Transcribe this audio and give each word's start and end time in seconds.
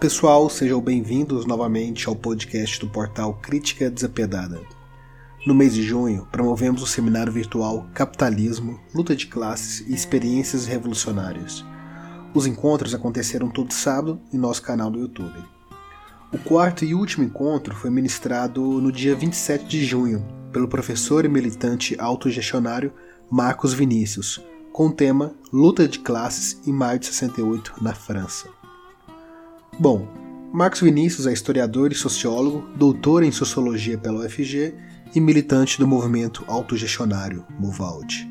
Pessoal, 0.00 0.48
sejam 0.48 0.80
bem-vindos 0.80 1.44
novamente 1.44 2.08
ao 2.08 2.14
podcast 2.14 2.78
do 2.78 2.88
portal 2.88 3.34
Crítica 3.42 3.90
Desapedada. 3.90 4.60
No 5.44 5.52
mês 5.52 5.74
de 5.74 5.82
junho, 5.82 6.24
promovemos 6.30 6.82
o 6.82 6.86
seminário 6.86 7.32
virtual 7.32 7.84
Capitalismo, 7.92 8.78
Luta 8.94 9.16
de 9.16 9.26
Classes 9.26 9.80
e 9.88 9.92
Experiências 9.92 10.66
Revolucionárias. 10.66 11.64
Os 12.32 12.46
encontros 12.46 12.94
aconteceram 12.94 13.50
todo 13.50 13.72
sábado 13.72 14.20
em 14.32 14.38
nosso 14.38 14.62
canal 14.62 14.88
do 14.88 15.00
YouTube. 15.00 15.42
O 16.32 16.38
quarto 16.38 16.84
e 16.84 16.94
último 16.94 17.24
encontro 17.24 17.74
foi 17.74 17.90
ministrado 17.90 18.62
no 18.62 18.92
dia 18.92 19.16
27 19.16 19.66
de 19.66 19.84
junho 19.84 20.24
pelo 20.52 20.68
professor 20.68 21.24
e 21.24 21.28
militante 21.28 21.96
autogestionário 21.98 22.92
Marcos 23.28 23.74
Vinícius, 23.74 24.40
com 24.72 24.86
o 24.86 24.92
tema 24.92 25.34
Luta 25.52 25.88
de 25.88 25.98
Classes 25.98 26.60
em 26.64 26.72
maio 26.72 27.00
de 27.00 27.06
68 27.06 27.74
na 27.82 27.94
França. 27.96 28.57
Bom, 29.78 30.08
Marcos 30.52 30.80
Vinícius 30.80 31.26
é 31.26 31.32
historiador 31.32 31.92
e 31.92 31.94
sociólogo, 31.94 32.66
doutor 32.74 33.22
em 33.22 33.30
sociologia 33.30 33.96
pela 33.96 34.24
UFG 34.24 34.74
e 35.14 35.20
militante 35.20 35.78
do 35.78 35.86
movimento 35.86 36.44
autogestionário 36.48 37.46
Movald. 37.60 38.28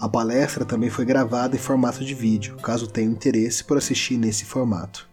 A 0.00 0.08
palestra 0.08 0.64
também 0.64 0.88
foi 0.88 1.04
gravada 1.04 1.54
em 1.54 1.58
formato 1.58 2.02
de 2.02 2.14
vídeo, 2.14 2.56
caso 2.56 2.86
tenha 2.86 3.10
interesse 3.10 3.62
por 3.62 3.76
assistir 3.76 4.16
nesse 4.16 4.46
formato. 4.46 5.06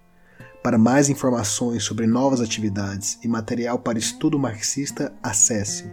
Para 0.64 0.78
mais 0.78 1.10
informações 1.10 1.84
sobre 1.84 2.08
novas 2.08 2.40
atividades 2.40 3.20
e 3.22 3.28
material 3.28 3.80
para 3.80 4.00
estudo 4.00 4.40
marxista, 4.40 5.14
acesse 5.22 5.92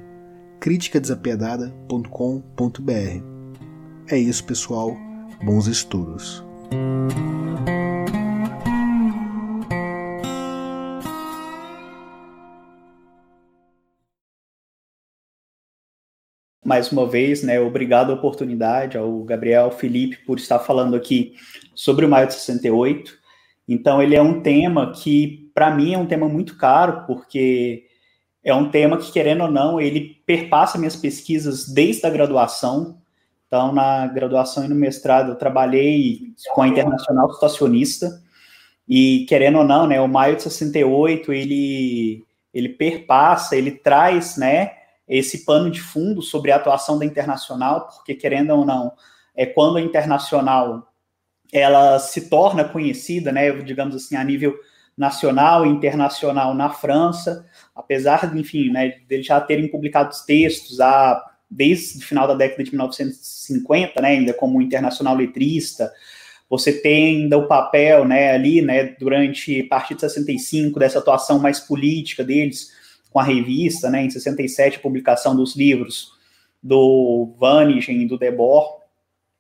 criticadesapiedada.com.br. 0.61 3.25
É 4.07 4.17
isso, 4.17 4.45
pessoal. 4.45 4.97
Bons 5.43 5.67
estudos. 5.67 6.45
Mais 16.65 16.91
uma 16.91 17.07
vez, 17.07 17.43
né, 17.43 17.61
obrigado 17.61 18.11
a 18.11 18.15
oportunidade 18.15 18.97
ao 18.97 19.23
Gabriel 19.23 19.71
Felipe 19.71 20.17
por 20.25 20.39
estar 20.39 20.59
falando 20.59 20.97
aqui 20.97 21.35
sobre 21.75 22.07
o 22.07 22.09
Maio 22.09 22.27
de 22.27 22.35
68. 22.35 23.13
Então, 23.69 24.03
ele 24.03 24.17
é 24.17 24.23
um 24.23 24.41
tema 24.41 24.93
que, 24.93 25.51
para 25.55 25.75
mim, 25.75 25.95
é 25.95 25.99
um 25.99 26.07
tema 26.07 26.29
muito 26.29 26.57
caro, 26.57 27.05
porque 27.07 27.85
é 28.43 28.55
um 28.55 28.71
tema 28.71 28.97
que, 28.97 29.13
querendo 29.13 29.45
ou 29.45 29.51
não, 29.51 29.81
ele 29.81 30.21
perpassa 30.27 30.79
minhas 30.79 30.97
pesquisas 30.97 31.69
desde 31.69 32.07
a 32.07 32.11
graduação. 32.11 32.99
Então, 33.47 33.73
na 33.73 34.07
graduação 34.07 34.65
e 34.65 34.69
no 34.69 34.75
mestrado, 34.75 35.31
eu 35.31 35.37
trabalhei 35.37 36.33
com 36.55 36.63
a 36.63 36.69
Internacional 36.69 37.33
Situacionista, 37.33 38.23
e, 38.89 39.25
querendo 39.29 39.59
ou 39.59 39.65
não, 39.65 39.87
né, 39.87 40.01
o 40.01 40.09
Maio 40.09 40.37
de 40.37 40.43
68, 40.43 41.33
ele, 41.33 42.23
ele 42.53 42.69
perpassa, 42.69 43.57
ele 43.57 43.71
traz, 43.71 44.37
né, 44.37 44.73
esse 45.09 45.45
pano 45.45 45.71
de 45.71 45.81
fundo 45.81 46.23
sobre 46.23 46.51
a 46.51 46.57
atuação 46.57 46.99
da 46.99 47.05
internacional, 47.05 47.89
porque 47.89 48.15
querendo 48.15 48.51
ou 48.51 48.65
não, 48.65 48.93
é 49.35 49.45
quando 49.45 49.77
a 49.77 49.81
internacional 49.81 50.91
ela 51.53 51.99
se 51.99 52.29
torna 52.29 52.65
conhecida, 52.65 53.31
né, 53.31 53.51
digamos 53.63 53.95
assim, 53.95 54.17
a 54.17 54.25
nível 54.25 54.55
nacional 54.97 55.67
e 55.67 55.69
internacional 55.69 56.55
na 56.55 56.71
França, 56.71 57.47
apesar, 57.75 58.37
enfim, 58.37 58.71
né, 58.71 58.95
deles 59.09 59.27
já 59.27 59.41
terem 59.41 59.69
publicado 59.69 60.15
textos 60.27 60.81
a, 60.81 61.23
desde 61.51 61.99
o 61.99 62.03
final 62.03 62.27
da 62.27 62.35
década 62.35 62.65
de 62.65 62.71
1950, 62.71 64.01
né, 64.01 64.09
ainda 64.09 64.33
como 64.33 64.63
internacional 64.63 65.15
letrista, 65.15 65.93
você 66.49 66.73
tem 66.73 67.23
ainda 67.23 67.39
o 67.39 67.49
papel, 67.49 68.05
né, 68.05 68.33
ali, 68.33 68.63
né, 68.63 68.95
durante 68.99 69.61
a 69.61 69.69
partir 69.69 69.95
de 69.95 70.03
65, 70.03 70.79
dessa 70.79 70.99
atuação 70.99 71.39
mais 71.39 71.59
política 71.61 72.23
deles, 72.23 72.73
com 73.15 73.21
a 73.21 73.23
revista, 73.23 73.89
né, 73.89 74.03
em 74.03 74.11
67, 74.11 74.79
a 74.79 74.81
publicação 74.81 75.37
dos 75.37 75.55
livros 75.55 76.15
do 76.61 77.33
Vanigen 77.39 78.09
do 78.09 78.19
Debord. 78.19 78.83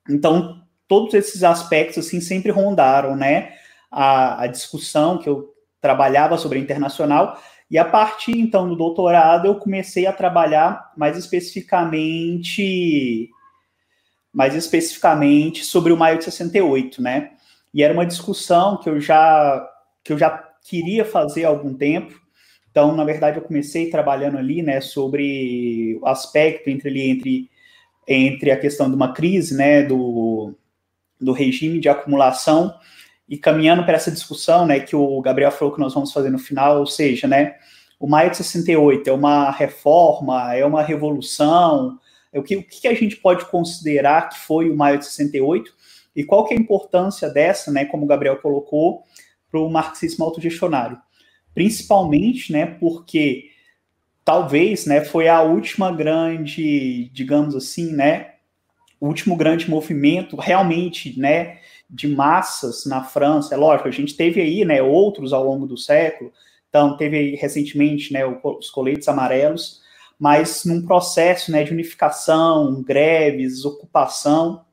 Então, 0.08 0.62
todos 0.86 1.12
esses 1.12 1.42
aspectos, 1.42 2.06
assim, 2.06 2.20
sempre 2.20 2.52
rondaram, 2.52 3.16
né, 3.16 3.54
a, 3.90 4.44
a 4.44 4.46
discussão 4.46 5.18
que 5.18 5.28
eu 5.28 5.52
trabalhava 5.80 6.38
sobre 6.38 6.60
a 6.60 6.62
internacional, 6.62 7.36
e 7.68 7.76
a 7.76 7.84
partir, 7.84 8.38
então, 8.38 8.68
do 8.68 8.76
doutorado, 8.76 9.48
eu 9.48 9.56
comecei 9.56 10.06
a 10.06 10.12
trabalhar 10.12 10.92
mais 10.96 11.18
especificamente 11.18 13.28
mais 14.32 14.54
especificamente 14.54 15.64
sobre 15.64 15.92
o 15.92 15.96
maio 15.96 16.18
de 16.18 16.24
68, 16.24 17.02
né? 17.02 17.32
E 17.72 17.82
era 17.82 17.94
uma 17.94 18.06
discussão 18.06 18.76
que 18.76 18.88
eu 18.88 19.00
já 19.00 19.68
que 20.02 20.12
eu 20.12 20.18
já 20.18 20.30
queria 20.64 21.04
fazer 21.04 21.44
há 21.44 21.48
algum 21.48 21.74
tempo, 21.74 22.23
então, 22.74 22.92
na 22.92 23.04
verdade, 23.04 23.38
eu 23.38 23.44
comecei 23.44 23.88
trabalhando 23.88 24.36
ali, 24.36 24.60
né, 24.60 24.80
sobre 24.80 25.96
o 26.02 26.08
aspecto 26.08 26.68
entre 26.68 26.88
ali, 26.88 27.02
entre, 27.02 27.50
entre 28.04 28.50
a 28.50 28.58
questão 28.58 28.88
de 28.90 28.96
uma 28.96 29.12
crise, 29.12 29.56
né, 29.56 29.84
do, 29.84 30.52
do 31.20 31.30
regime 31.30 31.78
de 31.78 31.88
acumulação 31.88 32.74
e 33.28 33.38
caminhando 33.38 33.84
para 33.84 33.94
essa 33.94 34.10
discussão, 34.10 34.66
né, 34.66 34.80
que 34.80 34.96
o 34.96 35.20
Gabriel 35.20 35.52
falou 35.52 35.72
que 35.72 35.78
nós 35.78 35.94
vamos 35.94 36.12
fazer 36.12 36.30
no 36.30 36.38
final, 36.40 36.80
ou 36.80 36.86
seja, 36.86 37.28
né, 37.28 37.54
o 38.00 38.08
maio 38.08 38.32
de 38.32 38.38
68 38.38 39.08
é 39.08 39.12
uma 39.12 39.52
reforma, 39.52 40.52
é 40.52 40.66
uma 40.66 40.82
revolução, 40.82 41.96
é 42.32 42.40
o 42.40 42.42
que, 42.42 42.56
o 42.56 42.64
que 42.64 42.88
a 42.88 42.94
gente 42.94 43.14
pode 43.18 43.44
considerar 43.44 44.30
que 44.30 44.38
foi 44.40 44.68
o 44.68 44.76
maio 44.76 44.98
de 44.98 45.04
68 45.04 45.72
e 46.16 46.24
qual 46.24 46.44
que 46.44 46.52
é 46.52 46.56
a 46.56 46.60
importância 46.60 47.30
dessa, 47.30 47.70
né, 47.70 47.84
como 47.84 48.02
o 48.02 48.08
Gabriel 48.08 48.38
colocou, 48.38 49.04
para 49.48 49.60
o 49.60 49.70
marxismo 49.70 50.24
autogestionário 50.24 50.98
principalmente, 51.54 52.52
né, 52.52 52.66
porque 52.66 53.50
talvez, 54.24 54.86
né, 54.86 55.04
foi 55.04 55.28
a 55.28 55.42
última 55.42 55.92
grande, 55.92 57.10
digamos 57.12 57.54
assim, 57.54 57.92
né, 57.92 58.34
último 59.00 59.36
grande 59.36 59.68
movimento 59.68 60.36
realmente, 60.36 61.18
né, 61.18 61.58
de 61.88 62.08
massas 62.08 62.86
na 62.86 63.04
França. 63.04 63.54
É 63.54 63.56
lógico, 63.56 63.88
a 63.88 63.92
gente 63.92 64.16
teve 64.16 64.40
aí, 64.40 64.64
né, 64.64 64.82
outros 64.82 65.32
ao 65.32 65.44
longo 65.44 65.66
do 65.66 65.76
século. 65.76 66.32
Então, 66.68 66.96
teve 66.96 67.16
aí 67.16 67.34
recentemente, 67.36 68.12
né, 68.12 68.22
os 68.26 68.70
coletes 68.70 69.06
amarelos, 69.06 69.80
mas 70.18 70.64
num 70.64 70.84
processo, 70.84 71.52
né, 71.52 71.62
de 71.62 71.72
unificação, 71.72 72.82
greves, 72.82 73.64
ocupação, 73.64 74.64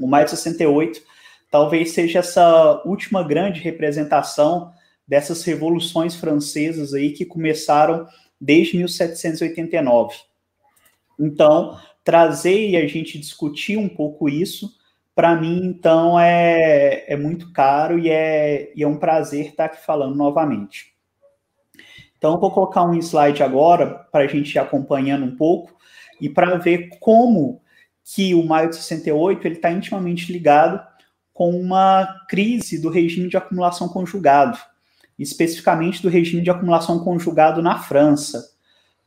o 0.00 0.06
maio 0.06 0.24
de 0.24 0.30
68 0.32 1.02
talvez 1.50 1.92
seja 1.92 2.18
essa 2.18 2.82
última 2.84 3.22
grande 3.22 3.60
representação 3.60 4.72
dessas 5.06 5.44
revoluções 5.44 6.14
francesas 6.14 6.94
aí 6.94 7.12
que 7.12 7.24
começaram 7.24 8.06
desde 8.40 8.76
1789. 8.76 10.16
Então, 11.18 11.78
trazer 12.02 12.70
e 12.70 12.76
a 12.76 12.86
gente 12.86 13.18
discutir 13.18 13.76
um 13.76 13.88
pouco 13.88 14.28
isso, 14.28 14.74
para 15.14 15.36
mim, 15.36 15.64
então, 15.64 16.18
é, 16.18 17.04
é 17.06 17.16
muito 17.16 17.52
caro 17.52 17.98
e 17.98 18.10
é, 18.10 18.72
e 18.74 18.82
é 18.82 18.88
um 18.88 18.98
prazer 18.98 19.46
estar 19.46 19.66
aqui 19.66 19.84
falando 19.84 20.16
novamente. 20.16 20.92
Então, 22.18 22.40
vou 22.40 22.50
colocar 22.50 22.82
um 22.82 22.94
slide 22.94 23.42
agora 23.42 23.86
para 24.10 24.24
a 24.24 24.26
gente 24.26 24.54
ir 24.54 24.58
acompanhando 24.58 25.24
um 25.24 25.36
pouco 25.36 25.76
e 26.20 26.28
para 26.28 26.56
ver 26.56 26.88
como 26.98 27.62
que 28.02 28.34
o 28.34 28.44
maio 28.44 28.70
de 28.70 28.76
68 28.76 29.46
ele 29.46 29.54
está 29.56 29.70
intimamente 29.70 30.32
ligado 30.32 30.84
com 31.32 31.50
uma 31.50 32.06
crise 32.28 32.80
do 32.80 32.90
regime 32.90 33.28
de 33.28 33.36
acumulação 33.36 33.88
conjugado, 33.88 34.58
especificamente 35.18 36.02
do 36.02 36.08
regime 36.08 36.42
de 36.42 36.50
acumulação 36.50 36.98
conjugado 36.98 37.62
na 37.62 37.78
França. 37.78 38.52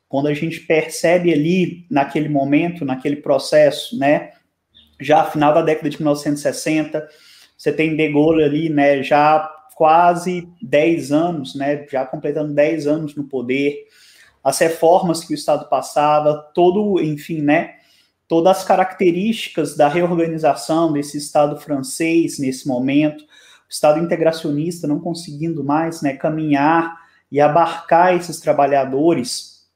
Quando 0.08 0.28
a 0.28 0.34
gente 0.34 0.62
percebe 0.62 1.34
ali, 1.34 1.86
naquele 1.90 2.30
momento, 2.30 2.86
naquele 2.86 3.18
processo, 3.18 3.98
né, 3.98 4.32
já 5.00 5.26
final 5.26 5.54
da 5.54 5.62
década 5.62 5.90
de 5.90 5.98
1960, 5.98 7.08
você 7.58 7.72
tem 7.72 7.96
De 7.96 8.12
Gaulle 8.12 8.44
ali, 8.44 8.70
né, 8.70 9.04
já 9.04 9.54
quase 9.76 10.48
10 10.62 11.12
anos, 11.12 11.56
né, 11.56 11.86
já 11.90 12.06
completando 12.06 12.54
10 12.54 12.88
anos 12.88 13.16
no 13.16 13.26
poder, 13.26 13.86
as 14.44 14.58
reformas 14.60 15.24
que 15.24 15.34
o 15.34 15.36
Estado 15.36 15.68
passava, 15.68 16.50
todo, 16.54 17.02
enfim, 17.02 17.42
né, 17.42 17.76
todas 18.28 18.58
as 18.58 18.64
características 18.64 19.76
da 19.76 19.88
reorganização 19.88 20.92
desse 20.92 21.18
Estado 21.18 21.60
francês 21.60 22.40
nesse 22.40 22.68
momento, 22.68 23.24
Estado 23.70 24.00
integracionista 24.00 24.88
não 24.88 25.00
conseguindo 25.00 25.64
mais 25.64 26.02
né, 26.02 26.14
caminhar 26.14 26.98
e 27.32 27.42
abarcar 27.42 28.16
esses 28.16 28.40
trabalhadores, 28.40 29.68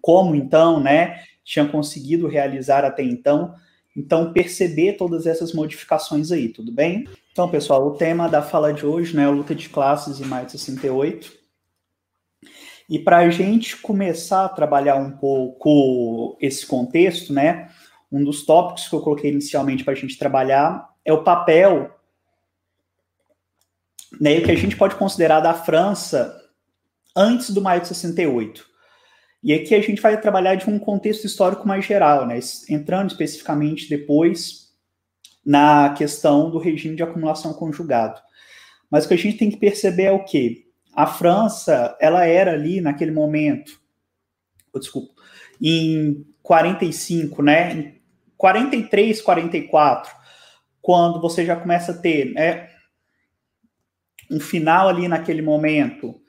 como 0.00 0.34
então 0.34 0.80
né, 0.80 1.22
tinha 1.44 1.66
conseguido 1.66 2.26
realizar 2.26 2.84
até 2.84 3.02
então. 3.02 3.54
Então, 3.96 4.32
perceber 4.32 4.94
todas 4.94 5.24
essas 5.24 5.52
modificações 5.52 6.32
aí, 6.32 6.48
tudo 6.48 6.72
bem? 6.72 7.06
Então, 7.30 7.48
pessoal, 7.48 7.86
o 7.86 7.92
tema 7.92 8.28
da 8.28 8.42
fala 8.42 8.72
de 8.72 8.84
hoje 8.84 9.14
né, 9.14 9.22
é 9.22 9.26
a 9.26 9.30
luta 9.30 9.54
de 9.54 9.68
classes 9.68 10.20
em 10.20 10.24
maio 10.24 10.46
de 10.46 10.52
68. 10.52 11.32
E 12.88 12.98
para 12.98 13.18
a 13.18 13.30
gente 13.30 13.76
começar 13.76 14.44
a 14.44 14.48
trabalhar 14.48 14.96
um 14.96 15.12
pouco 15.12 16.36
esse 16.40 16.66
contexto, 16.66 17.32
né, 17.32 17.68
um 18.10 18.22
dos 18.22 18.44
tópicos 18.44 18.88
que 18.88 18.94
eu 18.94 19.00
coloquei 19.00 19.30
inicialmente 19.30 19.84
para 19.84 19.92
a 19.92 19.96
gente 19.96 20.18
trabalhar 20.18 20.88
é 21.04 21.12
o 21.12 21.22
papel 21.22 21.90
né, 24.20 24.38
o 24.38 24.44
que 24.44 24.50
a 24.50 24.56
gente 24.56 24.76
pode 24.76 24.94
considerar 24.96 25.40
da 25.40 25.54
França 25.54 26.40
antes 27.16 27.50
do 27.50 27.60
maio 27.60 27.80
de 27.80 27.88
68. 27.88 28.64
E 29.42 29.52
aqui 29.52 29.74
a 29.74 29.80
gente 29.80 30.00
vai 30.00 30.18
trabalhar 30.20 30.54
de 30.54 30.68
um 30.68 30.78
contexto 30.78 31.26
histórico 31.26 31.68
mais 31.68 31.84
geral, 31.84 32.26
né, 32.26 32.38
entrando 32.68 33.10
especificamente 33.10 33.88
depois 33.88 34.72
na 35.44 35.90
questão 35.90 36.50
do 36.50 36.58
regime 36.58 36.96
de 36.96 37.02
acumulação 37.02 37.52
conjugado. 37.52 38.20
Mas 38.90 39.04
o 39.04 39.08
que 39.08 39.14
a 39.14 39.18
gente 39.18 39.36
tem 39.36 39.50
que 39.50 39.58
perceber 39.58 40.04
é 40.04 40.12
o 40.12 40.24
quê? 40.24 40.64
A 40.94 41.06
França, 41.06 41.96
ela 42.00 42.24
era 42.24 42.52
ali 42.52 42.80
naquele 42.80 43.10
momento, 43.10 43.78
oh, 44.72 44.78
desculpa, 44.78 45.12
em 45.60 46.24
45, 46.42 47.42
né, 47.42 47.72
em 47.72 48.02
43, 48.36 49.20
44, 49.20 50.14
quando 50.80 51.20
você 51.20 51.44
já 51.44 51.56
começa 51.56 51.92
a 51.92 51.96
ter 51.96 52.32
né, 52.32 52.70
um 54.30 54.40
final 54.40 54.88
ali 54.88 55.08
naquele 55.08 55.42
momento 55.42 56.20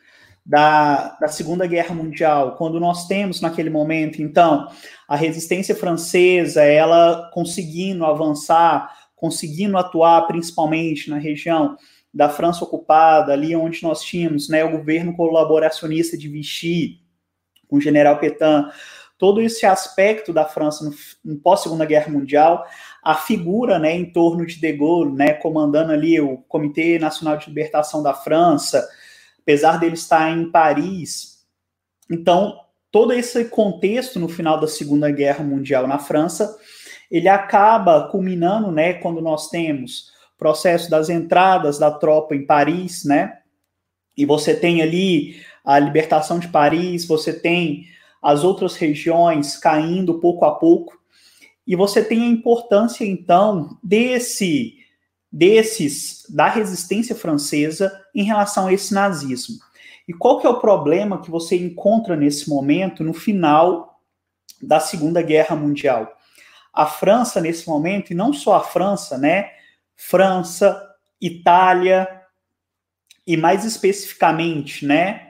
da, 0.46 1.18
da 1.20 1.28
Segunda 1.28 1.66
Guerra 1.66 1.96
Mundial, 1.96 2.56
quando 2.56 2.80
nós 2.80 3.08
temos 3.08 3.42
naquele 3.42 3.70
momento, 3.70 4.22
então, 4.22 4.68
a 5.08 5.16
resistência 5.16 5.76
francesa, 5.76 6.64
ela 6.64 7.32
conseguindo 7.34 8.06
avançar, 8.06 8.94
conseguindo 9.16 9.78
atuar 9.78 10.28
principalmente 10.28 11.10
na 11.10 11.18
região 11.18 11.76
da 12.14 12.30
França 12.30 12.64
ocupada, 12.64 13.34
ali 13.34 13.56
onde 13.56 13.82
nós 13.82 14.02
tínhamos 14.02 14.48
né, 14.48 14.64
o 14.64 14.72
governo 14.72 15.16
colaboracionista 15.16 16.18
de 16.18 16.30
Vichy, 16.30 17.02
com 17.68 17.78
o 17.78 17.82
general 17.82 18.20
Petain, 18.20 18.66
todo 19.18 19.42
esse 19.42 19.66
aspecto 19.66 20.34
da 20.34 20.46
França 20.46 20.84
no, 20.84 20.94
no 21.24 21.40
pós-Segunda 21.40 21.86
Guerra 21.86 22.12
Mundial, 22.12 22.66
a 23.04 23.16
figura 23.16 23.80
né, 23.80 23.96
em 23.96 24.12
torno 24.12 24.46
de 24.46 24.60
De 24.60 24.74
Gaulle, 24.74 25.14
né, 25.14 25.34
comandando 25.34 25.92
ali 25.92 26.20
o 26.20 26.38
Comitê 26.48 27.00
Nacional 27.00 27.38
de 27.38 27.48
Libertação 27.48 28.04
da 28.04 28.14
França, 28.14 28.88
apesar 29.42 29.80
dele 29.80 29.94
estar 29.94 30.30
em 30.32 30.52
Paris. 30.52 31.46
Então, 32.12 32.60
todo 32.92 33.14
esse 33.14 33.46
contexto 33.46 34.20
no 34.20 34.28
final 34.28 34.60
da 34.60 34.68
Segunda 34.68 35.10
Guerra 35.12 35.44
Mundial 35.44 35.88
na 35.88 36.00
França, 36.00 36.58
ele 37.10 37.30
acaba 37.30 38.10
culminando, 38.10 38.72
né, 38.72 38.94
quando 38.96 39.22
nós 39.22 39.50
temos 39.50 40.10
o 40.36 40.38
processo 40.38 40.90
das 40.90 41.10
entradas 41.10 41.78
da 41.78 41.92
tropa 41.92 42.36
em 42.36 42.46
Paris, 42.46 43.06
né? 43.06 43.40
E 44.18 44.26
você 44.26 44.56
tem 44.56 44.82
ali 44.82 45.36
a 45.64 45.78
libertação 45.80 46.40
de 46.40 46.48
Paris, 46.48 47.06
você 47.06 47.34
tem 47.34 47.86
as 48.26 48.44
outras 48.44 48.76
regiões 48.76 49.56
caindo 49.56 50.20
pouco 50.20 50.46
a 50.46 50.56
pouco. 50.56 51.00
E 51.68 51.76
você 51.76 52.04
tem 52.04 52.24
a 52.24 52.28
importância, 52.28 53.06
então, 53.06 53.78
desse 53.84 54.80
desses 55.32 56.26
da 56.30 56.48
resistência 56.48 57.14
francesa 57.14 57.92
em 58.16 58.24
relação 58.24 58.68
a 58.68 58.74
esse 58.74 58.94
nazismo. 58.94 59.58
E 60.08 60.14
qual 60.14 60.40
que 60.40 60.48
é 60.48 60.50
o 60.50 60.60
problema 60.60 61.22
que 61.22 61.30
você 61.30 61.56
encontra 61.56 62.16
nesse 62.16 62.50
momento 62.50 63.04
no 63.04 63.14
final 63.14 64.02
da 64.62 64.80
Segunda 64.80 65.22
Guerra 65.22 65.56
Mundial? 65.56 66.12
A 66.74 66.86
França 66.86 67.40
nesse 67.40 67.68
momento, 67.68 68.12
e 68.12 68.16
não 68.16 68.34
só 68.34 68.56
a 68.56 68.64
França, 68.64 69.18
né? 69.18 69.52
França, 69.96 70.82
Itália 71.22 72.08
e 73.28 73.38
mais 73.38 73.66
especificamente, 73.66 74.86
né, 74.86 75.25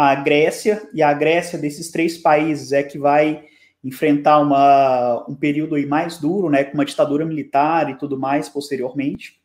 a 0.00 0.14
Grécia, 0.14 0.88
e 0.94 1.02
a 1.02 1.12
Grécia 1.12 1.58
desses 1.58 1.90
três 1.90 2.16
países 2.16 2.70
é 2.70 2.84
que 2.84 2.96
vai 2.96 3.42
enfrentar 3.82 4.38
uma, 4.38 5.26
um 5.28 5.34
período 5.34 5.74
aí 5.74 5.86
mais 5.86 6.18
duro, 6.18 6.48
né, 6.48 6.62
com 6.62 6.74
uma 6.74 6.84
ditadura 6.84 7.26
militar 7.26 7.90
e 7.90 7.98
tudo 7.98 8.16
mais 8.16 8.48
posteriormente. 8.48 9.42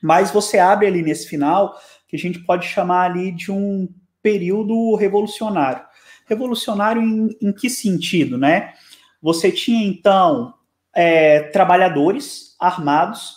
Mas 0.00 0.30
você 0.30 0.56
abre 0.56 0.86
ali 0.86 1.02
nesse 1.02 1.26
final 1.26 1.76
que 2.06 2.14
a 2.14 2.18
gente 2.18 2.38
pode 2.44 2.68
chamar 2.68 3.10
ali 3.10 3.32
de 3.32 3.50
um 3.50 3.92
período 4.22 4.94
revolucionário. 4.94 5.84
Revolucionário 6.28 7.02
em, 7.02 7.36
em 7.42 7.52
que 7.52 7.68
sentido, 7.68 8.38
né? 8.38 8.74
Você 9.20 9.50
tinha 9.50 9.84
então 9.84 10.54
é, 10.94 11.40
trabalhadores 11.40 12.54
armados 12.60 13.34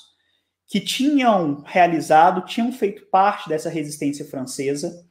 que 0.68 0.80
tinham 0.80 1.63
realizado, 1.65 2.45
tinham 2.45 2.71
feito 2.71 3.07
parte 3.07 3.50
dessa 3.50 3.68
resistência 3.68 4.24
francesa, 4.25 5.03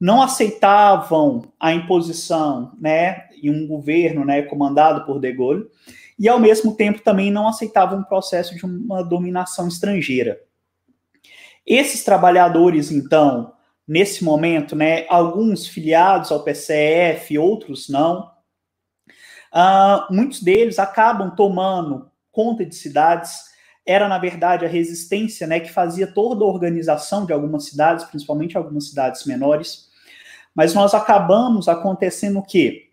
não 0.00 0.22
aceitavam 0.22 1.52
a 1.58 1.72
imposição, 1.72 2.72
né, 2.80 3.28
em 3.42 3.50
um 3.50 3.66
governo, 3.66 4.24
né, 4.24 4.42
comandado 4.42 5.04
por 5.04 5.20
De 5.20 5.32
Gaulle, 5.32 5.66
e 6.18 6.28
ao 6.28 6.38
mesmo 6.38 6.74
tempo 6.74 7.00
também 7.00 7.30
não 7.30 7.48
aceitavam 7.48 8.00
o 8.00 8.06
processo 8.06 8.54
de 8.54 8.64
uma 8.64 9.02
dominação 9.02 9.68
estrangeira. 9.68 10.40
Esses 11.66 12.04
trabalhadores, 12.04 12.90
então, 12.90 13.52
nesse 13.86 14.22
momento, 14.22 14.76
né, 14.76 15.06
alguns 15.08 15.66
filiados 15.66 16.30
ao 16.30 16.42
PCF, 16.42 17.38
outros 17.38 17.88
não, 17.88 18.30
uh, 19.52 20.12
muitos 20.12 20.42
deles 20.42 20.78
acabam 20.78 21.34
tomando 21.34 22.10
conta 22.30 22.64
de 22.66 22.74
cidades. 22.74 23.53
Era, 23.86 24.08
na 24.08 24.18
verdade, 24.18 24.64
a 24.64 24.68
resistência 24.68 25.46
né, 25.46 25.60
que 25.60 25.70
fazia 25.70 26.06
toda 26.06 26.44
a 26.44 26.48
organização 26.48 27.26
de 27.26 27.32
algumas 27.32 27.66
cidades, 27.66 28.04
principalmente 28.04 28.56
algumas 28.56 28.88
cidades 28.88 29.24
menores. 29.26 29.88
Mas 30.54 30.72
nós 30.72 30.94
acabamos 30.94 31.68
acontecendo 31.68 32.38
o 32.38 32.42
quê? 32.42 32.88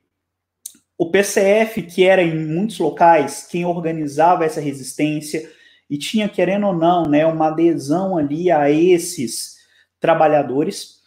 O 0.97 1.09
PCF, 1.09 1.83
que 1.83 2.03
era 2.03 2.21
em 2.21 2.37
muitos 2.45 2.77
locais 2.77 3.47
quem 3.49 3.65
organizava 3.65 4.45
essa 4.45 4.61
resistência 4.61 5.49
e 5.89 5.97
tinha, 5.97 6.29
querendo 6.29 6.67
ou 6.67 6.73
não, 6.73 7.03
né, 7.03 7.25
uma 7.25 7.47
adesão 7.47 8.17
ali 8.17 8.51
a 8.51 8.69
esses 8.69 9.57
trabalhadores, 9.99 11.01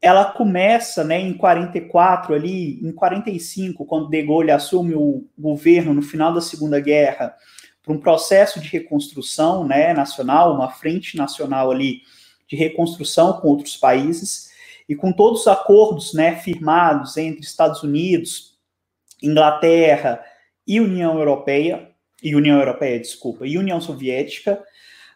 ela 0.00 0.24
começa 0.26 1.02
né, 1.02 1.20
em 1.20 1.34
44, 1.34 2.34
ali, 2.34 2.78
em 2.86 2.92
45, 2.92 3.84
quando 3.84 4.08
De 4.08 4.22
Gaulle 4.22 4.50
assume 4.50 4.94
o 4.94 5.26
governo 5.36 5.92
no 5.92 6.02
final 6.02 6.32
da 6.32 6.40
Segunda 6.40 6.78
Guerra, 6.78 7.34
para 7.88 7.96
um 7.96 8.00
processo 8.00 8.60
de 8.60 8.68
reconstrução 8.68 9.66
né, 9.66 9.94
nacional, 9.94 10.54
uma 10.54 10.68
frente 10.68 11.16
nacional 11.16 11.70
ali 11.70 12.02
de 12.46 12.54
reconstrução 12.54 13.40
com 13.40 13.48
outros 13.48 13.78
países 13.78 14.50
e 14.86 14.94
com 14.94 15.10
todos 15.10 15.40
os 15.40 15.46
acordos 15.48 16.12
né, 16.12 16.36
firmados 16.36 17.16
entre 17.16 17.40
Estados 17.40 17.82
Unidos, 17.82 18.58
Inglaterra 19.22 20.22
e 20.66 20.82
União 20.82 21.16
Europeia, 21.16 21.90
e 22.22 22.36
União 22.36 22.58
Europeia, 22.58 23.00
desculpa, 23.00 23.46
e 23.46 23.56
União 23.56 23.80
Soviética, 23.80 24.62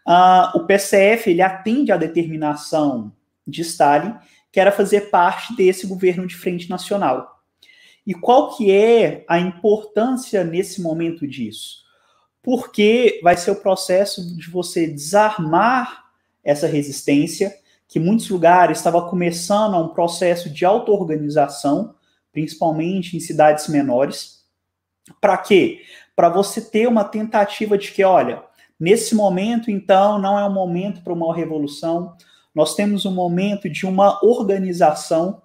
uh, 0.09 0.57
o 0.57 0.65
PCF 0.65 1.29
ele 1.29 1.43
atende 1.43 1.93
à 1.93 1.99
determinação 1.99 3.13
de 3.47 3.61
Stalin, 3.61 4.15
que 4.51 4.59
era 4.59 4.73
fazer 4.73 5.11
parte 5.11 5.55
desse 5.55 5.87
governo 5.87 6.27
de 6.27 6.37
frente 6.37 6.71
nacional. 6.71 7.43
E 8.07 8.15
qual 8.15 8.57
que 8.57 8.71
é 8.71 9.27
a 9.29 9.39
importância 9.39 10.43
nesse 10.43 10.81
momento 10.81 11.27
disso? 11.27 11.82
Porque 12.43 13.21
vai 13.23 13.37
ser 13.37 13.53
o 13.53 13.61
processo 13.61 14.37
de 14.37 14.51
você 14.51 14.87
desarmar 14.87 16.05
essa 16.43 16.67
resistência, 16.67 17.57
que 17.87 18.01
muitos 18.01 18.29
lugares 18.29 18.79
estava 18.79 19.09
começando 19.09 19.77
um 19.77 19.89
processo 19.89 20.51
de 20.51 20.65
auto-organização, 20.65 21.95
principalmente 22.33 23.17
em 23.17 23.21
cidades 23.21 23.69
menores. 23.69 24.45
Para 25.21 25.37
quê? 25.39 25.83
Para 26.17 26.29
você 26.29 26.61
ter 26.61 26.89
uma 26.89 27.05
tentativa 27.05 27.77
de 27.79 27.93
que, 27.93 28.03
olha, 28.03 28.43
nesse 28.79 29.15
momento, 29.15 29.71
então, 29.71 30.19
não 30.19 30.39
é 30.39 30.45
um 30.45 30.53
momento 30.53 31.03
para 31.03 31.13
uma 31.13 31.35
revolução, 31.35 32.17
nós 32.55 32.75
temos 32.75 33.05
um 33.07 33.13
momento 33.13 33.69
de 33.69 33.87
uma 33.87 34.25
organização, 34.25 35.43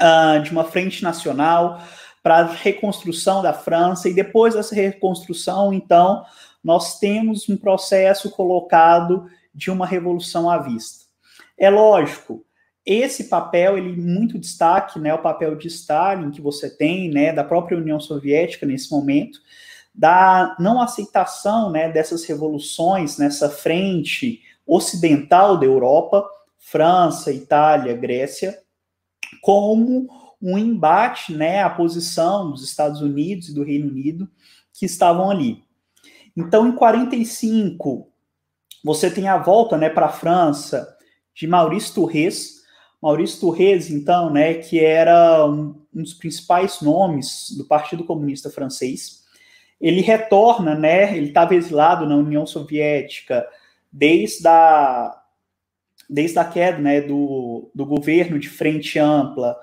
uh, 0.00 0.42
de 0.42 0.50
uma 0.50 0.64
frente 0.64 1.02
nacional 1.02 1.80
para 2.26 2.38
a 2.38 2.52
reconstrução 2.52 3.40
da 3.40 3.52
França, 3.52 4.08
e 4.08 4.12
depois 4.12 4.54
dessa 4.54 4.74
reconstrução, 4.74 5.72
então, 5.72 6.24
nós 6.62 6.98
temos 6.98 7.48
um 7.48 7.56
processo 7.56 8.32
colocado 8.32 9.30
de 9.54 9.70
uma 9.70 9.86
revolução 9.86 10.50
à 10.50 10.58
vista. 10.58 11.04
É 11.56 11.70
lógico, 11.70 12.44
esse 12.84 13.28
papel, 13.28 13.78
ele 13.78 13.94
muito 13.94 14.40
destaque, 14.40 14.98
né, 14.98 15.14
o 15.14 15.22
papel 15.22 15.54
de 15.54 15.68
Stalin 15.68 16.32
que 16.32 16.40
você 16.40 16.68
tem, 16.68 17.08
né, 17.08 17.32
da 17.32 17.44
própria 17.44 17.78
União 17.78 18.00
Soviética 18.00 18.66
nesse 18.66 18.90
momento, 18.90 19.38
da 19.94 20.56
não 20.58 20.82
aceitação, 20.82 21.70
né, 21.70 21.88
dessas 21.92 22.24
revoluções 22.24 23.18
nessa 23.18 23.48
frente 23.48 24.42
ocidental 24.66 25.56
da 25.56 25.66
Europa, 25.66 26.28
França, 26.58 27.32
Itália, 27.32 27.94
Grécia, 27.94 28.58
como 29.40 30.25
um 30.40 30.58
embate, 30.58 31.34
né, 31.34 31.62
à 31.62 31.70
posição 31.70 32.50
dos 32.50 32.62
Estados 32.62 33.00
Unidos 33.00 33.48
e 33.48 33.54
do 33.54 33.64
Reino 33.64 33.88
Unido 33.88 34.28
que 34.72 34.84
estavam 34.84 35.30
ali. 35.30 35.64
Então, 36.36 36.68
em 36.68 36.72
45, 36.72 38.08
você 38.84 39.10
tem 39.10 39.26
a 39.26 39.38
volta, 39.38 39.76
né, 39.78 39.88
para 39.88 40.06
a 40.06 40.10
França 40.10 40.96
de 41.34 41.46
Maurício 41.46 41.94
Torres. 41.94 42.62
Maurício 43.00 43.40
Torres, 43.40 43.90
então, 43.90 44.30
né, 44.30 44.54
que 44.54 44.78
era 44.78 45.46
um, 45.46 45.82
um 45.94 46.02
dos 46.02 46.14
principais 46.14 46.80
nomes 46.80 47.54
do 47.56 47.64
Partido 47.64 48.04
Comunista 48.04 48.50
Francês. 48.50 49.24
Ele 49.80 50.00
retorna, 50.00 50.74
né, 50.74 51.16
ele 51.16 51.28
estava 51.28 51.54
exilado 51.54 52.06
na 52.06 52.16
União 52.16 52.46
Soviética 52.46 53.46
desde 53.90 54.46
a 54.46 55.22
desde 56.08 56.38
a 56.38 56.44
queda 56.44 56.78
né, 56.78 57.00
do, 57.00 57.68
do 57.74 57.84
governo 57.84 58.38
de 58.38 58.48
frente 58.48 58.96
ampla 58.96 59.56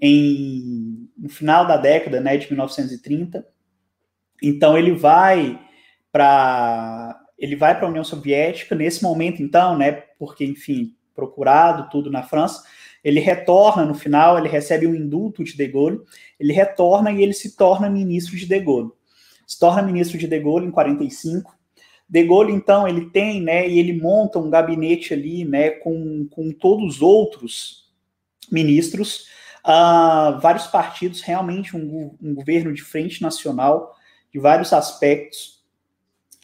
em, 0.00 1.08
no 1.16 1.28
final 1.28 1.66
da 1.66 1.76
década 1.76 2.20
né, 2.20 2.36
de 2.36 2.46
1930. 2.46 3.46
Então 4.42 4.76
ele 4.76 4.92
vai 4.92 5.60
para 6.12 7.20
ele 7.38 7.54
vai 7.54 7.76
para 7.76 7.86
a 7.86 7.90
União 7.90 8.02
Soviética 8.02 8.74
nesse 8.74 9.02
momento 9.02 9.40
então, 9.40 9.78
né, 9.78 9.92
porque 10.18 10.44
enfim, 10.44 10.96
procurado 11.14 11.88
tudo 11.88 12.10
na 12.10 12.22
França, 12.22 12.64
ele 13.02 13.20
retorna 13.20 13.84
no 13.84 13.94
final, 13.94 14.38
ele 14.38 14.48
recebe 14.48 14.86
um 14.86 14.94
indulto 14.94 15.44
de 15.44 15.56
De 15.56 15.66
Gaulle, 15.66 16.00
ele 16.38 16.52
retorna 16.52 17.12
e 17.12 17.22
ele 17.22 17.32
se 17.32 17.56
torna 17.56 17.88
ministro 17.88 18.36
de 18.36 18.46
De 18.46 18.58
Gaulle. 18.58 18.90
Se 19.46 19.58
torna 19.58 19.82
ministro 19.82 20.18
de 20.18 20.26
De 20.26 20.38
Gaulle 20.38 20.66
em 20.66 20.70
45. 20.70 21.56
De 22.08 22.24
Gaulle, 22.24 22.52
então, 22.52 22.88
ele 22.88 23.06
tem, 23.10 23.40
né, 23.40 23.68
e 23.68 23.78
ele 23.78 23.92
monta 23.92 24.38
um 24.38 24.50
gabinete 24.50 25.14
ali, 25.14 25.44
né, 25.44 25.70
com, 25.70 26.26
com 26.30 26.52
todos 26.52 26.96
os 26.96 27.02
outros 27.02 27.88
ministros, 28.50 29.26
uh, 29.68 30.40
vários 30.40 30.66
partidos, 30.66 31.20
realmente 31.20 31.76
um, 31.76 32.16
um 32.20 32.34
governo 32.34 32.72
de 32.72 32.82
frente 32.82 33.20
nacional, 33.20 33.94
de 34.32 34.38
vários 34.38 34.72
aspectos. 34.72 35.62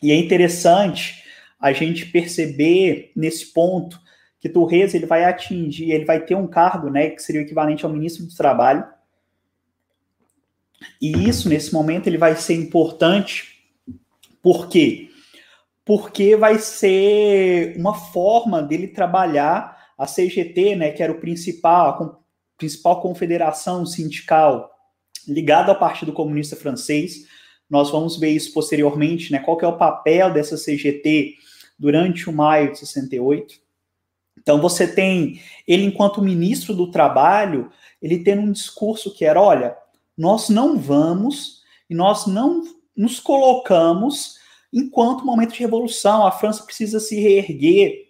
E 0.03 0.13
é 0.13 0.17
interessante 0.17 1.25
a 1.59 1.73
gente 1.73 2.05
perceber 2.07 3.11
nesse 3.17 3.47
ponto 3.47 3.99
que 4.39 4.49
Torres 4.51 4.93
ele 4.93 5.07
vai 5.07 5.25
atingir, 5.25 5.91
ele 5.91 6.05
vai 6.05 6.21
ter 6.21 6.35
um 6.35 6.47
cargo, 6.47 6.91
né, 6.91 7.09
que 7.09 7.23
seria 7.23 7.41
o 7.41 7.45
equivalente 7.45 7.87
ao 7.87 7.91
ministro 7.91 8.27
do 8.27 8.37
Trabalho. 8.37 8.85
E 11.01 11.27
isso 11.27 11.49
nesse 11.49 11.73
momento 11.73 12.07
ele 12.07 12.19
vai 12.19 12.37
ser 12.37 12.55
importante, 12.55 13.65
por 14.43 14.69
quê? 14.69 15.09
Porque 15.83 16.37
vai 16.37 16.59
ser 16.59 17.75
uma 17.79 17.95
forma 17.95 18.63
dele 18.63 18.89
trabalhar 18.89 19.95
a 19.97 20.07
CGT, 20.07 20.77
né, 20.77 20.91
que 20.91 21.03
era 21.03 21.13
o 21.13 21.21
principal, 21.21 22.24
principal 22.57 23.01
confederação 23.01 23.85
sindical 23.85 24.71
ligada 25.27 25.73
ao 25.73 25.79
Partido 25.79 26.13
Comunista 26.13 26.57
Francês. 26.57 27.27
Nós 27.69 27.91
vamos 27.91 28.19
ver 28.19 28.31
isso 28.31 28.53
posteriormente, 28.53 29.33
né, 29.33 29.39
qual 29.39 29.59
é 29.61 29.67
o 29.67 29.77
papel 29.77 30.33
dessa 30.33 30.57
CGT 30.57 31.35
durante 31.79 32.29
o 32.29 32.33
maio 32.33 32.73
de 32.73 32.79
68. 32.79 33.55
Então 34.39 34.61
você 34.61 34.87
tem 34.87 35.41
ele 35.67 35.85
enquanto 35.85 36.23
ministro 36.23 36.75
do 36.75 36.91
trabalho, 36.91 37.71
ele 38.01 38.23
tendo 38.23 38.43
um 38.43 38.53
discurso 38.53 39.15
que 39.15 39.25
era, 39.25 39.41
olha, 39.41 39.77
nós 40.17 40.49
não 40.49 40.79
vamos 40.79 41.63
e 41.89 41.95
nós 41.95 42.27
não 42.27 42.63
nos 42.97 43.19
colocamos 43.19 44.39
enquanto 44.73 45.25
momento 45.25 45.53
de 45.53 45.61
revolução, 45.61 46.27
a 46.27 46.33
França 46.33 46.65
precisa 46.65 46.99
se 46.99 47.19
reerguer. 47.21 48.09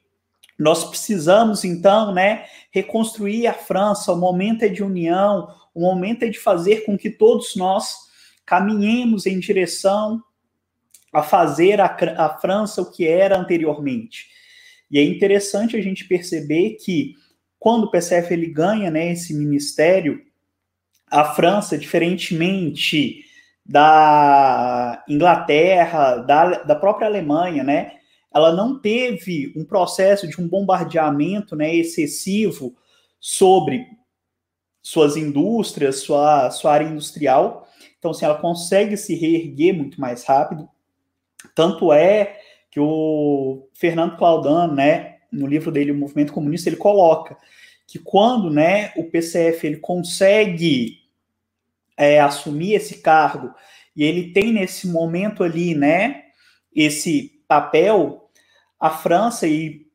Nós 0.58 0.84
precisamos 0.84 1.62
então, 1.64 2.12
né, 2.12 2.46
reconstruir 2.74 3.46
a 3.46 3.54
França, 3.54 4.12
o 4.12 4.16
momento 4.16 4.64
é 4.64 4.68
de 4.68 4.82
união, 4.82 5.48
o 5.72 5.80
momento 5.80 6.24
é 6.24 6.28
de 6.28 6.40
fazer 6.40 6.80
com 6.84 6.98
que 6.98 7.08
todos 7.08 7.54
nós 7.54 7.94
caminhemos 8.44 9.26
em 9.26 9.38
direção 9.38 10.20
a 11.12 11.22
fazer 11.22 11.80
a, 11.80 11.96
a 12.18 12.30
França 12.40 12.82
o 12.82 12.90
que 12.90 13.06
era 13.06 13.38
anteriormente. 13.38 14.26
E 14.90 14.98
é 14.98 15.04
interessante 15.04 15.76
a 15.76 15.80
gente 15.80 16.04
perceber 16.04 16.70
que 16.84 17.14
quando 17.60 17.84
o 17.84 17.90
PCF 17.92 18.34
ele 18.34 18.48
ganha 18.48 18.90
né, 18.90 19.12
esse 19.12 19.32
ministério, 19.32 20.20
a 21.08 21.24
França, 21.24 21.78
diferentemente 21.78 23.24
da 23.64 25.04
Inglaterra, 25.08 26.16
da, 26.16 26.62
da 26.64 26.74
própria 26.74 27.06
Alemanha, 27.06 27.62
né, 27.62 27.92
ela 28.34 28.52
não 28.52 28.78
teve 28.78 29.52
um 29.56 29.64
processo 29.64 30.26
de 30.26 30.40
um 30.40 30.48
bombardeamento 30.48 31.54
né, 31.54 31.74
excessivo 31.74 32.74
sobre 33.20 33.86
suas 34.82 35.16
indústrias, 35.16 36.00
sua, 36.00 36.50
sua 36.50 36.72
área 36.72 36.86
industrial. 36.86 37.68
Então, 37.98 38.10
assim, 38.10 38.24
ela 38.24 38.34
consegue 38.34 38.96
se 38.96 39.14
reerguer 39.14 39.74
muito 39.74 40.00
mais 40.00 40.24
rápido. 40.24 40.68
Tanto 41.54 41.92
é 41.92 42.40
que 42.70 42.80
o 42.80 43.68
Fernando 43.72 44.16
Claudan, 44.16 44.74
né, 44.74 45.18
no 45.30 45.46
livro 45.46 45.70
dele, 45.70 45.92
O 45.92 45.96
Movimento 45.96 46.32
Comunista, 46.32 46.68
ele 46.68 46.76
coloca 46.76 47.36
que 47.86 47.98
quando 47.98 48.50
né, 48.50 48.92
o 48.96 49.04
PCF 49.04 49.66
ele 49.66 49.76
consegue 49.76 50.98
é, 51.96 52.20
assumir 52.20 52.74
esse 52.74 52.98
cargo 52.98 53.54
e 53.94 54.02
ele 54.02 54.32
tem 54.32 54.52
nesse 54.52 54.88
momento 54.88 55.44
ali 55.44 55.74
né, 55.74 56.24
esse 56.74 57.40
papel, 57.46 58.23
a 58.84 58.90
França 58.90 59.48
e 59.48 59.86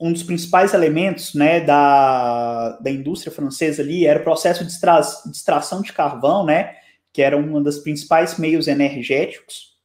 um 0.00 0.12
dos 0.12 0.24
principais 0.24 0.74
elementos 0.74 1.32
né, 1.32 1.60
da, 1.60 2.70
da 2.80 2.90
indústria 2.90 3.32
francesa 3.32 3.82
ali 3.82 4.04
era 4.04 4.18
o 4.18 4.24
processo 4.24 4.64
de, 4.64 4.72
extra, 4.72 5.00
de 5.00 5.30
extração 5.30 5.80
de 5.80 5.92
carvão, 5.92 6.44
né, 6.44 6.74
que 7.12 7.22
era 7.22 7.36
um 7.36 7.62
dos 7.62 7.78
principais 7.78 8.36
meios 8.36 8.66
energéticos. 8.66 9.76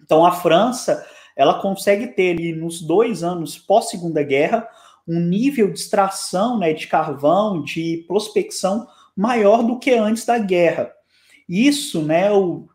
Então 0.00 0.24
a 0.24 0.30
França 0.30 1.04
ela 1.36 1.60
consegue 1.60 2.06
ter 2.06 2.36
ali 2.36 2.52
nos 2.52 2.80
dois 2.80 3.24
anos 3.24 3.58
pós 3.58 3.88
Segunda 3.88 4.22
Guerra 4.22 4.68
um 5.04 5.18
nível 5.18 5.72
de 5.72 5.80
extração 5.80 6.60
né, 6.60 6.72
de 6.72 6.86
carvão, 6.86 7.60
de 7.60 8.04
prospecção 8.06 8.86
maior 9.16 9.64
do 9.64 9.80
que 9.80 9.90
antes 9.94 10.24
da 10.24 10.38
guerra. 10.38 10.92
Isso, 11.48 12.02
né, 12.02 12.30
o 12.30 12.68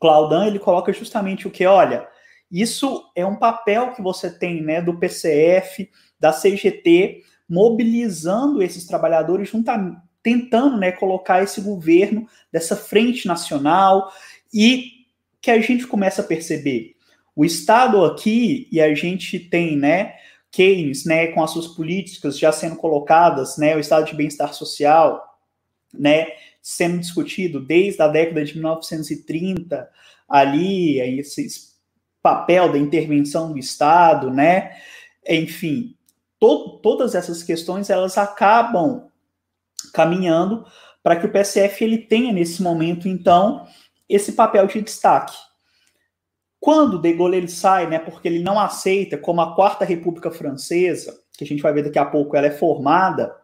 Claudan 0.00 0.46
ele 0.46 0.58
coloca 0.58 0.90
justamente 0.90 1.46
o 1.46 1.50
que, 1.50 1.66
olha, 1.66 2.08
isso 2.52 3.10
é 3.16 3.24
um 3.24 3.36
papel 3.36 3.94
que 3.94 4.02
você 4.02 4.30
tem, 4.30 4.62
né, 4.62 4.82
do 4.82 4.98
PCF, 4.98 5.88
da 6.20 6.32
CGT, 6.32 7.22
mobilizando 7.48 8.62
esses 8.62 8.86
trabalhadores 8.86 9.48
juntamente, 9.48 10.00
tentando, 10.22 10.76
né, 10.76 10.92
colocar 10.92 11.42
esse 11.42 11.62
governo 11.62 12.28
dessa 12.52 12.76
frente 12.76 13.26
nacional 13.26 14.12
e 14.52 15.06
que 15.40 15.50
a 15.50 15.60
gente 15.60 15.86
começa 15.86 16.20
a 16.20 16.24
perceber. 16.24 16.94
O 17.34 17.44
Estado 17.44 18.04
aqui, 18.04 18.68
e 18.70 18.80
a 18.80 18.94
gente 18.94 19.38
tem, 19.38 19.76
né, 19.76 20.14
Keynes, 20.50 21.06
né, 21.06 21.28
com 21.28 21.42
as 21.42 21.50
suas 21.50 21.66
políticas 21.66 22.38
já 22.38 22.52
sendo 22.52 22.76
colocadas, 22.76 23.56
né, 23.56 23.74
o 23.74 23.80
estado 23.80 24.04
de 24.06 24.14
bem-estar 24.14 24.52
social, 24.52 25.40
né, 25.92 26.26
sendo 26.60 26.98
discutido 26.98 27.58
desde 27.58 28.02
a 28.02 28.08
década 28.08 28.44
de 28.44 28.54
1930, 28.54 29.88
ali, 30.28 31.00
esse 31.18 31.71
papel 32.22 32.70
da 32.70 32.78
intervenção 32.78 33.52
do 33.52 33.58
Estado, 33.58 34.30
né, 34.30 34.76
enfim, 35.28 35.96
to 36.38 36.78
todas 36.82 37.14
essas 37.14 37.42
questões, 37.42 37.90
elas 37.90 38.16
acabam 38.16 39.08
caminhando 39.92 40.64
para 41.02 41.16
que 41.16 41.26
o 41.26 41.32
PSF 41.32 41.84
ele 41.84 41.98
tenha, 41.98 42.32
nesse 42.32 42.62
momento, 42.62 43.08
então, 43.08 43.66
esse 44.08 44.32
papel 44.32 44.66
de 44.66 44.80
destaque. 44.80 45.36
Quando 46.60 47.00
De 47.00 47.12
Gaulle 47.12 47.38
ele 47.38 47.48
sai, 47.48 47.88
né, 47.88 47.98
porque 47.98 48.28
ele 48.28 48.40
não 48.40 48.58
aceita 48.58 49.18
como 49.18 49.40
a 49.40 49.54
Quarta 49.54 49.84
República 49.84 50.30
Francesa, 50.30 51.20
que 51.36 51.42
a 51.42 51.46
gente 51.46 51.62
vai 51.62 51.72
ver 51.72 51.82
daqui 51.82 51.98
a 51.98 52.04
pouco, 52.04 52.36
ela 52.36 52.46
é 52.46 52.52
formada, 52.52 53.34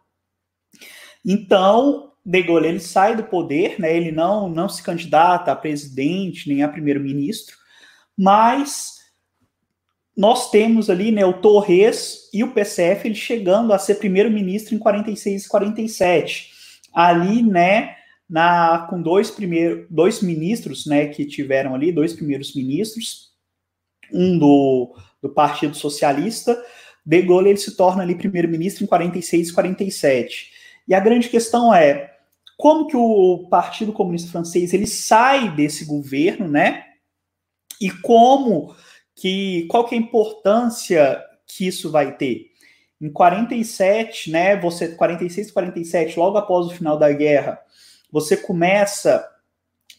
então 1.24 2.12
De 2.24 2.42
Gaulle 2.42 2.68
ele 2.68 2.80
sai 2.80 3.16
do 3.16 3.24
poder, 3.24 3.80
né, 3.80 3.96
ele 3.96 4.12
não, 4.12 4.48
não 4.48 4.68
se 4.68 4.82
candidata 4.82 5.50
a 5.50 5.56
presidente 5.56 6.48
nem 6.48 6.62
a 6.62 6.68
primeiro-ministro, 6.68 7.57
mas 8.18 8.98
nós 10.16 10.50
temos 10.50 10.90
ali 10.90 11.12
né, 11.12 11.24
o 11.24 11.34
Torres 11.34 12.28
e 12.34 12.42
o 12.42 12.50
PCF 12.52 13.06
ele 13.06 13.14
chegando 13.14 13.72
a 13.72 13.78
ser 13.78 13.94
primeiro-ministro 13.94 14.74
em 14.74 14.78
46 14.78 15.44
e 15.44 15.48
47. 15.48 16.50
Ali, 16.92 17.40
né, 17.40 17.94
na, 18.28 18.88
com 18.90 19.00
dois, 19.00 19.30
primeiros 19.30 19.86
dois 19.88 20.20
ministros 20.20 20.86
né, 20.86 21.06
que 21.06 21.24
tiveram 21.24 21.72
ali, 21.72 21.92
dois 21.92 22.12
primeiros 22.12 22.52
ministros, 22.56 23.28
um 24.12 24.36
do, 24.36 24.96
do 25.22 25.28
Partido 25.28 25.76
Socialista, 25.76 26.60
De 27.06 27.22
Gaulle 27.22 27.50
ele 27.50 27.58
se 27.58 27.76
torna 27.76 28.02
ali 28.02 28.16
primeiro-ministro 28.16 28.82
em 28.82 28.88
46 28.88 29.50
e 29.50 29.52
47. 29.52 30.50
E 30.88 30.94
a 30.94 31.00
grande 31.00 31.28
questão 31.28 31.72
é 31.72 32.10
como 32.56 32.88
que 32.88 32.96
o 32.96 33.46
Partido 33.48 33.92
Comunista 33.92 34.32
Francês 34.32 34.74
ele 34.74 34.86
sai 34.86 35.54
desse 35.54 35.84
governo, 35.84 36.48
né? 36.48 36.87
E 37.80 37.90
como 37.90 38.74
que 39.14 39.66
qual 39.68 39.84
que 39.84 39.94
é 39.94 39.98
a 39.98 40.00
importância 40.00 41.22
que 41.46 41.66
isso 41.66 41.90
vai 41.90 42.16
ter? 42.16 42.46
Em 43.00 43.10
47, 43.10 44.30
né, 44.30 44.56
você 44.56 44.88
46 44.88 45.48
e 45.48 45.52
47, 45.52 46.18
logo 46.18 46.36
após 46.36 46.66
o 46.66 46.70
final 46.70 46.98
da 46.98 47.12
guerra, 47.12 47.60
você 48.10 48.36
começa 48.36 49.24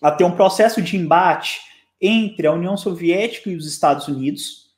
a 0.02 0.12
ter 0.12 0.24
um 0.24 0.36
processo 0.36 0.82
de 0.82 0.98
embate 0.98 1.62
entre 2.02 2.48
a 2.48 2.54
União 2.54 2.76
Soviética 2.76 3.50
e 3.50 3.56
os 3.56 3.68
Estados 3.68 4.08
Unidos. 4.08 4.70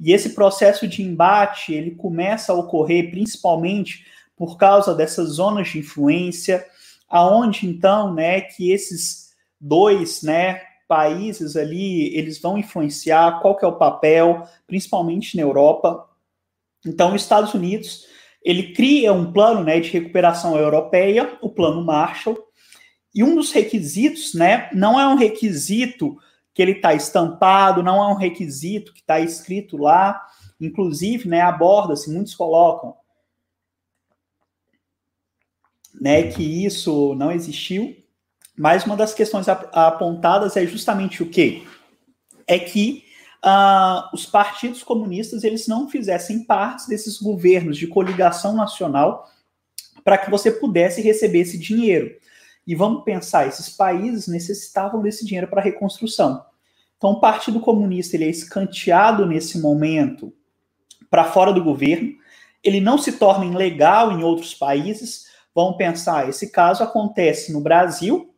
E 0.00 0.12
esse 0.12 0.30
processo 0.30 0.86
de 0.88 1.02
embate, 1.02 1.72
ele 1.72 1.92
começa 1.92 2.52
a 2.52 2.56
ocorrer 2.56 3.10
principalmente 3.10 4.04
por 4.36 4.56
causa 4.56 4.94
dessas 4.94 5.30
zonas 5.30 5.68
de 5.68 5.78
influência, 5.78 6.66
aonde 7.08 7.66
então, 7.66 8.12
né, 8.12 8.40
que 8.40 8.72
esses 8.72 9.30
dois, 9.60 10.22
né, 10.22 10.60
países 10.88 11.56
ali, 11.56 12.14
eles 12.16 12.40
vão 12.40 12.58
influenciar 12.58 13.40
qual 13.40 13.56
que 13.56 13.64
é 13.64 13.68
o 13.68 13.78
papel, 13.78 14.46
principalmente 14.66 15.36
na 15.36 15.42
Europa. 15.42 16.08
Então, 16.86 17.14
os 17.14 17.22
Estados 17.22 17.54
Unidos 17.54 18.06
ele 18.44 18.74
cria 18.74 19.12
um 19.12 19.32
plano 19.32 19.64
né, 19.64 19.80
de 19.80 19.90
recuperação 19.90 20.56
europeia, 20.56 21.38
o 21.40 21.48
Plano 21.48 21.82
Marshall, 21.82 22.36
e 23.14 23.24
um 23.24 23.34
dos 23.34 23.52
requisitos, 23.52 24.34
né, 24.34 24.68
não 24.74 25.00
é 25.00 25.08
um 25.08 25.14
requisito 25.14 26.18
que 26.52 26.60
ele 26.60 26.72
está 26.72 26.92
estampado, 26.92 27.82
não 27.82 28.02
é 28.02 28.12
um 28.12 28.16
requisito 28.16 28.92
que 28.92 29.00
está 29.00 29.18
escrito 29.18 29.78
lá, 29.78 30.20
inclusive, 30.60 31.26
né, 31.26 31.40
aborda-se, 31.40 32.12
muitos 32.12 32.34
colocam, 32.34 32.94
né, 35.98 36.30
que 36.30 36.42
isso 36.42 37.14
não 37.14 37.32
existiu, 37.32 37.96
mas 38.56 38.84
uma 38.84 38.96
das 38.96 39.12
questões 39.12 39.48
apontadas 39.48 40.56
é 40.56 40.66
justamente 40.66 41.22
o 41.22 41.28
quê? 41.28 41.64
É 42.46 42.58
que 42.58 43.04
uh, 43.44 44.14
os 44.14 44.26
partidos 44.26 44.82
comunistas 44.82 45.44
eles 45.44 45.66
não 45.66 45.88
fizessem 45.88 46.44
parte 46.44 46.88
desses 46.88 47.20
governos 47.20 47.76
de 47.76 47.86
coligação 47.86 48.54
nacional 48.54 49.28
para 50.04 50.18
que 50.18 50.30
você 50.30 50.50
pudesse 50.50 51.00
receber 51.00 51.40
esse 51.40 51.58
dinheiro. 51.58 52.14
E 52.66 52.74
vamos 52.74 53.04
pensar, 53.04 53.46
esses 53.46 53.68
países 53.68 54.28
necessitavam 54.28 55.02
desse 55.02 55.24
dinheiro 55.24 55.48
para 55.48 55.60
reconstrução. 55.60 56.44
Então, 56.96 57.10
o 57.10 57.20
Partido 57.20 57.60
Comunista 57.60 58.16
ele 58.16 58.24
é 58.24 58.30
escanteado 58.30 59.26
nesse 59.26 59.58
momento 59.58 60.32
para 61.10 61.24
fora 61.24 61.52
do 61.52 61.62
governo, 61.62 62.14
ele 62.62 62.80
não 62.80 62.96
se 62.96 63.12
torna 63.12 63.44
ilegal 63.44 64.12
em 64.12 64.24
outros 64.24 64.54
países. 64.54 65.26
Vamos 65.54 65.76
pensar, 65.76 66.28
esse 66.28 66.50
caso 66.50 66.82
acontece 66.82 67.52
no 67.52 67.60
Brasil, 67.60 68.33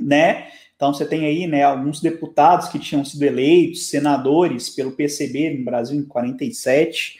né? 0.00 0.48
Então 0.76 0.94
você 0.94 1.04
tem 1.04 1.26
aí, 1.26 1.46
né, 1.46 1.64
alguns 1.64 2.00
deputados 2.00 2.68
que 2.68 2.78
tinham 2.78 3.04
sido 3.04 3.22
eleitos, 3.24 3.88
senadores 3.88 4.70
pelo 4.70 4.92
PCB 4.92 5.58
no 5.58 5.64
Brasil 5.64 5.98
em 5.98 6.04
47, 6.04 7.18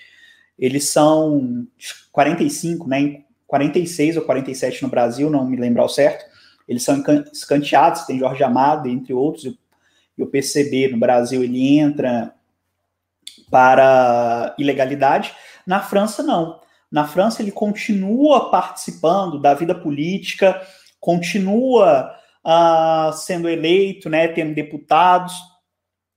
eles 0.57 0.89
são 0.89 1.67
45, 2.13 2.89
né, 2.89 3.01
em 3.01 3.25
46 3.49 4.17
ou 4.17 4.23
47 4.23 4.83
no 4.83 4.89
Brasil, 4.89 5.29
não 5.29 5.45
me 5.45 5.57
lembro 5.57 5.83
ao 5.83 5.89
certo. 5.89 6.25
Eles 6.69 6.83
são 6.83 7.03
escanteados, 7.33 8.03
tem 8.03 8.19
Jorge 8.19 8.45
Amado, 8.45 8.89
entre 8.89 9.13
outros, 9.13 9.57
e 10.17 10.23
o 10.23 10.27
PCB 10.27 10.89
no 10.89 10.99
Brasil 10.99 11.43
ele 11.43 11.79
entra 11.79 12.35
para 13.51 14.55
ilegalidade. 14.59 15.33
Na 15.67 15.81
França, 15.81 16.23
não. 16.23 16.61
Na 16.91 17.07
França, 17.07 17.43
ele 17.43 17.51
continua 17.51 18.51
participando 18.51 19.41
da 19.41 19.55
vida 19.55 19.75
política, 19.75 20.61
continua 21.01 22.15
uh, 22.49 23.13
sendo 23.13 23.49
eleito, 23.49 24.09
né, 24.09 24.27
tendo 24.29 24.55
deputados. 24.55 25.35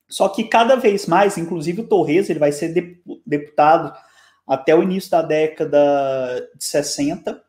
Só 0.08 0.28
que 0.28 0.44
cada 0.44 0.76
vez 0.76 1.06
mais, 1.06 1.36
inclusive 1.36 1.82
o 1.82 1.86
Torres, 1.86 2.30
ele 2.30 2.38
vai 2.38 2.52
ser 2.52 3.00
deputado 3.26 3.92
até 4.46 4.74
o 4.74 4.82
início 4.82 5.10
da 5.10 5.22
década 5.22 6.50
de 6.56 6.64
60. 6.64 7.42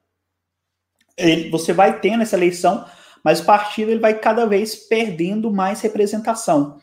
Ele, 1.18 1.50
você 1.50 1.72
vai 1.72 2.00
ter 2.00 2.18
nessa 2.18 2.36
eleição, 2.36 2.86
mas 3.24 3.40
o 3.40 3.46
partido 3.46 3.92
ele 3.92 4.00
vai 4.00 4.18
cada 4.18 4.46
vez 4.46 4.76
perdendo 4.76 5.52
mais 5.52 5.82
representação. 5.82 6.80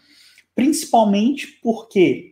Principalmente 0.54 1.58
porque 1.62 2.30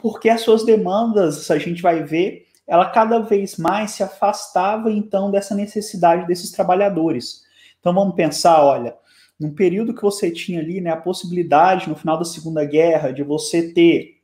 porque 0.00 0.28
as 0.28 0.42
suas 0.42 0.64
demandas, 0.64 1.50
a 1.50 1.58
gente 1.58 1.82
vai 1.82 2.04
ver, 2.04 2.46
ela 2.68 2.88
cada 2.88 3.18
vez 3.18 3.56
mais 3.56 3.90
se 3.90 4.02
afastava 4.04 4.92
então 4.92 5.28
dessa 5.28 5.56
necessidade 5.56 6.24
desses 6.28 6.52
trabalhadores. 6.52 7.42
Então 7.80 7.94
vamos 7.94 8.14
pensar, 8.14 8.62
olha, 8.62 8.96
num 9.38 9.54
período 9.54 9.94
que 9.94 10.02
você 10.02 10.30
tinha 10.30 10.60
ali, 10.60 10.80
né, 10.80 10.90
a 10.90 10.96
possibilidade 10.96 11.88
no 11.88 11.94
final 11.94 12.18
da 12.18 12.24
Segunda 12.24 12.64
Guerra 12.64 13.12
de 13.12 13.22
você 13.22 13.72
ter, 13.72 14.16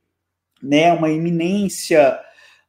né, 0.63 0.93
uma 0.93 1.11
iminência 1.11 2.19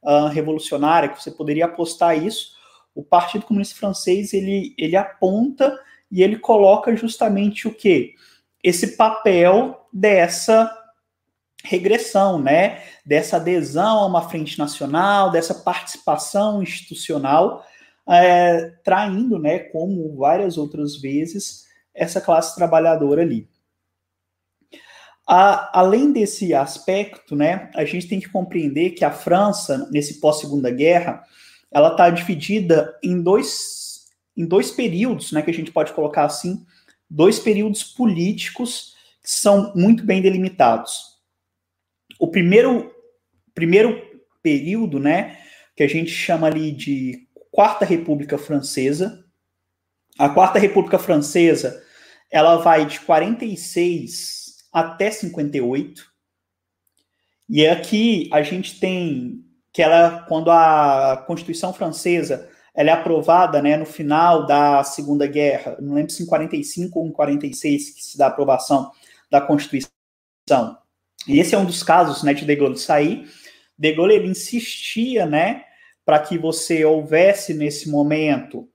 uh, 0.02 0.28
revolucionária 0.28 1.08
que 1.08 1.22
você 1.22 1.30
poderia 1.30 1.64
apostar 1.64 2.16
isso, 2.16 2.54
o 2.94 3.02
Partido 3.02 3.44
Comunista 3.44 3.76
Francês 3.76 4.32
ele 4.32 4.74
ele 4.78 4.96
aponta 4.96 5.78
e 6.10 6.22
ele 6.22 6.38
coloca 6.38 6.96
justamente 6.96 7.68
o 7.68 7.74
que 7.74 8.14
esse 8.62 8.96
papel 8.96 9.86
dessa 9.92 10.72
regressão, 11.64 12.40
né, 12.40 12.82
dessa 13.04 13.36
adesão 13.36 13.98
a 13.98 14.06
uma 14.06 14.28
frente 14.28 14.58
nacional, 14.58 15.30
dessa 15.30 15.54
participação 15.54 16.62
institucional 16.62 17.64
é, 18.08 18.70
traindo, 18.84 19.38
né, 19.38 19.58
como 19.58 20.16
várias 20.16 20.56
outras 20.56 20.96
vezes, 20.96 21.66
essa 21.94 22.20
classe 22.20 22.54
trabalhadora 22.54 23.22
ali. 23.22 23.48
A, 25.26 25.80
além 25.80 26.12
desse 26.12 26.54
aspecto, 26.54 27.34
né, 27.34 27.70
a 27.74 27.84
gente 27.84 28.06
tem 28.06 28.20
que 28.20 28.28
compreender 28.28 28.90
que 28.90 29.04
a 29.04 29.10
França, 29.10 29.88
nesse 29.90 30.20
pós-segunda 30.20 30.70
guerra, 30.70 31.24
ela 31.72 31.90
está 31.90 32.08
dividida 32.10 32.96
em 33.02 33.20
dois, 33.20 34.06
em 34.36 34.46
dois 34.46 34.70
períodos, 34.70 35.32
né, 35.32 35.42
que 35.42 35.50
a 35.50 35.54
gente 35.54 35.72
pode 35.72 35.92
colocar 35.92 36.24
assim, 36.24 36.64
dois 37.10 37.40
períodos 37.40 37.82
políticos 37.82 38.94
que 39.20 39.30
são 39.30 39.72
muito 39.74 40.04
bem 40.04 40.22
delimitados. 40.22 41.16
O 42.20 42.28
primeiro, 42.28 42.94
primeiro 43.52 44.00
período, 44.40 45.00
né, 45.00 45.38
que 45.74 45.82
a 45.82 45.88
gente 45.88 46.10
chama 46.10 46.46
ali 46.46 46.70
de 46.70 47.25
Quarta 47.56 47.86
República 47.86 48.36
Francesa. 48.36 49.24
A 50.18 50.28
Quarta 50.28 50.58
República 50.58 50.98
Francesa, 50.98 51.82
ela 52.30 52.58
vai 52.58 52.84
de 52.84 53.00
46 53.00 54.68
até 54.70 55.10
58. 55.10 56.04
E 57.48 57.66
aqui 57.66 58.28
a 58.30 58.42
gente 58.42 58.78
tem 58.78 59.42
que 59.72 59.80
ela, 59.80 60.26
quando 60.28 60.50
a 60.50 61.24
Constituição 61.26 61.72
Francesa 61.72 62.46
ela 62.74 62.90
é 62.90 62.92
aprovada 62.92 63.62
né, 63.62 63.74
no 63.78 63.86
final 63.86 64.44
da 64.44 64.84
Segunda 64.84 65.26
Guerra, 65.26 65.78
não 65.80 65.94
lembro 65.94 66.12
se 66.12 66.22
em 66.22 66.26
45 66.26 67.00
ou 67.00 67.06
em 67.06 67.12
46 67.12 67.88
que 67.88 68.04
se 68.04 68.18
dá 68.18 68.26
a 68.26 68.28
aprovação 68.28 68.92
da 69.30 69.40
Constituição. 69.40 69.88
E 71.26 71.40
esse 71.40 71.54
é 71.54 71.58
um 71.58 71.64
dos 71.64 71.82
casos 71.82 72.22
né, 72.22 72.34
de 72.34 72.44
De 72.44 72.54
Gaulle 72.54 72.76
sair. 72.76 73.26
De 73.78 73.94
Gaulle 73.94 74.16
ele 74.16 74.28
insistia 74.28 75.24
né, 75.24 75.65
para 76.06 76.20
que 76.20 76.38
você 76.38 76.84
houvesse 76.84 77.52
nesse 77.52 77.90
momento 77.90 78.68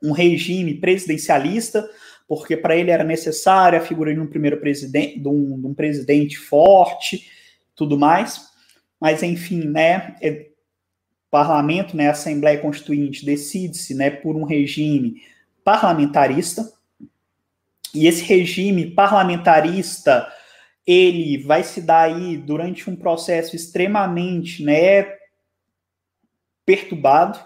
um 0.00 0.12
regime 0.12 0.74
presidencialista, 0.74 1.90
porque 2.28 2.56
para 2.56 2.76
ele 2.76 2.92
era 2.92 3.02
necessária 3.02 3.80
a 3.80 3.84
figura 3.84 4.14
de 4.14 4.20
um 4.20 4.26
primeiro 4.28 4.60
presidente, 4.60 5.18
de 5.18 5.26
um, 5.26 5.60
de 5.60 5.66
um 5.66 5.74
presidente 5.74 6.38
forte, 6.38 7.28
tudo 7.74 7.98
mais. 7.98 8.46
Mas 9.00 9.24
enfim, 9.24 9.64
né, 9.64 10.14
é, 10.22 10.46
parlamento, 11.28 11.96
né, 11.96 12.08
Assembleia 12.08 12.60
Constituinte 12.60 13.26
decide-se, 13.26 13.92
né, 13.94 14.08
por 14.08 14.36
um 14.36 14.44
regime 14.44 15.20
parlamentarista. 15.64 16.72
E 17.92 18.06
esse 18.06 18.22
regime 18.22 18.92
parlamentarista 18.92 20.32
ele 20.86 21.38
vai 21.38 21.64
se 21.64 21.82
dar 21.82 22.02
aí 22.02 22.36
durante 22.36 22.88
um 22.88 22.94
processo 22.94 23.56
extremamente, 23.56 24.62
né, 24.62 25.17
perturbado, 26.68 27.38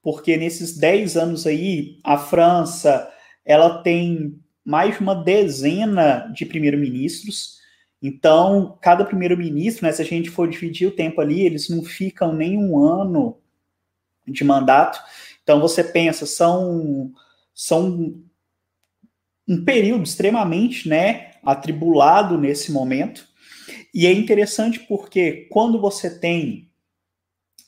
porque 0.00 0.36
nesses 0.36 0.78
10 0.78 1.16
anos 1.16 1.48
aí, 1.48 1.98
a 2.04 2.16
França, 2.16 3.10
ela 3.44 3.82
tem 3.82 4.38
mais 4.64 4.94
de 4.94 5.00
uma 5.00 5.16
dezena 5.16 6.30
de 6.32 6.46
primeiro-ministros, 6.46 7.60
então, 8.00 8.76
cada 8.80 9.04
primeiro-ministro, 9.04 9.84
né, 9.86 9.92
se 9.92 10.02
a 10.02 10.04
gente 10.04 10.28
for 10.28 10.48
dividir 10.48 10.88
o 10.88 10.92
tempo 10.92 11.20
ali, 11.20 11.42
eles 11.42 11.68
não 11.68 11.84
ficam 11.84 12.32
nem 12.32 12.58
um 12.58 12.76
ano 12.76 13.38
de 14.26 14.42
mandato. 14.42 15.00
Então, 15.42 15.60
você 15.60 15.84
pensa, 15.84 16.26
são, 16.26 17.12
são 17.54 18.20
um 19.46 19.64
período 19.64 20.02
extremamente 20.02 20.88
né, 20.88 21.30
atribulado 21.44 22.36
nesse 22.36 22.72
momento. 22.72 23.24
E 23.94 24.04
é 24.04 24.12
interessante 24.12 24.80
porque 24.80 25.46
quando 25.48 25.80
você 25.80 26.18
tem 26.18 26.71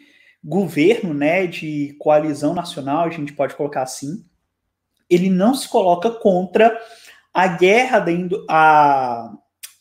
governo, 0.43 1.13
né, 1.13 1.47
de 1.47 1.97
coalizão 1.99 2.55
nacional, 2.55 3.05
a 3.05 3.11
gente 3.11 3.33
pode 3.33 3.55
colocar 3.55 3.83
assim, 3.83 4.25
ele 5.11 5.29
não 5.29 5.55
se 5.55 5.69
coloca 5.69 6.11
contra 6.11 6.77
a 7.35 7.49
guerra 7.49 7.99
da 7.99 8.13
Indo 8.13 8.45
a, 8.49 9.33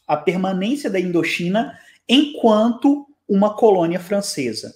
a 0.08 0.18
permanência 0.18 0.90
da 0.90 1.00
Indochina 1.00 1.78
enquanto 2.08 3.08
uma 3.28 3.56
colônia 3.56 4.00
francesa. 4.00 4.76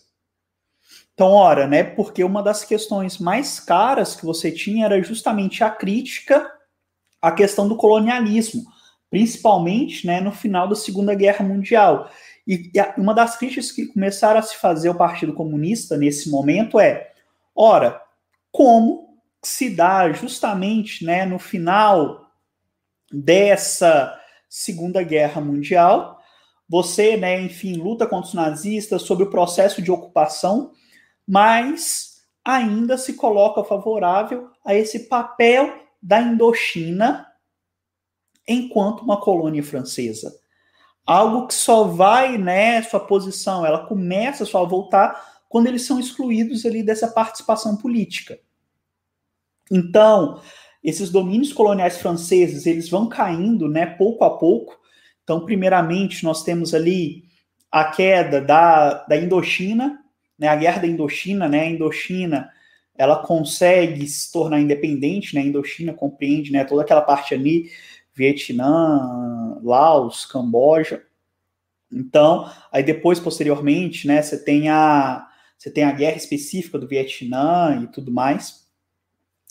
Então, 1.13 1.31
ora, 1.31 1.67
né, 1.67 1.83
porque 1.83 2.23
uma 2.23 2.41
das 2.41 2.63
questões 2.63 3.17
mais 3.17 3.59
caras 3.59 4.15
que 4.15 4.25
você 4.25 4.51
tinha 4.51 4.85
era 4.85 5.03
justamente 5.03 5.63
a 5.63 5.69
crítica 5.69 6.49
à 7.21 7.31
questão 7.31 7.67
do 7.67 7.75
colonialismo, 7.75 8.63
principalmente, 9.09 10.07
né, 10.07 10.21
no 10.21 10.31
final 10.31 10.67
da 10.67 10.75
Segunda 10.75 11.13
Guerra 11.13 11.43
Mundial. 11.43 12.09
E, 12.49 12.71
e 12.73 12.99
uma 12.99 13.13
das 13.13 13.37
críticas 13.37 13.71
que 13.71 13.85
começaram 13.85 14.39
a 14.39 14.41
se 14.41 14.57
fazer 14.57 14.89
ao 14.89 14.95
Partido 14.95 15.33
Comunista 15.33 15.95
nesse 15.95 16.29
momento 16.29 16.79
é, 16.79 17.13
ora, 17.55 18.01
como 18.51 19.07
se 19.41 19.69
dá 19.69 20.11
justamente, 20.11 21.05
né, 21.05 21.25
no 21.25 21.39
final 21.39 22.29
dessa 23.11 24.19
Segunda 24.49 25.01
Guerra 25.03 25.39
Mundial, 25.39 26.19
você, 26.67 27.15
né, 27.15 27.39
enfim, 27.39 27.77
luta 27.77 28.05
contra 28.05 28.27
os 28.27 28.33
nazistas 28.33 29.03
sobre 29.03 29.23
o 29.23 29.29
processo 29.29 29.81
de 29.81 29.91
ocupação 29.91 30.71
mas 31.31 32.23
ainda 32.43 32.97
se 32.97 33.13
coloca 33.13 33.63
favorável 33.63 34.49
a 34.65 34.73
esse 34.73 35.07
papel 35.07 35.71
da 36.01 36.19
Indochina 36.19 37.27
enquanto 38.47 39.01
uma 39.01 39.21
colônia 39.21 39.61
francesa. 39.61 40.33
Algo 41.09 41.47
que 41.47 41.55
só 41.55 41.85
vai, 41.85 42.37
né, 42.37 42.83
sua 42.83 42.99
posição, 42.99 43.65
ela 43.65 43.87
começa 43.87 44.45
só 44.45 44.63
a 44.63 44.67
voltar 44.67 45.41
quando 45.49 45.65
eles 45.65 45.83
são 45.83 45.99
excluídos 45.99 46.67
ali 46.67 46.83
dessa 46.83 47.07
participação 47.07 47.75
política. 47.75 48.37
Então, 49.71 50.39
esses 50.83 51.09
domínios 51.09 51.51
coloniais 51.51 51.97
franceses, 51.97 52.67
eles 52.67 52.87
vão 52.89 53.09
caindo, 53.09 53.67
né, 53.67 53.87
pouco 53.87 54.23
a 54.23 54.37
pouco. 54.37 54.77
Então, 55.23 55.43
primeiramente, 55.43 56.23
nós 56.23 56.43
temos 56.43 56.75
ali 56.75 57.23
a 57.71 57.85
queda 57.85 58.39
da, 58.39 59.03
da 59.05 59.17
Indochina, 59.17 59.99
né, 60.37 60.47
a 60.47 60.55
guerra 60.55 60.81
da 60.81 60.87
Indochina, 60.87 61.49
né, 61.49 61.61
a 61.61 61.69
Indochina, 61.71 62.51
ela 62.95 63.15
consegue 63.15 64.07
se 64.07 64.31
tornar 64.31 64.59
independente, 64.59 65.33
né, 65.33 65.41
a 65.41 65.45
Indochina 65.45 65.91
compreende, 65.91 66.51
né, 66.51 66.63
toda 66.65 66.83
aquela 66.83 67.01
parte 67.01 67.33
ali, 67.33 67.71
Vietnã, 68.19 69.57
Laos, 69.63 70.25
Camboja. 70.25 71.01
Então, 71.89 72.51
aí 72.69 72.83
depois, 72.83 73.17
posteriormente, 73.17 74.05
né, 74.05 74.21
você 74.21 74.37
tem 74.37 74.67
a, 74.67 75.25
você 75.57 75.71
tem 75.71 75.85
a 75.85 75.91
guerra 75.93 76.17
específica 76.17 76.77
do 76.77 76.87
Vietnã 76.87 77.81
e 77.81 77.87
tudo 77.87 78.11
mais. 78.11 78.67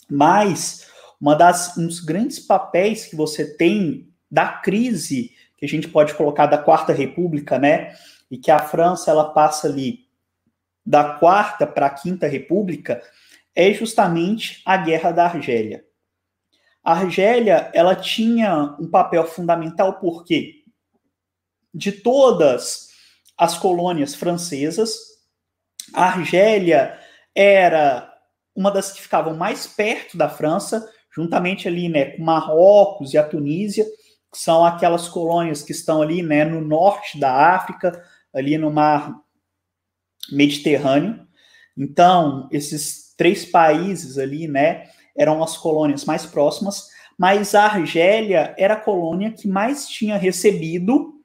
Mas 0.07 0.87
uma 1.19 1.35
das, 1.35 1.75
um 1.77 1.87
dos 1.87 1.99
grandes 1.99 2.39
papéis 2.39 3.05
que 3.05 3.15
você 3.15 3.57
tem 3.57 4.07
da 4.29 4.47
crise 4.47 5.35
que 5.57 5.65
a 5.65 5.67
gente 5.67 5.89
pode 5.89 6.13
colocar 6.13 6.45
da 6.45 6.57
Quarta 6.57 6.93
República, 6.93 7.59
né, 7.59 7.93
e 8.31 8.37
que 8.37 8.51
a 8.51 8.59
França 8.59 9.11
ela 9.11 9.33
passa 9.33 9.67
ali 9.67 10.05
da 10.85 11.15
Quarta 11.15 11.67
para 11.67 11.87
a 11.87 11.89
Quinta 11.89 12.27
República 12.27 13.01
é 13.53 13.73
justamente 13.73 14.61
a 14.63 14.77
Guerra 14.77 15.11
da 15.11 15.25
Argélia. 15.25 15.83
A 16.83 16.93
Argélia, 16.93 17.69
ela 17.73 17.95
tinha 17.95 18.75
um 18.79 18.89
papel 18.89 19.25
fundamental 19.25 19.99
porque 19.99 20.63
de 21.73 21.91
todas 21.91 22.89
as 23.37 23.57
colônias 23.57 24.15
francesas, 24.15 24.97
a 25.93 26.05
Argélia 26.05 26.99
era 27.35 28.11
uma 28.55 28.71
das 28.71 28.91
que 28.91 29.01
ficavam 29.01 29.35
mais 29.35 29.67
perto 29.67 30.17
da 30.17 30.27
França, 30.27 30.85
juntamente 31.15 31.67
ali, 31.67 31.87
né, 31.87 32.17
com 32.17 32.23
Marrocos 32.23 33.13
e 33.13 33.17
a 33.17 33.23
Tunísia, 33.23 33.85
que 34.31 34.37
são 34.37 34.65
aquelas 34.65 35.07
colônias 35.07 35.61
que 35.61 35.71
estão 35.71 36.01
ali, 36.01 36.21
né, 36.21 36.43
no 36.43 36.61
norte 36.61 37.19
da 37.19 37.55
África, 37.55 38.03
ali 38.33 38.57
no 38.57 38.71
mar 38.71 39.15
Mediterrâneo. 40.31 41.25
Então, 41.77 42.47
esses 42.51 43.13
três 43.17 43.45
países 43.45 44.17
ali, 44.17 44.47
né, 44.47 44.89
eram 45.19 45.43
as 45.43 45.57
colônias 45.57 46.05
mais 46.05 46.25
próximas, 46.25 46.87
mas 47.17 47.53
a 47.53 47.65
Argélia 47.65 48.55
era 48.57 48.75
a 48.75 48.79
colônia 48.79 49.33
que 49.33 49.49
mais 49.49 49.85
tinha 49.89 50.15
recebido 50.15 51.21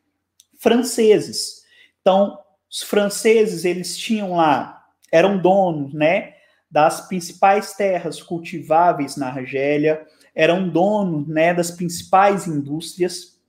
franceses. 0.58 1.62
Então, 2.00 2.36
os 2.68 2.82
franceses, 2.82 3.64
eles 3.64 3.96
tinham 3.96 4.34
lá, 4.34 4.82
eram 5.12 5.38
donos, 5.38 5.94
né, 5.94 6.34
das 6.68 7.06
principais 7.06 7.74
terras 7.74 8.20
cultiváveis 8.20 9.16
na 9.16 9.28
Argélia, 9.28 10.04
eram 10.34 10.68
donos, 10.68 11.28
né, 11.28 11.54
das 11.54 11.70
principais 11.70 12.48
indústrias. 12.48 13.40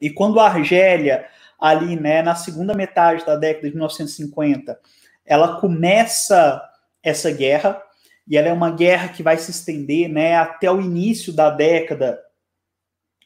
E 0.00 0.08
quando 0.08 0.38
a 0.38 0.46
Argélia 0.46 1.26
ali, 1.58 1.96
né, 1.96 2.22
na 2.22 2.36
segunda 2.36 2.74
metade 2.74 3.26
da 3.26 3.34
década 3.34 3.66
de 3.66 3.74
1950, 3.74 4.78
ela 5.26 5.60
começa 5.60 6.62
essa 7.02 7.32
guerra 7.32 7.82
e 8.26 8.36
ela 8.36 8.48
é 8.48 8.52
uma 8.52 8.70
guerra 8.70 9.08
que 9.08 9.22
vai 9.22 9.36
se 9.36 9.50
estender, 9.50 10.08
né, 10.08 10.36
até 10.36 10.70
o 10.70 10.80
início 10.80 11.32
da 11.32 11.50
década 11.50 12.18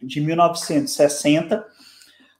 de 0.01 0.21
1960. 0.21 1.65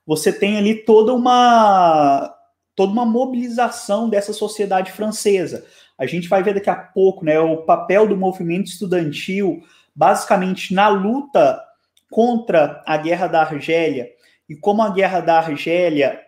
Você 0.05 0.31
tem 0.31 0.57
ali 0.57 0.75
toda 0.83 1.13
uma 1.13 2.31
toda 2.75 2.91
uma 2.91 3.05
mobilização 3.05 4.09
dessa 4.09 4.33
sociedade 4.33 4.91
francesa. 4.91 5.65
A 5.97 6.05
gente 6.05 6.27
vai 6.27 6.43
ver 6.43 6.53
daqui 6.53 6.69
a 6.69 6.75
pouco, 6.75 7.23
né, 7.23 7.39
o 7.39 7.63
papel 7.63 8.05
do 8.05 8.17
movimento 8.17 8.67
estudantil, 8.67 9.63
basicamente 9.95 10.73
na 10.73 10.89
luta 10.89 11.61
contra 12.11 12.83
a 12.85 12.97
guerra 12.97 13.27
da 13.27 13.41
Argélia 13.41 14.09
e 14.47 14.55
como 14.55 14.81
a 14.81 14.89
guerra 14.89 15.21
da 15.21 15.37
Argélia 15.37 16.21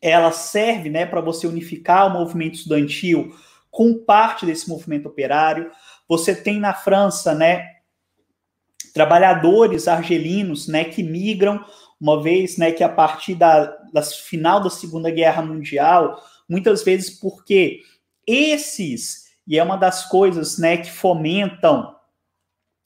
ela 0.00 0.32
serve 0.32 0.88
né, 0.88 1.04
para 1.04 1.20
você 1.20 1.46
unificar 1.46 2.06
o 2.06 2.18
movimento 2.18 2.54
estudantil 2.54 3.34
com 3.70 3.94
parte 3.94 4.44
desse 4.44 4.68
movimento 4.68 5.06
operário. 5.06 5.70
Você 6.08 6.34
tem 6.34 6.58
na 6.58 6.74
França 6.74 7.34
né, 7.34 7.64
trabalhadores 8.92 9.86
argelinos 9.86 10.66
né, 10.66 10.84
que 10.84 11.02
migram, 11.02 11.64
uma 12.00 12.22
vez 12.22 12.56
né, 12.56 12.72
que 12.72 12.82
a 12.82 12.88
partir 12.88 13.34
da, 13.34 13.66
da 13.92 14.02
final 14.02 14.60
da 14.60 14.70
Segunda 14.70 15.10
Guerra 15.10 15.42
Mundial, 15.42 16.20
muitas 16.48 16.82
vezes 16.82 17.10
porque 17.10 17.80
esses, 18.26 19.26
e 19.46 19.58
é 19.58 19.62
uma 19.62 19.76
das 19.76 20.06
coisas 20.06 20.58
né, 20.58 20.78
que 20.78 20.90
fomentam 20.90 21.94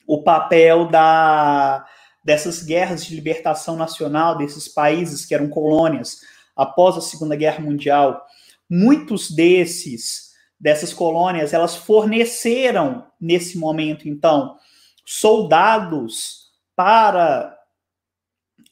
o 0.07 0.23
papel 0.23 0.87
da, 0.89 1.87
dessas 2.23 2.63
guerras 2.63 3.05
de 3.05 3.15
libertação 3.15 3.77
nacional 3.77 4.37
desses 4.37 4.69
países 4.69 5.25
que 5.25 5.35
eram 5.35 5.49
colônias 5.49 6.21
após 6.55 6.97
a 6.97 7.01
Segunda 7.01 7.37
Guerra 7.37 7.61
Mundial, 7.61 8.25
muitos 8.69 9.31
desses 9.31 10.34
dessas 10.65 10.95
colônias, 10.95 11.53
elas 11.53 11.77
forneceram 11.77 13.05
nesse 13.21 13.59
momento 13.59 14.09
então 14.09 14.57
soldados 15.05 16.45
para 16.75 17.55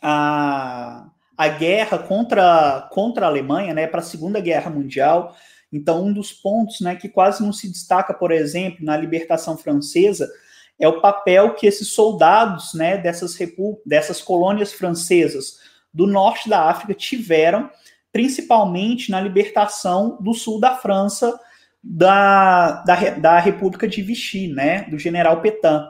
a, 0.00 1.11
a 1.37 1.48
guerra 1.48 1.98
contra, 1.98 2.88
contra 2.90 3.26
a 3.26 3.28
Alemanha, 3.28 3.74
né, 3.74 3.87
para 3.87 4.00
a 4.00 4.02
Segunda 4.02 4.40
Guerra 4.40 4.70
Mundial. 4.70 5.37
Então, 5.70 6.07
um 6.07 6.14
dos 6.14 6.33
pontos 6.33 6.81
né, 6.81 6.96
que 6.96 7.11
quase 7.11 7.42
não 7.42 7.52
se 7.52 7.68
destaca, 7.70 8.14
por 8.14 8.33
exemplo, 8.33 8.83
na 8.83 8.96
libertação 8.96 9.59
francesa, 9.59 10.33
é 10.81 10.88
o 10.88 10.98
papel 11.02 11.52
que 11.52 11.66
esses 11.66 11.88
soldados 11.88 12.72
né, 12.72 12.96
dessas, 12.96 13.37
dessas 13.85 14.22
colônias 14.22 14.72
francesas 14.72 15.59
do 15.92 16.07
norte 16.07 16.48
da 16.48 16.70
África 16.70 16.94
tiveram, 16.94 17.68
principalmente 18.11 19.11
na 19.11 19.20
libertação 19.20 20.16
do 20.22 20.33
sul 20.33 20.59
da 20.59 20.74
França 20.74 21.38
da, 21.83 22.83
da, 22.83 23.11
da 23.11 23.38
República 23.38 23.88
de 23.88 24.03
Vichy, 24.03 24.49
né, 24.49 24.83
do 24.83 24.99
general 24.99 25.40
Petain. 25.40 25.83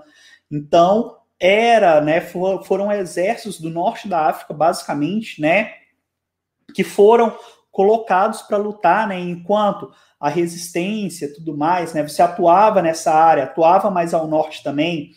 Então, 0.50 1.18
era, 1.38 2.00
né, 2.00 2.20
for, 2.20 2.64
foram 2.64 2.90
exércitos 2.90 3.60
do 3.60 3.68
norte 3.68 4.08
da 4.08 4.26
África, 4.28 4.54
basicamente, 4.54 5.40
né, 5.40 5.72
que 6.74 6.84
foram 6.84 7.36
colocados 7.70 8.42
para 8.42 8.56
lutar, 8.56 9.08
né, 9.08 9.18
enquanto 9.18 9.90
a 10.18 10.28
resistência, 10.28 11.32
tudo 11.34 11.56
mais, 11.56 11.92
né, 11.92 12.06
você 12.06 12.22
atuava 12.22 12.80
nessa 12.80 13.12
área, 13.12 13.44
atuava 13.44 13.90
mais 13.90 14.14
ao 14.14 14.26
norte 14.26 14.62
também, 14.62 15.12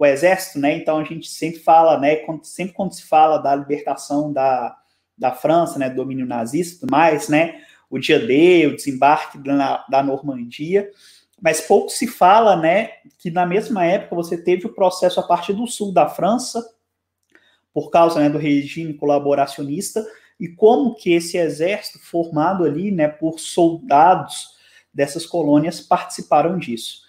o 0.00 0.06
exército, 0.06 0.58
né? 0.58 0.78
Então 0.78 0.96
a 0.96 1.04
gente 1.04 1.28
sempre 1.28 1.60
fala, 1.60 1.98
né? 1.98 2.16
Quando, 2.16 2.42
sempre 2.42 2.72
quando 2.72 2.94
se 2.94 3.02
fala 3.02 3.36
da 3.36 3.54
libertação 3.54 4.32
da, 4.32 4.74
da 5.16 5.30
França, 5.30 5.78
né? 5.78 5.90
Do 5.90 5.96
domínio 5.96 6.24
nazista, 6.24 6.80
tudo 6.80 6.90
mais, 6.90 7.28
né? 7.28 7.60
O 7.90 7.98
dia 7.98 8.24
D, 8.24 8.68
o 8.68 8.76
desembarque 8.76 9.36
da, 9.38 9.84
da 9.88 10.02
Normandia, 10.02 10.88
mas 11.42 11.60
pouco 11.60 11.90
se 11.90 12.06
fala, 12.06 12.54
né? 12.54 12.90
Que 13.18 13.30
na 13.30 13.44
mesma 13.44 13.84
época 13.84 14.14
você 14.14 14.36
teve 14.36 14.66
o 14.66 14.74
processo 14.74 15.18
a 15.18 15.22
partir 15.22 15.52
do 15.52 15.66
sul 15.66 15.92
da 15.92 16.08
França, 16.08 16.64
por 17.72 17.90
causa 17.90 18.20
né, 18.20 18.28
do 18.28 18.38
regime 18.38 18.94
colaboracionista, 18.94 20.04
e 20.38 20.48
como 20.48 20.94
que 20.94 21.12
esse 21.12 21.36
exército 21.36 21.98
formado 21.98 22.64
ali, 22.64 22.90
né, 22.90 23.08
por 23.08 23.38
soldados 23.38 24.54
dessas 24.92 25.26
colônias 25.26 25.80
participaram 25.80 26.58
disso. 26.58 27.02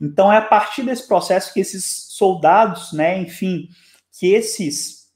Então 0.00 0.32
é 0.32 0.38
a 0.38 0.42
partir 0.42 0.82
desse 0.82 1.06
processo 1.06 1.52
que 1.52 1.60
esses 1.60 1.84
soldados, 2.10 2.92
né, 2.92 3.18
enfim, 3.18 3.68
que 4.18 4.32
esses 4.32 5.08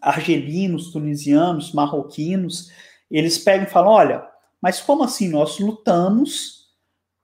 argelinos, 0.00 0.92
tunisianos, 0.92 1.72
marroquinos, 1.72 2.70
eles 3.10 3.38
pegam 3.38 3.66
e 3.66 3.70
falam: 3.70 3.92
olha, 3.92 4.26
mas 4.64 4.80
como 4.80 5.04
assim 5.04 5.28
nós 5.28 5.58
lutamos 5.58 6.70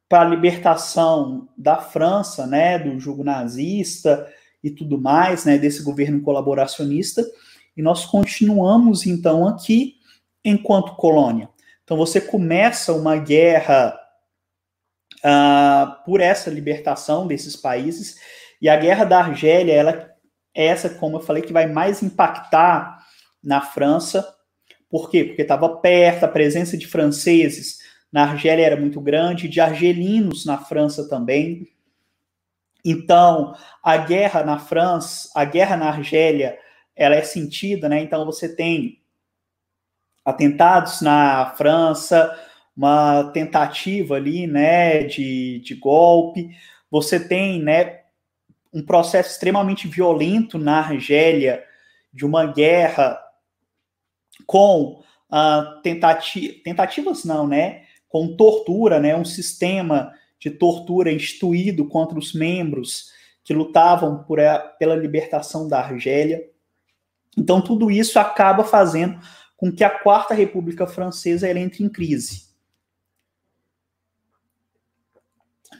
para 0.06 0.20
a 0.20 0.28
libertação 0.28 1.48
da 1.56 1.78
França, 1.78 2.46
né, 2.46 2.78
do 2.78 3.00
jugo 3.00 3.24
nazista 3.24 4.30
e 4.62 4.70
tudo 4.70 5.00
mais, 5.00 5.46
né, 5.46 5.56
desse 5.56 5.82
governo 5.82 6.20
colaboracionista, 6.20 7.24
e 7.74 7.80
nós 7.80 8.04
continuamos 8.04 9.06
então 9.06 9.48
aqui 9.48 9.94
enquanto 10.44 10.96
colônia. 10.96 11.48
Então 11.82 11.96
você 11.96 12.20
começa 12.20 12.92
uma 12.92 13.16
guerra 13.16 13.98
uh, 15.24 16.04
por 16.04 16.20
essa 16.20 16.50
libertação 16.50 17.26
desses 17.26 17.56
países, 17.56 18.16
e 18.60 18.68
a 18.68 18.76
guerra 18.76 19.06
da 19.06 19.18
Argélia, 19.18 19.72
ela 19.72 20.10
é 20.54 20.66
essa, 20.66 20.90
como 20.90 21.16
eu 21.16 21.22
falei, 21.22 21.42
que 21.42 21.54
vai 21.54 21.66
mais 21.66 22.02
impactar 22.02 23.02
na 23.42 23.62
França. 23.62 24.28
Por 24.90 25.08
quê? 25.08 25.24
Porque 25.24 25.42
estava 25.42 25.68
perto, 25.76 26.24
a 26.24 26.28
presença 26.28 26.76
de 26.76 26.86
franceses 26.86 27.78
na 28.12 28.24
Argélia 28.24 28.66
era 28.66 28.76
muito 28.76 29.00
grande, 29.00 29.48
de 29.48 29.60
argelinos 29.60 30.44
na 30.44 30.58
França 30.58 31.08
também. 31.08 31.68
Então, 32.84 33.54
a 33.82 33.96
guerra 33.96 34.42
na 34.42 34.58
França, 34.58 35.30
a 35.34 35.44
guerra 35.44 35.76
na 35.76 35.88
Argélia, 35.88 36.58
ela 36.96 37.14
é 37.14 37.22
sentida, 37.22 37.88
né? 37.88 38.02
Então, 38.02 38.24
você 38.24 38.54
tem 38.54 39.00
atentados 40.24 41.00
na 41.00 41.54
França, 41.56 42.36
uma 42.76 43.30
tentativa 43.32 44.16
ali, 44.16 44.46
né, 44.46 45.04
de, 45.04 45.60
de 45.60 45.74
golpe. 45.74 46.50
Você 46.90 47.20
tem, 47.20 47.62
né, 47.62 48.00
um 48.72 48.82
processo 48.84 49.30
extremamente 49.30 49.86
violento 49.86 50.58
na 50.58 50.78
Argélia 50.78 51.64
de 52.12 52.24
uma 52.24 52.46
guerra 52.46 53.20
com 54.50 55.00
uh, 55.30 55.80
tentati 55.80 56.60
tentativas 56.64 57.24
não, 57.24 57.46
né, 57.46 57.84
com 58.08 58.34
tortura, 58.34 58.98
né, 58.98 59.14
um 59.14 59.24
sistema 59.24 60.12
de 60.40 60.50
tortura 60.50 61.12
instituído 61.12 61.86
contra 61.86 62.18
os 62.18 62.34
membros 62.34 63.12
que 63.44 63.54
lutavam 63.54 64.24
por 64.24 64.40
a, 64.40 64.58
pela 64.58 64.96
libertação 64.96 65.68
da 65.68 65.78
Argélia. 65.78 66.50
Então 67.38 67.60
tudo 67.60 67.92
isso 67.92 68.18
acaba 68.18 68.64
fazendo 68.64 69.20
com 69.56 69.70
que 69.70 69.84
a 69.84 69.90
Quarta 69.90 70.34
República 70.34 70.84
Francesa 70.84 71.48
entre 71.48 71.84
em 71.84 71.88
crise. 71.88 72.48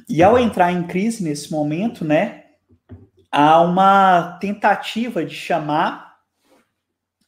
E 0.09 0.23
ao 0.23 0.39
entrar 0.39 0.71
em 0.71 0.87
crise 0.87 1.25
nesse 1.25 1.51
momento, 1.51 2.05
né, 2.05 2.45
há 3.33 3.61
uma 3.63 4.39
tentativa 4.41 5.25
de 5.25 5.35
chamar 5.35 6.21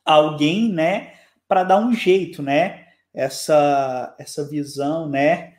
alguém, 0.04 0.72
né, 0.72 1.11
para 1.52 1.64
dar 1.64 1.78
um 1.78 1.92
jeito, 1.92 2.42
né, 2.42 2.86
essa 3.12 4.16
essa 4.18 4.42
visão, 4.48 5.06
né, 5.06 5.52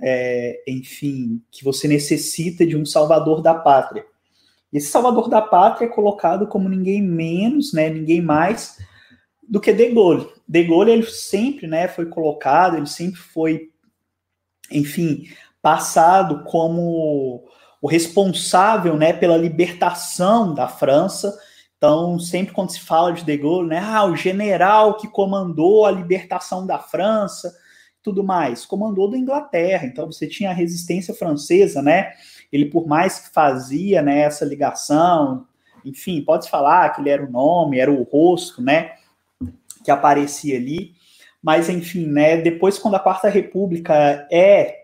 é, 0.00 0.62
enfim, 0.66 1.42
que 1.50 1.62
você 1.62 1.86
necessita 1.86 2.66
de 2.66 2.74
um 2.74 2.86
salvador 2.86 3.42
da 3.42 3.52
pátria. 3.52 4.06
Esse 4.72 4.88
salvador 4.88 5.28
da 5.28 5.42
pátria 5.42 5.84
é 5.84 5.90
colocado 5.90 6.46
como 6.46 6.66
ninguém 6.66 7.02
menos, 7.02 7.74
né, 7.74 7.90
ninguém 7.90 8.22
mais 8.22 8.78
do 9.46 9.60
que 9.60 9.70
De 9.70 9.90
Gaulle. 9.90 10.32
De 10.48 10.64
Gaulle 10.64 10.92
ele 10.92 11.02
sempre, 11.02 11.66
né, 11.66 11.88
foi 11.88 12.06
colocado, 12.06 12.78
ele 12.78 12.86
sempre 12.86 13.20
foi, 13.20 13.68
enfim, 14.72 15.28
passado 15.60 16.42
como 16.44 17.44
o 17.82 17.86
responsável 17.86 18.96
né, 18.96 19.12
pela 19.12 19.36
libertação 19.36 20.54
da 20.54 20.68
França. 20.68 21.38
Então, 21.78 22.18
sempre 22.18 22.52
quando 22.52 22.70
se 22.70 22.80
fala 22.80 23.12
de 23.12 23.24
De 23.24 23.36
Gaulle, 23.36 23.68
né, 23.68 23.78
ah, 23.78 24.04
o 24.04 24.16
general 24.16 24.96
que 24.96 25.08
comandou 25.08 25.86
a 25.86 25.90
libertação 25.90 26.66
da 26.66 26.78
França, 26.78 27.56
tudo 28.02 28.22
mais, 28.22 28.66
comandou 28.66 29.10
da 29.10 29.16
Inglaterra. 29.16 29.86
Então, 29.86 30.06
você 30.06 30.26
tinha 30.26 30.50
a 30.50 30.54
resistência 30.54 31.14
francesa, 31.14 31.80
né? 31.80 32.12
Ele, 32.52 32.66
por 32.66 32.86
mais 32.86 33.20
que 33.20 33.32
fazia 33.32 34.02
né, 34.02 34.20
essa 34.20 34.44
ligação, 34.44 35.46
enfim, 35.84 36.22
pode 36.22 36.50
falar 36.50 36.90
que 36.90 37.00
ele 37.00 37.10
era 37.10 37.24
o 37.24 37.30
nome, 37.30 37.78
era 37.78 37.92
o 37.92 38.02
rosto, 38.02 38.60
né, 38.60 38.92
que 39.84 39.90
aparecia 39.90 40.56
ali. 40.56 40.94
Mas, 41.40 41.68
enfim, 41.68 42.06
né, 42.06 42.38
depois, 42.38 42.78
quando 42.78 42.96
a 42.96 43.00
Quarta 43.00 43.28
República 43.28 44.26
é 44.30 44.78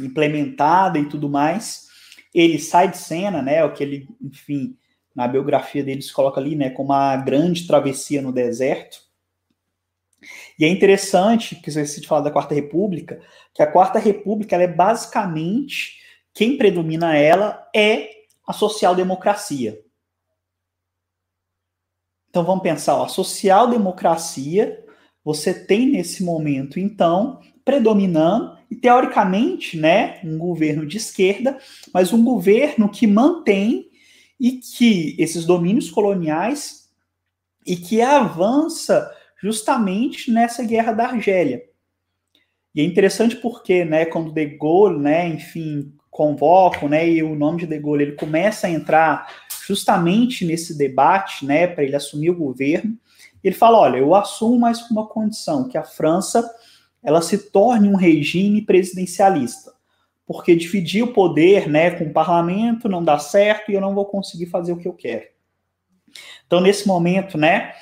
implementada 0.00 0.98
e 0.98 1.08
tudo 1.08 1.28
mais. 1.28 1.88
Ele 2.34 2.58
sai 2.58 2.90
de 2.90 2.98
cena, 2.98 3.42
né? 3.42 3.64
O 3.64 3.72
que 3.72 3.82
ele, 3.82 4.08
enfim, 4.20 4.76
na 5.14 5.28
biografia 5.28 5.84
dele 5.84 6.02
se 6.02 6.12
coloca 6.12 6.40
ali, 6.40 6.56
né? 6.56 6.70
Como 6.70 6.90
uma 6.90 7.16
grande 7.16 7.66
travessia 7.66 8.20
no 8.20 8.32
deserto. 8.32 8.98
E 10.58 10.64
é 10.64 10.68
interessante 10.68 11.56
que 11.56 11.70
você 11.70 12.00
de 12.00 12.06
falar 12.06 12.22
da 12.22 12.30
Quarta 12.30 12.54
República, 12.54 13.20
que 13.52 13.62
a 13.62 13.70
Quarta 13.70 13.98
República 13.98 14.56
ela 14.56 14.64
é 14.64 14.68
basicamente 14.68 16.00
quem 16.32 16.58
predomina 16.58 17.16
ela 17.16 17.68
é 17.74 18.10
a 18.46 18.52
social-democracia. 18.52 19.80
Então 22.28 22.44
vamos 22.44 22.62
pensar, 22.62 22.96
ó, 22.96 23.04
a 23.04 23.08
social-democracia, 23.08 24.84
você 25.22 25.54
tem 25.54 25.90
nesse 25.90 26.24
momento, 26.24 26.80
então, 26.80 27.40
predominando 27.64 28.58
e 28.68 28.74
teoricamente, 28.74 29.76
né, 29.76 30.20
um 30.24 30.36
governo 30.36 30.84
de 30.84 30.96
esquerda, 30.96 31.56
mas 31.92 32.12
um 32.12 32.24
governo 32.24 32.88
que 32.88 33.06
mantém 33.06 33.88
e 34.44 34.60
que 34.60 35.16
esses 35.18 35.46
domínios 35.46 35.90
coloniais 35.90 36.90
e 37.66 37.76
que 37.76 38.02
avança 38.02 39.10
justamente 39.40 40.30
nessa 40.30 40.62
guerra 40.62 40.92
da 40.92 41.06
Argélia. 41.06 41.64
E 42.74 42.82
é 42.82 42.84
interessante 42.84 43.36
porque, 43.36 43.86
né, 43.86 44.04
quando 44.04 44.34
De 44.34 44.44
Gaulle, 44.44 44.98
né, 45.00 45.26
enfim, 45.28 45.94
convoca, 46.10 46.86
né, 46.86 47.08
e 47.08 47.22
o 47.22 47.34
nome 47.34 47.60
de 47.60 47.66
De 47.66 47.78
Gaulle, 47.78 48.02
ele 48.02 48.16
começa 48.16 48.66
a 48.66 48.70
entrar 48.70 49.26
justamente 49.66 50.44
nesse 50.44 50.76
debate, 50.76 51.46
né, 51.46 51.66
para 51.66 51.82
ele 51.82 51.96
assumir 51.96 52.28
o 52.28 52.36
governo, 52.36 52.98
ele 53.42 53.54
fala, 53.54 53.78
olha, 53.78 53.96
eu 53.96 54.14
assumo 54.14 54.60
mais 54.60 54.82
com 54.82 54.92
uma 54.92 55.08
condição, 55.08 55.70
que 55.70 55.78
a 55.78 55.84
França 55.84 56.46
ela 57.02 57.22
se 57.22 57.50
torne 57.50 57.88
um 57.88 57.96
regime 57.96 58.60
presidencialista. 58.60 59.72
Porque 60.26 60.56
dividir 60.56 61.02
o 61.02 61.12
poder 61.12 61.68
né, 61.68 61.90
com 61.90 62.04
o 62.04 62.12
parlamento 62.12 62.88
não 62.88 63.04
dá 63.04 63.18
certo 63.18 63.70
e 63.70 63.74
eu 63.74 63.80
não 63.80 63.94
vou 63.94 64.06
conseguir 64.06 64.46
fazer 64.46 64.72
o 64.72 64.78
que 64.78 64.88
eu 64.88 64.94
quero. 64.94 65.26
Então, 66.46 66.60
nesse 66.60 66.86
momento, 66.86 67.36
né, 67.36 67.74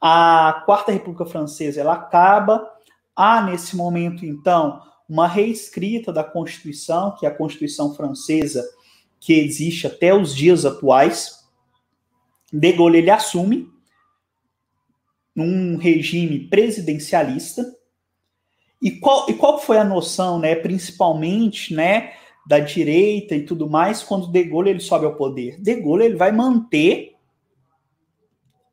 a 0.00 0.62
Quarta 0.64 0.92
República 0.92 1.26
Francesa 1.26 1.80
ela 1.80 1.94
acaba. 1.94 2.68
Há, 3.16 3.42
nesse 3.42 3.76
momento, 3.76 4.24
então, 4.24 4.80
uma 5.08 5.26
reescrita 5.26 6.12
da 6.12 6.22
Constituição, 6.22 7.16
que 7.16 7.26
é 7.26 7.28
a 7.28 7.34
Constituição 7.34 7.94
Francesa, 7.94 8.64
que 9.18 9.32
existe 9.32 9.86
até 9.86 10.14
os 10.14 10.34
dias 10.34 10.64
atuais. 10.64 11.44
De 12.52 12.72
Gaulle 12.72 12.98
ele 12.98 13.10
assume 13.10 13.68
um 15.36 15.76
regime 15.76 16.48
presidencialista, 16.48 17.64
e 18.80 18.92
qual, 18.92 19.28
e 19.28 19.34
qual 19.34 19.58
foi 19.58 19.78
a 19.78 19.84
noção, 19.84 20.38
né, 20.38 20.54
principalmente, 20.54 21.74
né, 21.74 22.12
da 22.46 22.58
direita 22.58 23.34
e 23.34 23.42
tudo 23.42 23.68
mais, 23.68 24.02
quando 24.02 24.30
De 24.30 24.42
Gaulle 24.44 24.70
ele 24.70 24.80
sobe 24.80 25.04
ao 25.04 25.16
poder? 25.16 25.60
De 25.60 25.74
Gaulle 25.74 26.04
ele 26.04 26.16
vai 26.16 26.32
manter 26.32 27.14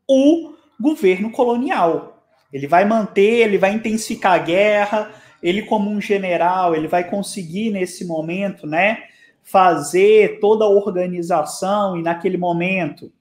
o 0.08 0.54
governo 0.80 1.32
colonial. 1.32 2.24
Ele 2.54 2.68
vai 2.68 2.86
manter, 2.86 3.42
ele 3.42 3.58
vai 3.58 3.74
intensificar 3.74 4.34
a 4.34 4.38
guerra, 4.38 5.12
ele 5.42 5.64
como 5.64 5.90
um 5.90 6.00
general, 6.00 6.76
ele 6.76 6.88
vai 6.88 7.10
conseguir 7.10 7.72
nesse 7.72 8.06
momento, 8.06 8.66
né, 8.66 9.04
fazer 9.44 10.40
toda 10.40 10.66
a 10.66 10.70
organização 10.70 11.98
e 11.98 12.02
naquele 12.02 12.38
momento 12.38 13.12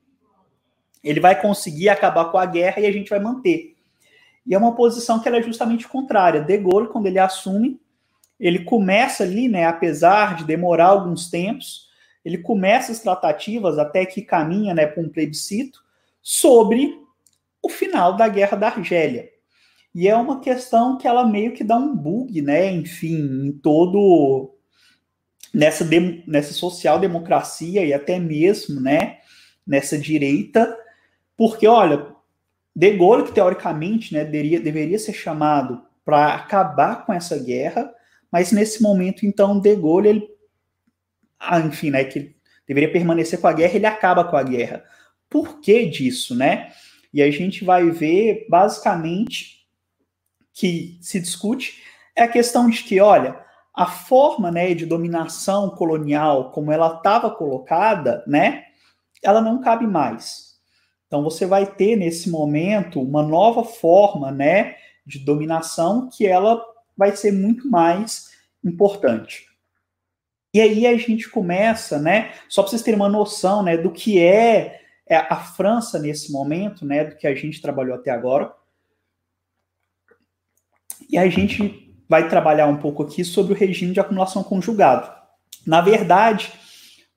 ele 1.02 1.20
vai 1.20 1.38
conseguir 1.38 1.90
acabar 1.90 2.26
com 2.26 2.38
a 2.38 2.46
guerra 2.46 2.80
e 2.80 2.86
a 2.86 2.92
gente 2.92 3.10
vai 3.10 3.20
manter. 3.20 3.73
E 4.46 4.54
é 4.54 4.58
uma 4.58 4.74
posição 4.74 5.20
que 5.20 5.28
é 5.28 5.42
justamente 5.42 5.88
contrária. 5.88 6.40
De 6.40 6.58
Gaulle, 6.58 6.88
quando 6.88 7.06
ele 7.06 7.18
assume, 7.18 7.80
ele 8.38 8.64
começa 8.64 9.22
ali, 9.22 9.48
né, 9.48 9.66
apesar 9.66 10.36
de 10.36 10.44
demorar 10.44 10.86
alguns 10.86 11.30
tempos, 11.30 11.88
ele 12.24 12.38
começa 12.38 12.92
as 12.92 13.00
tratativas 13.00 13.78
até 13.78 14.04
que 14.04 14.22
caminha 14.22 14.74
né, 14.74 14.86
para 14.86 15.02
um 15.02 15.08
plebiscito 15.08 15.80
sobre 16.22 16.98
o 17.62 17.68
final 17.68 18.16
da 18.16 18.28
Guerra 18.28 18.56
da 18.56 18.68
Argélia. 18.68 19.30
E 19.94 20.08
é 20.08 20.16
uma 20.16 20.40
questão 20.40 20.98
que 20.98 21.06
ela 21.06 21.26
meio 21.26 21.52
que 21.52 21.62
dá 21.62 21.76
um 21.76 21.94
bug, 21.94 22.42
né, 22.42 22.70
enfim, 22.72 23.46
em 23.46 23.52
todo 23.52 24.54
nessa, 25.52 25.84
de, 25.84 26.24
nessa 26.26 26.52
social-democracia 26.52 27.84
e 27.84 27.94
até 27.94 28.18
mesmo, 28.18 28.80
né, 28.80 29.18
nessa 29.66 29.96
direita, 29.96 30.76
porque, 31.36 31.66
olha, 31.66 32.13
de 32.74 32.90
Gaulle, 32.96 33.24
que 33.24 33.32
teoricamente 33.32 34.12
né, 34.12 34.24
deveria, 34.24 34.60
deveria 34.60 34.98
ser 34.98 35.12
chamado 35.12 35.82
para 36.04 36.34
acabar 36.34 37.06
com 37.06 37.12
essa 37.12 37.38
guerra, 37.38 37.92
mas 38.30 38.50
nesse 38.50 38.82
momento, 38.82 39.24
então, 39.24 39.60
De 39.60 39.76
Gaulle, 39.76 40.08
ele, 40.08 40.28
ah, 41.38 41.60
enfim, 41.60 41.90
né, 41.90 42.04
que 42.04 42.34
deveria 42.66 42.90
permanecer 42.90 43.40
com 43.40 43.46
a 43.46 43.52
guerra, 43.52 43.76
ele 43.76 43.86
acaba 43.86 44.24
com 44.24 44.36
a 44.36 44.42
guerra. 44.42 44.84
Por 45.30 45.60
que 45.60 45.86
disso, 45.86 46.34
né? 46.34 46.72
E 47.12 47.22
a 47.22 47.30
gente 47.30 47.64
vai 47.64 47.90
ver, 47.90 48.46
basicamente, 48.48 49.66
que 50.52 50.98
se 51.00 51.20
discute 51.20 51.82
é 52.16 52.22
a 52.22 52.28
questão 52.28 52.68
de 52.68 52.82
que, 52.82 53.00
olha, 53.00 53.38
a 53.74 53.86
forma 53.86 54.50
né, 54.50 54.72
de 54.74 54.86
dominação 54.86 55.70
colonial, 55.70 56.52
como 56.52 56.70
ela 56.70 56.96
estava 56.96 57.30
colocada, 57.30 58.22
né, 58.26 58.64
ela 59.22 59.40
não 59.40 59.60
cabe 59.60 59.86
mais. 59.86 60.53
Então 61.06 61.22
você 61.22 61.46
vai 61.46 61.66
ter 61.66 61.96
nesse 61.96 62.28
momento 62.30 63.00
uma 63.00 63.22
nova 63.22 63.64
forma 63.64 64.30
né, 64.30 64.76
de 65.06 65.18
dominação 65.18 66.08
que 66.08 66.26
ela 66.26 66.64
vai 66.96 67.14
ser 67.16 67.32
muito 67.32 67.68
mais 67.68 68.32
importante. 68.64 69.46
E 70.52 70.60
aí 70.60 70.86
a 70.86 70.96
gente 70.96 71.28
começa, 71.28 71.98
né, 71.98 72.32
só 72.48 72.62
para 72.62 72.70
vocês 72.70 72.82
terem 72.82 72.98
uma 72.98 73.08
noção 73.08 73.62
né, 73.62 73.76
do 73.76 73.90
que 73.90 74.20
é, 74.20 74.80
é 75.06 75.16
a 75.16 75.36
França 75.36 75.98
nesse 75.98 76.30
momento, 76.30 76.86
né, 76.86 77.04
do 77.04 77.16
que 77.16 77.26
a 77.26 77.34
gente 77.34 77.60
trabalhou 77.60 77.96
até 77.96 78.10
agora. 78.10 78.54
E 81.10 81.18
a 81.18 81.28
gente 81.28 81.92
vai 82.08 82.28
trabalhar 82.28 82.68
um 82.68 82.76
pouco 82.76 83.02
aqui 83.02 83.24
sobre 83.24 83.52
o 83.52 83.56
regime 83.56 83.92
de 83.92 84.00
acumulação 84.00 84.44
conjugado. 84.44 85.12
Na 85.66 85.80
verdade, 85.80 86.52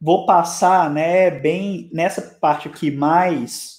vou 0.02 0.26
passar, 0.26 0.89
né, 0.89 1.30
bem 1.30 1.89
nessa 1.93 2.21
parte 2.21 2.67
aqui 2.67 2.89
mais 2.89 3.77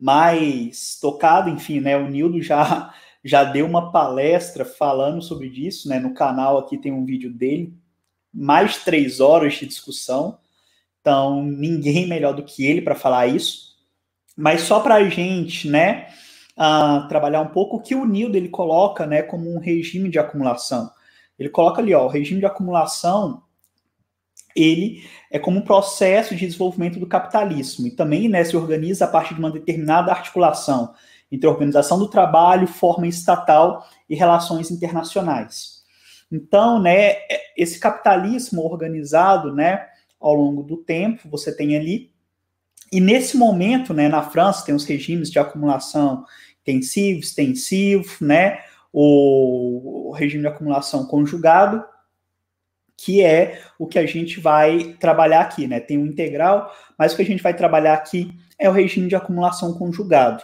mais 0.00 0.98
tocado, 1.00 1.50
enfim, 1.50 1.80
né, 1.80 1.96
o 1.96 2.08
Nildo 2.08 2.40
já 2.42 2.92
já 3.22 3.44
deu 3.44 3.66
uma 3.66 3.92
palestra 3.92 4.64
falando 4.64 5.20
sobre 5.20 5.48
isso, 5.48 5.88
né, 5.88 5.98
no 5.98 6.14
canal 6.14 6.56
aqui 6.56 6.78
tem 6.78 6.90
um 6.90 7.04
vídeo 7.04 7.30
dele, 7.30 7.74
mais 8.32 8.74
de 8.74 8.80
três 8.80 9.20
horas 9.20 9.54
de 9.54 9.66
discussão, 9.66 10.38
então 11.00 11.42
ninguém 11.42 12.06
melhor 12.08 12.32
do 12.32 12.42
que 12.42 12.64
ele 12.64 12.80
para 12.80 12.94
falar 12.94 13.26
isso, 13.26 13.76
mas 14.34 14.62
só 14.62 14.80
para 14.80 14.94
a 14.94 15.08
gente, 15.08 15.68
né, 15.68 16.06
uh, 16.56 17.06
trabalhar 17.08 17.42
um 17.42 17.48
pouco 17.48 17.76
o 17.76 17.80
que 17.80 17.94
o 17.94 18.06
Nildo 18.06 18.36
ele 18.36 18.48
coloca 18.48 19.06
né, 19.06 19.22
como 19.22 19.54
um 19.54 19.58
regime 19.58 20.08
de 20.08 20.18
acumulação. 20.18 20.90
Ele 21.38 21.48
coloca 21.48 21.80
ali, 21.80 21.94
ó, 21.94 22.04
o 22.04 22.08
regime 22.08 22.40
de 22.40 22.46
acumulação 22.46 23.42
ele 24.54 25.04
é 25.30 25.38
como 25.38 25.58
um 25.58 25.64
processo 25.64 26.34
de 26.34 26.46
desenvolvimento 26.46 26.98
do 26.98 27.06
capitalismo 27.06 27.86
e 27.86 27.90
também 27.90 28.28
né, 28.28 28.42
se 28.44 28.56
organiza 28.56 29.04
a 29.04 29.08
partir 29.08 29.34
de 29.34 29.40
uma 29.40 29.50
determinada 29.50 30.10
articulação 30.10 30.94
entre 31.30 31.48
organização 31.48 31.98
do 31.98 32.08
trabalho, 32.08 32.66
forma 32.66 33.06
estatal 33.06 33.86
e 34.08 34.14
relações 34.14 34.70
internacionais. 34.70 35.80
Então, 36.30 36.80
né, 36.80 37.16
esse 37.56 37.78
capitalismo 37.78 38.62
organizado, 38.62 39.54
né, 39.54 39.86
ao 40.20 40.34
longo 40.34 40.62
do 40.62 40.76
tempo, 40.76 41.28
você 41.28 41.54
tem 41.54 41.76
ali 41.76 42.10
e 42.92 43.00
nesse 43.00 43.36
momento, 43.36 43.94
né, 43.94 44.08
na 44.08 44.22
França 44.22 44.64
tem 44.66 44.74
os 44.74 44.84
regimes 44.84 45.30
de 45.30 45.38
acumulação 45.38 46.24
intensivo, 46.62 47.20
extensivo, 47.20 48.16
né? 48.20 48.58
O, 48.92 50.08
o 50.08 50.12
regime 50.12 50.42
de 50.42 50.48
acumulação 50.48 51.06
conjugado, 51.06 51.84
que 53.02 53.22
é 53.22 53.62
o 53.78 53.86
que 53.86 53.98
a 53.98 54.04
gente 54.04 54.38
vai 54.38 54.94
trabalhar 55.00 55.40
aqui, 55.40 55.66
né? 55.66 55.80
Tem 55.80 55.96
o 55.96 56.06
integral, 56.06 56.70
mas 56.98 57.12
o 57.12 57.16
que 57.16 57.22
a 57.22 57.24
gente 57.24 57.42
vai 57.42 57.56
trabalhar 57.56 57.94
aqui 57.94 58.30
é 58.58 58.68
o 58.68 58.72
regime 58.72 59.08
de 59.08 59.16
acumulação 59.16 59.72
conjugado. 59.72 60.42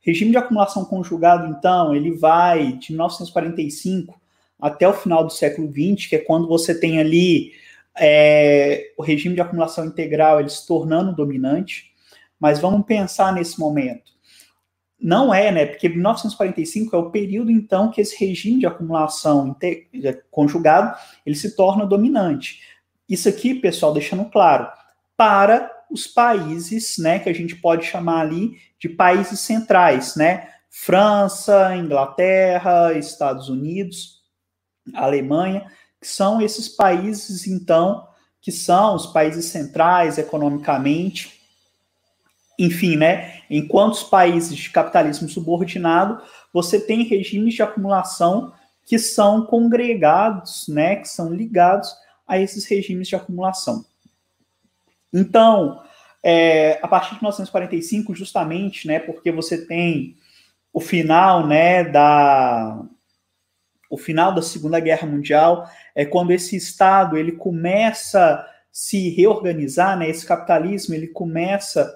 Regime 0.00 0.32
de 0.32 0.36
acumulação 0.36 0.84
conjugado, 0.84 1.46
então, 1.46 1.94
ele 1.94 2.10
vai 2.16 2.72
de 2.72 2.90
1945 2.90 4.20
até 4.60 4.88
o 4.88 4.92
final 4.92 5.22
do 5.24 5.32
século 5.32 5.68
XX, 5.68 6.08
que 6.08 6.16
é 6.16 6.18
quando 6.18 6.48
você 6.48 6.78
tem 6.78 6.98
ali 6.98 7.52
é, 7.96 8.90
o 8.98 9.02
regime 9.02 9.36
de 9.36 9.40
acumulação 9.40 9.84
integral 9.84 10.40
ele 10.40 10.50
se 10.50 10.66
tornando 10.66 11.14
dominante. 11.14 11.92
Mas 12.38 12.58
vamos 12.58 12.84
pensar 12.84 13.32
nesse 13.32 13.60
momento. 13.60 14.11
Não 15.02 15.34
é, 15.34 15.50
né? 15.50 15.66
Porque 15.66 15.88
1945 15.88 16.94
é 16.94 16.98
o 16.98 17.10
período, 17.10 17.50
então, 17.50 17.90
que 17.90 18.00
esse 18.00 18.16
regime 18.24 18.60
de 18.60 18.66
acumulação 18.66 19.56
conjugado 20.30 20.96
ele 21.26 21.34
se 21.34 21.56
torna 21.56 21.84
dominante. 21.84 22.60
Isso 23.08 23.28
aqui, 23.28 23.54
pessoal, 23.54 23.92
deixando 23.92 24.24
claro, 24.26 24.68
para 25.16 25.68
os 25.90 26.06
países, 26.06 26.96
né, 26.98 27.18
que 27.18 27.28
a 27.28 27.34
gente 27.34 27.56
pode 27.56 27.84
chamar 27.84 28.20
ali 28.20 28.56
de 28.78 28.88
países 28.88 29.40
centrais, 29.40 30.14
né? 30.14 30.48
França, 30.70 31.76
Inglaterra, 31.76 32.94
Estados 32.94 33.48
Unidos, 33.48 34.22
Alemanha, 34.94 35.66
que 36.00 36.06
são 36.06 36.40
esses 36.40 36.68
países, 36.68 37.46
então, 37.46 38.08
que 38.40 38.50
são 38.50 38.94
os 38.94 39.06
países 39.06 39.46
centrais 39.46 40.16
economicamente, 40.16 41.41
enfim, 42.64 42.96
né, 42.96 43.40
em 43.50 43.66
quantos 43.66 44.04
países 44.04 44.56
de 44.56 44.70
capitalismo 44.70 45.28
subordinado 45.28 46.22
você 46.52 46.78
tem 46.78 47.02
regimes 47.02 47.54
de 47.54 47.62
acumulação 47.62 48.52
que 48.86 49.00
são 49.00 49.44
congregados, 49.44 50.68
né, 50.68 50.96
que 50.96 51.08
são 51.08 51.32
ligados 51.32 51.92
a 52.26 52.38
esses 52.38 52.64
regimes 52.64 53.08
de 53.08 53.16
acumulação. 53.16 53.84
Então, 55.12 55.82
é, 56.22 56.78
a 56.80 56.86
partir 56.86 57.14
de 57.14 57.16
1945, 57.16 58.14
justamente, 58.14 58.86
né, 58.86 59.00
porque 59.00 59.32
você 59.32 59.66
tem 59.66 60.16
o 60.72 60.80
final, 60.80 61.44
né, 61.44 61.82
da 61.82 62.80
o 63.90 63.98
final 63.98 64.32
da 64.32 64.40
Segunda 64.40 64.80
Guerra 64.80 65.06
Mundial, 65.06 65.68
é 65.94 66.04
quando 66.04 66.30
esse 66.30 66.56
Estado 66.56 67.18
ele 67.18 67.32
começa 67.32 68.36
a 68.36 68.48
se 68.70 69.10
reorganizar, 69.10 69.98
né, 69.98 70.08
esse 70.08 70.24
capitalismo 70.24 70.94
ele 70.94 71.08
começa 71.08 71.92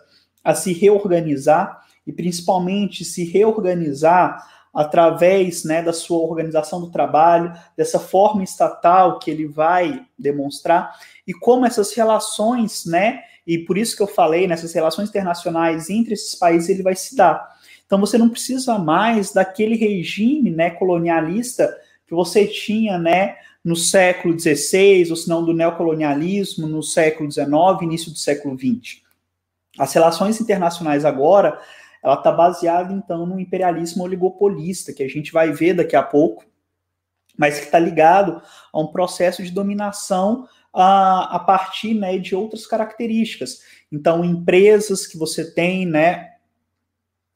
a 0.46 0.54
se 0.54 0.72
reorganizar 0.72 1.82
e 2.06 2.12
principalmente 2.12 3.04
se 3.04 3.24
reorganizar 3.24 4.46
através 4.72 5.64
né, 5.64 5.82
da 5.82 5.92
sua 5.92 6.18
organização 6.18 6.80
do 6.80 6.88
trabalho, 6.88 7.52
dessa 7.76 7.98
forma 7.98 8.44
estatal 8.44 9.18
que 9.18 9.28
ele 9.28 9.44
vai 9.44 10.06
demonstrar, 10.16 10.94
e 11.26 11.32
como 11.32 11.66
essas 11.66 11.92
relações, 11.94 12.84
né, 12.86 13.22
e 13.44 13.58
por 13.58 13.76
isso 13.76 13.96
que 13.96 14.02
eu 14.02 14.06
falei, 14.06 14.46
nessas 14.46 14.72
relações 14.72 15.08
internacionais 15.08 15.90
entre 15.90 16.14
esses 16.14 16.36
países, 16.36 16.68
ele 16.68 16.82
vai 16.82 16.94
se 16.94 17.16
dar. 17.16 17.56
Então 17.84 17.98
você 17.98 18.16
não 18.16 18.28
precisa 18.28 18.78
mais 18.78 19.32
daquele 19.32 19.76
regime 19.76 20.50
né, 20.50 20.70
colonialista 20.70 21.76
que 22.06 22.14
você 22.14 22.46
tinha 22.46 22.98
né, 22.98 23.34
no 23.64 23.74
século 23.74 24.38
XVI, 24.38 25.10
ou 25.10 25.16
se 25.16 25.28
não 25.28 25.44
do 25.44 25.52
neocolonialismo 25.52 26.68
no 26.68 26.84
século 26.84 27.28
XIX, 27.28 27.48
início 27.82 28.12
do 28.12 28.18
século 28.18 28.56
XX. 28.56 29.05
As 29.78 29.92
relações 29.92 30.40
internacionais 30.40 31.04
agora, 31.04 31.60
ela 32.02 32.14
está 32.14 32.32
baseada, 32.32 32.92
então, 32.92 33.26
no 33.26 33.38
imperialismo 33.38 34.04
oligopolista, 34.04 34.92
que 34.92 35.02
a 35.02 35.08
gente 35.08 35.32
vai 35.32 35.52
ver 35.52 35.74
daqui 35.74 35.96
a 35.96 36.02
pouco, 36.02 36.44
mas 37.36 37.58
que 37.58 37.66
está 37.66 37.78
ligado 37.78 38.40
a 38.72 38.80
um 38.80 38.86
processo 38.86 39.42
de 39.42 39.50
dominação 39.50 40.48
a, 40.72 41.36
a 41.36 41.38
partir 41.38 41.94
né, 41.94 42.18
de 42.18 42.34
outras 42.34 42.66
características. 42.66 43.60
Então, 43.90 44.24
empresas 44.24 45.06
que 45.06 45.18
você 45.18 45.52
tem, 45.52 45.86
né, 45.86 46.32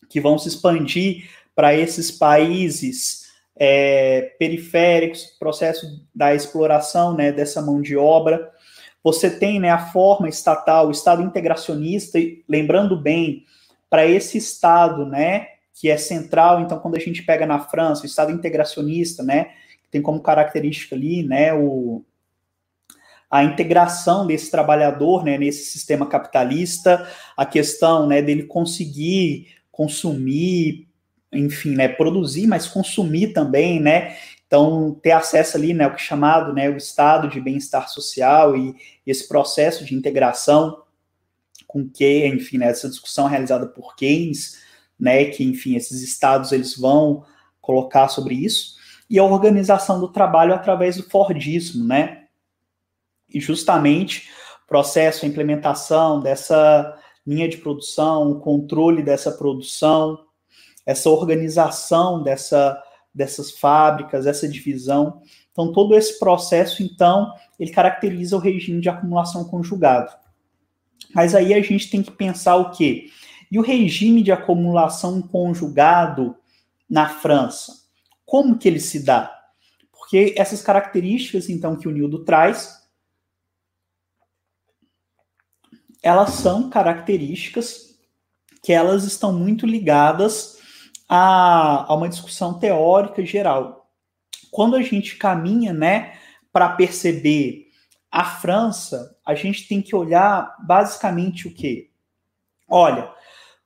que 0.09 0.21
vão 0.21 0.39
se 0.39 0.49
expandir 0.49 1.31
para 1.55 1.75
esses 1.75 2.11
países 2.11 3.31
é, 3.57 4.35
periféricos, 4.39 5.37
processo 5.39 6.07
da 6.15 6.35
exploração 6.35 7.15
né, 7.15 7.31
dessa 7.31 7.61
mão 7.61 7.83
de 7.83 7.97
obra, 7.97 8.51
você 9.03 9.31
tem 9.31 9.59
né, 9.59 9.71
a 9.71 9.79
forma 9.79 10.29
estatal, 10.29 10.89
o 10.89 10.91
Estado 10.91 11.23
integracionista, 11.23 12.19
e 12.19 12.45
lembrando 12.49 12.97
bem, 12.97 13.45
para 13.89 14.07
esse 14.07 14.39
Estado, 14.39 15.05
né, 15.05 15.49
que 15.75 15.89
é 15.89 15.97
central, 15.97 16.61
então 16.61 16.79
quando 16.79 16.97
a 16.97 17.01
gente 17.01 17.23
pega 17.23 17.47
na 17.47 17.59
França, 17.59 18.03
o 18.03 18.07
Estado 18.07 18.31
integracionista, 18.31 19.23
né, 19.23 19.51
tem 19.91 20.01
como 20.01 20.21
característica 20.21 20.95
ali, 20.95 21.23
né, 21.23 21.53
o, 21.55 22.05
a 23.31 23.43
integração 23.43 24.27
desse 24.27 24.51
trabalhador, 24.51 25.25
né, 25.25 25.39
nesse 25.39 25.65
sistema 25.71 26.07
capitalista, 26.07 27.09
a 27.37 27.47
questão, 27.47 28.07
né, 28.07 28.21
dele 28.21 28.43
conseguir 28.43 29.49
consumir, 29.73 30.89
enfim, 31.33 31.75
né, 31.75 31.89
produzir, 31.89 32.47
mas 32.47 32.67
consumir 32.67 33.33
também, 33.33 33.81
né, 33.81 34.17
então, 34.51 34.99
ter 35.01 35.13
acesso 35.13 35.57
ali, 35.57 35.73
né, 35.73 35.87
o 35.87 35.91
que 35.91 36.03
é 36.03 36.05
chamado, 36.05 36.53
né, 36.53 36.69
o 36.69 36.77
estado 36.77 37.29
de 37.29 37.41
bem-estar 37.41 37.89
social 37.89 38.57
e, 38.57 38.75
esse 39.07 39.29
processo 39.29 39.85
de 39.85 39.95
integração 39.95 40.83
com 41.69 41.89
que, 41.89 42.27
enfim, 42.27 42.59
né, 42.59 42.67
essa 42.67 42.89
discussão 42.89 43.29
realizada 43.29 43.65
por 43.65 43.95
Keynes, 43.95 44.59
né, 44.99 45.27
que, 45.27 45.45
enfim, 45.45 45.77
esses 45.77 46.03
estados 46.03 46.51
eles 46.51 46.77
vão 46.77 47.25
colocar 47.61 48.09
sobre 48.09 48.35
isso, 48.35 48.75
e 49.09 49.21
a 49.21 49.25
organização 49.25 50.01
do 50.01 50.09
trabalho 50.09 50.53
através 50.53 50.97
do 50.97 51.09
Fordismo, 51.09 51.85
né, 51.85 52.25
e 53.33 53.39
justamente 53.39 54.31
processo, 54.67 55.25
a 55.25 55.29
implementação 55.29 56.19
dessa 56.19 56.99
linha 57.25 57.49
de 57.49 57.59
produção, 57.59 58.33
o 58.33 58.41
controle 58.41 59.01
dessa 59.01 59.31
produção, 59.31 60.19
essa 60.85 61.09
organização 61.09 62.21
dessa 62.21 62.83
dessas 63.15 63.51
fábricas, 63.51 64.27
essa 64.27 64.49
divisão. 64.49 65.23
Então, 65.53 65.73
todo 65.73 65.95
esse 65.95 66.19
processo, 66.19 66.83
então, 66.83 67.33
ele 67.59 67.71
caracteriza 67.71 68.37
o 68.37 68.41
regime 68.41 68.81
de 68.81 68.89
acumulação 68.89 69.45
conjugado. 69.45 70.13
Mas 71.15 71.35
aí 71.35 71.53
a 71.53 71.61
gente 71.61 71.91
tem 71.91 72.03
que 72.03 72.13
pensar 72.13 72.57
o 72.57 72.71
quê? 72.71 73.11
E 73.51 73.59
o 73.59 73.63
regime 73.63 74.23
de 74.23 74.31
acumulação 74.31 75.21
conjugado 75.21 76.37
na 76.89 77.09
França? 77.09 77.73
Como 78.25 78.57
que 78.57 78.69
ele 78.69 78.81
se 78.81 79.05
dá? 79.05 79.37
Porque 79.91 80.35
essas 80.37 80.63
características, 80.63 81.49
então, 81.49 81.77
que 81.77 81.89
o 81.89 81.91
Nildo 81.91 82.25
traz, 82.25 82.81
elas 86.03 86.31
são 86.35 86.71
características 86.71 87.99
que 88.63 88.73
elas 88.73 89.05
estão 89.05 89.33
muito 89.33 89.67
ligadas 89.67 90.60
a, 91.13 91.87
a 91.89 91.95
uma 91.97 92.09
discussão 92.09 92.55
teórica 92.55 93.27
geral. 93.27 93.91
Quando 94.49 94.77
a 94.77 94.83
gente 94.83 95.17
caminha, 95.17 95.73
né, 95.73 96.13
para 96.53 96.69
perceber 96.69 97.67
a 98.13 98.25
França, 98.25 99.17
a 99.27 99.35
gente 99.35 99.67
tem 99.67 99.83
que 99.83 99.95
olhar 99.95 100.55
basicamente 100.65 101.49
o 101.49 101.53
quê? 101.53 101.91
Olha, 102.69 103.11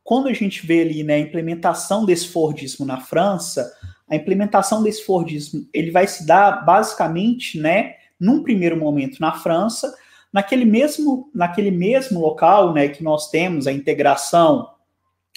quando 0.03 0.28
a 0.28 0.32
gente 0.32 0.66
vê 0.66 0.80
ali 0.80 1.05
né, 1.05 1.16
a 1.16 1.18
implementação 1.18 2.07
desse 2.07 2.28
Fordismo 2.28 2.86
na 2.86 3.01
França, 3.01 3.70
a 4.09 4.16
implementação 4.16 4.82
desse 4.82 5.05
Fordismo 5.05 5.68
ele 5.72 5.90
vai 5.90 6.07
se 6.07 6.26
dar 6.26 6.64
basicamente, 6.64 7.61
né, 7.61 7.97
num 8.18 8.42
primeiro 8.42 8.78
momento 8.78 9.20
na 9.20 9.32
França, 9.32 9.95
naquele 10.32 10.64
mesmo, 10.64 11.30
naquele 11.34 11.70
mesmo 11.70 12.20
local 12.20 12.72
né, 12.72 12.88
que 12.88 13.05
nós 13.05 13.28
temos 13.28 13.66
a 13.66 13.72
integração 13.72 14.70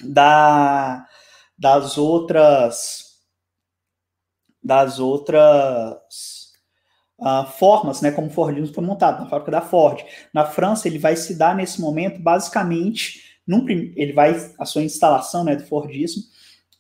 da, 0.04 1.06
das 1.58 1.98
outras 1.98 3.08
das 4.64 5.00
outras 5.00 5.96
uh, 7.20 7.46
formas, 7.58 8.02
né, 8.02 8.12
como 8.12 8.28
o 8.28 8.32
Fordismo 8.32 8.74
foi 8.74 8.84
montado 8.84 9.22
na 9.22 9.30
fábrica 9.30 9.52
da 9.52 9.62
Ford. 9.62 10.04
Na 10.34 10.46
França, 10.46 10.88
ele 10.88 11.00
vai 11.00 11.16
se 11.16 11.38
dar 11.38 11.56
nesse 11.56 11.80
momento, 11.80 12.20
basicamente, 12.22 13.38
num, 13.48 13.66
ele 13.70 14.12
vai 14.12 14.36
a 14.60 14.66
sua 14.66 14.84
instalação, 14.84 15.46
né, 15.46 15.56
do 15.56 15.66
Fordismo, 15.66 16.24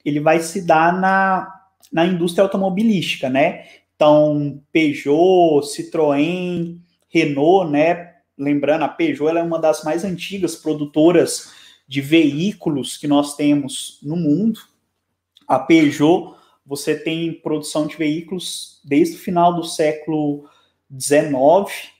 ele 0.03 0.19
vai 0.19 0.41
se 0.41 0.65
dar 0.65 0.99
na, 0.99 1.47
na 1.91 2.05
indústria 2.05 2.43
automobilística, 2.43 3.30
né? 3.30 3.65
Então, 3.95 4.61
Peugeot, 4.71 5.61
Citroën, 5.61 6.78
Renault, 7.09 7.71
né? 7.71 8.13
Lembrando, 8.38 8.84
a 8.84 8.89
Peugeot 8.89 9.36
é 9.36 9.41
uma 9.41 9.59
das 9.59 9.84
mais 9.84 10.03
antigas 10.03 10.55
produtoras 10.55 11.51
de 11.88 12.02
veículos 12.02 12.98
que 12.98 13.08
nós 13.08 13.36
temos 13.36 14.00
no 14.04 14.16
mundo. 14.16 14.60
A 15.48 15.58
Peugeot, 15.58 16.36
você 16.66 16.96
tem 16.96 17.34
produção 17.34 17.88
de 17.88 17.96
veículos 17.96 18.82
desde 18.84 19.16
o 19.16 19.20
final 19.20 19.56
do 19.56 19.64
século 19.64 20.50
XIX. 21.00 21.92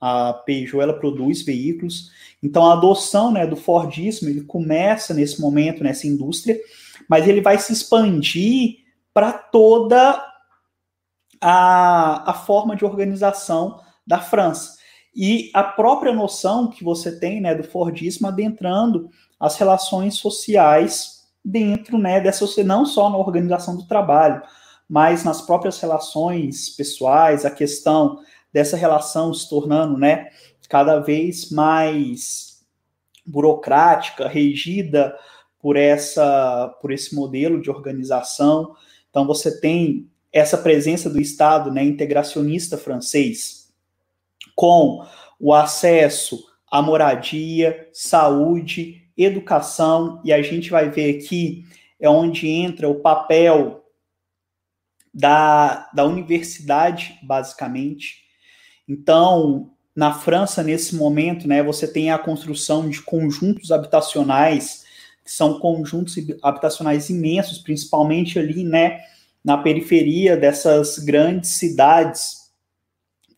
A 0.00 0.32
Peugeot 0.32 0.82
ela 0.82 0.98
produz 0.98 1.42
veículos. 1.42 2.10
Então 2.42 2.66
a 2.66 2.72
adoção 2.72 3.30
né, 3.30 3.46
do 3.46 3.56
Fordismo 3.56 4.28
ele 4.28 4.42
começa 4.42 5.14
nesse 5.14 5.40
momento 5.40 5.84
nessa 5.84 6.06
indústria, 6.06 6.58
mas 7.08 7.28
ele 7.28 7.40
vai 7.40 7.58
se 7.58 7.72
expandir 7.72 8.78
para 9.14 9.32
toda 9.32 10.22
a, 11.40 12.30
a 12.30 12.34
forma 12.34 12.74
de 12.74 12.84
organização 12.84 13.80
da 14.06 14.18
França. 14.18 14.76
E 15.16 15.50
a 15.54 15.64
própria 15.64 16.12
noção 16.12 16.68
que 16.68 16.84
você 16.84 17.18
tem 17.18 17.40
né, 17.40 17.54
do 17.54 17.64
Fordismo 17.64 18.28
adentrando 18.28 19.08
as 19.40 19.56
relações 19.56 20.16
sociais 20.16 21.26
dentro 21.42 21.96
né, 21.96 22.20
dessa, 22.20 22.44
não 22.62 22.84
só 22.84 23.08
na 23.08 23.16
organização 23.16 23.78
do 23.78 23.86
trabalho, 23.86 24.42
mas 24.86 25.24
nas 25.24 25.40
próprias 25.40 25.80
relações 25.80 26.68
pessoais, 26.68 27.46
a 27.46 27.50
questão 27.50 28.18
dessa 28.52 28.76
relação 28.76 29.32
se 29.32 29.48
tornando 29.48 29.96
né, 29.96 30.28
cada 30.68 31.00
vez 31.00 31.50
mais 31.50 32.62
burocrática, 33.24 34.28
regida 34.28 35.16
por 35.58 35.76
essa 35.76 36.76
por 36.82 36.92
esse 36.92 37.14
modelo 37.14 37.60
de 37.60 37.70
organização. 37.70 38.74
Então 39.08 39.26
você 39.26 39.60
tem 39.60 40.10
essa 40.30 40.58
presença 40.58 41.08
do 41.08 41.20
Estado 41.20 41.72
né, 41.72 41.82
integracionista 41.82 42.76
francês 42.76 43.55
com 44.56 45.06
o 45.38 45.54
acesso 45.54 46.42
à 46.68 46.82
moradia, 46.82 47.88
saúde 47.92 49.02
educação, 49.16 50.20
e 50.24 50.32
a 50.32 50.42
gente 50.42 50.70
vai 50.70 50.90
ver 50.90 51.18
aqui 51.18 51.64
é 51.98 52.08
onde 52.08 52.48
entra 52.48 52.88
o 52.88 52.96
papel 52.96 53.84
da, 55.12 55.88
da 55.94 56.04
universidade, 56.04 57.18
basicamente. 57.22 58.24
Então, 58.86 59.70
na 59.94 60.12
França, 60.12 60.62
nesse 60.62 60.94
momento, 60.94 61.48
né, 61.48 61.62
você 61.62 61.88
tem 61.90 62.10
a 62.10 62.18
construção 62.18 62.88
de 62.88 63.00
conjuntos 63.00 63.72
habitacionais, 63.72 64.84
que 65.24 65.32
são 65.32 65.58
conjuntos 65.58 66.16
habitacionais 66.42 67.08
imensos, 67.08 67.58
principalmente 67.58 68.38
ali, 68.38 68.62
né, 68.62 69.00
na 69.42 69.56
periferia 69.56 70.36
dessas 70.36 70.98
grandes 70.98 71.50
cidades 71.52 72.45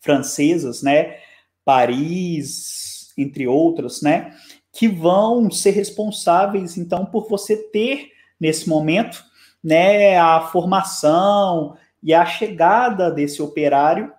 francesas, 0.00 0.82
né, 0.82 1.16
Paris, 1.64 3.12
entre 3.16 3.46
outras, 3.46 4.00
né, 4.02 4.34
que 4.72 4.88
vão 4.88 5.50
ser 5.50 5.70
responsáveis, 5.70 6.76
então, 6.76 7.04
por 7.04 7.28
você 7.28 7.56
ter, 7.56 8.12
nesse 8.40 8.68
momento, 8.68 9.24
né, 9.62 10.16
a 10.18 10.40
formação 10.40 11.76
e 12.02 12.14
a 12.14 12.24
chegada 12.24 13.10
desse 13.10 13.42
operário 13.42 14.12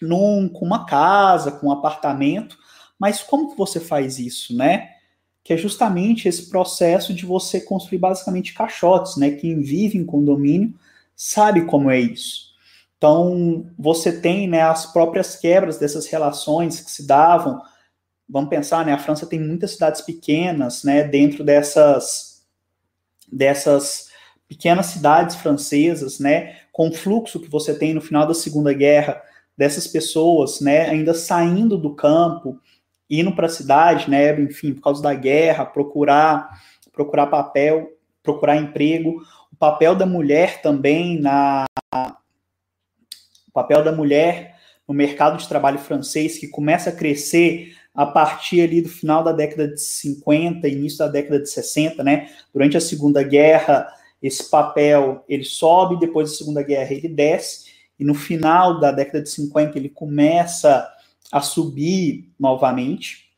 num, 0.00 0.48
com 0.48 0.64
uma 0.64 0.84
casa, 0.84 1.50
com 1.50 1.68
um 1.68 1.72
apartamento. 1.72 2.56
Mas 2.98 3.22
como 3.22 3.50
que 3.50 3.58
você 3.58 3.80
faz 3.80 4.18
isso, 4.18 4.56
né? 4.56 4.90
Que 5.42 5.52
é 5.52 5.56
justamente 5.56 6.28
esse 6.28 6.48
processo 6.48 7.12
de 7.12 7.26
você 7.26 7.60
construir 7.60 7.98
basicamente 7.98 8.54
caixotes, 8.54 9.16
né? 9.16 9.30
Quem 9.30 9.60
vive 9.60 9.98
em 9.98 10.04
condomínio 10.04 10.74
sabe 11.14 11.64
como 11.66 11.90
é 11.90 11.98
isso. 11.98 12.54
Então, 12.96 13.66
você 13.78 14.20
tem 14.20 14.48
né, 14.48 14.62
as 14.62 14.86
próprias 14.86 15.36
quebras 15.36 15.78
dessas 15.78 16.06
relações 16.06 16.80
que 16.80 16.90
se 16.90 17.06
davam. 17.06 17.60
Vamos 18.28 18.50
pensar, 18.50 18.84
né, 18.84 18.92
a 18.92 18.98
França 18.98 19.26
tem 19.26 19.38
muitas 19.38 19.72
cidades 19.72 20.00
pequenas, 20.00 20.82
né, 20.82 21.04
dentro 21.04 21.44
dessas 21.44 22.36
dessas 23.30 24.06
pequenas 24.48 24.86
cidades 24.86 25.34
francesas, 25.36 26.20
né, 26.20 26.56
com 26.72 26.88
o 26.88 26.94
fluxo 26.94 27.40
que 27.40 27.50
você 27.50 27.76
tem 27.76 27.92
no 27.92 28.00
final 28.00 28.26
da 28.26 28.34
Segunda 28.34 28.72
Guerra 28.72 29.20
dessas 29.58 29.86
pessoas, 29.86 30.60
né, 30.60 30.88
ainda 30.88 31.12
saindo 31.12 31.76
do 31.76 31.94
campo, 31.94 32.60
indo 33.10 33.34
para 33.34 33.46
a 33.46 33.50
cidade, 33.50 34.08
né, 34.08 34.38
enfim, 34.40 34.72
por 34.72 34.82
causa 34.82 35.02
da 35.02 35.14
guerra, 35.14 35.66
procurar 35.66 36.48
procurar 36.92 37.26
papel, 37.26 37.90
procurar 38.22 38.56
emprego, 38.56 39.20
o 39.52 39.56
papel 39.56 39.94
da 39.94 40.06
mulher 40.06 40.62
também 40.62 41.20
na 41.20 41.66
papel 43.56 43.82
da 43.82 43.90
mulher 43.90 44.54
no 44.86 44.92
mercado 44.92 45.38
de 45.38 45.48
trabalho 45.48 45.78
francês 45.78 46.38
que 46.38 46.46
começa 46.46 46.90
a 46.90 46.92
crescer 46.92 47.74
a 47.94 48.04
partir 48.04 48.60
ali 48.60 48.82
do 48.82 48.90
final 48.90 49.24
da 49.24 49.32
década 49.32 49.66
de 49.66 49.80
50, 49.80 50.68
início 50.68 50.98
da 50.98 51.08
década 51.08 51.40
de 51.40 51.48
60, 51.48 52.04
né? 52.04 52.28
Durante 52.52 52.76
a 52.76 52.80
Segunda 52.80 53.22
Guerra, 53.22 53.88
esse 54.22 54.50
papel 54.50 55.24
ele 55.26 55.44
sobe, 55.44 55.98
depois 55.98 56.30
da 56.30 56.36
Segunda 56.36 56.62
Guerra 56.62 56.92
ele 56.92 57.08
desce, 57.08 57.70
e 57.98 58.04
no 58.04 58.14
final 58.14 58.78
da 58.78 58.92
década 58.92 59.22
de 59.22 59.30
50 59.30 59.78
ele 59.78 59.88
começa 59.88 60.86
a 61.32 61.40
subir 61.40 62.30
novamente. 62.38 63.30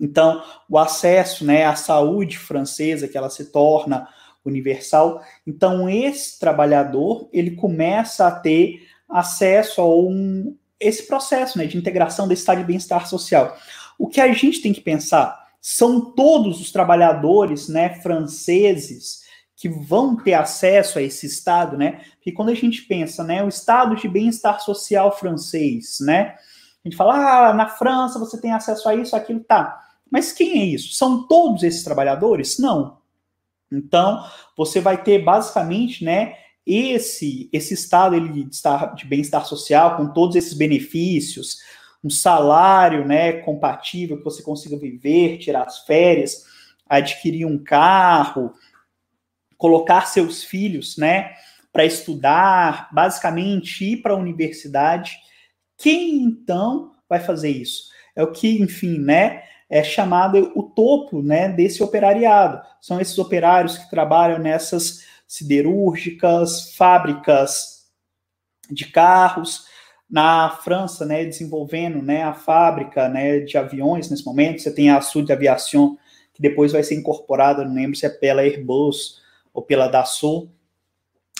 Então, 0.00 0.42
o 0.70 0.78
acesso, 0.78 1.44
né, 1.44 1.66
à 1.66 1.76
saúde 1.76 2.38
francesa, 2.38 3.06
que 3.06 3.18
ela 3.18 3.28
se 3.28 3.52
torna 3.52 4.08
universal. 4.42 5.22
Então, 5.46 5.90
esse 5.90 6.38
trabalhador, 6.38 7.28
ele 7.32 7.50
começa 7.50 8.26
a 8.26 8.30
ter 8.30 8.87
acesso 9.08 9.80
a 9.80 9.88
um, 9.88 10.56
esse 10.78 11.06
processo 11.06 11.58
né, 11.58 11.66
de 11.66 11.76
integração 11.76 12.28
desse 12.28 12.42
estado 12.42 12.58
de 12.58 12.64
bem-estar 12.64 13.08
social. 13.08 13.56
O 13.98 14.06
que 14.06 14.20
a 14.20 14.32
gente 14.32 14.60
tem 14.60 14.72
que 14.72 14.80
pensar 14.80 15.48
são 15.60 16.12
todos 16.12 16.60
os 16.60 16.70
trabalhadores 16.70 17.68
né, 17.68 17.94
franceses 18.00 19.26
que 19.56 19.68
vão 19.68 20.14
ter 20.14 20.34
acesso 20.34 21.00
a 21.00 21.02
esse 21.02 21.26
estado, 21.26 21.76
né? 21.76 22.00
Porque 22.14 22.30
quando 22.30 22.50
a 22.50 22.54
gente 22.54 22.82
pensa, 22.82 23.24
né, 23.24 23.42
o 23.42 23.48
estado 23.48 23.96
de 23.96 24.06
bem-estar 24.06 24.60
social 24.60 25.18
francês, 25.18 25.98
né? 26.00 26.36
A 26.84 26.88
gente 26.88 26.96
fala, 26.96 27.48
ah, 27.48 27.52
na 27.52 27.66
França 27.66 28.20
você 28.20 28.40
tem 28.40 28.52
acesso 28.52 28.88
a 28.88 28.94
isso, 28.94 29.16
aquilo, 29.16 29.40
tá. 29.40 29.80
Mas 30.08 30.30
quem 30.30 30.62
é 30.62 30.64
isso? 30.64 30.94
São 30.94 31.26
todos 31.26 31.64
esses 31.64 31.82
trabalhadores? 31.82 32.56
Não. 32.58 32.98
Então, 33.70 34.24
você 34.56 34.80
vai 34.80 35.02
ter 35.02 35.24
basicamente, 35.24 36.04
né, 36.04 36.36
esse 36.68 37.48
esse 37.52 37.74
estado 37.74 38.14
ele 38.14 38.28
de, 38.28 38.48
de 38.96 39.06
bem-estar 39.06 39.46
social 39.46 39.96
com 39.96 40.12
todos 40.12 40.36
esses 40.36 40.54
benefícios, 40.54 41.58
um 42.02 42.10
salário, 42.10 43.06
né, 43.06 43.32
compatível 43.32 44.18
que 44.18 44.24
você 44.24 44.42
consiga 44.42 44.76
viver, 44.76 45.38
tirar 45.38 45.64
as 45.64 45.80
férias, 45.80 46.44
adquirir 46.88 47.46
um 47.46 47.58
carro, 47.58 48.52
colocar 49.56 50.06
seus 50.06 50.44
filhos, 50.44 50.96
né, 50.96 51.32
para 51.72 51.84
estudar, 51.84 52.88
basicamente 52.92 53.84
ir 53.92 53.96
para 53.98 54.12
a 54.12 54.16
universidade. 54.16 55.16
Quem 55.76 56.22
então 56.22 56.92
vai 57.08 57.20
fazer 57.20 57.50
isso? 57.50 57.88
É 58.14 58.22
o 58.22 58.32
que, 58.32 58.60
enfim, 58.60 58.98
né, 58.98 59.42
é 59.68 59.82
chamado 59.82 60.52
o 60.54 60.62
topo, 60.62 61.22
né, 61.22 61.48
desse 61.48 61.82
operariado. 61.82 62.62
São 62.80 63.00
esses 63.00 63.18
operários 63.18 63.76
que 63.76 63.90
trabalham 63.90 64.38
nessas 64.38 65.04
siderúrgicas, 65.28 66.74
fábricas 66.74 67.86
de 68.70 68.86
carros. 68.86 69.66
Na 70.10 70.48
França, 70.48 71.04
né, 71.04 71.22
desenvolvendo 71.22 72.00
né, 72.00 72.22
a 72.22 72.32
fábrica 72.32 73.10
né, 73.10 73.40
de 73.40 73.58
aviões 73.58 74.08
nesse 74.08 74.24
momento, 74.24 74.62
você 74.62 74.72
tem 74.72 74.90
a 74.90 75.02
Sud 75.02 75.30
Aviation, 75.30 75.96
que 76.32 76.40
depois 76.40 76.72
vai 76.72 76.82
ser 76.82 76.94
incorporada, 76.94 77.62
não 77.62 77.74
lembro 77.74 77.94
se 77.94 78.06
é 78.06 78.08
pela 78.08 78.40
Airbus 78.40 79.20
ou 79.52 79.60
pela 79.62 79.86
Dassault. 79.86 80.50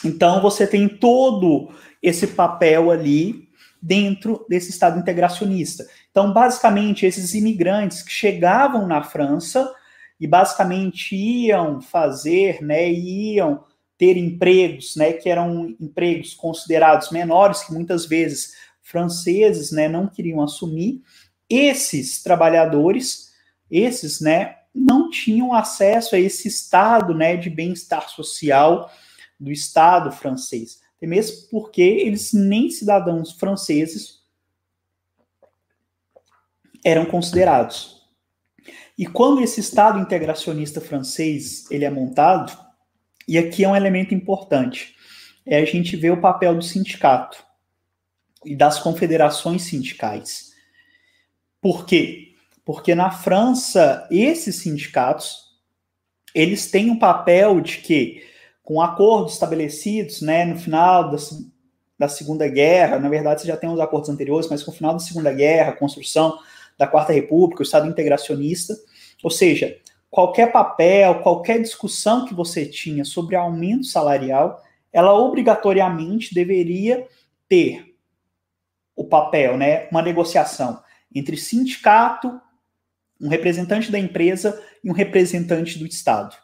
Então, 0.05 0.43
você 0.43 0.67
tem 0.67 0.87
todo 0.87 1.71
esse 2.03 2.27
papel 2.27 2.91
ali 2.91 3.49
dentro 3.81 4.45
desse 4.51 4.69
Estado 4.69 4.99
integracionista. 4.99 5.87
Então, 6.11 6.31
basicamente, 6.33 7.07
esses 7.07 7.33
imigrantes 7.33 8.03
que 8.03 8.11
chegavam 8.13 8.87
na 8.87 9.03
França 9.03 9.73
e 10.21 10.27
basicamente 10.27 11.17
iam 11.17 11.81
fazer, 11.81 12.63
né, 12.63 12.91
iam 12.91 13.65
ter 13.99 14.17
empregos, 14.17 14.95
né, 14.95 15.13
que 15.13 15.29
eram 15.29 15.75
empregos 15.81 16.33
considerados 16.33 17.11
menores, 17.11 17.65
que 17.65 17.73
muitas 17.75 18.07
vezes 18.07 18.55
franceses, 18.81 19.73
né, 19.73 19.89
não 19.89 20.07
queriam 20.07 20.41
assumir. 20.41 21.03
Esses 21.51 22.23
trabalhadores, 22.23 23.33
esses, 23.69 24.21
né, 24.21 24.57
não 24.73 25.11
tinham 25.11 25.53
acesso 25.53 26.15
a 26.15 26.19
esse 26.19 26.47
estado, 26.47 27.13
né, 27.13 27.37
de 27.37 27.51
bem-estar 27.51 28.09
social 28.09 28.91
do 29.39 29.51
Estado 29.51 30.13
francês. 30.13 30.81
Até 30.97 31.07
mesmo 31.07 31.49
porque 31.51 31.83
eles 31.83 32.33
nem 32.33 32.71
cidadãos 32.71 33.33
franceses 33.33 34.21
eram 36.85 37.05
considerados. 37.05 37.99
E 38.97 39.07
quando 39.07 39.43
esse 39.43 39.61
Estado 39.61 39.99
integracionista 39.99 40.81
francês 40.81 41.69
ele 41.71 41.85
é 41.85 41.91
montado, 41.91 42.68
e 43.29 43.37
aqui 43.37 43.63
é 43.63 43.69
um 43.69 43.77
elemento 43.77 44.15
importante, 44.15 44.95
é 45.45 45.59
a 45.59 45.65
gente 45.67 45.95
ver 45.97 46.11
o 46.11 46.21
papel 46.21 46.55
do 46.55 46.65
sindicato 46.65 47.45
e 48.43 48.57
das 48.57 48.79
confederações 48.79 49.63
sindicais. 49.63 50.53
Por 51.61 51.85
quê? 51.85 52.33
Porque 52.65 52.95
na 52.95 53.11
França, 53.11 54.07
esses 54.11 54.57
sindicatos, 54.57 55.49
eles 56.35 56.71
têm 56.71 56.91
um 56.91 56.99
papel 56.99 57.61
de 57.61 57.79
que 57.79 58.27
com 58.63 58.81
acordos 58.81 59.35
estabelecidos 59.35 60.23
né, 60.23 60.45
no 60.45 60.59
final 60.59 61.11
da, 61.11 61.17
da 61.99 62.09
Segunda 62.09 62.47
Guerra, 62.49 62.99
na 62.99 63.09
verdade 63.09 63.43
você 63.43 63.47
já 63.47 63.57
tem 63.57 63.69
os 63.69 63.81
acordos 63.81 64.09
anteriores, 64.09 64.49
mas 64.49 64.63
com 64.63 64.71
o 64.71 64.75
final 64.75 64.93
da 64.93 65.01
Segunda 65.01 65.33
Guerra, 65.33 65.73
construção 65.73 66.39
da 66.79 66.87
Quarta 66.87 67.13
República, 67.13 67.63
o 67.63 67.65
Estado 67.65 67.89
integracionista, 67.89 68.75
ou 69.23 69.31
seja, 69.31 69.77
qualquer 70.11 70.51
papel, 70.53 71.21
qualquer 71.21 71.61
discussão 71.61 72.25
que 72.25 72.35
você 72.35 72.65
tinha 72.67 73.05
sobre 73.05 73.37
aumento 73.37 73.85
salarial, 73.85 74.63
ela 74.93 75.13
obrigatoriamente 75.15 76.35
deveria 76.35 77.07
ter 77.49 77.95
o 78.97 79.05
papel, 79.05 79.57
né, 79.57 79.87
uma 79.91 80.03
negociação 80.03 80.83
entre 81.15 81.37
sindicato, 81.37 82.41
um 83.21 83.29
representante 83.29 83.91
da 83.91 83.99
empresa 83.99 84.63
e 84.83 84.91
um 84.91 84.93
representante 84.93 85.79
do 85.79 85.87
Estado. 85.87 86.37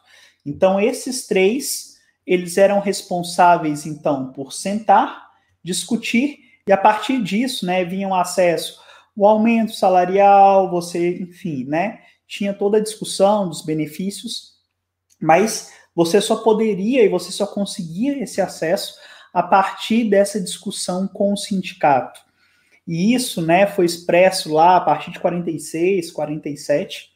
Então, 0.45 0.79
esses 0.79 1.27
três 1.27 1.95
eles 2.25 2.57
eram 2.57 2.79
responsáveis, 2.79 3.85
então, 3.85 4.31
por 4.31 4.51
sentar, 4.51 5.29
discutir, 5.63 6.39
e 6.67 6.71
a 6.71 6.77
partir 6.77 7.21
disso, 7.21 7.65
né, 7.65 7.85
vinham 7.85 8.15
acesso 8.15 8.83
o 9.15 9.25
aumento 9.27 9.73
salarial, 9.73 10.69
você, 10.69 11.19
enfim, 11.19 11.65
né, 11.65 12.01
tinha 12.27 12.53
toda 12.53 12.77
a 12.77 12.81
discussão 12.81 13.47
dos 13.47 13.61
benefícios, 13.61 14.55
mas 15.21 15.71
você 15.95 16.19
só 16.19 16.37
poderia 16.37 17.03
e 17.03 17.09
você 17.09 17.31
só 17.31 17.47
conseguia 17.47 18.21
esse 18.21 18.41
acesso 18.41 18.95
a 19.33 19.43
partir 19.43 20.09
dessa 20.09 20.39
discussão 20.39 21.07
com 21.07 21.33
o 21.33 21.37
sindicato. 21.37 22.19
E 22.87 23.13
isso, 23.13 23.41
né, 23.41 23.65
foi 23.65 23.85
expresso 23.85 24.53
lá 24.53 24.77
a 24.77 24.81
partir 24.81 25.11
de 25.11 25.19
46, 25.19 26.11
47, 26.11 27.11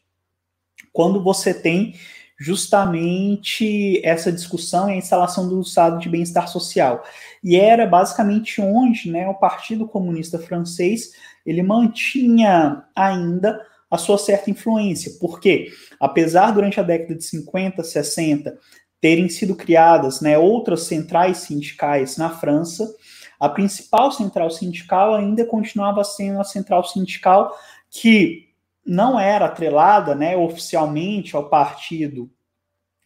quando 0.91 1.23
você 1.23 1.53
tem 1.53 1.95
justamente 2.39 4.01
essa 4.03 4.31
discussão 4.31 4.89
e 4.89 4.93
a 4.93 4.97
instalação 4.97 5.47
do 5.47 5.59
estado 5.61 5.99
de 5.99 6.07
bem-estar 6.07 6.47
social. 6.47 7.03
E 7.43 7.57
era 7.57 7.85
basicamente 7.85 8.61
onde 8.61 9.11
né, 9.11 9.27
o 9.27 9.35
Partido 9.35 9.87
Comunista 9.87 10.39
Francês 10.39 11.11
ele 11.45 11.61
mantinha 11.61 12.85
ainda 12.95 13.59
a 13.89 13.97
sua 13.97 14.17
certa 14.17 14.51
influência, 14.51 15.13
porque 15.19 15.71
apesar 15.99 16.51
durante 16.51 16.79
a 16.79 16.83
década 16.83 17.15
de 17.15 17.23
50, 17.23 17.83
60 17.83 18.57
terem 19.01 19.29
sido 19.29 19.55
criadas 19.55 20.21
né, 20.21 20.37
outras 20.37 20.83
centrais 20.83 21.37
sindicais 21.37 22.17
na 22.17 22.29
França, 22.29 22.93
a 23.39 23.47
principal 23.47 24.11
central 24.11 24.51
sindical 24.51 25.15
ainda 25.15 25.45
continuava 25.45 26.03
sendo 26.03 26.39
a 26.39 26.43
central 26.43 26.83
sindical 26.83 27.55
que 27.89 28.49
não 28.85 29.19
era 29.19 29.45
atrelada 29.45 30.13
né, 30.13 30.35
oficialmente 30.35 31.35
ao 31.35 31.49
Partido 31.49 32.29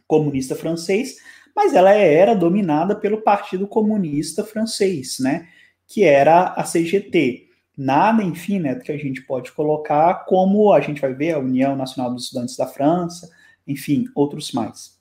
Comunista 0.07 0.55
Francês, 0.55 1.17
mas 1.55 1.73
ela 1.73 1.91
era 1.91 2.35
dominada 2.35 2.95
pelo 2.95 3.21
Partido 3.21 3.67
Comunista 3.67 4.43
Francês, 4.43 5.19
né, 5.19 5.47
que 5.87 6.03
era 6.03 6.53
a 6.53 6.63
CGT. 6.63 7.47
Nada, 7.77 8.23
enfim, 8.23 8.59
né, 8.59 8.75
que 8.75 8.91
a 8.91 8.97
gente 8.97 9.21
pode 9.21 9.51
colocar 9.51 10.25
como 10.25 10.71
a 10.71 10.79
gente 10.79 11.01
vai 11.01 11.13
ver 11.13 11.33
a 11.33 11.39
União 11.39 11.75
Nacional 11.75 12.13
dos 12.13 12.25
Estudantes 12.25 12.55
da 12.55 12.67
França, 12.67 13.29
enfim, 13.67 14.05
outros 14.13 14.51
mais. 14.51 14.99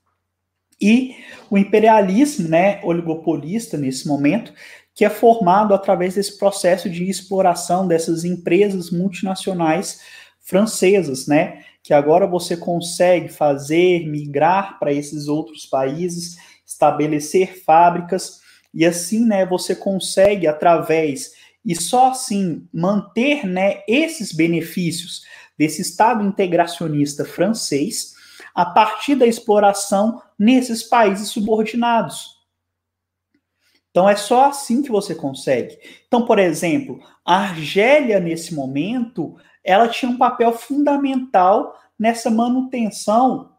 E 0.80 1.14
o 1.50 1.58
imperialismo, 1.58 2.48
né, 2.48 2.80
oligopolista 2.82 3.76
nesse 3.76 4.08
momento, 4.08 4.52
que 4.94 5.04
é 5.04 5.10
formado 5.10 5.74
através 5.74 6.14
desse 6.14 6.38
processo 6.38 6.88
de 6.90 7.08
exploração 7.08 7.86
dessas 7.86 8.24
empresas 8.24 8.90
multinacionais 8.90 10.00
francesas, 10.40 11.26
né? 11.26 11.64
Que 11.82 11.94
agora 11.94 12.26
você 12.26 12.56
consegue 12.56 13.28
fazer, 13.28 14.06
migrar 14.06 14.78
para 14.78 14.92
esses 14.92 15.28
outros 15.28 15.66
países, 15.66 16.36
estabelecer 16.66 17.62
fábricas, 17.64 18.40
e 18.74 18.86
assim, 18.86 19.24
né, 19.26 19.44
você 19.44 19.74
consegue, 19.74 20.46
através, 20.46 21.32
e 21.64 21.74
só 21.74 22.10
assim, 22.10 22.66
manter, 22.72 23.46
né, 23.46 23.82
esses 23.86 24.32
benefícios 24.32 25.22
desse 25.56 25.82
Estado 25.82 26.24
integracionista 26.24 27.24
francês, 27.24 28.14
a 28.54 28.66
partir 28.66 29.14
da 29.14 29.26
exploração 29.26 30.20
nesses 30.38 30.82
países 30.82 31.28
subordinados. 31.28 32.42
Então 33.90 34.08
é 34.08 34.16
só 34.16 34.46
assim 34.46 34.82
que 34.82 34.90
você 34.90 35.14
consegue. 35.14 35.78
Então, 36.06 36.24
por 36.24 36.38
exemplo, 36.38 37.00
a 37.24 37.36
Argélia, 37.36 38.18
nesse 38.18 38.54
momento, 38.54 39.36
ela 39.62 39.86
tinha 39.86 40.10
um 40.10 40.18
papel 40.18 40.52
fundamental 40.52 41.78
nessa 41.98 42.30
manutenção 42.30 43.52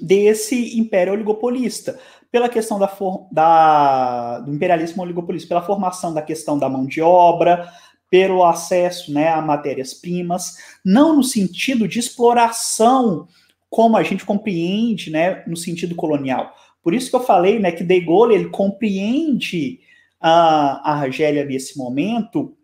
desse 0.00 0.78
império 0.78 1.12
oligopolista, 1.12 2.00
pela 2.32 2.48
questão 2.48 2.78
da, 2.78 2.90
da, 3.30 4.40
do 4.40 4.54
imperialismo 4.54 5.02
oligopolista, 5.02 5.46
pela 5.46 5.62
formação 5.62 6.14
da 6.14 6.22
questão 6.22 6.58
da 6.58 6.68
mão 6.68 6.86
de 6.86 7.02
obra, 7.02 7.70
pelo 8.10 8.42
acesso 8.42 9.12
né, 9.12 9.28
a 9.28 9.42
matérias-primas, 9.42 10.56
não 10.84 11.16
no 11.16 11.22
sentido 11.22 11.86
de 11.86 11.98
exploração 11.98 13.28
como 13.68 13.96
a 13.96 14.02
gente 14.02 14.24
compreende 14.24 15.10
né, 15.10 15.44
no 15.46 15.56
sentido 15.56 15.94
colonial. 15.94 16.54
Por 16.82 16.94
isso 16.94 17.10
que 17.10 17.16
eu 17.16 17.22
falei 17.22 17.58
né, 17.58 17.70
que 17.70 17.84
De 17.84 18.00
Gaulle 18.00 18.34
ele 18.34 18.48
compreende 18.48 19.80
a, 20.20 20.90
a 20.90 21.00
Argélia 21.00 21.44
nesse 21.44 21.76
momento 21.76 22.56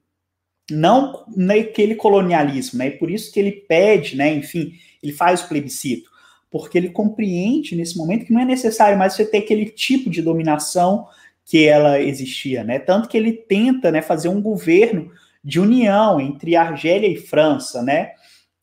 não 0.71 1.25
naquele 1.35 1.95
colonialismo, 1.95 2.79
né? 2.79 2.89
E 2.89 2.91
por 2.93 3.11
isso 3.11 3.33
que 3.33 3.41
ele 3.41 3.53
pede, 3.53 4.16
né? 4.16 4.35
Enfim, 4.35 4.75
ele 5.03 5.12
faz 5.12 5.43
o 5.43 5.49
plebiscito, 5.49 6.11
porque 6.51 6.79
ele 6.79 6.91
compreende 6.91 7.77
nesse 7.77 7.97
momento 7.97 8.25
que 8.25 8.33
não 8.33 8.41
é 8.41 8.45
necessário 8.45 8.99
mais 8.99 9.15
você 9.15 9.25
ter 9.25 9.39
aquele 9.39 9.67
tipo 9.67 10.09
de 10.11 10.23
dominação 10.23 11.07
que 11.45 11.67
ela 11.67 12.01
existia, 12.01 12.63
né? 12.65 12.79
Tanto 12.79 13.09
que 13.09 13.17
ele 13.17 13.33
tenta, 13.33 13.91
né, 13.91 14.03
fazer 14.03 14.29
um 14.29 14.41
governo 14.41 15.11
de 15.43 15.61
união 15.61 16.21
entre 16.21 16.57
Argélia 16.57 17.09
e 17.09 17.17
França, 17.17 17.83
né? 17.83 18.13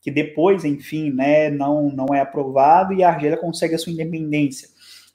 Que 0.00 0.10
depois, 0.10 0.64
enfim, 0.64 1.10
né, 1.10 1.50
não 1.50 1.90
não 1.90 2.14
é 2.14 2.20
aprovado 2.20 2.92
e 2.92 3.02
a 3.02 3.08
Argélia 3.10 3.36
consegue 3.36 3.74
a 3.74 3.78
sua 3.78 3.92
independência. 3.92 4.68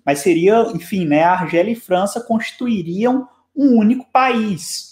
Mas 0.06 0.20
seria, 0.20 0.64
enfim, 0.74 1.06
né, 1.06 1.24
a 1.24 1.34
Argélia 1.34 1.72
e 1.72 1.76
França 1.76 2.20
constituiriam 2.22 3.28
um 3.56 3.78
único 3.78 4.06
país, 4.12 4.92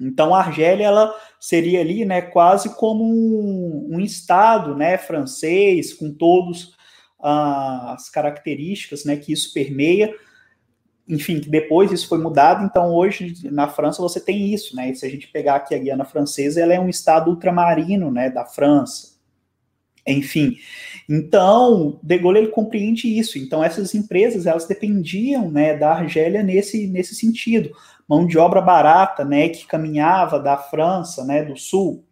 então, 0.00 0.34
a 0.34 0.38
Argélia 0.38 0.86
ela 0.86 1.14
seria 1.38 1.80
ali, 1.80 2.06
né, 2.06 2.22
quase 2.22 2.74
como 2.74 3.04
um, 3.04 3.96
um 3.96 4.00
estado, 4.00 4.74
né, 4.74 4.96
francês, 4.96 5.92
com 5.92 6.10
todas 6.10 6.72
ah, 6.72 6.79
as 7.22 8.08
características, 8.08 9.04
né, 9.04 9.16
que 9.16 9.32
isso 9.32 9.52
permeia. 9.52 10.14
Enfim, 11.08 11.40
depois 11.40 11.90
isso 11.90 12.08
foi 12.08 12.18
mudado. 12.18 12.64
Então, 12.64 12.94
hoje 12.94 13.34
na 13.50 13.68
França 13.68 14.00
você 14.00 14.20
tem 14.20 14.52
isso, 14.54 14.76
né? 14.76 14.90
E 14.90 14.94
se 14.94 15.04
a 15.04 15.10
gente 15.10 15.26
pegar 15.28 15.56
aqui 15.56 15.74
a 15.74 15.78
Guiana 15.78 16.04
Francesa, 16.04 16.60
ela 16.60 16.72
é 16.72 16.78
um 16.78 16.88
estado 16.88 17.30
ultramarino, 17.30 18.10
né, 18.10 18.30
da 18.30 18.44
França. 18.44 19.18
enfim. 20.06 20.56
Então, 21.08 21.98
De 22.02 22.18
Gaulle 22.18 22.38
ele 22.40 22.48
compreende 22.48 23.06
isso. 23.08 23.38
Então, 23.38 23.62
essas 23.62 23.94
empresas 23.94 24.46
elas 24.46 24.66
dependiam, 24.66 25.50
né, 25.50 25.76
da 25.76 25.92
Argélia 25.92 26.42
nesse, 26.42 26.86
nesse 26.86 27.14
sentido, 27.14 27.70
mão 28.08 28.26
de 28.26 28.38
obra 28.38 28.60
barata, 28.60 29.24
né, 29.24 29.48
que 29.48 29.66
caminhava 29.66 30.38
da 30.38 30.56
França, 30.56 31.24
né, 31.24 31.44
do 31.44 31.56
sul 31.56 32.04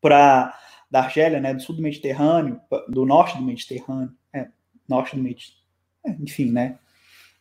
para 0.00 0.52
da 0.94 1.00
Argélia, 1.00 1.40
né, 1.40 1.52
do 1.52 1.60
sul 1.60 1.74
do 1.74 1.82
Mediterrâneo, 1.82 2.60
do 2.88 3.04
norte 3.04 3.36
do 3.36 3.42
Mediterrâneo, 3.42 4.12
é, 4.32 4.46
norte 4.88 5.16
do 5.16 5.22
Mediterrâneo, 5.24 5.66
é, 6.06 6.10
enfim, 6.22 6.52
né, 6.52 6.78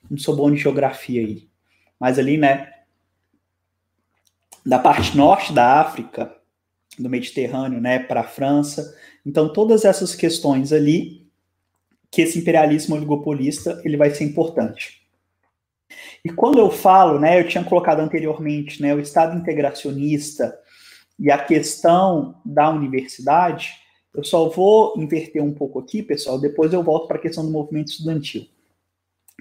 não 0.10 0.18
sou 0.18 0.36
bom 0.36 0.49
de 0.49 0.58
geografia 0.58 1.22
aí, 1.22 1.47
mas 1.99 2.18
ali, 2.18 2.36
né, 2.36 2.74
da 4.66 4.80
parte 4.80 5.16
norte 5.16 5.54
da 5.54 5.80
África, 5.80 6.36
do 6.97 7.08
Mediterrâneo, 7.08 7.80
né, 7.80 7.99
para 7.99 8.22
a 8.22 8.28
França. 8.28 8.97
Então, 9.24 9.54
todas 9.54 9.86
essas 9.86 10.16
questões 10.16 10.74
ali, 10.74 11.30
que 12.10 12.24
esse 12.24 12.39
imperialismo 12.39 12.95
oligopolista, 12.95 13.80
ele 13.86 13.97
vai 13.97 14.10
ser 14.10 14.24
importante. 14.24 15.08
E 16.26 16.30
quando 16.30 16.58
eu 16.58 16.72
falo, 16.72 17.20
né, 17.20 17.39
eu 17.39 17.47
tinha 17.47 17.64
colocado 17.64 17.99
anteriormente, 17.99 18.82
né, 18.82 18.95
o 18.95 18.99
Estado 18.99 19.38
integracionista 19.38 20.60
e 21.20 21.32
a 21.32 21.38
questão 21.38 22.41
da 22.45 22.70
universidade, 22.70 23.72
eu 24.14 24.24
só 24.24 24.49
vou 24.49 24.93
inverter 24.97 25.43
um 25.43 25.53
pouco 25.53 25.80
aqui, 25.80 26.03
pessoal, 26.03 26.39
depois 26.39 26.74
eu 26.74 26.84
volto 26.84 27.07
para 27.07 27.18
a 27.18 27.22
questão 27.22 27.45
do 27.45 27.51
movimento 27.51 27.89
estudantil, 27.89 28.47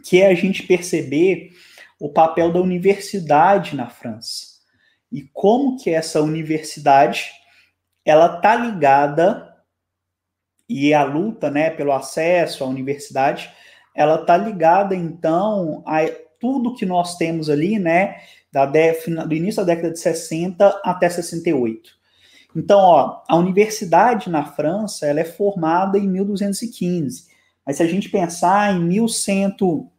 que 0.05 0.21
é 0.21 0.27
a 0.27 0.35
gente 0.35 0.63
perceber 0.63 1.53
o 2.01 2.09
papel 2.09 2.53
da 2.53 2.61
universidade 2.61 3.77
na 3.77 3.89
França 3.89 4.53
e 5.11 5.23
como 5.33 5.77
que 5.77 5.91
essa 5.91 6.23
universidade 6.23 7.31
ela 8.05 8.41
tá 8.41 8.57
ligada 8.57 9.53
e 10.69 10.95
a 10.95 11.05
luta, 11.05 11.51
né, 11.51 11.71
pelo 11.71 11.93
acesso 11.93 12.65
à 12.65 12.67
universidade, 12.67 13.53
ela 13.95 14.25
tá 14.25 14.37
ligada 14.37 14.97
então 14.97 15.85
a 15.87 16.01
tudo 16.41 16.75
que 16.75 16.87
nós 16.87 17.17
temos 17.17 17.51
ali, 17.51 17.79
né, 17.79 18.21
da 18.53 18.67
do 18.67 19.35
início 19.35 19.65
da 19.65 19.75
década 19.75 19.93
de 19.93 19.99
60 19.99 20.81
até 20.85 21.09
68. 21.09 21.91
Então, 22.55 22.79
ó, 22.79 23.23
a 23.27 23.37
universidade 23.37 24.29
na 24.29 24.45
França, 24.45 25.07
ela 25.07 25.21
é 25.21 25.25
formada 25.25 25.99
em 25.99 26.07
1215. 26.07 27.27
Mas 27.65 27.79
se 27.79 27.83
a 27.83 27.87
gente 27.87 28.11
pensar 28.11 28.75
em 28.75 28.81
1100, 28.81 29.91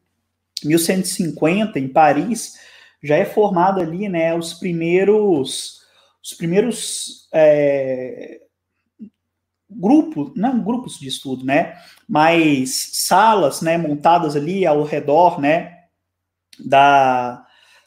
1150 0.63 1.79
em 1.79 1.87
Paris, 1.87 2.59
já 3.01 3.15
é 3.15 3.25
formado 3.25 3.81
ali, 3.81 4.07
né, 4.07 4.35
os 4.35 4.53
primeiros 4.53 5.81
os 6.23 6.33
primeiros 6.33 7.27
é, 7.33 8.39
grupos, 9.69 10.31
não 10.37 10.63
grupos 10.63 10.97
de 10.97 11.09
estudo, 11.09 11.43
né, 11.43 11.75
mas 12.07 12.91
salas, 12.93 13.61
né, 13.61 13.77
montadas 13.77 14.35
ali 14.37 14.65
ao 14.65 14.83
redor, 14.83 15.41
né, 15.41 15.83
da, 16.57 17.42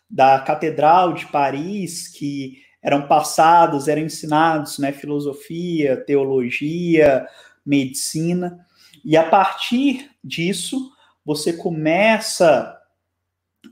da 0.08 0.38
Catedral 0.40 1.12
de 1.12 1.26
Paris, 1.26 2.08
que 2.08 2.58
eram 2.82 3.06
passados, 3.08 3.88
eram 3.88 4.02
ensinados, 4.02 4.78
né, 4.78 4.92
filosofia, 4.92 5.96
teologia, 5.96 7.26
medicina, 7.64 8.64
e 9.04 9.16
a 9.16 9.24
partir 9.24 10.10
disso 10.22 10.92
você 11.24 11.52
começa 11.52 12.76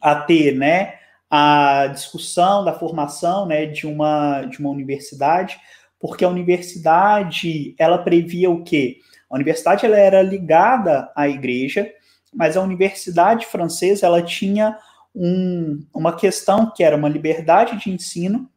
a 0.01 0.17
ter, 0.17 0.55
né, 0.57 0.99
a 1.31 1.89
discussão 1.89 2.65
da 2.65 2.73
formação 2.73 3.47
né, 3.47 3.67
de, 3.67 3.87
uma, 3.87 4.43
de 4.43 4.59
uma 4.59 4.71
universidade, 4.71 5.59
porque 5.99 6.25
a 6.25 6.29
universidade 6.29 7.75
ela 7.79 7.99
previa 7.99 8.51
o 8.51 8.63
quê? 8.63 8.99
A 9.31 9.35
universidade 9.35 9.87
ela 9.87 9.97
era 9.97 10.23
ligada 10.23 11.11
à 11.17 11.29
igreja, 11.29 11.91
mas 12.33 12.57
a 12.57 12.61
universidade 12.61 13.47
francesa 13.47 14.07
ela 14.07 14.23
tinha 14.23 14.77
um, 15.15 15.85
uma 15.95 16.15
questão 16.15 16.73
que 16.75 16.83
era 16.83 16.97
uma 16.97 17.09
liberdade 17.09 17.79
de 17.79 17.91
ensino 17.91 18.49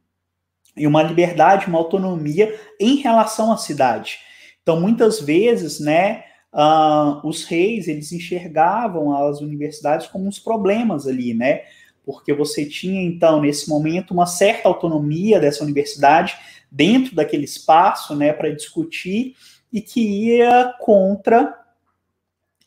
e 0.76 0.88
uma 0.88 1.04
liberdade, 1.04 1.68
uma 1.68 1.80
autonomia 1.80 2.60
em 2.80 2.96
relação 2.96 3.52
à 3.52 3.58
cidade. 3.58 4.20
Então, 4.62 4.80
muitas 4.80 5.20
vezes, 5.20 5.80
né, 5.80 6.24
uh, 6.54 7.26
os 7.28 7.46
reis 7.46 7.88
eles 7.88 8.12
enxergavam 8.12 9.16
as 9.16 9.42
universidades 9.42 10.08
como 10.08 10.28
uns 10.28 10.40
problemas 10.40 11.08
ali, 11.08 11.34
né? 11.34 11.62
porque 12.08 12.34
você 12.34 12.66
tinha, 12.66 13.02
então, 13.02 13.42
nesse 13.42 13.68
momento, 13.68 14.14
uma 14.14 14.26
certa 14.26 14.70
autonomia 14.70 15.42
dessa 15.42 15.62
universidade 15.62 16.38
dentro 16.72 17.14
daquele 17.14 17.44
espaço, 17.44 18.16
né, 18.16 18.32
para 18.32 18.56
discutir 18.56 19.36
e 19.74 19.82
que 19.82 20.00
ia 20.00 20.74
contra 20.80 21.54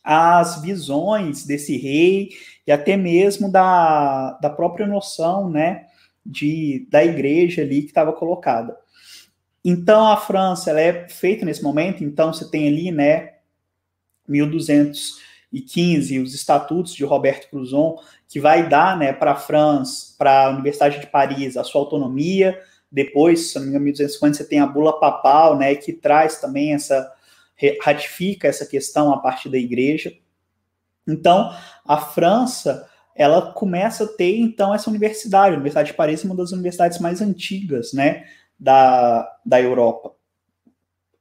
as 0.02 0.60
visões 0.62 1.44
desse 1.44 1.76
rei 1.76 2.30
e 2.66 2.72
até 2.72 2.96
mesmo 2.96 3.50
da, 3.50 4.32
da 4.40 4.50
própria 4.50 4.86
noção, 4.86 5.48
né, 5.48 5.86
de, 6.24 6.86
da 6.90 7.04
igreja 7.04 7.62
ali 7.62 7.82
que 7.82 7.88
estava 7.88 8.12
colocada. 8.12 8.76
Então, 9.64 10.06
a 10.08 10.16
França, 10.16 10.70
ela 10.70 10.80
é 10.80 11.08
feita 11.08 11.44
nesse 11.44 11.62
momento, 11.62 12.02
então 12.02 12.32
você 12.32 12.50
tem 12.50 12.66
ali, 12.66 12.90
né, 12.90 13.34
1215, 14.26 16.18
os 16.18 16.34
estatutos 16.34 16.94
de 16.94 17.04
Roberto 17.04 17.50
Cruzon, 17.50 17.98
que 18.26 18.40
vai 18.40 18.68
dar 18.68 18.96
né, 18.96 19.12
para 19.12 19.32
a 19.32 19.36
França, 19.36 20.14
para 20.16 20.46
a 20.46 20.50
Universidade 20.50 21.00
de 21.00 21.06
Paris, 21.06 21.56
a 21.56 21.64
sua 21.64 21.80
autonomia. 21.80 22.58
Depois, 22.90 23.54
engano, 23.54 23.80
1250, 23.84 24.36
você 24.38 24.44
tem 24.44 24.60
a 24.60 24.66
bula 24.66 24.98
papal, 24.98 25.58
né, 25.58 25.74
que 25.74 25.92
traz 25.92 26.40
também 26.40 26.72
essa, 26.72 27.12
ratifica 27.82 28.48
essa 28.48 28.66
questão 28.66 29.12
a 29.12 29.18
partir 29.18 29.48
da 29.48 29.58
igreja. 29.58 30.12
Então, 31.06 31.54
a 31.84 31.96
França, 31.98 32.88
ela 33.14 33.52
começa 33.52 34.04
a 34.04 34.06
ter, 34.06 34.38
então, 34.38 34.74
essa 34.74 34.88
universidade. 34.88 35.54
A 35.54 35.58
Universidade 35.58 35.90
de 35.90 35.96
Paris 35.96 36.22
é 36.22 36.26
uma 36.26 36.36
das 36.36 36.52
universidades 36.52 36.98
mais 36.98 37.20
antigas, 37.20 37.92
né, 37.92 38.24
da, 38.58 39.28
da 39.44 39.60
Europa. 39.60 40.12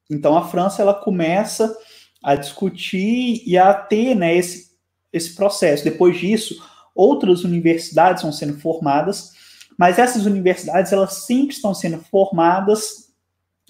Então, 0.09 0.37
a 0.37 0.47
França, 0.47 0.81
ela 0.81 0.93
começa 0.93 1.75
a 2.23 2.35
discutir 2.35 3.43
e 3.45 3.57
a 3.57 3.73
ter, 3.73 4.15
né, 4.15 4.35
esse, 4.35 4.71
esse 5.11 5.35
processo. 5.35 5.83
Depois 5.83 6.17
disso, 6.17 6.55
outras 6.95 7.43
universidades 7.43 8.23
vão 8.23 8.31
sendo 8.31 8.59
formadas, 8.59 9.31
mas 9.77 9.97
essas 9.97 10.25
universidades 10.25 10.91
elas 10.91 11.25
sempre 11.25 11.55
estão 11.55 11.73
sendo 11.73 11.99
formadas 11.99 13.13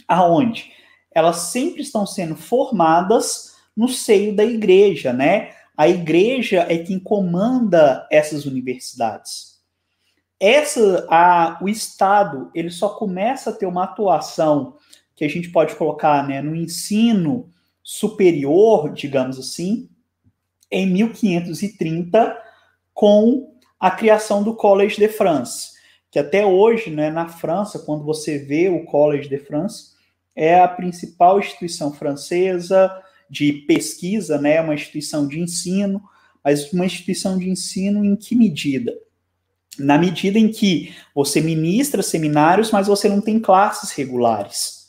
aonde? 0.08 0.72
Elas 1.12 1.38
sempre 1.51 1.82
estão 1.82 2.05
sendo 2.05 2.36
formadas 2.36 3.55
no 3.76 3.88
seio 3.88 4.36
da 4.36 4.43
igreja, 4.43 5.14
né? 5.14 5.51
A 5.76 5.88
igreja 5.88 6.66
é 6.70 6.78
quem 6.78 6.99
comanda 6.99 8.05
essas 8.12 8.45
universidades. 8.45 9.60
Essa, 10.39 11.07
a, 11.10 11.57
o 11.62 11.70
Estado, 11.70 12.51
ele 12.53 12.70
só 12.70 12.89
começa 12.89 13.49
a 13.49 13.53
ter 13.53 13.66
uma 13.66 13.86
atuação 13.86 14.76
que 15.16 15.26
a 15.26 15.28
gente 15.30 15.49
pode 15.49 15.76
colocar 15.76 16.26
né, 16.28 16.41
no 16.41 16.55
ensino 16.55 17.49
superior, 17.84 18.93
digamos 18.93 19.39
assim, 19.39 19.89
em 20.72 20.88
1530, 20.88 22.38
com 22.93 23.53
a 23.80 23.89
criação 23.89 24.43
do 24.43 24.55
Collège 24.55 24.97
de 24.97 25.07
France, 25.07 25.72
que 26.12 26.20
até 26.20 26.45
hoje, 26.45 26.89
né, 26.89 27.10
na 27.10 27.28
França, 27.28 27.80
quando 27.80 28.03
você 28.03 28.38
vê 28.38 28.70
o 28.70 28.86
Collège 28.86 29.30
de 29.30 29.38
France, 29.38 29.93
é 30.40 30.58
a 30.58 30.70
principal 30.70 31.38
instituição 31.38 31.94
francesa 31.94 32.90
de 33.30 33.52
pesquisa, 33.68 34.40
né, 34.40 34.62
uma 34.62 34.74
instituição 34.74 35.28
de 35.28 35.38
ensino, 35.38 36.02
mas 36.42 36.72
uma 36.72 36.86
instituição 36.86 37.38
de 37.38 37.50
ensino 37.50 38.06
em 38.06 38.16
que 38.16 38.36
medida? 38.36 38.98
Na 39.78 39.98
medida 39.98 40.40
em 40.40 40.50
que 40.50 40.96
você 41.14 41.42
ministra 41.42 42.02
seminários, 42.02 42.72
mas 42.72 42.88
você 42.88 43.10
não 43.10 43.20
tem 43.20 43.38
classes 43.38 43.92
regulares. 43.92 44.88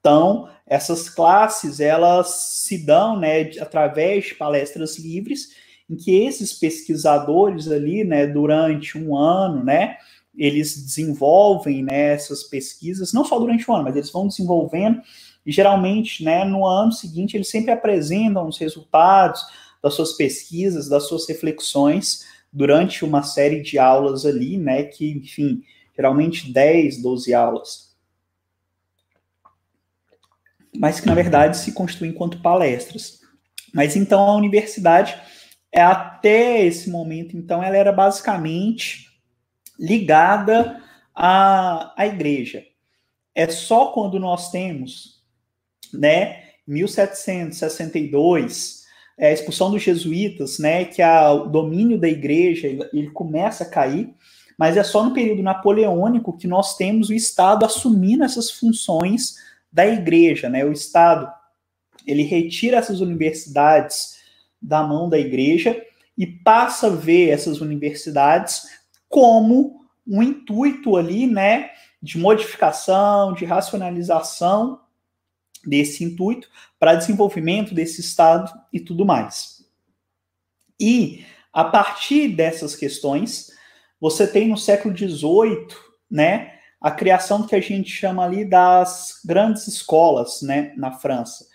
Então, 0.00 0.50
essas 0.66 1.08
classes, 1.08 1.78
elas 1.78 2.26
se 2.64 2.84
dão, 2.84 3.16
né, 3.20 3.42
através 3.60 4.26
de 4.26 4.34
palestras 4.34 4.98
livres, 4.98 5.50
em 5.88 5.94
que 5.94 6.10
esses 6.10 6.52
pesquisadores 6.52 7.68
ali, 7.68 8.02
né, 8.02 8.26
durante 8.26 8.98
um 8.98 9.16
ano, 9.16 9.62
né, 9.62 9.96
eles 10.36 10.76
desenvolvem 10.76 11.82
né, 11.82 12.12
essas 12.12 12.42
pesquisas, 12.42 13.12
não 13.12 13.24
só 13.24 13.38
durante 13.38 13.70
um 13.70 13.74
ano, 13.74 13.84
mas 13.84 13.96
eles 13.96 14.10
vão 14.10 14.28
desenvolvendo, 14.28 15.00
e 15.44 15.52
geralmente, 15.52 16.24
né, 16.24 16.44
no 16.44 16.66
ano 16.66 16.92
seguinte, 16.92 17.36
eles 17.36 17.48
sempre 17.48 17.70
apresentam 17.70 18.46
os 18.46 18.58
resultados 18.58 19.40
das 19.82 19.94
suas 19.94 20.12
pesquisas, 20.12 20.88
das 20.88 21.08
suas 21.08 21.28
reflexões, 21.28 22.24
durante 22.52 23.04
uma 23.04 23.22
série 23.22 23.62
de 23.62 23.78
aulas 23.78 24.26
ali, 24.26 24.58
né, 24.58 24.82
que, 24.84 25.10
enfim, 25.12 25.62
geralmente 25.94 26.52
10, 26.52 27.00
12 27.00 27.32
aulas. 27.32 27.94
Mas 30.76 31.00
que, 31.00 31.06
na 31.06 31.14
verdade, 31.14 31.56
se 31.56 31.72
constituem 31.72 32.10
enquanto 32.10 32.42
palestras. 32.42 33.20
Mas 33.72 33.96
então 33.96 34.20
a 34.20 34.36
universidade 34.36 35.18
até 35.74 36.64
esse 36.64 36.90
momento, 36.90 37.36
então, 37.36 37.62
ela 37.62 37.76
era 37.76 37.92
basicamente 37.92 39.06
ligada 39.78 40.82
à, 41.14 41.92
à 41.96 42.06
igreja. 42.06 42.64
É 43.34 43.48
só 43.48 43.92
quando 43.92 44.18
nós 44.18 44.50
temos, 44.50 45.22
né, 45.92 46.44
1762, 46.66 48.84
é, 49.18 49.28
a 49.28 49.32
expulsão 49.32 49.70
dos 49.70 49.82
jesuítas, 49.82 50.58
né, 50.58 50.84
que 50.84 51.00
a, 51.00 51.32
o 51.32 51.48
domínio 51.48 51.98
da 51.98 52.08
igreja 52.08 52.66
ele, 52.66 53.10
começa 53.10 53.64
a 53.64 53.68
cair, 53.68 54.12
mas 54.58 54.76
é 54.76 54.82
só 54.82 55.04
no 55.04 55.12
período 55.12 55.42
napoleônico 55.42 56.36
que 56.36 56.46
nós 56.46 56.76
temos 56.76 57.08
o 57.08 57.14
Estado 57.14 57.64
assumindo 57.64 58.24
essas 58.24 58.50
funções 58.50 59.36
da 59.70 59.86
igreja, 59.86 60.48
né? 60.48 60.64
O 60.64 60.72
Estado 60.72 61.30
ele 62.06 62.22
retira 62.22 62.78
essas 62.78 63.00
universidades 63.00 64.16
da 64.62 64.82
mão 64.82 65.10
da 65.10 65.18
igreja 65.18 65.82
e 66.16 66.26
passa 66.26 66.86
a 66.86 66.90
ver 66.90 67.30
essas 67.30 67.60
universidades 67.60 68.62
como 69.08 69.80
um 70.06 70.22
intuito 70.22 70.96
ali, 70.96 71.26
né, 71.26 71.70
de 72.02 72.18
modificação, 72.18 73.32
de 73.32 73.44
racionalização 73.44 74.80
desse 75.64 76.04
intuito 76.04 76.48
para 76.78 76.94
desenvolvimento 76.94 77.74
desse 77.74 78.00
Estado 78.00 78.52
e 78.72 78.78
tudo 78.78 79.04
mais. 79.04 79.64
E 80.78 81.24
a 81.52 81.64
partir 81.64 82.28
dessas 82.28 82.76
questões, 82.76 83.50
você 84.00 84.26
tem 84.26 84.48
no 84.48 84.58
século 84.58 84.96
XVIII, 84.96 85.68
né, 86.10 86.52
a 86.80 86.90
criação 86.90 87.46
que 87.46 87.56
a 87.56 87.60
gente 87.60 87.90
chama 87.90 88.24
ali 88.24 88.44
das 88.44 89.20
grandes 89.24 89.66
escolas, 89.66 90.42
né, 90.42 90.72
na 90.76 90.92
França, 90.92 91.46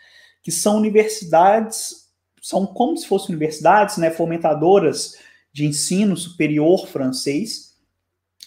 que 0.44 0.52
são 0.52 0.76
universidades, 0.76 2.10
são 2.42 2.66
como 2.66 2.98
se 2.98 3.08
fossem 3.08 3.36
universidades, 3.36 3.98
né, 3.98 4.10
fomentadoras 4.10 5.18
de 5.54 5.66
ensino 5.66 6.16
superior 6.16 6.88
francês, 6.88 7.76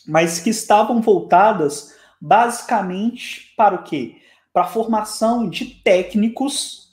mas 0.06 0.40
que 0.40 0.50
estavam 0.50 1.00
voltadas 1.00 1.94
basicamente 2.20 3.52
para 3.56 3.74
o 3.74 3.82
quê? 3.82 4.16
Para 4.52 4.64
a 4.64 4.68
formação 4.68 5.48
de 5.48 5.66
técnicos 5.66 6.92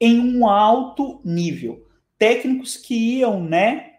em 0.00 0.20
um 0.20 0.48
alto 0.48 1.20
nível. 1.24 1.86
Técnicos 2.18 2.76
que 2.76 3.18
iam, 3.18 3.42
né, 3.42 3.94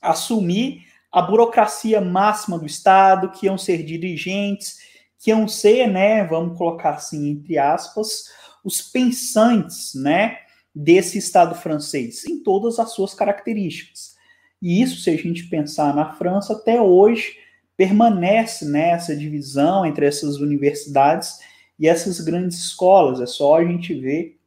assumir 0.00 0.84
a 1.10 1.22
burocracia 1.22 2.00
máxima 2.00 2.58
do 2.58 2.66
Estado, 2.66 3.30
que 3.30 3.46
iam 3.46 3.56
ser 3.56 3.82
dirigentes, 3.84 4.78
que 5.18 5.30
iam 5.30 5.48
ser, 5.48 5.86
né, 5.86 6.24
vamos 6.24 6.58
colocar 6.58 6.90
assim, 6.90 7.30
entre 7.30 7.58
aspas, 7.58 8.24
os 8.62 8.82
pensantes, 8.82 9.94
né, 9.94 10.38
desse 10.74 11.16
Estado 11.16 11.54
francês, 11.54 12.24
em 12.26 12.42
todas 12.42 12.78
as 12.78 12.92
suas 12.92 13.14
características. 13.14 14.15
E 14.60 14.82
isso, 14.82 15.00
se 15.00 15.10
a 15.10 15.16
gente 15.16 15.48
pensar 15.48 15.94
na 15.94 16.12
França, 16.14 16.54
até 16.54 16.80
hoje 16.80 17.36
permanece 17.76 18.64
nessa 18.64 19.12
né, 19.12 19.18
divisão 19.18 19.84
entre 19.84 20.06
essas 20.06 20.38
universidades 20.38 21.38
e 21.78 21.86
essas 21.86 22.20
grandes 22.20 22.58
escolas. 22.58 23.20
É 23.20 23.26
só 23.26 23.56
a 23.56 23.64
gente 23.64 23.92
ver 23.94 24.38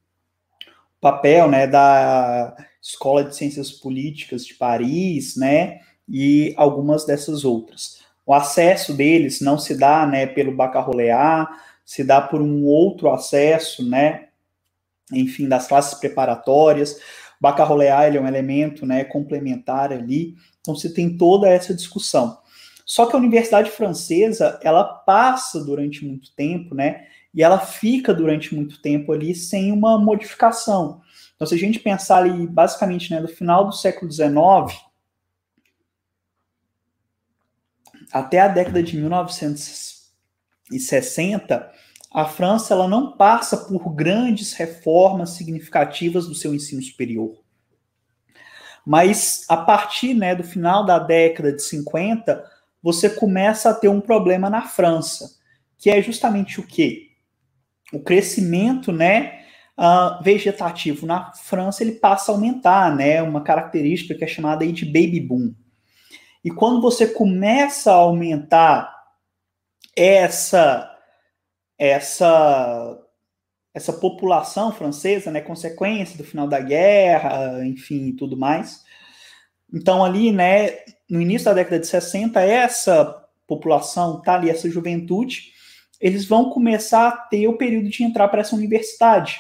o 0.98 1.00
papel 1.00 1.48
né, 1.50 1.68
da 1.68 2.56
Escola 2.82 3.24
de 3.24 3.36
Ciências 3.36 3.72
Políticas 3.72 4.46
de 4.46 4.56
Paris, 4.56 5.36
né, 5.36 5.80
e 6.08 6.54
algumas 6.58 7.06
dessas 7.06 7.46
outras. 7.46 8.00
O 8.26 8.34
acesso 8.34 8.94
deles 8.94 9.42
não 9.42 9.58
se 9.58 9.78
dá 9.78 10.06
né, 10.06 10.26
pelo 10.26 10.56
baccalaureat, 10.56 11.50
se 11.86 12.04
dá 12.04 12.20
por 12.22 12.42
um 12.42 12.66
outro 12.66 13.12
acesso, 13.12 13.88
né, 13.88 14.28
enfim, 15.12 15.48
das 15.48 15.68
classes 15.68 16.00
preparatórias. 16.00 17.00
O 17.40 17.44
baccalaureat 17.44 18.18
é 18.18 18.22
um 18.22 18.28
elemento 18.28 18.86
né, 18.86 19.04
complementar 19.04 19.94
ali, 19.94 20.36
então 20.60 20.76
você 20.76 20.94
tem 20.94 21.18
toda 21.18 21.48
essa 21.48 21.74
discussão. 21.74 22.38
Só 22.86 23.06
que 23.06 23.16
a 23.16 23.20
Universidade 23.20 23.70
Francesa, 23.70 24.60
ela 24.64 24.84
passa 24.84 25.64
durante 25.64 26.04
muito 26.04 26.34
tempo, 26.36 26.74
né? 26.74 27.06
E 27.34 27.44
ela 27.44 27.60
fica 27.60 28.14
durante 28.14 28.56
muito 28.56 28.82
tempo 28.82 29.14
ali 29.14 29.36
sem 29.36 29.72
uma 29.72 30.00
modificação. 30.00 31.02
Então, 31.36 31.48
se 31.48 31.54
a 31.54 31.58
gente 31.58 31.80
pensar 31.80 32.18
ali, 32.18 32.48
basicamente, 32.48 33.12
né, 33.12 33.22
do 33.22 33.28
final 33.28 33.66
do 33.66 33.74
século 33.74 34.12
XIX 34.12 34.90
até 38.12 38.40
a 38.40 38.48
década 38.48 38.82
de 38.82 38.98
1960, 38.98 41.72
a 42.12 42.26
França 42.26 42.74
ela 42.74 42.88
não 42.88 43.12
passa 43.16 43.56
por 43.56 43.94
grandes 43.94 44.54
reformas 44.54 45.32
significativas 45.32 46.28
do 46.28 46.34
seu 46.34 46.56
ensino 46.56 46.82
superior. 46.82 47.38
Mas 48.86 49.46
a 49.48 49.58
partir 49.58 50.14
né, 50.14 50.34
do 50.34 50.44
final 50.44 50.86
da 50.86 50.98
década 50.98 51.54
de 51.54 51.62
50, 51.62 52.44
você 52.82 53.10
começa 53.10 53.70
a 53.70 53.74
ter 53.74 53.88
um 53.88 54.02
problema 54.02 54.50
na 54.50 54.64
França, 54.64 55.38
que 55.78 55.90
é 55.90 56.02
justamente 56.02 56.60
o 56.60 56.66
quê? 56.66 57.10
O 57.94 58.00
crescimento, 58.00 58.92
né, 58.92 59.42
uh, 59.78 60.24
vegetativo 60.24 61.06
na 61.06 61.32
França 61.34 61.84
ele 61.84 61.94
passa 61.94 62.32
a 62.32 62.36
aumentar, 62.36 62.96
né, 62.96 63.22
uma 63.22 63.42
característica 63.42 64.16
que 64.16 64.24
é 64.24 64.28
chamada 64.28 64.66
de 64.66 64.86
baby 64.86 65.20
boom. 65.20 65.54
E 66.44 66.50
quando 66.50 66.82
você 66.82 67.06
começa 67.06 67.92
a 67.92 67.96
aumentar 67.96 68.92
essa 69.96 70.90
essa 71.80 73.00
essa 73.74 73.94
população 73.94 74.72
francesa, 74.74 75.32
né, 75.32 75.42
consequência 75.42 76.18
do 76.18 76.24
final 76.24 76.48
da 76.48 76.60
guerra, 76.60 77.66
enfim, 77.66 78.14
tudo 78.14 78.36
mais. 78.36 78.84
Então 79.74 80.04
ali, 80.04 80.32
né, 80.32 80.80
no 81.10 81.22
início 81.22 81.46
da 81.46 81.54
década 81.54 81.80
de 81.80 81.88
60, 81.88 82.42
essa 82.42 83.24
população, 83.48 84.22
tá 84.22 84.36
ali, 84.36 84.50
essa 84.50 84.70
juventude, 84.70 85.54
eles 86.00 86.26
vão 86.26 86.50
começar 86.50 87.08
a 87.08 87.12
ter 87.12 87.48
o 87.48 87.58
período 87.58 87.90
de 87.90 88.04
entrar 88.04 88.28
para 88.28 88.42
essa 88.42 88.56
universidade. 88.56 89.40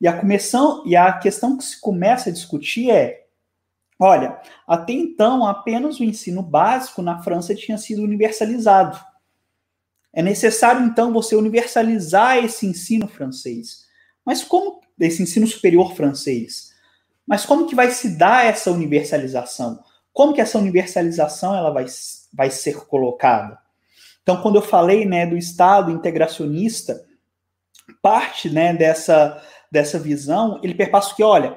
E 0.00 0.06
a, 0.06 0.18
comissão, 0.18 0.82
e 0.86 0.94
a 0.94 1.12
questão 1.12 1.56
que 1.56 1.64
se 1.64 1.80
começa 1.80 2.30
a 2.30 2.32
discutir 2.32 2.90
é: 2.90 3.24
olha, 3.98 4.38
até 4.66 4.92
então 4.92 5.44
apenas 5.46 5.98
o 5.98 6.04
ensino 6.04 6.42
básico 6.42 7.02
na 7.02 7.22
França 7.22 7.54
tinha 7.54 7.78
sido 7.78 8.02
universalizado. 8.02 8.98
É 10.12 10.22
necessário 10.22 10.84
então 10.84 11.12
você 11.12 11.36
universalizar 11.36 12.38
esse 12.38 12.66
ensino 12.66 13.06
francês. 13.06 13.86
Mas 14.24 14.42
como 14.42 14.80
esse 14.98 15.22
ensino 15.22 15.46
superior 15.46 15.94
francês? 15.94 16.72
Mas 17.26 17.44
como 17.44 17.66
que 17.66 17.74
vai 17.74 17.90
se 17.90 18.16
dar 18.16 18.46
essa 18.46 18.70
universalização? 18.70 19.82
Como 20.12 20.32
que 20.32 20.40
essa 20.40 20.58
universalização 20.58 21.54
ela 21.54 21.70
vai, 21.70 21.86
vai 22.32 22.50
ser 22.50 22.86
colocada? 22.86 23.58
Então, 24.22 24.42
quando 24.42 24.56
eu 24.56 24.62
falei 24.62 25.04
né, 25.04 25.26
do 25.26 25.36
Estado 25.36 25.90
integracionista, 25.90 27.06
parte 28.02 28.50
né, 28.50 28.74
dessa, 28.74 29.42
dessa 29.70 29.98
visão, 29.98 30.60
ele 30.62 30.74
perpassa 30.74 31.14
que, 31.14 31.22
olha, 31.22 31.56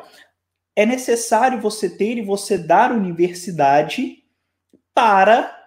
é 0.75 0.85
necessário 0.85 1.59
você 1.59 1.89
ter 1.89 2.17
e 2.17 2.21
você 2.21 2.57
dar 2.57 2.91
universidade 2.91 4.23
para 4.93 5.60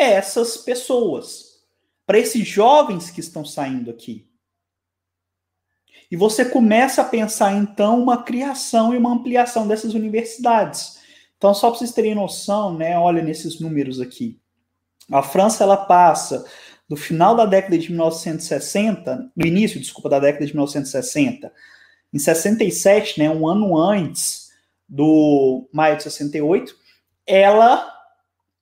essas 0.00 0.56
pessoas, 0.56 1.60
para 2.06 2.18
esses 2.18 2.46
jovens 2.46 3.10
que 3.10 3.20
estão 3.20 3.44
saindo 3.44 3.90
aqui. 3.90 4.26
E 6.10 6.16
você 6.16 6.44
começa 6.44 7.02
a 7.02 7.04
pensar, 7.04 7.52
então, 7.52 8.02
uma 8.02 8.22
criação 8.22 8.92
e 8.92 8.96
uma 8.96 9.12
ampliação 9.12 9.68
dessas 9.68 9.94
universidades. 9.94 10.98
Então, 11.36 11.54
só 11.54 11.70
para 11.70 11.78
vocês 11.78 11.92
terem 11.92 12.14
noção, 12.14 12.76
né, 12.76 12.98
olha 12.98 13.22
nesses 13.22 13.60
números 13.60 14.00
aqui. 14.00 14.40
A 15.12 15.22
França 15.22 15.62
ela 15.64 15.76
passa 15.76 16.44
do 16.88 16.96
final 16.96 17.36
da 17.36 17.46
década 17.46 17.78
de 17.78 17.88
1960, 17.90 19.30
no 19.36 19.46
início, 19.46 19.78
desculpa, 19.78 20.08
da 20.08 20.18
década 20.18 20.44
de 20.44 20.52
1960, 20.52 21.52
em 22.12 22.18
67, 22.18 23.20
né, 23.20 23.30
um 23.30 23.46
ano 23.46 23.78
antes 23.78 24.50
do 24.88 25.68
maio 25.72 25.96
de 25.96 26.02
68, 26.02 26.74
ela 27.24 27.99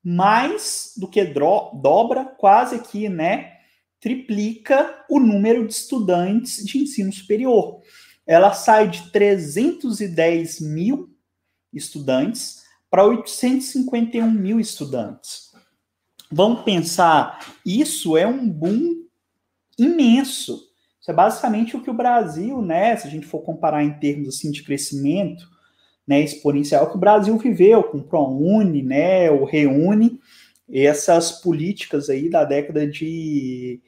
mais 0.09 0.95
do 0.97 1.07
que 1.07 1.23
dobra, 1.23 2.25
quase 2.25 2.77
aqui, 2.77 3.11
né, 3.11 3.59
triplica 4.01 5.05
o 5.11 5.21
número 5.21 5.67
de 5.67 5.75
estudantes 5.75 6.65
de 6.65 6.79
ensino 6.79 7.13
superior. 7.13 7.83
Ela 8.27 8.55
sai 8.55 8.89
de 8.89 9.11
310 9.11 10.61
mil 10.61 11.15
estudantes 11.75 12.63
para 12.91 13.05
851 13.05 14.31
mil 14.31 14.59
estudantes. 14.59 15.53
Vamos 16.33 16.63
pensar, 16.63 17.55
isso 17.65 18.17
é 18.17 18.27
um 18.27 18.49
boom 18.49 19.05
imenso. 19.79 20.69
Isso 20.99 21.11
é 21.11 21.15
basicamente 21.15 21.77
o 21.77 21.83
que 21.83 21.91
o 21.91 21.95
Brasil, 21.95 22.63
né, 22.63 22.97
se 22.97 23.07
a 23.07 23.11
gente 23.11 23.27
for 23.27 23.41
comparar 23.41 23.85
em 23.85 23.99
termos 23.99 24.29
assim 24.29 24.51
de 24.51 24.63
crescimento, 24.63 25.47
né, 26.09 26.23
exponencial 26.23 26.89
que 26.89 26.97
o 26.97 27.01
Brasil 27.01 27.37
viveu 27.37 27.85
com 27.85 27.99
o 27.99 28.03
ProUni, 28.03 28.83
né, 28.83 29.31
o 29.31 29.45
Reúne, 29.45 30.19
essas 30.73 31.31
políticas 31.31 32.09
aí 32.09 32.31
da 32.31 32.45
década 32.45 32.87
de 32.87 33.81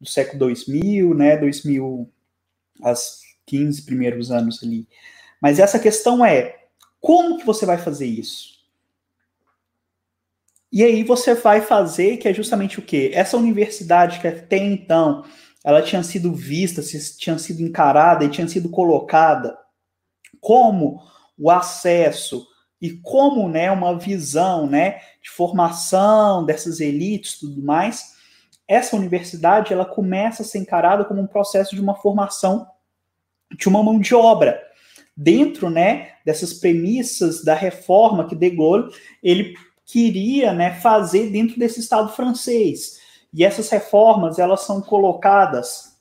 do 0.00 0.08
século 0.08 0.38
2000, 0.38 1.14
né, 1.14 1.36
2000 1.36 2.08
as 2.82 3.20
15 3.46 3.82
primeiros 3.82 4.30
anos 4.30 4.62
ali. 4.62 4.86
Mas 5.40 5.58
essa 5.58 5.78
questão 5.78 6.24
é 6.24 6.56
como 7.00 7.38
que 7.38 7.46
você 7.46 7.66
vai 7.66 7.78
fazer 7.78 8.06
isso? 8.06 8.54
E 10.70 10.82
aí 10.82 11.02
você 11.04 11.34
vai 11.34 11.60
fazer 11.60 12.18
que 12.18 12.28
é 12.28 12.34
justamente 12.34 12.78
o 12.78 12.82
quê? 12.82 13.10
Essa 13.14 13.36
universidade 13.36 14.20
que 14.20 14.28
até 14.28 14.58
então 14.58 15.24
ela 15.64 15.82
tinha 15.82 16.02
sido 16.02 16.32
vista, 16.32 16.82
tinha 17.16 17.38
sido 17.38 17.62
encarada 17.62 18.24
e 18.24 18.30
tinha 18.30 18.46
sido 18.46 18.68
colocada 18.68 19.56
como 20.40 21.00
o 21.38 21.50
acesso 21.50 22.46
e 22.80 22.90
como 22.90 23.48
né, 23.48 23.70
uma 23.70 23.98
visão 23.98 24.66
né, 24.66 25.00
de 25.22 25.30
formação 25.30 26.44
dessas 26.44 26.80
elites 26.80 27.38
tudo 27.38 27.62
mais, 27.62 28.14
essa 28.68 28.96
universidade 28.96 29.72
ela 29.72 29.84
começa 29.84 30.42
a 30.42 30.44
ser 30.44 30.58
encarada 30.58 31.04
como 31.04 31.20
um 31.20 31.26
processo 31.26 31.74
de 31.74 31.80
uma 31.80 31.94
formação 31.94 32.66
de 33.56 33.68
uma 33.68 33.82
mão 33.82 33.98
de 33.98 34.14
obra 34.14 34.60
dentro 35.16 35.70
né, 35.70 36.12
dessas 36.24 36.54
premissas 36.54 37.44
da 37.44 37.54
reforma 37.54 38.26
que 38.26 38.34
De 38.34 38.50
Gaulle 38.50 38.92
ele 39.22 39.54
queria 39.86 40.52
né, 40.52 40.74
fazer 40.80 41.30
dentro 41.30 41.58
desse 41.58 41.80
Estado 41.80 42.08
francês. 42.10 43.00
E 43.32 43.44
essas 43.44 43.68
reformas 43.68 44.38
elas 44.38 44.62
são 44.62 44.80
colocadas 44.80 45.98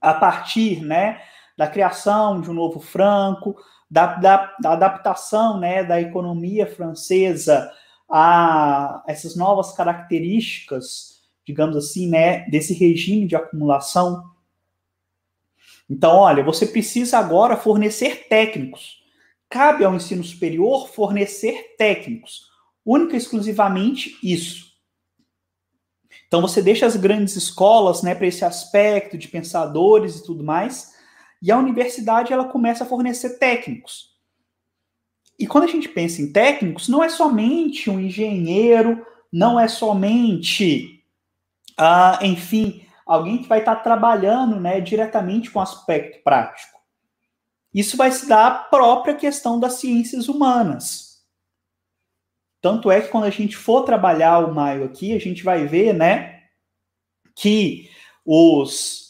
a 0.00 0.14
partir 0.14 0.82
né, 0.82 1.20
da 1.56 1.66
criação 1.66 2.40
de 2.40 2.50
um 2.50 2.54
novo 2.54 2.80
franco, 2.80 3.56
da, 3.90 4.14
da, 4.16 4.56
da 4.60 4.72
adaptação 4.72 5.58
né, 5.58 5.82
da 5.82 6.00
economia 6.00 6.66
francesa 6.66 7.72
a 8.10 9.02
essas 9.06 9.36
novas 9.36 9.72
características, 9.72 11.22
digamos 11.44 11.76
assim, 11.76 12.08
né, 12.08 12.48
desse 12.48 12.74
regime 12.74 13.26
de 13.26 13.36
acumulação. 13.36 14.24
Então, 15.88 16.16
olha, 16.16 16.44
você 16.44 16.66
precisa 16.66 17.18
agora 17.18 17.56
fornecer 17.56 18.28
técnicos. 18.28 18.98
Cabe 19.48 19.84
ao 19.84 19.94
ensino 19.94 20.22
superior 20.22 20.88
fornecer 20.88 21.74
técnicos, 21.78 22.46
única 22.84 23.14
e 23.14 23.16
exclusivamente 23.16 24.18
isso. 24.22 24.68
Então, 26.26 26.42
você 26.42 26.60
deixa 26.60 26.84
as 26.84 26.94
grandes 26.94 27.36
escolas 27.36 28.02
né, 28.02 28.14
para 28.14 28.26
esse 28.26 28.44
aspecto 28.44 29.16
de 29.16 29.28
pensadores 29.28 30.16
e 30.16 30.24
tudo 30.24 30.44
mais, 30.44 30.92
e 31.40 31.52
a 31.52 31.58
universidade 31.58 32.32
ela 32.32 32.46
começa 32.46 32.84
a 32.84 32.86
fornecer 32.86 33.38
técnicos. 33.38 34.16
E 35.38 35.46
quando 35.46 35.64
a 35.64 35.68
gente 35.68 35.88
pensa 35.88 36.20
em 36.20 36.32
técnicos, 36.32 36.88
não 36.88 37.02
é 37.02 37.08
somente 37.08 37.88
um 37.88 38.00
engenheiro, 38.00 39.06
não 39.32 39.58
é 39.58 39.68
somente, 39.68 41.04
ah, 41.76 42.18
enfim, 42.22 42.84
alguém 43.06 43.38
que 43.38 43.48
vai 43.48 43.60
estar 43.60 43.76
trabalhando 43.76 44.58
né, 44.58 44.80
diretamente 44.80 45.50
com 45.50 45.60
o 45.60 45.62
aspecto 45.62 46.22
prático. 46.24 46.78
Isso 47.72 47.96
vai 47.96 48.10
se 48.10 48.26
dar 48.28 48.46
à 48.46 48.50
própria 48.50 49.14
questão 49.14 49.60
das 49.60 49.74
ciências 49.74 50.28
humanas. 50.28 51.22
Tanto 52.60 52.90
é 52.90 53.00
que 53.00 53.08
quando 53.08 53.24
a 53.24 53.30
gente 53.30 53.56
for 53.56 53.84
trabalhar 53.84 54.40
o 54.40 54.52
Maio 54.52 54.84
aqui, 54.84 55.14
a 55.14 55.20
gente 55.20 55.44
vai 55.44 55.66
ver, 55.66 55.94
né, 55.94 56.42
que 57.36 57.88
os 58.24 59.07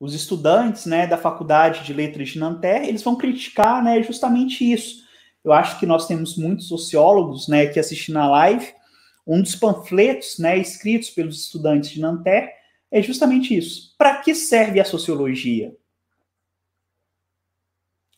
os 0.00 0.14
estudantes 0.14 0.86
né, 0.86 1.06
da 1.06 1.18
Faculdade 1.18 1.84
de 1.84 1.92
Letras 1.92 2.30
de 2.30 2.38
Nanterre, 2.38 2.88
eles 2.88 3.02
vão 3.02 3.16
criticar 3.16 3.82
né, 3.82 4.02
justamente 4.02 4.70
isso. 4.70 5.06
Eu 5.44 5.52
acho 5.52 5.78
que 5.78 5.86
nós 5.86 6.06
temos 6.06 6.36
muitos 6.36 6.68
sociólogos 6.68 7.48
né, 7.48 7.66
que 7.66 7.80
assistindo 7.80 8.18
a 8.18 8.28
live. 8.28 8.72
Um 9.26 9.42
dos 9.42 9.56
panfletos 9.56 10.38
né, 10.38 10.56
escritos 10.56 11.10
pelos 11.10 11.40
estudantes 11.40 11.90
de 11.90 12.00
Nanterre 12.00 12.50
é 12.90 13.02
justamente 13.02 13.56
isso. 13.56 13.94
Para 13.98 14.16
que 14.16 14.34
serve 14.34 14.80
a 14.80 14.84
sociologia? 14.84 15.76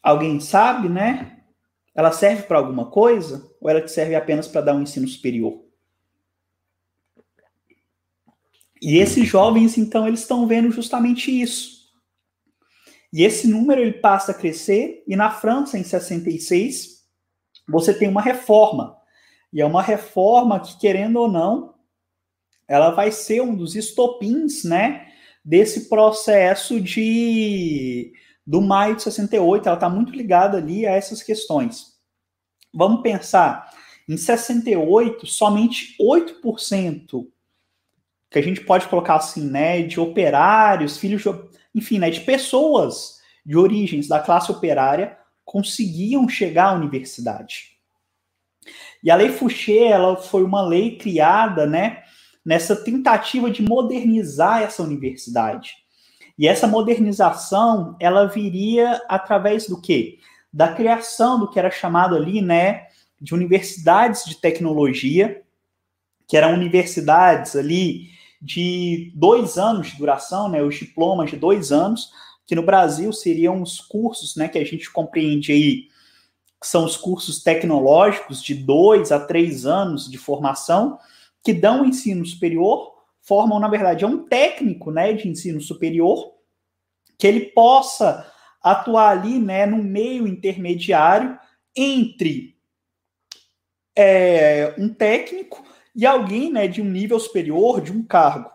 Alguém 0.03 0.39
sabe, 0.41 0.89
né? 0.89 1.39
Ela 1.95 2.13
serve 2.13 2.45
para 2.45 2.59
alguma 2.59 2.87
coisa? 2.91 3.51
Ou 3.61 3.69
ela 3.69 3.87
serve 3.89 4.15
apenas 4.15 4.47
para 4.47 4.61
dar 4.61 4.75
um 4.75 4.83
ensino 4.83 5.09
superior? 5.09 5.70
E 8.81 8.99
esses 8.99 9.27
jovens, 9.27 9.77
então, 9.77 10.07
eles 10.07 10.21
estão 10.21 10.47
vendo 10.47 10.71
justamente 10.71 11.31
isso. 11.31 11.81
E 13.13 13.25
esse 13.25 13.49
número 13.49 13.81
ele 13.81 13.95
passa 13.95 14.33
a 14.33 14.35
crescer, 14.35 15.03
e 15.07 15.17
na 15.17 15.31
França, 15.31 15.79
em 15.79 15.85
66, 15.85 17.05
você 17.69 17.93
tem 17.93 18.09
uma 18.09 18.23
reforma. 18.23 18.97
E 19.53 19.61
é 19.61 19.67
uma 19.67 19.83
reforma 19.83 20.61
que, 20.61 20.79
querendo 20.79 21.17
ou 21.17 21.31
não, 21.31 21.75
ela 22.69 22.91
vai 22.91 23.11
ser 23.11 23.43
um 23.43 23.55
dos 23.55 23.75
estopins, 23.75 24.65
né, 24.65 25.09
desse 25.45 25.89
processo 25.89 26.81
de 26.81 28.13
do 28.47 28.61
maio 28.61 28.97
de 28.97 29.03
68, 29.03 29.67
ela 29.69 29.77
está 29.77 29.89
muito 29.89 30.13
ligada 30.13 30.59
ali 30.59 30.85
a 30.85 30.91
essas 30.91 31.23
questões. 31.23 31.95
Vamos 32.75 33.03
pensar, 33.03 33.71
em 34.09 34.17
68, 34.17 35.25
somente 35.27 35.95
8% 36.01 37.29
que 38.31 38.39
a 38.39 38.43
gente 38.43 38.61
pode 38.61 38.87
colocar 38.87 39.17
assim, 39.17 39.51
né, 39.51 39.83
de 39.83 39.99
operários, 39.99 40.99
filhos 40.99 41.23
de, 41.23 41.29
enfim, 41.75 41.99
né, 41.99 42.11
de 42.11 42.21
pessoas 42.21 43.19
de 43.45 43.57
origens 43.57 44.07
da 44.07 44.21
classe 44.21 44.53
operária 44.53 45.19
conseguiam 45.45 46.29
chegar 46.29 46.67
à 46.67 46.75
universidade. 46.75 47.71
E 49.03 49.11
a 49.11 49.17
Lei 49.17 49.31
Fouché, 49.31 49.87
ela 49.87 50.17
foi 50.17 50.45
uma 50.45 50.63
lei 50.63 50.97
criada, 50.97 51.67
né, 51.67 52.03
nessa 52.45 52.77
tentativa 52.77 53.51
de 53.51 53.63
modernizar 53.63 54.63
essa 54.63 54.83
universidade. 54.83 55.75
E 56.39 56.47
essa 56.47 56.67
modernização, 56.67 57.97
ela 57.99 58.27
viria 58.27 59.03
através 59.09 59.67
do 59.67 59.81
quê? 59.81 60.19
Da 60.53 60.73
criação 60.73 61.41
do 61.41 61.51
que 61.51 61.59
era 61.59 61.71
chamado 61.71 62.15
ali, 62.15 62.41
né, 62.41 62.87
de 63.21 63.35
universidades 63.35 64.25
de 64.25 64.37
tecnologia, 64.37 65.43
que 66.29 66.37
eram 66.37 66.55
universidades 66.55 67.57
ali 67.57 68.09
de 68.41 69.13
dois 69.15 69.59
anos 69.59 69.89
de 69.89 69.99
duração, 69.99 70.49
né, 70.49 70.63
os 70.63 70.75
diplomas 70.77 71.31
de 71.31 71.37
dois 71.37 71.71
anos, 71.71 72.11
que 72.47 72.55
no 72.55 72.63
Brasil 72.63 73.13
seriam 73.13 73.63
os 73.63 73.81
cursos 73.81 74.35
né, 74.35 74.49
que 74.49 74.59
a 74.59 74.65
gente 74.65 74.91
compreende 74.91 75.53
aí, 75.53 75.89
são 76.63 76.85
os 76.85 76.97
cursos 76.97 77.43
tecnológicos 77.43 78.43
de 78.43 78.55
dois 78.55 79.13
a 79.13 79.21
três 79.21 79.67
anos 79.67 80.11
de 80.11 80.19
formação, 80.19 80.99
que 81.43 81.53
dão 81.53 81.85
ensino 81.85 82.25
superior, 82.25 82.93
formam, 83.23 83.59
na 83.59 83.69
verdade, 83.69 84.05
é 84.05 84.09
um 84.09 84.25
técnico 84.25 84.91
né, 84.91 85.13
de 85.13 85.29
ensino 85.29 85.61
superior, 85.61 86.35
que 87.19 87.27
ele 87.27 87.47
possa 87.47 88.31
atuar 88.63 89.11
ali 89.11 89.39
né, 89.39 89.67
no 89.67 89.83
meio 89.83 90.27
intermediário 90.27 91.39
entre 91.75 92.57
é, 93.97 94.75
um 94.79 94.89
técnico 94.89 95.63
e 95.95 96.07
alguém 96.07 96.53
né, 96.53 96.69
de 96.69 96.81
um 96.81 96.85
nível 96.85 97.19
superior, 97.19 97.81
de 97.81 97.93
um 97.93 98.03
cargo. 98.03 98.51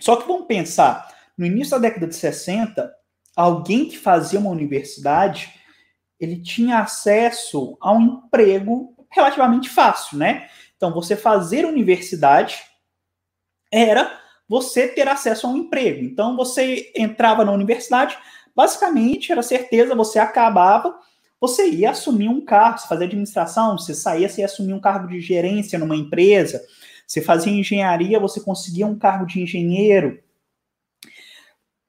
Só 0.00 0.16
que 0.16 0.26
vamos 0.26 0.46
pensar, 0.46 1.08
no 1.36 1.46
início 1.46 1.72
da 1.72 1.88
década 1.88 2.06
de 2.06 2.14
60, 2.14 2.92
alguém 3.36 3.88
que 3.88 3.98
fazia 3.98 4.38
uma 4.38 4.50
universidade, 4.50 5.52
ele 6.18 6.40
tinha 6.40 6.78
acesso 6.78 7.76
a 7.80 7.92
um 7.92 8.00
emprego 8.02 8.94
relativamente 9.10 9.68
fácil, 9.68 10.18
né? 10.18 10.48
Então, 10.76 10.92
você 10.92 11.16
fazer 11.16 11.64
universidade 11.64 12.62
era 13.72 14.20
você 14.48 14.86
ter 14.86 15.08
acesso 15.08 15.46
a 15.46 15.50
um 15.50 15.56
emprego. 15.56 16.04
Então, 16.04 16.36
você 16.36 16.92
entrava 16.94 17.44
na 17.44 17.52
universidade, 17.52 18.16
basicamente 18.54 19.32
era 19.32 19.42
certeza, 19.42 19.94
você 19.94 20.18
acabava 20.18 20.94
você 21.40 21.68
ia 21.68 21.90
assumir 21.90 22.28
um 22.28 22.44
cargo, 22.44 22.78
você 22.78 22.88
fazia 22.88 23.06
administração, 23.06 23.76
você 23.76 23.94
saía, 23.94 24.28
você 24.28 24.40
ia 24.40 24.46
assumir 24.46 24.72
um 24.72 24.80
cargo 24.80 25.08
de 25.08 25.20
gerência 25.20 25.78
numa 25.78 25.96
empresa, 25.96 26.62
você 27.06 27.20
fazia 27.20 27.52
engenharia, 27.52 28.18
você 28.18 28.40
conseguia 28.40 28.86
um 28.86 28.98
cargo 28.98 29.26
de 29.26 29.40
engenheiro. 29.40 30.22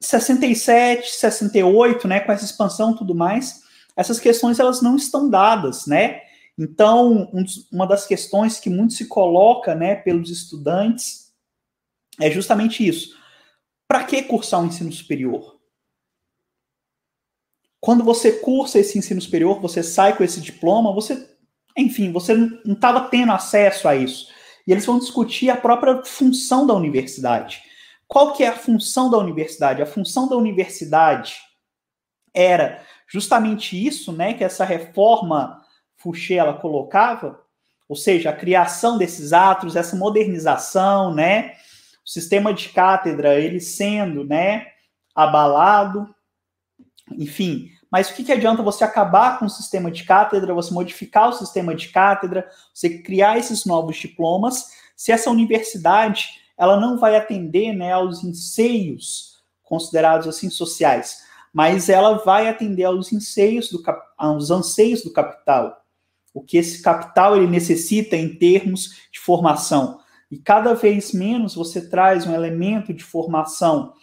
67, 0.02 1.10
68, 1.10 2.08
né, 2.08 2.20
com 2.20 2.32
essa 2.32 2.46
expansão 2.46 2.92
e 2.92 2.98
tudo 2.98 3.16
mais, 3.16 3.64
essas 3.96 4.20
questões 4.20 4.60
elas 4.60 4.82
não 4.82 4.96
estão 4.96 5.30
dadas, 5.30 5.88
né? 5.88 6.22
Então, 6.58 7.30
um, 7.34 7.44
uma 7.72 7.88
das 7.88 8.06
questões 8.06 8.60
que 8.60 8.70
muito 8.70 8.94
se 8.94 9.08
coloca, 9.08 9.74
né, 9.74 9.96
pelos 9.96 10.30
estudantes 10.30 11.34
é 12.20 12.30
justamente 12.32 12.86
isso. 12.86 13.18
Para 13.88 14.04
que 14.04 14.24
cursar 14.24 14.62
um 14.62 14.68
ensino 14.68 14.92
superior? 14.92 15.55
Quando 17.86 18.04
você 18.04 18.32
cursa 18.32 18.80
esse 18.80 18.98
ensino 18.98 19.22
superior, 19.22 19.62
você 19.62 19.84
sai 19.84 20.18
com 20.18 20.24
esse 20.24 20.42
diploma, 20.42 20.92
você, 20.92 21.30
enfim, 21.78 22.12
você 22.12 22.34
não 22.34 22.74
estava 22.74 23.02
tendo 23.10 23.32
acesso 23.32 23.88
a 23.88 23.96
isso. 23.96 24.28
E 24.66 24.72
eles 24.72 24.88
vão 24.88 24.98
discutir 24.98 25.52
a 25.52 25.56
própria 25.56 26.04
função 26.04 26.66
da 26.66 26.74
universidade. 26.74 27.62
Qual 28.08 28.34
que 28.34 28.44
é 28.44 28.48
a 28.48 28.58
função 28.58 29.08
da 29.12 29.20
universidade? 29.20 29.84
A 29.84 29.86
função 29.86 30.28
da 30.28 30.36
universidade 30.36 31.36
era 32.34 32.84
justamente 33.08 33.78
isso, 33.78 34.12
né, 34.12 34.34
que 34.34 34.44
essa 34.44 34.66
reforma 34.66 35.62
Fouché 35.96 36.34
ela 36.34 36.56
colocava, 36.56 37.40
ou 37.88 37.96
seja, 37.96 38.32
a 38.32 38.36
criação 38.36 38.98
desses 38.98 39.32
atos, 39.32 39.76
essa 39.76 39.96
modernização, 39.96 41.14
né, 41.14 41.52
o 42.04 42.10
sistema 42.10 42.52
de 42.52 42.68
cátedra 42.70 43.40
ele 43.40 43.60
sendo, 43.60 44.24
né, 44.24 44.66
abalado, 45.14 46.10
enfim, 47.12 47.75
mas 47.92 48.10
o 48.10 48.14
que, 48.14 48.24
que 48.24 48.32
adianta 48.32 48.64
você 48.64 48.84
acabar 48.84 49.40
com 49.40 49.46
o 49.46 49.50
sistema 49.50 49.92
de 49.92 50.04
cátedra, 50.04 50.54
você 50.54 50.74
modificar 50.74 51.30
o 51.30 51.34
sistema 51.34 51.76
de 51.76 51.90
cátedra, 51.90 52.48
você 52.74 53.00
criar 53.00 53.38
esses 53.38 53.66
novos 53.66 53.98
diplomas, 53.98 54.72
se 54.96 55.12
essa 55.12 55.30
universidade 55.30 56.30
ela 56.58 56.80
não 56.80 56.98
vai 56.98 57.16
atender 57.16 57.74
né, 57.74 57.92
aos 57.92 58.24
anseios 58.24 59.44
considerados 59.64 60.28
assim 60.28 60.50
sociais, 60.50 61.24
mas 61.54 61.90
ela 61.90 62.18
vai 62.24 62.48
atender 62.48 62.84
aos 62.84 63.12
anseios 63.12 63.70
do, 63.70 63.82
aos 64.18 64.52
anseios 64.52 65.04
do 65.04 65.12
capital, 65.12 65.82
o 66.34 66.42
que 66.42 66.58
esse 66.58 66.82
capital 66.82 67.36
ele 67.36 67.48
necessita 67.48 68.16
em 68.16 68.36
termos 68.36 69.08
de 69.12 69.20
formação. 69.20 70.00
E 70.30 70.38
cada 70.38 70.74
vez 70.74 71.14
menos 71.14 71.56
você 71.56 71.88
traz 71.90 72.28
um 72.28 72.34
elemento 72.34 72.94
de 72.94 73.04
formação 73.04 73.94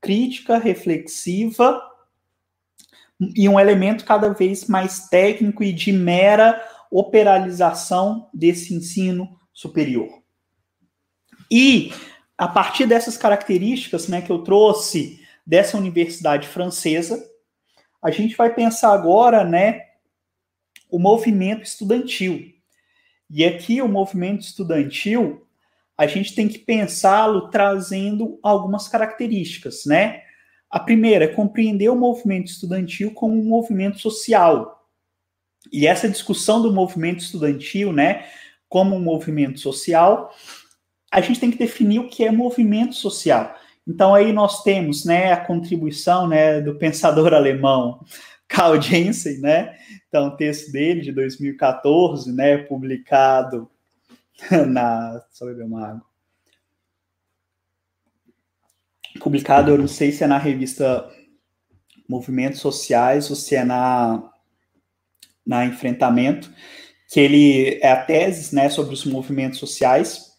crítica, 0.00 0.58
reflexiva 0.58 1.82
e 3.36 3.48
um 3.48 3.60
elemento 3.60 4.04
cada 4.04 4.30
vez 4.32 4.66
mais 4.66 5.08
técnico 5.08 5.62
e 5.62 5.72
de 5.72 5.92
mera 5.92 6.60
operalização 6.90 8.28
desse 8.32 8.74
ensino 8.74 9.38
superior. 9.52 10.08
E 11.50 11.92
a 12.38 12.48
partir 12.48 12.86
dessas 12.86 13.16
características 13.16 14.08
né, 14.08 14.22
que 14.22 14.30
eu 14.30 14.42
trouxe 14.42 15.20
dessa 15.46 15.76
universidade 15.76 16.48
francesa, 16.48 17.22
a 18.02 18.10
gente 18.10 18.34
vai 18.36 18.54
pensar 18.54 18.92
agora 18.92 19.44
né, 19.44 19.82
o 20.90 20.98
movimento 20.98 21.62
estudantil. 21.62 22.42
E 23.28 23.44
aqui 23.44 23.82
o 23.82 23.88
movimento 23.88 24.42
estudantil, 24.42 25.46
a 25.96 26.06
gente 26.06 26.34
tem 26.34 26.48
que 26.48 26.58
pensá-lo 26.58 27.50
trazendo 27.50 28.38
algumas 28.42 28.88
características, 28.88 29.84
né? 29.84 30.22
A 30.70 30.78
primeira 30.78 31.24
é 31.24 31.28
compreender 31.28 31.90
o 31.90 31.96
movimento 31.96 32.46
estudantil 32.46 33.12
como 33.12 33.38
um 33.38 33.44
movimento 33.44 33.98
social. 33.98 34.88
E 35.72 35.86
essa 35.86 36.08
discussão 36.08 36.62
do 36.62 36.72
movimento 36.72 37.20
estudantil, 37.20 37.92
né, 37.92 38.26
como 38.68 38.94
um 38.94 39.00
movimento 39.00 39.58
social, 39.60 40.32
a 41.10 41.20
gente 41.20 41.40
tem 41.40 41.50
que 41.50 41.58
definir 41.58 41.98
o 41.98 42.08
que 42.08 42.24
é 42.24 42.30
movimento 42.30 42.94
social. 42.94 43.54
Então 43.86 44.14
aí 44.14 44.32
nós 44.32 44.62
temos, 44.62 45.04
né, 45.04 45.32
a 45.32 45.44
contribuição, 45.44 46.28
né, 46.28 46.60
do 46.60 46.76
pensador 46.76 47.34
alemão 47.34 48.00
Karl 48.50 48.80
Jensen, 48.80 49.38
né? 49.38 49.76
Então, 50.08 50.26
o 50.26 50.36
texto 50.36 50.72
dele 50.72 51.00
de 51.00 51.12
2014, 51.12 52.32
né, 52.32 52.58
publicado 52.58 53.70
na, 54.66 55.24
só 55.30 55.46
beber 55.46 55.64
uma 55.64 55.86
água. 55.86 56.09
Publicado, 59.18 59.70
eu 59.70 59.78
não 59.78 59.88
sei 59.88 60.12
se 60.12 60.22
é 60.22 60.26
na 60.26 60.38
revista 60.38 61.10
Movimentos 62.08 62.60
Sociais 62.60 63.28
ou 63.30 63.36
se 63.36 63.56
é 63.56 63.64
na 63.64 64.30
na 65.44 65.64
Enfrentamento, 65.64 66.52
que 67.10 67.18
ele 67.18 67.80
é 67.82 67.90
a 67.90 68.04
tese, 68.04 68.54
né, 68.54 68.68
sobre 68.68 68.94
os 68.94 69.04
movimentos 69.04 69.58
sociais, 69.58 70.36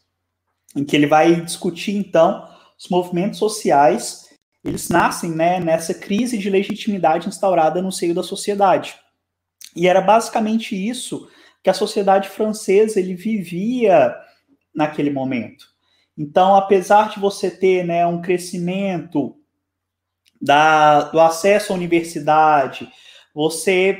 em 0.74 0.86
que 0.86 0.96
ele 0.96 1.08
vai 1.08 1.42
discutir 1.42 1.96
então 1.98 2.48
os 2.78 2.88
movimentos 2.88 3.38
sociais 3.38 4.22
eles 4.64 4.90
nascem 4.90 5.32
né, 5.32 5.60
nessa 5.60 5.94
crise 5.94 6.38
de 6.38 6.50
legitimidade 6.50 7.28
instaurada 7.28 7.82
no 7.82 7.92
seio 7.92 8.14
da 8.14 8.22
sociedade. 8.22 8.96
E 9.76 9.88
era 9.88 10.02
basicamente 10.02 10.76
isso 10.76 11.28
que 11.64 11.70
a 11.70 11.74
sociedade 11.74 12.30
francesa 12.30 13.00
ele 13.00 13.16
vivia 13.16 14.16
naquele 14.74 15.10
momento. 15.10 15.71
Então, 16.22 16.56
apesar 16.56 17.10
de 17.10 17.20
você 17.20 17.50
ter 17.50 17.84
né, 17.84 18.06
um 18.06 18.22
crescimento 18.22 19.36
da, 20.40 21.06
do 21.06 21.20
acesso 21.20 21.74
à 21.74 21.76
universidade, 21.76 22.88
você 23.34 23.98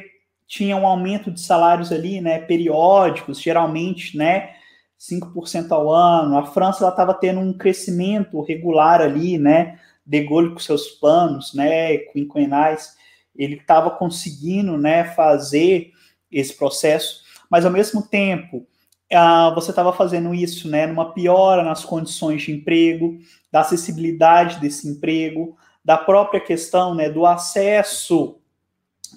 tinha 0.48 0.78
um 0.78 0.86
aumento 0.86 1.32
de 1.32 1.42
salários 1.42 1.92
ali, 1.92 2.22
né, 2.22 2.38
periódicos, 2.38 3.42
geralmente, 3.42 4.16
né, 4.16 4.54
5% 5.00 5.72
ao 5.72 5.90
ano. 5.90 6.38
A 6.38 6.46
França 6.46 6.88
estava 6.88 7.12
tendo 7.12 7.40
um 7.40 7.58
crescimento 7.58 8.40
regular 8.44 9.02
ali, 9.02 9.40
né, 9.40 9.80
de 10.06 10.22
Gaulle 10.24 10.52
com 10.52 10.60
seus 10.60 10.90
planos, 10.90 11.56
né, 11.56 11.98
quinquenais, 11.98 12.96
ele 13.36 13.56
estava 13.56 13.90
conseguindo, 13.90 14.78
né, 14.78 15.06
fazer 15.06 15.92
esse 16.32 16.54
processo, 16.56 17.24
mas 17.50 17.66
ao 17.66 17.72
mesmo 17.72 18.04
tempo 18.08 18.68
uh, 19.14 19.54
você 19.54 19.72
estava 19.72 19.94
fazendo 19.94 20.34
isso, 20.34 20.70
né, 20.70 20.88
numa 20.88 21.14
piora 21.14 21.64
nas 21.64 21.84
condições 21.86 22.44
de 22.44 22.52
emprego, 22.52 23.20
da 23.52 23.62
acessibilidade 23.62 24.60
desse 24.60 24.88
emprego, 24.88 25.58
da 25.84 25.98
própria 25.98 26.40
questão, 26.40 26.96
né, 26.96 27.10
do 27.10 27.26
acesso 27.26 28.40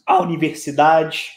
à 0.07 0.21
universidade. 0.21 1.31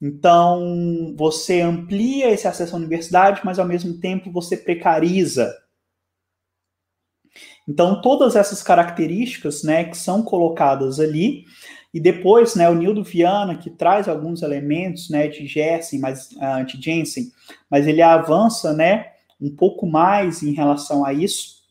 Então, 0.00 1.14
você 1.16 1.60
amplia 1.60 2.30
esse 2.30 2.46
acesso 2.46 2.74
à 2.74 2.78
universidade, 2.78 3.40
mas 3.44 3.58
ao 3.58 3.66
mesmo 3.66 3.98
tempo 4.00 4.30
você 4.30 4.56
precariza 4.56 5.54
então, 7.66 8.00
todas 8.00 8.36
essas 8.36 8.62
características 8.62 9.62
né, 9.62 9.84
que 9.84 9.96
são 9.96 10.22
colocadas 10.22 11.00
ali, 11.00 11.44
e 11.94 12.00
depois 12.00 12.56
né, 12.56 12.68
o 12.68 12.74
Nildo 12.74 13.04
Viana, 13.04 13.56
que 13.56 13.70
traz 13.70 14.08
alguns 14.08 14.42
elementos 14.42 15.08
né, 15.08 15.28
de 15.28 15.46
Jensen, 15.46 16.00
mas, 16.00 16.32
uh, 16.32 16.66
de 16.66 16.82
Jensen, 16.82 17.30
mas 17.70 17.86
ele 17.86 18.02
avança 18.02 18.72
né, 18.72 19.12
um 19.40 19.54
pouco 19.54 19.86
mais 19.86 20.42
em 20.42 20.52
relação 20.52 21.06
a 21.06 21.12
isso. 21.12 21.62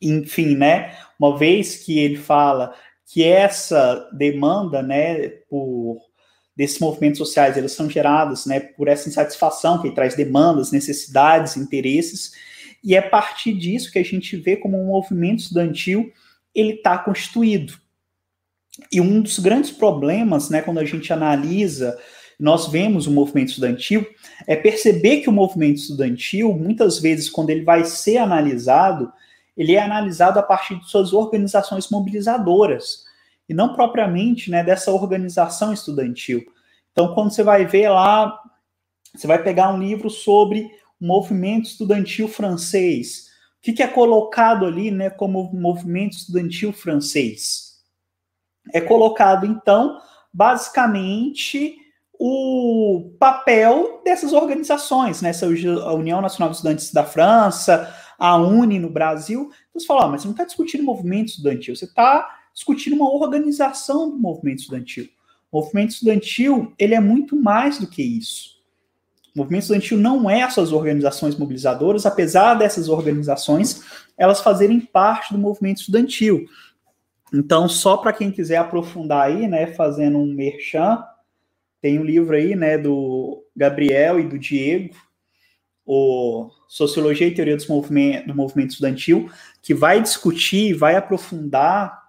Enfim, 0.00 0.56
né, 0.56 0.96
uma 1.20 1.36
vez 1.36 1.76
que 1.76 1.98
ele 1.98 2.16
fala 2.16 2.74
que 3.04 3.22
essa 3.22 4.08
demanda 4.10 4.82
né, 4.82 5.28
por 5.50 5.98
desses 6.56 6.78
movimentos 6.78 7.18
sociais, 7.18 7.58
eles 7.58 7.72
são 7.72 7.90
geradas 7.90 8.46
né, 8.46 8.58
por 8.58 8.88
essa 8.88 9.06
insatisfação 9.06 9.82
que 9.82 9.90
traz 9.90 10.16
demandas, 10.16 10.72
necessidades, 10.72 11.58
interesses, 11.58 12.32
e 12.82 12.94
é 12.94 12.98
a 12.98 13.10
partir 13.10 13.52
disso 13.52 13.92
que 13.92 13.98
a 13.98 14.02
gente 14.02 14.34
vê 14.38 14.56
como 14.56 14.80
um 14.80 14.86
movimento 14.86 15.40
estudantil 15.40 16.10
ele 16.54 16.76
está 16.76 16.96
constituído. 16.96 17.74
E 18.92 19.00
um 19.00 19.20
dos 19.20 19.38
grandes 19.38 19.70
problemas, 19.70 20.50
né, 20.50 20.62
quando 20.62 20.78
a 20.78 20.84
gente 20.84 21.12
analisa, 21.12 21.98
nós 22.38 22.66
vemos 22.66 23.06
o 23.06 23.10
movimento 23.10 23.48
estudantil, 23.48 24.06
é 24.46 24.54
perceber 24.54 25.20
que 25.20 25.28
o 25.28 25.32
movimento 25.32 25.78
estudantil, 25.78 26.52
muitas 26.52 26.98
vezes, 26.98 27.30
quando 27.30 27.50
ele 27.50 27.64
vai 27.64 27.84
ser 27.84 28.18
analisado, 28.18 29.10
ele 29.56 29.74
é 29.74 29.80
analisado 29.80 30.38
a 30.38 30.42
partir 30.42 30.78
de 30.78 30.88
suas 30.88 31.12
organizações 31.12 31.88
mobilizadoras, 31.88 33.04
e 33.48 33.54
não 33.54 33.74
propriamente 33.74 34.50
né, 34.50 34.62
dessa 34.62 34.90
organização 34.90 35.72
estudantil. 35.72 36.44
Então, 36.92 37.14
quando 37.14 37.30
você 37.30 37.42
vai 37.42 37.64
ver 37.64 37.88
lá, 37.88 38.38
você 39.14 39.26
vai 39.26 39.42
pegar 39.42 39.72
um 39.72 39.78
livro 39.78 40.10
sobre 40.10 40.68
movimento 41.00 41.66
estudantil 41.66 42.28
francês. 42.28 43.26
O 43.58 43.62
que, 43.62 43.72
que 43.72 43.82
é 43.82 43.86
colocado 43.86 44.66
ali 44.66 44.90
né, 44.90 45.10
como 45.10 45.50
movimento 45.52 46.16
estudantil 46.16 46.72
francês? 46.72 47.65
É 48.72 48.80
colocado, 48.80 49.46
então, 49.46 50.00
basicamente, 50.32 51.76
o 52.18 53.12
papel 53.18 54.00
dessas 54.04 54.32
organizações, 54.32 55.22
né? 55.22 55.30
Essa 55.30 55.46
União 55.46 56.20
Nacional 56.20 56.50
de 56.50 56.56
Estudantes 56.56 56.92
da 56.92 57.04
França, 57.04 57.94
a 58.18 58.36
UNE 58.36 58.78
no 58.78 58.90
Brasil. 58.90 59.50
Então 59.68 59.80
você 59.80 59.86
fala, 59.86 60.06
oh, 60.06 60.10
mas 60.10 60.22
você 60.22 60.28
não 60.28 60.32
está 60.32 60.44
discutindo 60.44 60.82
movimento 60.82 61.28
estudantil, 61.28 61.76
você 61.76 61.84
está 61.84 62.28
discutindo 62.54 62.96
uma 62.96 63.12
organização 63.12 64.10
do 64.10 64.16
movimento 64.16 64.60
estudantil. 64.60 65.08
O 65.50 65.60
movimento 65.60 65.90
estudantil, 65.90 66.72
ele 66.78 66.94
é 66.94 67.00
muito 67.00 67.36
mais 67.36 67.78
do 67.78 67.86
que 67.86 68.02
isso. 68.02 68.56
O 69.34 69.38
movimento 69.38 69.62
estudantil 69.62 69.98
não 69.98 70.28
é 70.30 70.40
essas 70.40 70.72
organizações 70.72 71.36
mobilizadoras, 71.36 72.06
apesar 72.06 72.54
dessas 72.54 72.88
organizações 72.88 73.82
elas 74.16 74.40
fazerem 74.40 74.80
parte 74.80 75.34
do 75.34 75.38
movimento 75.38 75.80
estudantil. 75.80 76.46
Então, 77.32 77.68
só 77.68 77.96
para 77.96 78.12
quem 78.12 78.30
quiser 78.30 78.56
aprofundar 78.56 79.26
aí, 79.26 79.48
né, 79.48 79.66
fazendo 79.68 80.18
um 80.18 80.32
merchan, 80.32 81.04
tem 81.80 81.98
um 81.98 82.04
livro 82.04 82.36
aí, 82.36 82.54
né, 82.54 82.78
do 82.78 83.44
Gabriel 83.54 84.20
e 84.20 84.28
do 84.28 84.38
Diego, 84.38 84.94
o 85.84 86.50
Sociologia 86.68 87.26
e 87.26 87.34
Teoria 87.34 87.56
dos 87.56 87.66
movimento, 87.66 88.28
do 88.28 88.34
Movimento 88.34 88.70
Estudantil, 88.70 89.30
que 89.62 89.74
vai 89.74 90.00
discutir, 90.00 90.72
vai 90.74 90.96
aprofundar 90.96 92.04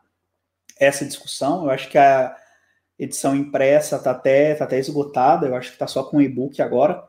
essa 0.80 1.06
discussão. 1.06 1.66
Eu 1.66 1.72
acho 1.72 1.90
que 1.90 1.98
a 1.98 2.36
edição 2.98 3.36
impressa 3.36 3.98
está 3.98 4.12
até, 4.12 4.56
tá 4.56 4.64
até 4.66 4.80
esgotada, 4.80 5.48
eu 5.48 5.56
acho 5.56 5.70
que 5.70 5.76
está 5.76 5.88
só 5.88 6.04
com 6.04 6.22
e-book 6.22 6.62
agora 6.62 7.08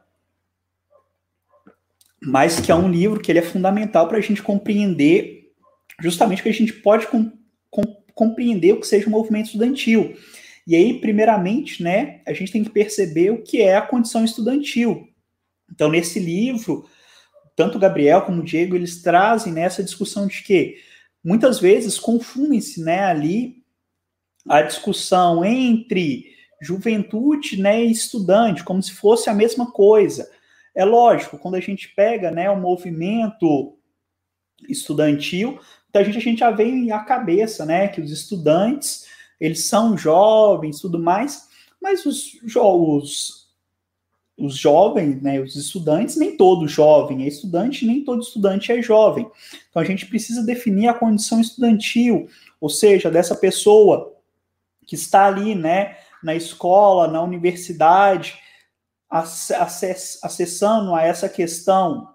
mas 2.20 2.60
que 2.60 2.70
é 2.70 2.74
um 2.74 2.90
livro 2.90 3.20
que 3.20 3.30
ele 3.30 3.38
é 3.38 3.42
fundamental 3.42 4.08
para 4.08 4.18
a 4.18 4.20
gente 4.20 4.42
compreender 4.42 5.52
justamente 6.00 6.42
que 6.42 6.48
a 6.48 6.54
gente 6.54 6.72
pode 6.72 7.06
compreender 8.18 8.72
o 8.72 8.80
que 8.80 8.86
seja 8.86 9.06
o 9.06 9.10
movimento 9.10 9.46
estudantil. 9.46 10.16
E 10.66 10.74
aí, 10.74 11.00
primeiramente, 11.00 11.84
né, 11.84 12.20
a 12.26 12.32
gente 12.32 12.50
tem 12.50 12.64
que 12.64 12.70
perceber 12.70 13.30
o 13.30 13.44
que 13.44 13.62
é 13.62 13.76
a 13.76 13.86
condição 13.86 14.24
estudantil. 14.24 15.06
Então, 15.70 15.88
nesse 15.88 16.18
livro, 16.18 16.84
tanto 17.54 17.78
Gabriel 17.78 18.22
como 18.22 18.42
Diego, 18.42 18.74
eles 18.74 19.02
trazem 19.02 19.52
nessa 19.52 19.84
discussão 19.84 20.26
de 20.26 20.42
que 20.42 20.78
muitas 21.24 21.60
vezes 21.60 21.96
confundem-se 21.96 22.82
né, 22.82 23.04
ali 23.04 23.62
a 24.48 24.62
discussão 24.62 25.44
entre 25.44 26.24
juventude 26.60 27.56
né, 27.62 27.84
e 27.84 27.92
estudante, 27.92 28.64
como 28.64 28.82
se 28.82 28.94
fosse 28.94 29.30
a 29.30 29.34
mesma 29.34 29.70
coisa. 29.70 30.28
É 30.74 30.84
lógico, 30.84 31.38
quando 31.38 31.54
a 31.54 31.60
gente 31.60 31.94
pega 31.94 32.32
né, 32.32 32.50
o 32.50 32.60
movimento 32.60 33.78
estudantil, 34.68 35.60
Então 35.98 36.00
a 36.00 36.04
gente, 36.04 36.18
a 36.18 36.20
gente 36.20 36.38
já 36.38 36.50
vem 36.50 36.92
à 36.92 37.00
cabeça, 37.00 37.66
né, 37.66 37.88
que 37.88 38.00
os 38.00 38.12
estudantes, 38.12 39.06
eles 39.40 39.64
são 39.64 39.96
jovens, 39.96 40.80
tudo 40.80 40.98
mais, 40.98 41.48
mas 41.82 42.06
os, 42.06 42.38
os, 42.44 43.48
os 44.36 44.56
jovens, 44.56 45.20
né, 45.20 45.40
os 45.40 45.56
estudantes, 45.56 46.16
nem 46.16 46.36
todo 46.36 46.68
jovem 46.68 47.24
é 47.24 47.28
estudante, 47.28 47.84
nem 47.84 48.04
todo 48.04 48.22
estudante 48.22 48.70
é 48.70 48.80
jovem. 48.80 49.28
Então 49.68 49.82
a 49.82 49.84
gente 49.84 50.06
precisa 50.06 50.44
definir 50.44 50.88
a 50.88 50.94
condição 50.94 51.40
estudantil, 51.40 52.28
ou 52.60 52.68
seja, 52.68 53.10
dessa 53.10 53.34
pessoa 53.34 54.14
que 54.86 54.94
está 54.94 55.26
ali, 55.26 55.54
né, 55.54 55.96
na 56.22 56.34
escola, 56.34 57.08
na 57.08 57.22
universidade, 57.22 58.38
acess, 59.10 60.18
acessando 60.22 60.94
a 60.94 61.02
essa 61.02 61.28
questão 61.28 62.08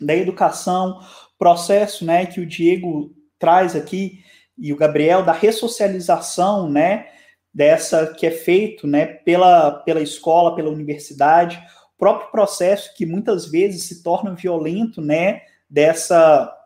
da 0.00 0.14
educação, 0.14 1.00
processo, 1.42 2.04
né, 2.04 2.24
que 2.24 2.40
o 2.40 2.46
Diego 2.46 3.12
traz 3.36 3.74
aqui 3.74 4.22
e 4.56 4.72
o 4.72 4.76
Gabriel 4.76 5.24
da 5.24 5.32
ressocialização, 5.32 6.70
né, 6.70 7.08
dessa 7.52 8.14
que 8.14 8.24
é 8.24 8.30
feito, 8.30 8.86
né, 8.86 9.06
pela, 9.06 9.72
pela 9.80 10.00
escola, 10.00 10.54
pela 10.54 10.70
universidade, 10.70 11.60
o 11.96 11.98
próprio 11.98 12.30
processo 12.30 12.94
que 12.94 13.04
muitas 13.04 13.50
vezes 13.50 13.82
se 13.82 14.04
torna 14.04 14.36
violento, 14.36 15.02
né, 15.02 15.42
dessa 15.68 16.56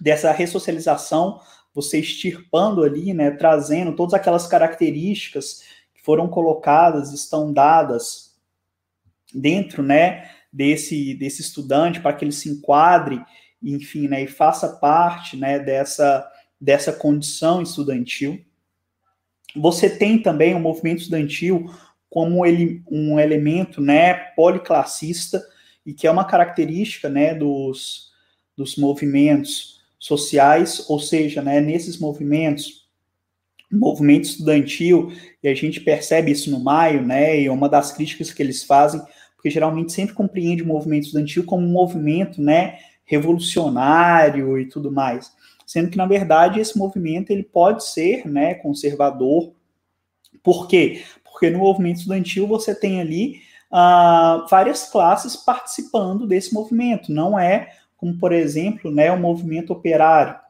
dessa 0.00 0.30
ressocialização, 0.30 1.40
você 1.74 1.98
extirpando 1.98 2.84
ali, 2.84 3.12
né, 3.12 3.32
trazendo 3.32 3.96
todas 3.96 4.14
aquelas 4.14 4.46
características 4.46 5.64
que 5.92 6.00
foram 6.04 6.28
colocadas, 6.28 7.12
estão 7.12 7.52
dadas 7.52 8.36
dentro, 9.34 9.82
né, 9.82 10.30
desse 10.52 11.14
desse 11.14 11.42
estudante 11.42 12.00
para 12.00 12.12
que 12.12 12.24
ele 12.24 12.30
se 12.30 12.48
enquadre, 12.48 13.20
enfim, 13.62 14.08
né, 14.08 14.22
e 14.22 14.26
faça 14.26 14.68
parte, 14.68 15.36
né, 15.36 15.58
dessa 15.58 16.30
dessa 16.60 16.92
condição 16.92 17.62
estudantil. 17.62 18.44
Você 19.54 19.88
tem 19.88 20.20
também 20.20 20.54
o 20.54 20.60
movimento 20.60 20.98
estudantil 20.98 21.72
como 22.10 22.44
ele, 22.44 22.82
um 22.90 23.18
elemento 23.18 23.80
né, 23.80 24.14
policlassista, 24.34 25.42
e 25.84 25.92
que 25.92 26.06
é 26.06 26.10
uma 26.10 26.24
característica 26.24 27.08
né, 27.08 27.34
dos, 27.34 28.10
dos 28.56 28.76
movimentos 28.76 29.80
sociais, 29.98 30.84
ou 30.88 30.98
seja, 30.98 31.42
né, 31.42 31.60
nesses 31.60 31.98
movimentos, 31.98 32.88
movimento 33.70 34.24
estudantil, 34.24 35.12
e 35.42 35.48
a 35.48 35.54
gente 35.54 35.80
percebe 35.80 36.30
isso 36.30 36.50
no 36.50 36.60
Maio, 36.60 37.02
né, 37.02 37.40
e 37.40 37.46
é 37.46 37.52
uma 37.52 37.68
das 37.68 37.92
críticas 37.92 38.32
que 38.32 38.42
eles 38.42 38.64
fazem, 38.64 39.00
porque 39.36 39.50
geralmente 39.50 39.92
sempre 39.92 40.14
compreende 40.14 40.62
o 40.62 40.66
movimento 40.66 41.04
estudantil 41.04 41.44
como 41.44 41.66
um 41.66 41.72
movimento 41.72 42.40
né, 42.42 42.78
revolucionário 43.08 44.58
e 44.58 44.66
tudo 44.66 44.92
mais 44.92 45.32
sendo 45.68 45.90
que 45.90 45.98
na 45.98 46.06
verdade 46.06 46.58
esse 46.58 46.78
movimento 46.78 47.30
ele 47.30 47.42
pode 47.42 47.84
ser, 47.84 48.26
né, 48.26 48.54
conservador. 48.54 49.52
Por 50.42 50.66
quê? 50.66 51.04
Porque 51.22 51.50
no 51.50 51.58
movimento 51.58 51.98
estudantil 51.98 52.46
você 52.46 52.74
tem 52.74 53.02
ali 53.02 53.42
uh, 53.70 54.48
várias 54.48 54.90
classes 54.90 55.36
participando 55.36 56.26
desse 56.26 56.54
movimento. 56.54 57.12
Não 57.12 57.38
é 57.38 57.70
como, 57.98 58.16
por 58.16 58.32
exemplo, 58.32 58.90
né, 58.90 59.12
o 59.12 59.20
movimento 59.20 59.70
operário, 59.70 60.40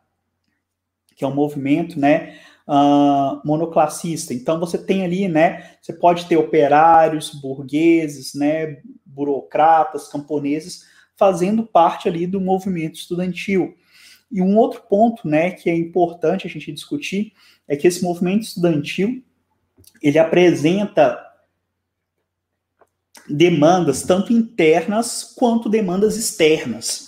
que 1.17 1.25
é 1.25 1.27
um 1.27 1.35
movimento, 1.35 1.99
né, 1.99 2.39
uh, 2.69 3.41
monoclassista. 3.45 4.33
Então 4.33 4.61
você 4.61 4.79
tem 4.79 5.05
ali, 5.05 5.27
né, 5.27 5.73
você 5.83 5.93
pode 5.93 6.27
ter 6.27 6.37
operários, 6.37 7.35
burgueses, 7.35 8.35
né, 8.35 8.77
burocratas, 9.05 10.07
camponeses 10.07 10.87
fazendo 11.19 11.65
parte 11.65 12.09
ali 12.09 12.27
do 12.27 12.41
movimento 12.41 12.95
estudantil. 12.95 13.77
E 14.31 14.41
um 14.41 14.57
outro 14.57 14.83
ponto, 14.89 15.27
né, 15.27 15.51
que 15.51 15.69
é 15.69 15.77
importante 15.77 16.47
a 16.47 16.51
gente 16.51 16.73
discutir 16.73 17.33
é 17.67 17.77
que 17.77 17.89
esse 17.89 18.03
movimento 18.03 18.43
estudantil 18.43 19.23
ele 20.03 20.19
apresenta 20.19 21.19
demandas 23.29 24.03
tanto 24.03 24.33
internas 24.33 25.35
quanto 25.37 25.69
demandas 25.69 26.17
externas. 26.17 27.07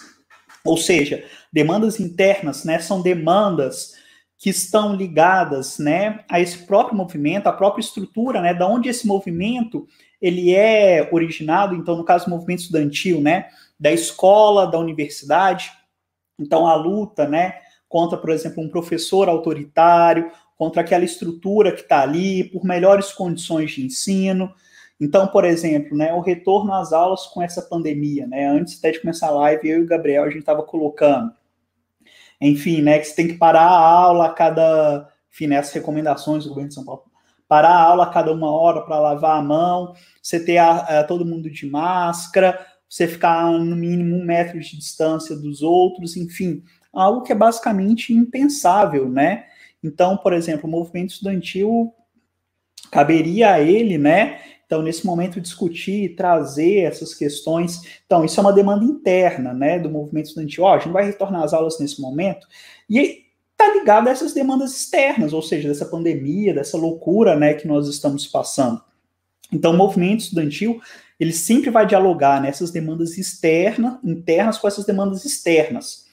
Ou 0.65 0.77
seja, 0.77 1.25
demandas 1.53 2.01
internas, 2.01 2.65
né, 2.65 2.79
são 2.79 3.01
demandas 3.01 3.95
que 4.37 4.51
estão 4.51 4.95
ligadas, 4.95 5.79
né, 5.79 6.25
a 6.29 6.41
esse 6.41 6.67
próprio 6.67 6.97
movimento, 6.97 7.47
a 7.47 7.53
própria 7.53 7.83
estrutura, 7.83 8.41
né, 8.41 8.55
da 8.55 8.67
onde 8.67 8.89
esse 8.89 9.07
movimento 9.07 9.87
ele 10.21 10.55
é 10.55 11.09
originado, 11.13 11.75
então 11.75 11.97
no 11.97 12.05
caso 12.05 12.25
do 12.25 12.31
movimento 12.31 12.61
estudantil, 12.61 13.21
né, 13.21 13.49
da 13.81 13.91
escola, 13.91 14.67
da 14.67 14.79
universidade, 14.79 15.73
então, 16.41 16.67
a 16.67 16.75
luta, 16.75 17.29
né, 17.29 17.55
contra, 17.89 18.17
por 18.17 18.31
exemplo, 18.31 18.63
um 18.63 18.69
professor 18.69 19.29
autoritário, 19.29 20.31
contra 20.57 20.81
aquela 20.81 21.05
estrutura 21.05 21.73
que 21.73 21.83
está 21.83 22.01
ali, 22.03 22.45
por 22.45 22.65
melhores 22.65 23.13
condições 23.13 23.73
de 23.73 23.85
ensino. 23.85 24.53
Então, 24.99 25.27
por 25.27 25.45
exemplo, 25.45 25.97
né, 25.97 26.13
o 26.13 26.21
retorno 26.21 26.73
às 26.73 26.93
aulas 26.93 27.27
com 27.27 27.43
essa 27.43 27.63
pandemia, 27.63 28.27
né, 28.27 28.49
antes 28.49 28.79
até 28.79 28.91
de 28.91 29.01
começar 29.01 29.29
a 29.29 29.33
live, 29.33 29.69
eu 29.69 29.79
e 29.81 29.83
o 29.83 29.87
Gabriel, 29.87 30.25
a 30.25 30.29
gente 30.29 30.41
estava 30.41 30.63
colocando, 30.63 31.33
enfim, 32.41 32.83
né, 32.83 32.99
que 32.99 33.07
você 33.07 33.15
tem 33.15 33.29
que 33.29 33.35
parar 33.35 33.67
a 33.67 33.89
aula 33.89 34.27
a 34.27 34.31
cada, 34.31 35.09
enfim, 35.33 35.47
né, 35.47 35.59
as 35.59 35.73
recomendações 35.73 36.45
do 36.45 36.51
governo 36.51 36.69
de 36.69 36.75
São 36.75 36.85
Paulo, 36.85 37.05
parar 37.49 37.71
a 37.71 37.83
aula 37.83 38.05
a 38.05 38.11
cada 38.11 38.33
uma 38.33 38.51
hora 38.51 38.83
para 38.83 39.01
lavar 39.01 39.39
a 39.39 39.43
mão, 39.43 39.95
você 40.23 40.39
ter 40.45 40.59
a, 40.59 41.01
a, 41.01 41.05
todo 41.05 41.25
mundo 41.25 41.51
de 41.51 41.67
máscara, 41.67 42.67
você 42.91 43.07
ficar 43.07 43.49
no 43.53 43.77
mínimo 43.77 44.17
um 44.17 44.25
metro 44.25 44.59
de 44.59 44.77
distância 44.77 45.37
dos 45.37 45.63
outros, 45.63 46.17
enfim, 46.17 46.65
algo 46.93 47.23
que 47.23 47.31
é 47.31 47.37
basicamente 47.37 48.13
impensável, 48.13 49.09
né? 49.09 49.45
Então, 49.83 50.17
por 50.17 50.33
exemplo, 50.33 50.67
o 50.67 50.71
movimento 50.71 51.11
estudantil 51.11 51.95
caberia 52.91 53.53
a 53.53 53.61
ele, 53.61 53.97
né? 53.97 54.41
Então, 54.67 54.83
nesse 54.83 55.07
momento, 55.07 55.41
discutir, 55.41 56.17
trazer 56.17 56.81
essas 56.81 57.15
questões. 57.15 57.81
Então, 58.07 58.25
isso 58.25 58.41
é 58.41 58.43
uma 58.43 58.53
demanda 58.53 58.85
interna, 58.85 59.53
né, 59.53 59.79
do 59.79 59.91
movimento 59.91 60.27
estudantil. 60.27 60.65
Ó, 60.65 60.75
a 60.75 60.79
gente 60.79 60.93
vai 60.93 61.05
retornar 61.05 61.45
às 61.45 61.53
aulas 61.53 61.79
nesse 61.79 62.01
momento. 62.01 62.47
E 62.89 63.25
está 63.53 63.73
ligado 63.73 64.09
a 64.09 64.11
essas 64.11 64.33
demandas 64.33 64.75
externas, 64.77 65.33
ou 65.33 65.43
seja, 65.43 65.69
dessa 65.69 65.87
pandemia, 65.87 66.55
dessa 66.55 66.77
loucura, 66.77 67.37
né, 67.37 67.55
que 67.55 67.69
nós 67.69 67.89
estamos 67.89 68.27
passando. 68.27 68.81
Então, 69.53 69.73
o 69.73 69.77
movimento 69.77 70.21
estudantil 70.21 70.81
ele 71.21 71.35
sempre 71.35 71.69
vai 71.69 71.87
dialogar 71.87 72.41
nessas 72.41 72.71
demandas 72.71 73.19
externas, 73.19 73.99
internas 74.03 74.57
com 74.57 74.67
essas 74.67 74.87
demandas 74.87 75.27
externas. 75.27 76.07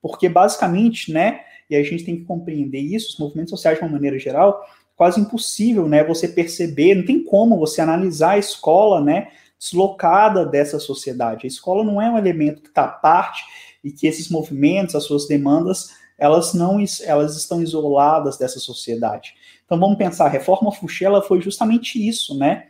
Porque, 0.00 0.26
basicamente, 0.26 1.12
né, 1.12 1.40
e 1.68 1.76
a 1.76 1.82
gente 1.82 2.04
tem 2.04 2.16
que 2.16 2.24
compreender 2.24 2.80
isso, 2.80 3.10
os 3.10 3.18
movimentos 3.18 3.50
sociais, 3.50 3.78
de 3.78 3.84
uma 3.84 3.92
maneira 3.92 4.18
geral, 4.18 4.64
quase 4.96 5.20
impossível, 5.20 5.86
né, 5.86 6.02
você 6.02 6.26
perceber, 6.26 6.94
não 6.94 7.04
tem 7.04 7.22
como 7.22 7.58
você 7.58 7.82
analisar 7.82 8.32
a 8.32 8.38
escola, 8.38 9.02
né, 9.02 9.28
deslocada 9.58 10.46
dessa 10.46 10.78
sociedade. 10.78 11.44
A 11.44 11.48
escola 11.48 11.84
não 11.84 12.00
é 12.00 12.10
um 12.10 12.18
elemento 12.18 12.62
que 12.62 12.68
está 12.68 12.84
à 12.84 12.88
parte 12.88 13.44
e 13.82 13.92
que 13.92 14.06
esses 14.06 14.30
movimentos, 14.30 14.94
as 14.94 15.04
suas 15.04 15.28
demandas, 15.28 15.90
elas 16.18 16.54
não 16.54 16.78
elas 17.02 17.36
estão 17.36 17.62
isoladas 17.62 18.38
dessa 18.38 18.58
sociedade. 18.58 19.34
Então 19.64 19.78
vamos 19.78 19.98
pensar, 19.98 20.26
a 20.26 20.30
reforma 20.30 20.72
Fouché, 20.72 21.06
foi 21.26 21.40
justamente 21.40 22.06
isso, 22.06 22.38
né? 22.38 22.68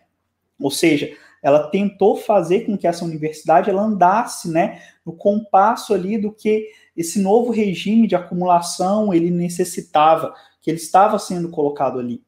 Ou 0.58 0.70
seja, 0.70 1.10
ela 1.44 1.68
tentou 1.68 2.16
fazer 2.16 2.60
com 2.60 2.76
que 2.76 2.86
essa 2.86 3.04
universidade 3.04 3.68
ela 3.68 3.82
andasse, 3.82 4.50
né, 4.50 4.80
no 5.04 5.12
compasso 5.12 5.92
ali 5.92 6.16
do 6.16 6.32
que 6.32 6.70
esse 6.96 7.20
novo 7.20 7.52
regime 7.52 8.08
de 8.08 8.16
acumulação 8.16 9.12
ele 9.12 9.30
necessitava, 9.30 10.34
que 10.62 10.70
ele 10.70 10.78
estava 10.78 11.18
sendo 11.18 11.50
colocado 11.50 11.98
ali. 11.98 12.24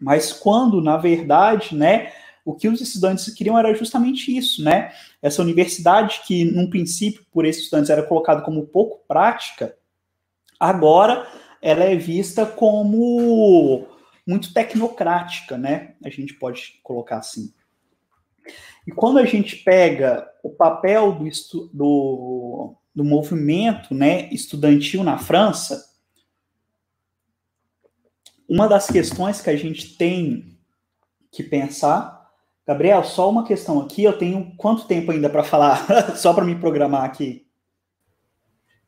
Mas 0.00 0.32
quando, 0.32 0.80
na 0.80 0.96
verdade, 0.96 1.74
né, 1.74 2.12
o 2.44 2.54
que 2.54 2.68
os 2.68 2.80
estudantes 2.80 3.28
queriam 3.34 3.58
era 3.58 3.74
justamente 3.74 4.34
isso, 4.34 4.62
né? 4.62 4.92
Essa 5.20 5.42
universidade 5.42 6.22
que, 6.24 6.44
num 6.44 6.70
princípio, 6.70 7.26
por 7.32 7.44
esses 7.44 7.64
estudantes 7.64 7.90
era 7.90 8.04
colocada 8.04 8.42
como 8.42 8.68
pouco 8.68 9.02
prática, 9.08 9.76
agora 10.60 11.26
ela 11.60 11.82
é 11.82 11.96
vista 11.96 12.46
como 12.46 13.84
muito 14.24 14.54
tecnocrática, 14.54 15.58
né? 15.58 15.94
A 16.04 16.08
gente 16.08 16.34
pode 16.34 16.78
colocar 16.84 17.18
assim. 17.18 17.52
E 18.88 18.90
quando 18.90 19.18
a 19.18 19.26
gente 19.26 19.54
pega 19.54 20.26
o 20.42 20.48
papel 20.48 21.12
do, 21.12 21.28
do, 21.74 22.74
do 22.94 23.04
movimento 23.04 23.94
né, 23.94 24.32
estudantil 24.32 25.04
na 25.04 25.18
França, 25.18 25.94
uma 28.48 28.66
das 28.66 28.86
questões 28.86 29.42
que 29.42 29.50
a 29.50 29.56
gente 29.56 29.98
tem 29.98 30.58
que 31.30 31.42
pensar, 31.42 32.32
Gabriel, 32.66 33.04
só 33.04 33.28
uma 33.28 33.44
questão 33.44 33.78
aqui, 33.78 34.04
eu 34.04 34.16
tenho 34.16 34.56
quanto 34.56 34.86
tempo 34.86 35.12
ainda 35.12 35.28
para 35.28 35.44
falar, 35.44 35.86
só 36.16 36.32
para 36.32 36.46
me 36.46 36.58
programar 36.58 37.04
aqui? 37.04 37.46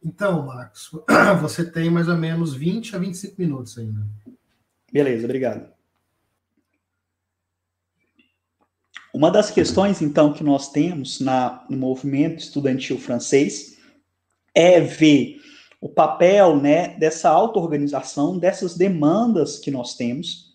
Então, 0.03 0.47
Marcos, 0.47 0.93
você 1.43 1.71
tem 1.71 1.91
mais 1.91 2.09
ou 2.09 2.17
menos 2.17 2.55
20 2.55 2.97
a 2.97 2.99
25 2.99 3.35
minutos 3.39 3.77
ainda. 3.77 4.01
Beleza, 4.91 5.27
obrigado. 5.27 5.71
Uma 9.13 9.31
das 9.31 9.51
questões, 9.51 10.01
então, 10.01 10.33
que 10.33 10.45
nós 10.45 10.71
temos 10.71 11.21
na, 11.21 11.65
no 11.69 11.77
movimento 11.77 12.39
estudantil 12.39 12.99
francês 12.99 13.77
é 14.55 14.81
ver 14.81 15.41
o 15.81 15.89
papel 15.89 16.57
né, 16.57 16.97
dessa 16.99 17.31
auto-organização, 17.31 18.39
dessas 18.39 18.77
demandas 18.77 19.59
que 19.59 19.71
nós 19.71 19.95
temos, 19.95 20.55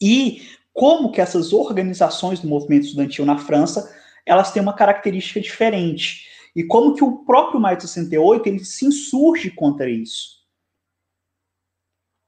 e 0.00 0.42
como 0.72 1.10
que 1.10 1.20
essas 1.20 1.52
organizações 1.52 2.40
do 2.40 2.48
movimento 2.48 2.84
estudantil 2.84 3.24
na 3.24 3.38
França, 3.38 3.92
elas 4.24 4.52
têm 4.52 4.62
uma 4.62 4.74
característica 4.74 5.40
diferente, 5.40 6.28
e 6.54 6.62
como 6.62 6.94
que 6.94 7.02
o 7.02 7.24
próprio 7.24 7.60
Maio 7.60 7.78
de 7.78 7.84
68 7.84 8.46
ele 8.46 8.64
se 8.64 8.84
insurge 8.84 9.50
contra 9.50 9.88
isso. 9.88 10.42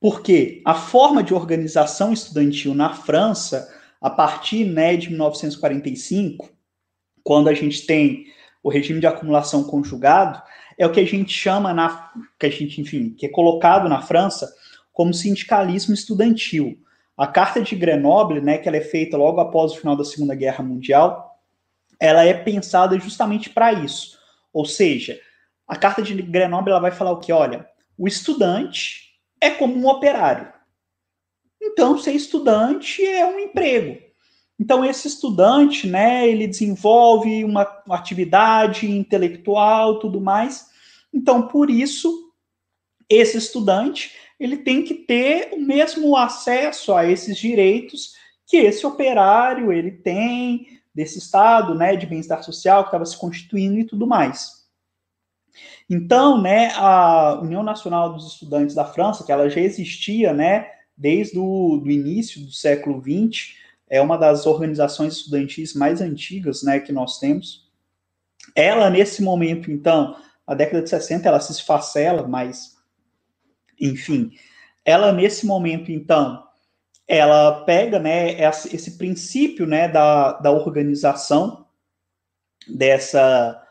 Porque 0.00 0.62
a 0.64 0.74
forma 0.74 1.22
de 1.22 1.34
organização 1.34 2.12
estudantil 2.12 2.74
na 2.74 2.94
França, 2.94 3.70
a 4.04 4.10
partir 4.10 4.66
né, 4.66 4.98
de 4.98 5.08
1945, 5.08 6.50
quando 7.22 7.48
a 7.48 7.54
gente 7.54 7.86
tem 7.86 8.26
o 8.62 8.68
regime 8.68 9.00
de 9.00 9.06
acumulação 9.06 9.64
conjugado, 9.64 10.42
é 10.76 10.86
o 10.86 10.92
que 10.92 11.00
a 11.00 11.06
gente 11.06 11.32
chama 11.32 11.72
na 11.72 12.12
que 12.38 12.44
a 12.44 12.50
gente, 12.50 12.82
enfim, 12.82 13.14
que 13.16 13.24
é 13.24 13.30
colocado 13.30 13.88
na 13.88 14.02
França 14.02 14.46
como 14.92 15.14
sindicalismo 15.14 15.94
estudantil. 15.94 16.78
A 17.16 17.26
Carta 17.26 17.62
de 17.62 17.74
Grenoble, 17.74 18.42
né, 18.42 18.58
que 18.58 18.68
ela 18.68 18.76
é 18.76 18.82
feita 18.82 19.16
logo 19.16 19.40
após 19.40 19.72
o 19.72 19.76
final 19.76 19.96
da 19.96 20.04
Segunda 20.04 20.34
Guerra 20.34 20.62
Mundial, 20.62 21.40
ela 21.98 22.26
é 22.26 22.34
pensada 22.34 22.98
justamente 23.00 23.48
para 23.48 23.72
isso. 23.72 24.18
Ou 24.52 24.66
seja, 24.66 25.18
a 25.66 25.76
Carta 25.76 26.02
de 26.02 26.12
Grenoble 26.20 26.72
ela 26.72 26.80
vai 26.80 26.90
falar 26.90 27.12
o 27.12 27.20
que, 27.20 27.32
olha, 27.32 27.66
o 27.96 28.06
estudante 28.06 29.14
é 29.40 29.48
como 29.48 29.74
um 29.74 29.88
operário. 29.88 30.52
Então, 31.64 31.98
ser 31.98 32.12
estudante 32.12 33.04
é 33.04 33.26
um 33.26 33.38
emprego. 33.38 33.98
Então, 34.60 34.84
esse 34.84 35.08
estudante, 35.08 35.86
né, 35.86 36.28
ele 36.28 36.46
desenvolve 36.46 37.44
uma, 37.44 37.62
atividade 37.90 38.88
intelectual, 38.88 39.98
tudo 39.98 40.20
mais. 40.20 40.66
Então, 41.12 41.48
por 41.48 41.70
isso, 41.70 42.32
esse 43.08 43.36
estudante, 43.36 44.12
ele 44.38 44.58
tem 44.58 44.84
que 44.84 44.94
ter 44.94 45.48
o 45.52 45.60
mesmo 45.60 46.16
acesso 46.16 46.94
a 46.94 47.06
esses 47.06 47.36
direitos 47.36 48.12
que 48.46 48.58
esse 48.58 48.86
operário, 48.86 49.72
ele 49.72 49.90
tem, 49.90 50.80
desse 50.94 51.18
estado, 51.18 51.74
né, 51.74 51.96
de 51.96 52.06
bem-estar 52.06 52.42
social 52.42 52.82
que 52.82 52.88
estava 52.88 53.06
se 53.06 53.16
constituindo 53.18 53.78
e 53.78 53.84
tudo 53.84 54.06
mais. 54.06 54.64
Então, 55.88 56.40
né, 56.40 56.72
a 56.74 57.40
União 57.42 57.62
Nacional 57.62 58.12
dos 58.12 58.32
Estudantes 58.34 58.74
da 58.74 58.84
França, 58.84 59.24
que 59.24 59.32
ela 59.32 59.48
já 59.48 59.60
existia, 59.60 60.32
né, 60.32 60.70
desde 60.96 61.38
o 61.38 61.82
início 61.86 62.40
do 62.44 62.52
século 62.52 63.02
XX, 63.02 63.54
é 63.88 64.00
uma 64.00 64.16
das 64.16 64.46
organizações 64.46 65.14
estudantis 65.14 65.74
mais 65.74 66.00
antigas 66.00 66.62
né, 66.62 66.80
que 66.80 66.92
nós 66.92 67.18
temos. 67.18 67.70
Ela, 68.54 68.90
nesse 68.90 69.22
momento, 69.22 69.70
então, 69.70 70.16
a 70.46 70.54
década 70.54 70.82
de 70.82 70.90
60, 70.90 71.28
ela 71.28 71.40
se 71.40 71.52
esfacela, 71.52 72.26
mas, 72.26 72.76
enfim, 73.80 74.32
ela, 74.84 75.12
nesse 75.12 75.46
momento, 75.46 75.90
então, 75.90 76.44
ela 77.06 77.64
pega 77.64 77.98
né, 77.98 78.40
esse 78.72 78.96
princípio 78.96 79.66
né, 79.66 79.88
da, 79.88 80.32
da 80.32 80.50
organização 80.50 81.66
dessa, 82.66 83.62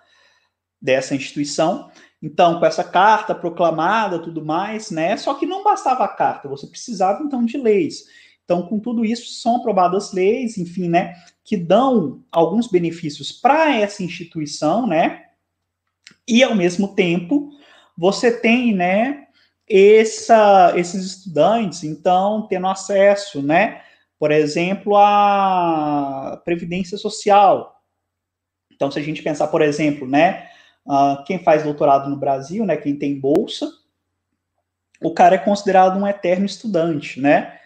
dessa 0.81 1.15
instituição. 1.15 1.91
Então, 2.23 2.57
com 2.57 2.65
essa 2.65 2.85
carta 2.85 3.35
proclamada, 3.35 4.17
tudo 4.17 4.45
mais, 4.45 4.89
né? 4.89 5.17
Só 5.17 5.33
que 5.33 5.45
não 5.45 5.61
bastava 5.61 6.05
a 6.05 6.07
carta, 6.07 6.47
você 6.47 6.65
precisava 6.65 7.21
então 7.21 7.43
de 7.43 7.57
leis. 7.57 8.05
Então, 8.45 8.65
com 8.65 8.79
tudo 8.79 9.03
isso, 9.03 9.33
são 9.33 9.57
aprovadas 9.57 10.13
leis, 10.13 10.57
enfim, 10.57 10.87
né, 10.87 11.15
que 11.43 11.57
dão 11.57 12.23
alguns 12.31 12.67
benefícios 12.67 13.31
para 13.31 13.75
essa 13.75 14.03
instituição, 14.03 14.85
né, 14.87 15.23
e 16.27 16.43
ao 16.43 16.53
mesmo 16.53 16.93
tempo 16.93 17.49
você 17.97 18.31
tem, 18.31 18.73
né, 18.73 19.27
essa, 19.69 20.73
esses 20.75 21.05
estudantes, 21.05 21.83
então, 21.83 22.47
tendo 22.47 22.67
acesso, 22.67 23.41
né, 23.41 23.81
por 24.19 24.31
exemplo, 24.31 24.95
à 24.97 26.41
previdência 26.43 26.97
social. 26.97 27.81
Então, 28.71 28.91
se 28.91 28.99
a 28.99 29.01
gente 29.01 29.21
pensar, 29.23 29.47
por 29.47 29.61
exemplo, 29.61 30.07
né, 30.07 30.49
uh, 30.85 31.23
quem 31.25 31.39
faz 31.39 31.63
doutorado 31.63 32.09
no 32.09 32.17
Brasil, 32.17 32.65
né, 32.65 32.77
quem 32.77 32.97
tem 32.97 33.19
bolsa, 33.19 33.71
o 35.01 35.13
cara 35.13 35.35
é 35.35 35.37
considerado 35.39 35.97
um 35.99 36.07
eterno 36.07 36.45
estudante, 36.45 37.19
né? 37.19 37.59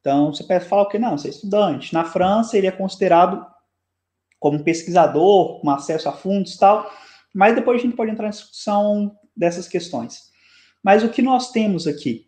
Então, 0.00 0.34
você 0.34 0.60
falar 0.60 0.86
que 0.86 0.98
não, 0.98 1.16
você 1.16 1.28
é 1.28 1.30
estudante. 1.30 1.94
Na 1.94 2.04
França, 2.04 2.58
ele 2.58 2.66
é 2.66 2.70
considerado 2.70 3.46
como 4.38 4.62
pesquisador, 4.62 5.60
com 5.60 5.70
acesso 5.70 6.10
a 6.10 6.12
fundos 6.12 6.54
e 6.54 6.58
tal, 6.58 6.92
mas 7.32 7.54
depois 7.54 7.80
a 7.80 7.82
gente 7.82 7.96
pode 7.96 8.10
entrar 8.10 8.26
na 8.26 8.30
discussão 8.30 9.16
dessas 9.34 9.66
questões. 9.66 10.30
Mas 10.82 11.02
o 11.02 11.08
que 11.08 11.22
nós 11.22 11.50
temos 11.50 11.86
aqui? 11.86 12.26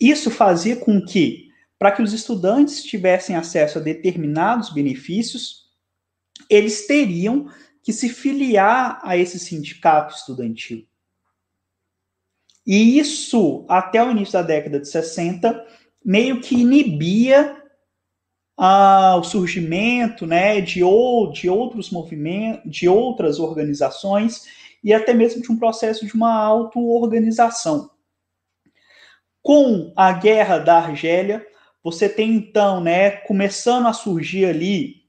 Isso 0.00 0.30
fazia 0.30 0.76
com 0.76 1.04
que, 1.04 1.50
para 1.78 1.92
que 1.92 2.00
os 2.00 2.14
estudantes 2.14 2.82
tivessem 2.82 3.36
acesso 3.36 3.78
a 3.78 3.82
determinados 3.82 4.72
benefícios, 4.72 5.66
eles 6.48 6.86
teriam 6.86 7.46
que 7.90 7.92
se 7.92 8.08
filiar 8.08 9.00
a 9.02 9.16
esse 9.16 9.36
sindicato 9.36 10.14
estudantil. 10.14 10.86
E 12.64 13.00
isso, 13.00 13.66
até 13.68 14.00
o 14.00 14.12
início 14.12 14.34
da 14.34 14.42
década 14.42 14.78
de 14.78 14.88
60, 14.88 15.66
meio 16.04 16.40
que 16.40 16.54
inibia 16.54 17.60
ah, 18.56 19.16
o 19.16 19.24
surgimento 19.24 20.24
né, 20.24 20.60
de, 20.60 20.84
ou, 20.84 21.32
de 21.32 21.50
outros 21.50 21.90
movimentos, 21.90 22.70
de 22.70 22.88
outras 22.88 23.40
organizações 23.40 24.44
e 24.84 24.94
até 24.94 25.12
mesmo 25.12 25.42
de 25.42 25.50
um 25.50 25.58
processo 25.58 26.06
de 26.06 26.14
uma 26.14 26.32
auto-organização. 26.32 27.90
Com 29.42 29.92
a 29.96 30.12
guerra 30.12 30.58
da 30.58 30.76
Argélia, 30.76 31.44
você 31.82 32.08
tem 32.08 32.34
então, 32.34 32.80
né, 32.80 33.10
começando 33.10 33.88
a 33.88 33.92
surgir 33.92 34.44
ali, 34.44 35.00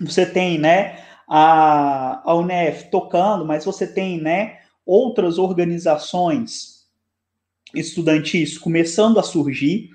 você 0.00 0.26
tem, 0.26 0.58
né, 0.58 1.03
a, 1.36 2.22
a 2.30 2.34
UNEF 2.36 2.90
tocando, 2.92 3.44
mas 3.44 3.64
você 3.64 3.88
tem, 3.88 4.20
né, 4.20 4.58
outras 4.86 5.36
organizações 5.36 6.86
estudantis 7.74 8.56
começando 8.56 9.18
a 9.18 9.22
surgir 9.24 9.90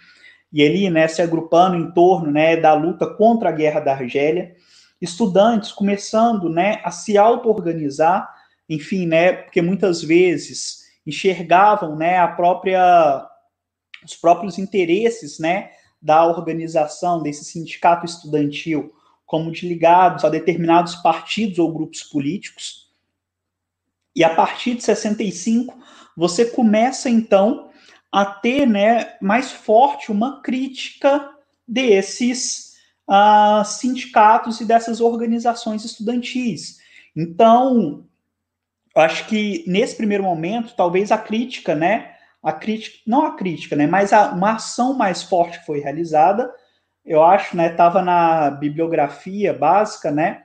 e 0.52 0.62
ali, 0.62 0.90
né, 0.90 1.08
se 1.08 1.22
agrupando 1.22 1.78
em 1.78 1.92
torno, 1.94 2.30
né, 2.30 2.58
da 2.58 2.74
luta 2.74 3.08
contra 3.08 3.48
a 3.48 3.54
guerra 3.54 3.80
da 3.80 3.94
Argélia, 3.94 4.54
estudantes 5.00 5.72
começando, 5.72 6.50
né, 6.50 6.82
a 6.84 6.92
se 6.92 7.18
auto-organizar, 7.18 8.30
enfim, 8.68 9.08
né, 9.08 9.32
porque 9.32 9.62
muitas 9.62 10.04
vezes 10.04 10.90
enxergavam, 11.08 11.96
né, 11.96 12.18
a 12.18 12.28
própria 12.28 13.26
os 14.04 14.14
próprios 14.14 14.60
interesses, 14.60 15.40
né, 15.40 15.70
da 16.02 16.26
organização 16.26 17.24
desse 17.24 17.46
sindicato 17.46 18.06
estudantil 18.06 18.94
como 19.30 19.52
de 19.52 19.70
ligados 19.70 20.26
a 20.26 20.30
determinados 20.30 20.96
partidos 20.96 21.60
ou 21.60 21.72
grupos 21.72 22.02
políticos. 22.02 22.90
E 24.16 24.24
a 24.24 24.34
partir 24.34 24.74
de 24.74 24.84
65, 24.84 25.78
você 26.18 26.46
começa 26.46 27.12
então 27.12 27.70
a 28.12 28.26
ter 28.26 28.66
né, 28.66 29.18
mais 29.22 29.52
forte 29.52 30.12
uma 30.12 30.42
crítica 30.42 31.30
desses 31.68 32.74
uh, 33.08 33.64
sindicatos 33.64 34.62
e 34.62 34.66
dessas 34.66 35.00
organizações 35.00 35.86
estudantis. 35.86 36.80
Então, 37.16 38.08
acho 38.96 39.28
que 39.28 39.64
nesse 39.68 39.96
primeiro 39.96 40.24
momento, 40.24 40.74
talvez 40.76 41.12
a 41.12 41.20
crítica, 41.20 41.76
né, 41.76 42.16
a 42.42 42.52
crítica, 42.52 42.98
não 43.06 43.28
a 43.28 43.36
crítica, 43.36 43.76
né, 43.76 43.86
mas 43.86 44.12
a, 44.12 44.32
uma 44.32 44.54
ação 44.54 44.96
mais 44.96 45.22
forte 45.22 45.64
foi 45.68 45.82
realizada, 45.82 46.52
eu 47.10 47.24
acho, 47.24 47.58
né, 47.58 47.72
estava 47.72 48.04
na 48.04 48.52
bibliografia 48.52 49.52
básica, 49.52 50.12
né, 50.12 50.44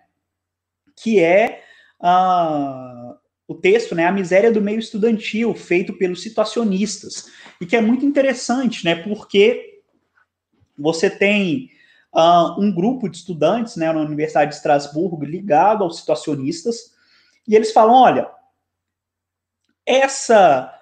que 0.97 1.21
é 1.21 1.63
uh, 2.01 3.15
o 3.47 3.55
texto, 3.55 3.95
né, 3.95 4.07
A 4.07 4.13
Miséria 4.13 4.51
do 4.51 4.63
Meio 4.63 4.79
Estudantil, 4.79 5.55
feito 5.55 5.93
pelos 5.93 6.23
situacionistas, 6.23 7.27
e 7.61 7.67
que 7.67 7.77
é 7.77 7.83
muito 7.83 8.07
interessante, 8.07 8.83
né, 8.83 8.95
porque 8.95 9.83
você 10.77 11.11
tem 11.11 11.69
uh, 12.15 12.59
um 12.59 12.75
grupo 12.75 13.11
de 13.11 13.19
estudantes, 13.19 13.77
né, 13.77 13.93
na 13.93 14.01
Universidade 14.01 14.53
de 14.53 14.57
Estrasburgo, 14.57 15.23
ligado 15.23 15.85
aos 15.85 15.99
situacionistas, 15.99 16.95
e 17.47 17.55
eles 17.55 17.73
falam, 17.73 17.95
olha, 17.95 18.31
essa, 19.85 20.75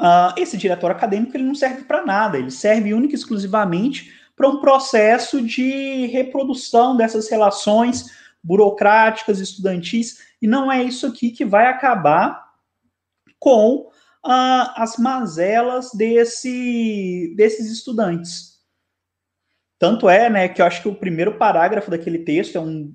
uh, 0.00 0.34
esse 0.36 0.56
diretor 0.56 0.90
acadêmico 0.90 1.36
ele 1.36 1.44
não 1.44 1.54
serve 1.54 1.84
para 1.84 2.04
nada, 2.04 2.36
ele 2.36 2.50
serve 2.50 2.92
única 2.92 3.14
e 3.14 3.16
exclusivamente 3.16 4.17
para 4.38 4.48
um 4.48 4.60
processo 4.60 5.42
de 5.42 6.06
reprodução 6.06 6.96
dessas 6.96 7.28
relações 7.28 8.16
burocráticas, 8.42 9.40
estudantis, 9.40 10.22
e 10.40 10.46
não 10.46 10.70
é 10.70 10.80
isso 10.80 11.08
aqui 11.08 11.32
que 11.32 11.44
vai 11.44 11.66
acabar 11.66 12.46
com 13.40 13.88
uh, 14.24 14.70
as 14.76 14.96
mazelas 14.96 15.90
desse, 15.92 17.34
desses 17.36 17.68
estudantes. 17.68 18.58
Tanto 19.76 20.08
é, 20.08 20.30
né, 20.30 20.48
que 20.48 20.62
eu 20.62 20.66
acho 20.66 20.82
que 20.82 20.88
o 20.88 20.94
primeiro 20.94 21.36
parágrafo 21.36 21.90
daquele 21.90 22.20
texto 22.20 22.56
é 22.56 22.60
um, 22.60 22.92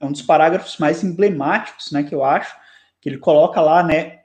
é 0.00 0.06
um 0.06 0.12
dos 0.12 0.22
parágrafos 0.22 0.78
mais 0.78 1.04
emblemáticos, 1.04 1.92
né, 1.92 2.02
que 2.02 2.14
eu 2.14 2.24
acho, 2.24 2.56
que 2.98 3.10
ele 3.10 3.18
coloca 3.18 3.60
lá, 3.60 3.82
né, 3.82 4.20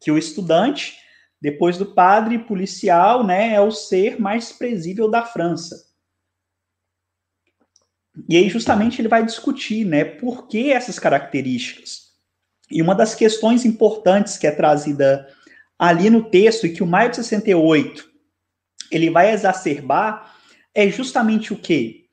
que 0.00 0.10
o 0.10 0.18
estudante 0.18 0.96
Depois 1.40 1.78
do 1.78 1.86
padre 1.86 2.38
policial, 2.38 3.24
né, 3.24 3.54
é 3.54 3.60
o 3.60 3.70
ser 3.70 4.20
mais 4.20 4.48
desprezível 4.48 5.08
da 5.08 5.24
França. 5.24 5.86
E 8.28 8.36
aí 8.36 8.48
justamente 8.48 9.00
ele 9.00 9.08
vai 9.08 9.24
discutir, 9.24 9.84
né, 9.84 10.04
por 10.04 10.48
que 10.48 10.72
essas 10.72 10.98
características. 10.98 12.08
E 12.70 12.82
uma 12.82 12.94
das 12.94 13.14
questões 13.14 13.64
importantes 13.64 14.36
que 14.36 14.46
é 14.46 14.50
trazida 14.50 15.28
ali 15.78 16.10
no 16.10 16.24
texto 16.24 16.66
e 16.66 16.72
que 16.72 16.82
o 16.82 16.86
Maio 16.86 17.10
de 17.10 17.16
68 17.16 18.08
ele 18.90 19.10
vai 19.10 19.30
exacerbar 19.30 20.34
é 20.74 20.88
justamente 20.88 21.52
o 21.52 21.56
que 21.56 22.06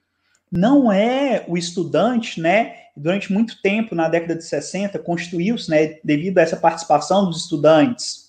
não 0.51 0.91
é 0.91 1.43
o 1.47 1.57
estudante, 1.57 2.39
né? 2.39 2.75
Durante 2.95 3.33
muito 3.33 3.61
tempo, 3.61 3.95
na 3.95 4.07
década 4.07 4.35
de 4.35 4.43
60, 4.43 4.99
constituiu-se, 4.99 5.69
né, 5.69 5.99
devido 6.03 6.37
a 6.37 6.41
essa 6.41 6.55
participação 6.55 7.25
dos 7.25 7.43
estudantes 7.43 8.24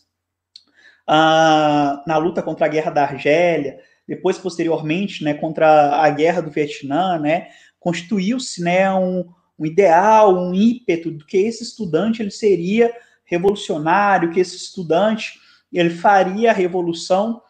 ah, 1.07 2.03
na 2.07 2.17
luta 2.17 2.43
contra 2.43 2.67
a 2.67 2.69
guerra 2.69 2.91
da 2.91 3.05
Argélia, 3.05 3.79
depois, 4.07 4.39
posteriormente, 4.39 5.25
né, 5.25 5.35
contra 5.35 6.01
a 6.01 6.09
guerra 6.11 6.41
do 6.41 6.51
Vietnã, 6.51 7.19
né, 7.19 7.49
constituiu-se 7.79 8.63
né, 8.63 8.93
um, 8.93 9.29
um 9.59 9.67
ideal, 9.67 10.37
um 10.37 10.55
ímpeto 10.55 11.11
do 11.11 11.25
que 11.25 11.37
esse 11.39 11.63
estudante 11.63 12.23
ele 12.23 12.31
seria 12.31 12.95
revolucionário, 13.25 14.31
que 14.31 14.41
esse 14.41 14.57
estudante 14.57 15.41
ele 15.73 15.91
faria 15.91 16.51
a 16.51 16.55
revolução. 16.55 17.43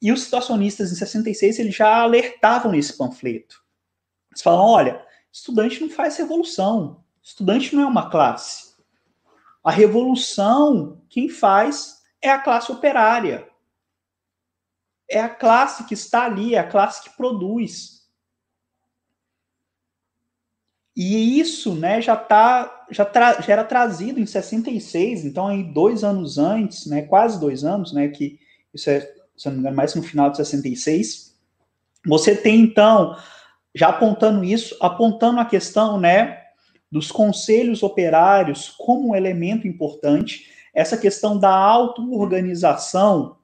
E 0.00 0.10
os 0.10 0.22
situacionistas 0.22 0.90
em 0.90 0.96
66 0.96 1.58
eles 1.60 1.74
já 1.74 2.02
alertavam 2.02 2.72
nesse 2.72 2.96
panfleto. 2.98 3.62
Eles 4.30 4.42
falam: 4.42 4.64
olha, 4.64 5.04
estudante 5.32 5.80
não 5.80 5.88
faz 5.88 6.16
revolução, 6.16 7.04
estudante 7.22 7.74
não 7.74 7.84
é 7.84 7.86
uma 7.86 8.10
classe. 8.10 8.72
A 9.62 9.70
revolução, 9.70 11.00
quem 11.08 11.28
faz 11.28 12.01
é 12.22 12.30
a 12.30 12.38
classe 12.38 12.70
operária. 12.70 13.46
É 15.10 15.20
a 15.20 15.28
classe 15.28 15.84
que 15.84 15.94
está 15.94 16.24
ali, 16.24 16.54
é 16.54 16.58
a 16.58 16.68
classe 16.68 17.02
que 17.02 17.16
produz. 17.16 18.02
E 20.96 21.40
isso 21.40 21.74
né, 21.74 22.00
já, 22.00 22.16
tá, 22.16 22.86
já, 22.90 23.04
tra, 23.04 23.40
já 23.40 23.52
era 23.52 23.64
trazido 23.64 24.20
em 24.20 24.26
66, 24.26 25.24
então 25.24 25.48
aí 25.48 25.64
dois 25.64 26.04
anos 26.04 26.36
antes, 26.36 26.86
né, 26.86 27.02
quase 27.02 27.40
dois 27.40 27.64
anos, 27.64 27.94
né, 27.94 28.08
que 28.08 28.38
isso 28.74 28.90
é, 28.90 29.00
se 29.34 29.46
não 29.46 29.54
me 29.54 29.60
engano, 29.60 29.76
mais 29.76 29.94
no 29.94 30.02
final 30.02 30.30
de 30.30 30.36
66, 30.36 31.34
você 32.06 32.36
tem 32.36 32.60
então, 32.60 33.16
já 33.74 33.88
apontando 33.88 34.44
isso, 34.44 34.76
apontando 34.80 35.40
a 35.40 35.46
questão 35.46 35.98
né, 35.98 36.42
dos 36.90 37.10
conselhos 37.10 37.82
operários 37.82 38.68
como 38.68 39.10
um 39.10 39.14
elemento 39.14 39.66
importante, 39.66 40.51
essa 40.74 40.96
questão 40.96 41.38
da 41.38 41.54
auto-organização 41.54 43.36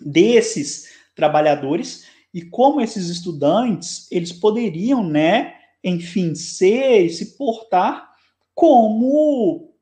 desses 0.00 0.90
trabalhadores 1.14 2.06
e 2.32 2.42
como 2.42 2.80
esses 2.80 3.08
estudantes 3.08 4.08
eles 4.10 4.32
poderiam, 4.32 5.06
né, 5.06 5.54
enfim, 5.82 6.34
ser 6.34 7.04
e 7.04 7.10
se 7.10 7.36
portar 7.36 8.10
como, 8.54 9.72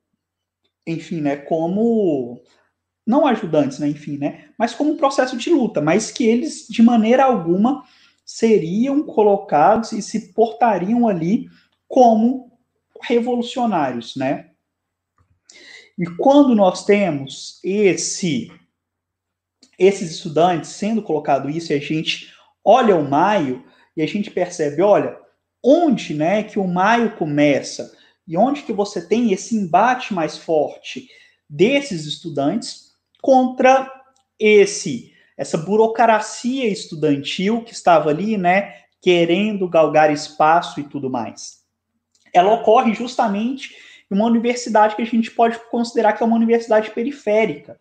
enfim, 0.85 1.21
né, 1.21 1.37
como 1.37 2.41
não 3.05 3.25
ajudantes, 3.25 3.79
né, 3.79 3.87
enfim, 3.87 4.17
né, 4.17 4.49
mas 4.57 4.73
como 4.73 4.91
um 4.91 4.97
processo 4.97 5.35
de 5.37 5.49
luta, 5.49 5.81
mas 5.81 6.11
que 6.11 6.25
eles 6.25 6.67
de 6.67 6.81
maneira 6.81 7.25
alguma 7.25 7.83
seriam 8.25 9.03
colocados 9.03 9.91
e 9.91 10.01
se 10.01 10.33
portariam 10.33 11.07
ali 11.07 11.49
como 11.87 12.51
revolucionários, 13.01 14.15
né? 14.15 14.52
E 15.97 16.05
quando 16.17 16.55
nós 16.55 16.85
temos 16.85 17.59
esse 17.63 18.51
esses 19.77 20.11
estudantes 20.11 20.69
sendo 20.69 21.01
colocado 21.01 21.49
isso 21.49 21.73
e 21.73 21.75
a 21.75 21.79
gente 21.79 22.31
olha 22.63 22.95
o 22.95 23.09
maio 23.09 23.65
e 23.97 24.01
a 24.01 24.07
gente 24.07 24.29
percebe, 24.29 24.81
olha, 24.81 25.17
onde 25.63 26.13
né, 26.13 26.43
que 26.43 26.59
o 26.59 26.67
maio 26.67 27.15
começa 27.15 27.91
e 28.27 28.37
onde 28.37 28.61
que 28.61 28.71
você 28.71 29.05
tem 29.05 29.33
esse 29.33 29.55
embate 29.55 30.13
mais 30.13 30.37
forte 30.37 31.07
desses 31.49 32.05
estudantes 32.05 32.93
contra 33.21 33.91
esse 34.39 35.11
essa 35.35 35.57
burocracia 35.57 36.67
estudantil 36.67 37.63
que 37.63 37.73
estava 37.73 38.11
ali, 38.11 38.37
né, 38.37 38.83
querendo 39.01 39.67
galgar 39.67 40.11
espaço 40.11 40.79
e 40.79 40.83
tudo 40.83 41.09
mais. 41.09 41.63
Ela 42.31 42.53
ocorre 42.53 42.93
justamente 42.93 43.75
em 44.11 44.15
uma 44.15 44.25
universidade 44.25 44.95
que 44.95 45.01
a 45.01 45.05
gente 45.05 45.31
pode 45.31 45.59
considerar 45.69 46.13
que 46.13 46.23
é 46.23 46.25
uma 46.25 46.35
universidade 46.35 46.91
periférica, 46.91 47.79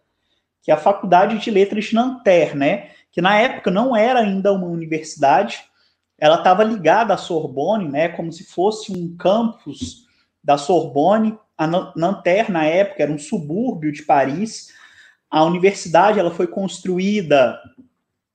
que 0.63 0.71
é 0.71 0.75
a 0.75 0.79
Faculdade 0.79 1.39
de 1.39 1.51
Letras 1.51 1.87
de 1.87 1.95
Nanterre, 1.95 2.57
né, 2.57 2.91
que 3.11 3.21
na 3.21 3.37
época 3.37 3.71
não 3.71 3.97
era 3.97 4.21
ainda 4.21 4.53
uma 4.53 4.67
universidade, 4.67 5.65
ela 6.19 6.37
estava 6.37 6.63
ligada 6.63 7.13
à 7.13 7.17
Sorbonne, 7.17 7.89
né, 7.89 8.09
como 8.09 8.33
se 8.33 8.45
fosse 8.45 8.93
um 8.93 9.17
campus 9.17 10.07
da 10.43 10.57
Sorbonne. 10.57 11.39
A 11.59 11.67
Nanterre, 11.67 12.53
na 12.53 12.65
época, 12.65 13.03
era 13.03 13.13
um 13.13 13.19
subúrbio 13.19 13.93
de 13.93 14.03
Paris. 14.03 14.73
A 15.31 15.45
universidade 15.45 16.19
ela 16.19 16.31
foi 16.31 16.47
construída 16.47 17.61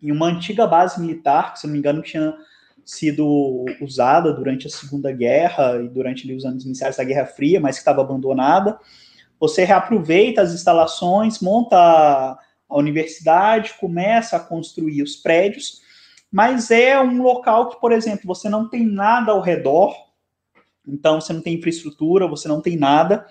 em 0.01 0.11
uma 0.11 0.27
antiga 0.27 0.68
base 0.68 0.99
militar, 0.99 1.53
que, 1.53 1.59
se 1.59 1.68
não 1.68 1.73
me 1.73 1.80
engano, 1.80 2.01
tinha 2.01 2.35
sido 2.88 3.65
usada 3.81 4.34
durante 4.34 4.65
a 4.65 4.69
Segunda 4.69 5.11
Guerra 5.11 5.81
e 5.84 5.89
durante 5.89 6.31
os 6.34 6.45
anos 6.45 6.65
iniciais 6.65 6.97
da 6.97 7.03
Guerra 7.03 7.26
Fria, 7.26 7.59
mas 7.59 7.76
que 7.76 7.81
estava 7.81 8.01
abandonada. 8.01 8.80
Você 9.39 9.64
reaproveita 9.64 10.41
as 10.41 10.53
instalações, 10.53 11.39
monta 11.39 11.77
a 11.77 12.77
universidade, 12.77 13.76
começa 13.80 14.38
a 14.38 14.39
construir 14.39 15.03
os 15.03 15.15
prédios 15.15 15.85
mas 16.31 16.72
é 16.72 16.99
um 16.99 17.22
local 17.22 17.69
que, 17.69 17.80
por 17.80 17.91
exemplo, 17.91 18.26
você 18.26 18.49
não 18.49 18.68
tem 18.68 18.85
nada 18.85 19.31
ao 19.31 19.41
redor, 19.41 19.95
então 20.85 21.22
você 21.22 21.34
não 21.34 21.41
tem 21.41 21.55
infraestrutura, 21.55 22.27
você 22.27 22.47
não 22.47 22.61
tem 22.61 22.77
nada, 22.77 23.26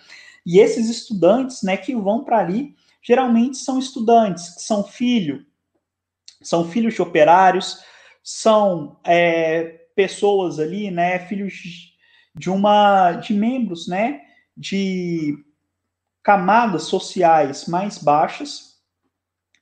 e 0.44 0.58
esses 0.58 0.88
estudantes, 0.88 1.62
né, 1.62 1.76
que 1.76 1.94
vão 1.94 2.24
para 2.24 2.38
ali, 2.38 2.74
geralmente 3.02 3.58
são 3.58 3.78
estudantes 3.78 4.54
que 4.54 4.62
são 4.62 4.82
filho, 4.82 5.44
são 6.42 6.68
filhos 6.68 6.94
de 6.94 7.02
operários, 7.02 7.80
são 8.28 8.98
é, 9.04 9.86
pessoas 9.94 10.58
ali, 10.58 10.90
né, 10.90 11.20
filhos 11.28 11.94
de 12.34 12.50
uma, 12.50 13.12
de 13.12 13.32
membros, 13.32 13.86
né, 13.86 14.20
de 14.56 15.38
camadas 16.24 16.82
sociais 16.82 17.68
mais 17.68 17.98
baixas 17.98 18.80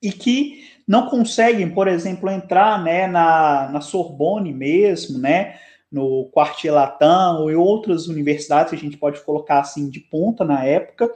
e 0.03 0.11
que 0.11 0.67
não 0.89 1.11
conseguem, 1.11 1.69
por 1.69 1.89
exemplo, 1.89 2.31
entrar 2.31 2.83
né, 2.83 3.07
na, 3.07 3.69
na 3.69 3.83
Sorbonne 3.83 4.55
mesmo, 4.55 5.19
né, 5.19 5.59
no 5.93 6.31
Quartier 6.33 6.73
Latin 6.73 7.41
ou 7.41 7.51
em 7.51 7.57
outras 7.57 8.07
universidades 8.07 8.71
que 8.71 8.77
a 8.77 8.81
gente 8.81 8.97
pode 8.97 9.21
colocar 9.21 9.61
assim 9.61 9.91
de 9.91 10.01
ponta 10.01 10.43
na 10.43 10.65
época, 10.65 11.11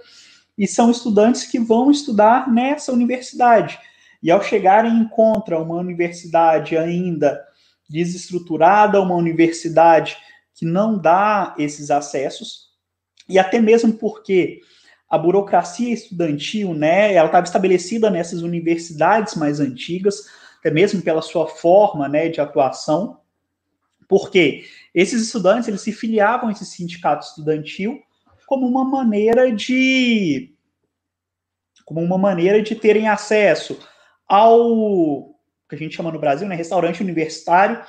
e 0.56 0.66
são 0.66 0.90
estudantes 0.90 1.44
que 1.44 1.58
vão 1.58 1.90
estudar 1.90 2.52
nessa 2.52 2.92
universidade. 2.92 3.78
E 4.22 4.30
ao 4.30 4.42
chegarem 4.42 4.92
encontram 4.98 5.62
uma 5.62 5.76
universidade 5.76 6.76
ainda 6.76 7.44
desestruturada, 7.88 9.00
uma 9.00 9.14
universidade 9.14 10.16
que 10.54 10.66
não 10.66 10.98
dá 10.98 11.54
esses 11.58 11.90
acessos, 11.90 12.68
e 13.28 13.38
até 13.38 13.60
mesmo 13.60 13.92
porque 13.92 14.60
a 15.08 15.16
burocracia 15.16 15.92
estudantil, 15.92 16.74
né, 16.74 17.14
ela 17.14 17.26
estava 17.26 17.46
estabelecida 17.46 18.10
nessas 18.10 18.42
universidades 18.42 19.36
mais 19.36 19.60
antigas, 19.60 20.26
até 20.58 20.70
mesmo 20.70 21.00
pela 21.00 21.22
sua 21.22 21.46
forma, 21.46 22.08
né, 22.08 22.28
de 22.28 22.40
atuação, 22.40 23.20
porque 24.08 24.64
esses 24.94 25.22
estudantes, 25.22 25.68
eles 25.68 25.80
se 25.80 25.92
filiavam 25.92 26.48
a 26.48 26.52
esse 26.52 26.66
sindicato 26.66 27.26
estudantil 27.26 28.00
como 28.46 28.66
uma 28.66 28.84
maneira 28.84 29.54
de 29.54 30.54
como 31.84 32.00
uma 32.02 32.18
maneira 32.18 32.60
de 32.62 32.74
terem 32.74 33.08
acesso 33.08 33.78
ao 34.28 35.34
que 35.68 35.74
a 35.74 35.78
gente 35.78 35.96
chama 35.96 36.12
no 36.12 36.18
Brasil, 36.18 36.48
né, 36.48 36.54
restaurante 36.54 37.02
universitário, 37.02 37.82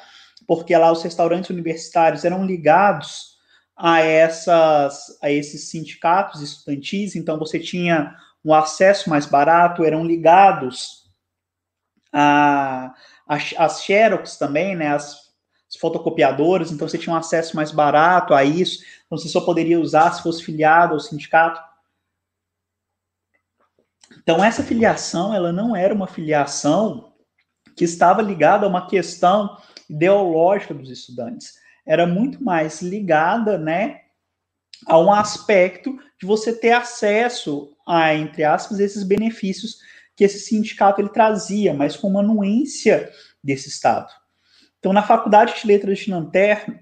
porque 0.48 0.76
lá 0.76 0.92
os 0.92 1.04
restaurantes 1.04 1.50
universitários 1.50 2.26
eram 2.26 2.46
ligados 2.46 3.38
a, 3.76 4.02
essas, 4.02 5.18
a 5.22 5.32
esses 5.32 5.70
sindicatos 5.70 6.42
estudantis, 6.42 7.16
então 7.16 7.40
você 7.40 7.60
tinha 7.60 8.16
um 8.44 8.54
acesso 8.54 9.10
mais 9.10 9.26
barato, 9.26 9.84
eram 9.84 10.06
ligados 10.06 11.10
a, 12.12 12.94
as 13.28 13.84
Xerox 13.84 14.38
também, 14.38 14.76
né, 14.76 14.88
as, 14.88 15.30
as 15.70 15.76
fotocopiadoras, 15.80 16.72
então 16.72 16.88
você 16.88 16.98
tinha 16.98 17.14
um 17.14 17.18
acesso 17.18 17.56
mais 17.56 17.72
barato 17.72 18.34
a 18.34 18.44
isso, 18.44 18.84
então 19.06 19.18
você 19.18 19.30
só 19.30 19.42
poderia 19.42 19.80
usar 19.80 20.12
se 20.12 20.24
fosse 20.24 20.44
filiado 20.44 20.94
ao 20.94 21.00
sindicato. 21.00 21.69
Então 24.18 24.44
essa 24.44 24.64
filiação, 24.64 25.34
ela 25.34 25.52
não 25.52 25.76
era 25.76 25.94
uma 25.94 26.08
filiação 26.08 27.14
que 27.76 27.84
estava 27.84 28.22
ligada 28.22 28.66
a 28.66 28.70
uma 28.70 28.88
questão 28.88 29.58
ideológica 29.90 30.74
dos 30.74 30.90
estudantes 30.90 31.60
era 31.90 32.06
muito 32.06 32.44
mais 32.44 32.84
ligada, 32.84 33.58
né, 33.58 34.02
a 34.86 35.00
um 35.00 35.12
aspecto 35.12 35.98
de 36.20 36.28
você 36.28 36.54
ter 36.54 36.72
acesso 36.72 37.76
a, 37.88 38.14
entre 38.14 38.44
aspas, 38.44 38.80
esses 38.80 39.02
benefícios 39.02 39.80
que 40.16 40.24
esse 40.24 40.40
sindicato 40.40 41.02
ele 41.02 41.10
trazia, 41.10 41.74
mas 41.74 41.98
com 41.98 42.08
uma 42.08 42.20
anuência 42.20 43.12
desse 43.44 43.70
Estado. 43.70 44.08
Então, 44.78 44.94
na 44.94 45.02
Faculdade 45.02 45.60
de 45.60 45.66
Letras 45.66 45.98
de 45.98 46.12
Nanterre, 46.12 46.80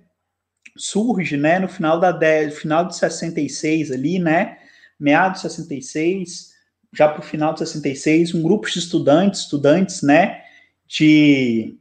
surge, 0.76 1.38
né, 1.38 1.58
no 1.58 1.70
final 1.70 2.02
da 2.02 2.12
de, 2.12 2.52
final 2.52 2.86
de 2.86 2.98
66 2.98 3.91
ali, 3.91 4.20
né, 4.20 4.60
meados 4.99 5.41
de 5.41 5.49
66, 5.49 6.49
já 6.98 7.07
para 7.07 7.19
o 7.19 7.24
final 7.24 7.53
de 7.53 7.60
66, 7.60 8.34
um 8.34 8.41
grupo 8.41 8.68
de 8.68 8.80
estudantes, 8.80 9.41
estudantes, 9.41 10.02
né, 10.02 10.41
de, 10.88 11.78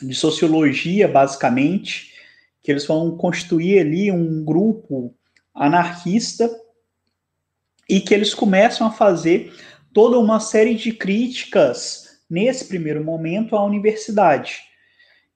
de 0.00 0.14
sociologia, 0.14 1.06
basicamente, 1.06 2.14
que 2.62 2.72
eles 2.72 2.86
vão 2.86 3.14
constituir 3.16 3.78
ali 3.78 4.10
um 4.10 4.42
grupo 4.42 5.14
anarquista 5.54 6.50
e 7.88 8.00
que 8.00 8.14
eles 8.14 8.32
começam 8.32 8.86
a 8.86 8.90
fazer 8.90 9.52
toda 9.92 10.18
uma 10.18 10.40
série 10.40 10.74
de 10.74 10.92
críticas 10.92 12.18
nesse 12.28 12.64
primeiro 12.64 13.04
momento 13.04 13.54
à 13.54 13.64
universidade. 13.64 14.60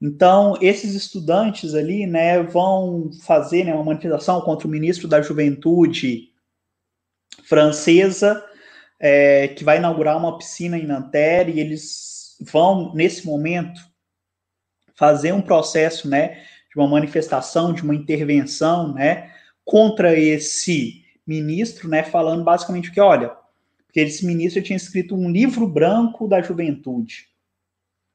Então, 0.01 0.57
esses 0.62 0.94
estudantes 0.94 1.74
ali, 1.74 2.07
né, 2.07 2.43
vão 2.43 3.11
fazer 3.27 3.65
né, 3.65 3.74
uma 3.74 3.85
manifestação 3.85 4.40
contra 4.40 4.66
o 4.66 4.70
ministro 4.70 5.07
da 5.07 5.20
Juventude 5.20 6.31
francesa, 7.44 8.43
é, 9.01 9.48
que 9.48 9.64
vai 9.64 9.78
inaugurar 9.78 10.16
uma 10.18 10.36
piscina 10.36 10.78
em 10.78 10.86
Nanterre, 10.86 11.55
e 11.55 11.60
eles 11.60 12.36
vão, 12.40 12.94
nesse 12.94 13.27
momento, 13.27 13.81
fazer 14.94 15.32
um 15.32 15.40
processo, 15.40 16.09
né, 16.09 16.43
de 16.68 16.77
uma 16.78 16.86
manifestação, 16.86 17.72
de 17.72 17.82
uma 17.82 17.94
intervenção, 17.94 18.93
né, 18.93 19.32
contra 19.64 20.16
esse 20.18 21.02
ministro, 21.27 21.89
né, 21.89 22.02
falando 22.02 22.44
basicamente 22.44 22.93
que, 22.93 23.01
olha, 23.01 23.32
porque 23.86 24.01
esse 24.01 24.24
ministro 24.27 24.62
tinha 24.62 24.77
escrito 24.77 25.16
um 25.16 25.31
livro 25.31 25.66
branco 25.66 26.28
da 26.28 26.43
juventude. 26.43 27.28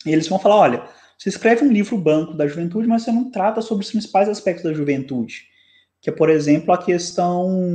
E 0.06 0.12
eles 0.12 0.28
vão 0.28 0.40
falar, 0.40 0.56
olha, 0.56 0.84
você 1.18 1.30
escreve 1.30 1.66
um 1.66 1.72
livro 1.72 1.98
branco 1.98 2.34
da 2.34 2.48
juventude, 2.48 2.88
mas 2.88 3.03
você 3.03 3.12
não 3.12 3.32
trata 3.32 3.62
sobre 3.62 3.84
os 3.84 3.91
principais 3.91 4.30
aspectos 4.30 4.64
da 4.64 4.74
juventude, 4.74 5.48
que 6.02 6.10
é, 6.10 6.14
por 6.14 6.30
exemplo, 6.30 6.72
a 6.72 6.78
questão 6.78 7.70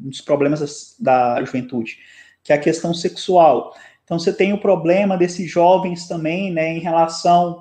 dos 0.00 0.20
problemas 0.20 0.96
da 0.98 1.44
juventude, 1.44 1.98
que 2.44 2.52
é 2.52 2.56
a 2.56 2.60
questão 2.60 2.92
sexual. 2.92 3.74
Então 4.04 4.18
você 4.18 4.32
tem 4.32 4.52
o 4.52 4.60
problema 4.60 5.16
desses 5.16 5.50
jovens 5.50 6.06
também, 6.06 6.52
né, 6.52 6.76
em 6.76 6.78
relação 6.78 7.58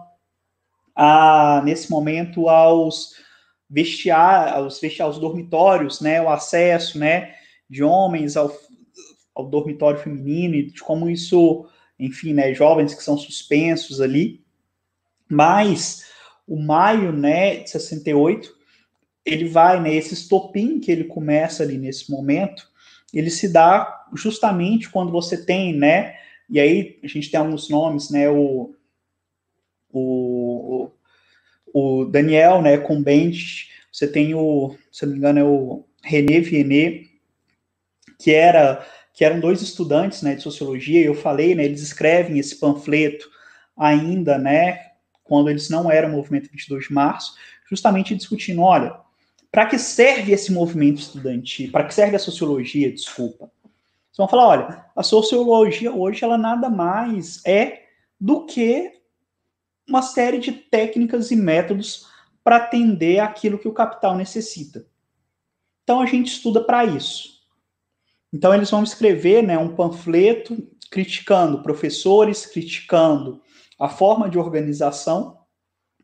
a 0.93 1.61
nesse 1.63 1.89
momento 1.89 2.49
aos 2.49 3.15
vestiar, 3.69 4.53
aos 4.53 4.79
vestiar 4.79 5.09
os 5.09 5.17
dormitórios, 5.17 6.01
né, 6.01 6.21
o 6.21 6.29
acesso, 6.29 6.99
né, 6.99 7.33
de 7.69 7.81
homens 7.81 8.35
ao, 8.35 8.53
ao 9.33 9.47
dormitório 9.47 9.99
feminino 9.99 10.55
e 10.55 10.67
de 10.67 10.81
como 10.83 11.09
isso, 11.09 11.65
enfim, 11.97 12.33
né, 12.33 12.53
jovens 12.53 12.93
que 12.93 13.01
são 13.01 13.17
suspensos 13.17 14.01
ali. 14.01 14.43
Mas 15.29 16.11
o 16.45 16.61
maio, 16.61 17.13
né, 17.13 17.55
de 17.57 17.69
68, 17.69 18.53
ele 19.25 19.45
vai, 19.45 19.81
né, 19.81 19.95
esse 19.95 20.13
estopim 20.13 20.77
que 20.77 20.91
ele 20.91 21.05
começa 21.05 21.63
ali 21.63 21.77
nesse 21.77 22.11
momento, 22.11 22.67
ele 23.13 23.29
se 23.29 23.47
dá 23.47 24.05
justamente 24.13 24.89
quando 24.89 25.11
você 25.11 25.45
tem, 25.45 25.73
né, 25.73 26.15
e 26.49 26.59
aí 26.59 26.99
a 27.03 27.07
gente 27.07 27.29
tem 27.29 27.39
alguns 27.39 27.69
nomes, 27.69 28.09
né, 28.09 28.29
o, 28.29 28.75
o, 29.91 30.91
o 31.73 32.05
Daniel, 32.05 32.61
né, 32.61 32.77
com 32.77 33.01
Bench, 33.01 33.69
você 33.91 34.07
tem 34.07 34.33
o, 34.33 34.75
se 34.91 35.05
não 35.05 35.13
me 35.13 35.19
engano, 35.19 35.39
é 35.39 35.43
o 35.43 35.85
René 36.03 36.39
Viennet, 36.39 37.09
que 38.19 38.31
era 38.31 38.85
que 39.13 39.23
eram 39.23 39.39
dois 39.39 39.61
estudantes, 39.61 40.23
né, 40.23 40.33
de 40.33 40.41
sociologia, 40.41 40.99
e 40.99 41.05
eu 41.05 41.13
falei, 41.13 41.53
né, 41.53 41.63
eles 41.63 41.83
escrevem 41.83 42.39
esse 42.39 42.59
panfleto 42.59 43.29
ainda, 43.77 44.39
né, 44.39 44.79
quando 45.23 45.49
eles 45.49 45.69
não 45.69 45.91
eram 45.91 46.09
movimento 46.09 46.49
22 46.51 46.87
de 46.87 46.93
março, 46.93 47.35
justamente 47.69 48.15
discutindo, 48.15 48.61
olha, 48.61 48.95
para 49.53 49.67
que 49.67 49.77
serve 49.77 50.31
esse 50.31 50.51
movimento 50.51 50.97
estudantil? 50.97 51.71
Para 51.71 51.83
que 51.83 51.93
serve 51.93 52.15
a 52.15 52.19
sociologia? 52.19 52.91
Desculpa. 52.91 53.51
Vocês 53.65 54.17
vão 54.17 54.27
falar, 54.27 54.47
olha, 54.47 54.85
a 54.95 55.03
sociologia 55.03 55.93
hoje 55.93 56.23
ela 56.25 56.39
nada 56.39 56.71
mais 56.71 57.39
é 57.45 57.83
do 58.19 58.47
que 58.47 58.91
uma 59.87 60.01
série 60.01 60.39
de 60.39 60.51
técnicas 60.51 61.29
e 61.29 61.35
métodos 61.35 62.07
para 62.43 62.55
atender 62.55 63.19
aquilo 63.19 63.59
que 63.59 63.67
o 63.67 63.73
capital 63.73 64.17
necessita. 64.17 64.87
Então 65.83 66.01
a 66.01 66.07
gente 66.07 66.29
estuda 66.29 66.63
para 66.63 66.83
isso. 66.85 67.43
Então 68.33 68.55
eles 68.55 68.71
vão 68.71 68.81
escrever, 68.81 69.43
né, 69.43 69.55
um 69.55 69.75
panfleto 69.75 70.67
criticando 70.89 71.61
professores, 71.61 72.47
criticando 72.47 73.39
a 73.79 73.87
forma 73.87 74.27
de 74.27 74.39
organização 74.39 75.37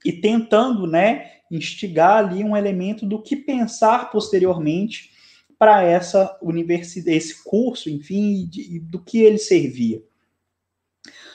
e 0.05 0.13
tentando, 0.13 0.85
né, 0.85 1.38
instigar 1.51 2.17
ali 2.17 2.43
um 2.43 2.55
elemento 2.55 3.05
do 3.05 3.21
que 3.21 3.35
pensar 3.35 4.11
posteriormente 4.11 5.11
para 5.57 5.83
essa 5.83 6.37
universidade, 6.41 7.17
esse 7.17 7.43
curso, 7.43 7.89
enfim, 7.89 8.47
de, 8.47 8.79
do 8.79 8.99
que 8.99 9.19
ele 9.19 9.37
servia. 9.37 10.01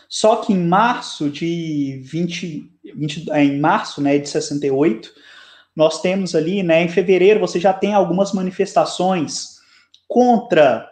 Só 0.08 0.36
que 0.36 0.52
em 0.52 0.64
março 0.64 1.28
de 1.28 2.00
20, 2.04 2.70
20 2.94 3.30
é, 3.32 3.44
em 3.44 3.58
março, 3.58 4.00
né, 4.00 4.18
de 4.18 4.28
68, 4.28 5.12
nós 5.74 6.00
temos 6.00 6.34
ali, 6.34 6.62
né, 6.62 6.82
em 6.82 6.88
fevereiro 6.88 7.40
você 7.40 7.58
já 7.58 7.72
tem 7.72 7.92
algumas 7.92 8.32
manifestações 8.32 9.56
contra 10.06 10.88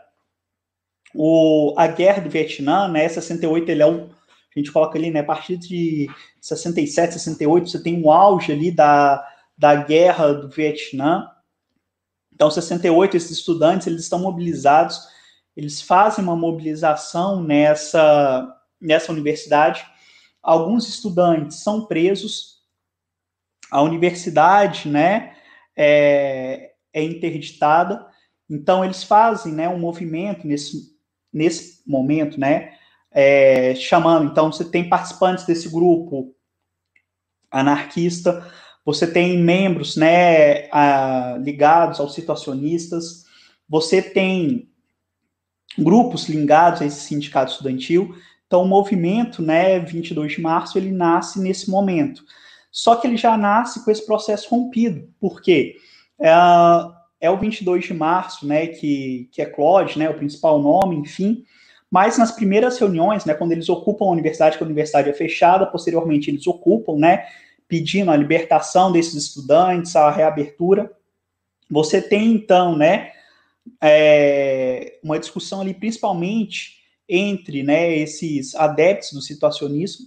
o, 1.15 1.75
a 1.77 1.87
guerra 1.87 2.23
do 2.23 2.31
Vietnã, 2.31 2.89
né, 2.89 3.09
68 3.09 3.71
ele 3.71 3.83
é 3.83 3.87
o 3.87 4.11
a 4.55 4.59
gente 4.59 4.71
coloca 4.71 4.99
ali, 4.99 5.11
né, 5.11 5.21
a 5.21 5.25
partir 5.25 5.57
de 5.57 6.09
67, 6.41 7.15
68, 7.15 7.71
você 7.71 7.83
tem 7.83 8.03
um 8.03 8.11
auge 8.11 8.53
ali 8.53 8.71
da, 8.71 9.27
da 9.57 9.75
guerra 9.75 10.33
do 10.33 10.49
Vietnã. 10.49 11.27
Então, 12.35 12.51
68, 12.51 13.17
esses 13.17 13.31
estudantes, 13.31 13.87
eles 13.87 14.03
estão 14.03 14.19
mobilizados, 14.19 15.01
eles 15.57 15.81
fazem 15.81 16.25
uma 16.25 16.37
mobilização 16.37 17.43
nessa, 17.43 18.55
nessa 18.81 19.13
universidade. 19.13 19.85
Alguns 20.43 20.89
estudantes 20.89 21.59
são 21.59 21.87
presos, 21.87 22.63
a 23.71 23.81
universidade, 23.81 24.89
né, 24.89 25.35
é, 25.75 26.73
é 26.93 27.03
interditada. 27.03 28.07
Então, 28.51 28.85
eles 28.85 29.03
fazem, 29.03 29.55
né, 29.55 29.67
um 29.69 29.79
movimento 29.79 30.47
nesse, 30.47 30.95
nesse 31.33 31.83
momento, 31.87 32.39
né, 32.39 32.77
é, 33.13 33.75
chamando. 33.75 34.31
Então, 34.31 34.51
você 34.51 34.65
tem 34.65 34.89
participantes 34.89 35.45
desse 35.45 35.69
grupo 35.69 36.35
anarquista, 37.51 38.51
você 38.85 39.07
tem 39.07 39.39
membros 39.39 39.97
né, 39.97 40.69
a, 40.73 41.37
ligados 41.41 42.01
aos 42.01 42.15
situacionistas, 42.15 43.25
você 43.69 44.03
tem 44.03 44.69
grupos 45.79 46.29
ligados 46.29 46.83
a 46.83 46.87
esse 46.87 47.01
sindicato 47.01 47.53
estudantil. 47.53 48.15
Então, 48.47 48.63
o 48.63 48.69
movimento 48.69 49.41
né, 49.43 49.79
22 49.79 50.33
de 50.33 50.41
março 50.41 50.77
ele 50.77 50.91
nasce 50.91 51.41
nesse 51.41 51.71
momento. 51.71 52.25
Só 52.71 52.97
que 52.97 53.07
ele 53.07 53.17
já 53.17 53.37
nasce 53.37 53.85
com 53.85 53.91
esse 53.91 54.05
processo 54.05 54.49
rompido. 54.49 55.09
Por 55.21 55.41
quê? 55.41 55.77
É, 56.19 56.33
é 57.21 57.31
o 57.31 57.39
22 57.39 57.85
de 57.85 57.95
março, 57.95 58.47
né, 58.47 58.67
que, 58.67 59.29
que 59.31 59.41
é 59.41 59.47
Claude, 59.47 59.99
né, 59.99 60.11
o 60.11 60.15
principal 60.15 60.61
nome, 60.61 60.97
enfim, 60.97 61.45
mas 61.93 62.17
nas 62.17 62.33
primeiras 62.33 62.79
reuniões, 62.79 63.27
né, 63.27 63.35
quando 63.35 63.53
eles 63.53 63.69
ocupam 63.69 64.07
a 64.07 64.13
universidade, 64.13 64.57
que 64.57 64.63
a 64.63 64.67
universidade 64.67 65.11
é 65.11 65.13
fechada, 65.13 65.67
posteriormente 65.67 66.31
eles 66.31 66.47
ocupam, 66.47 66.97
né, 66.97 67.27
pedindo 67.69 68.11
a 68.11 68.17
libertação 68.17 68.91
desses 68.91 69.13
estudantes, 69.13 69.95
a 69.95 70.11
reabertura. 70.11 70.91
Você 71.71 72.01
tem 72.01 72.33
então, 72.33 72.75
né, 72.75 73.13
é, 73.79 74.99
uma 75.05 75.19
discussão 75.19 75.61
ali, 75.61 75.75
principalmente 75.75 76.79
entre, 77.07 77.63
né, 77.63 77.95
esses 77.95 78.55
adeptos 78.55 79.13
do 79.13 79.21
situacionismo 79.21 80.07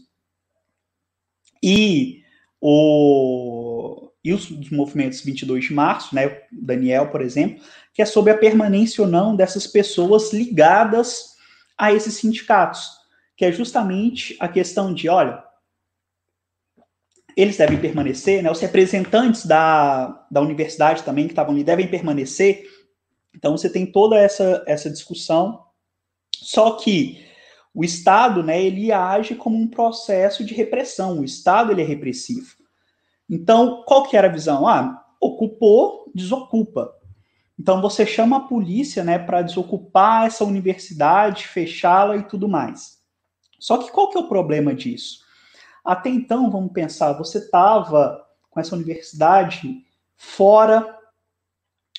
e 1.62 2.24
o 2.60 4.10
e 4.24 4.34
os, 4.34 4.50
os 4.50 4.72
movimentos 4.72 5.22
22 5.22 5.66
de 5.66 5.74
março, 5.76 6.16
né, 6.16 6.42
Daniel, 6.52 7.10
por 7.12 7.22
exemplo, 7.22 7.64
que 7.94 8.02
é 8.02 8.06
sobre 8.08 8.32
a 8.32 8.38
permanência 8.38 9.04
ou 9.04 9.08
não 9.08 9.36
dessas 9.36 9.68
pessoas 9.68 10.34
ligadas 10.34 11.35
a 11.78 11.94
esses 11.94 12.16
sindicatos, 12.16 12.88
que 13.36 13.46
é 13.46 13.52
justamente 13.52 14.36
a 14.40 14.48
questão 14.48 14.94
de, 14.94 15.10
olha, 15.10 15.44
eles 17.36 17.58
devem 17.58 17.80
permanecer, 17.80 18.42
né? 18.42 18.50
Os 18.50 18.62
representantes 18.62 19.46
da, 19.46 20.26
da 20.32 20.42
universidade 20.42 21.04
também 21.04 21.26
que 21.26 21.34
estavam 21.34 21.54
ali 21.54 21.64
devem 21.64 21.88
permanecer. 21.88 22.64
Então 23.36 23.58
você 23.58 23.70
tem 23.70 23.86
toda 23.86 24.18
essa, 24.18 24.64
essa 24.66 24.90
discussão. 24.90 25.66
Só 26.34 26.72
que 26.78 27.26
o 27.74 27.84
Estado, 27.84 28.42
né, 28.42 28.64
ele 28.64 28.92
age 28.92 29.36
como 29.36 29.58
um 29.58 29.68
processo 29.68 30.46
de 30.46 30.54
repressão. 30.54 31.20
O 31.20 31.26
Estado 31.26 31.74
ele 31.74 31.82
é 31.82 31.86
repressivo. 31.86 32.56
Então, 33.30 33.84
qual 33.86 34.08
que 34.08 34.16
era 34.16 34.28
a 34.28 34.32
visão? 34.32 34.66
Ah, 34.66 35.04
ocupou, 35.20 36.10
desocupa. 36.16 36.94
Então 37.58 37.82
você 37.82 38.06
chama 38.06 38.38
a 38.38 38.42
polícia, 38.42 39.04
né, 39.04 39.18
para 39.18 39.42
desocupar 39.42 40.26
essa 40.26 40.44
universidade, 40.44 41.48
fechá-la 41.48 42.18
e 42.18 42.24
tudo 42.24 42.48
mais. 42.48 43.00
Só 43.60 43.78
que 43.78 43.92
qual 43.92 44.10
que 44.10 44.18
é 44.18 44.22
o 44.22 44.28
problema 44.28 44.74
disso? 44.74 45.20
Até 45.84 46.10
então, 46.10 46.52
vamos 46.52 46.74
pensar, 46.74 47.14
você 47.14 47.38
estava 47.38 48.26
com 48.50 48.60
essa 48.60 48.76
universidade 48.76 49.84
fora 50.18 50.96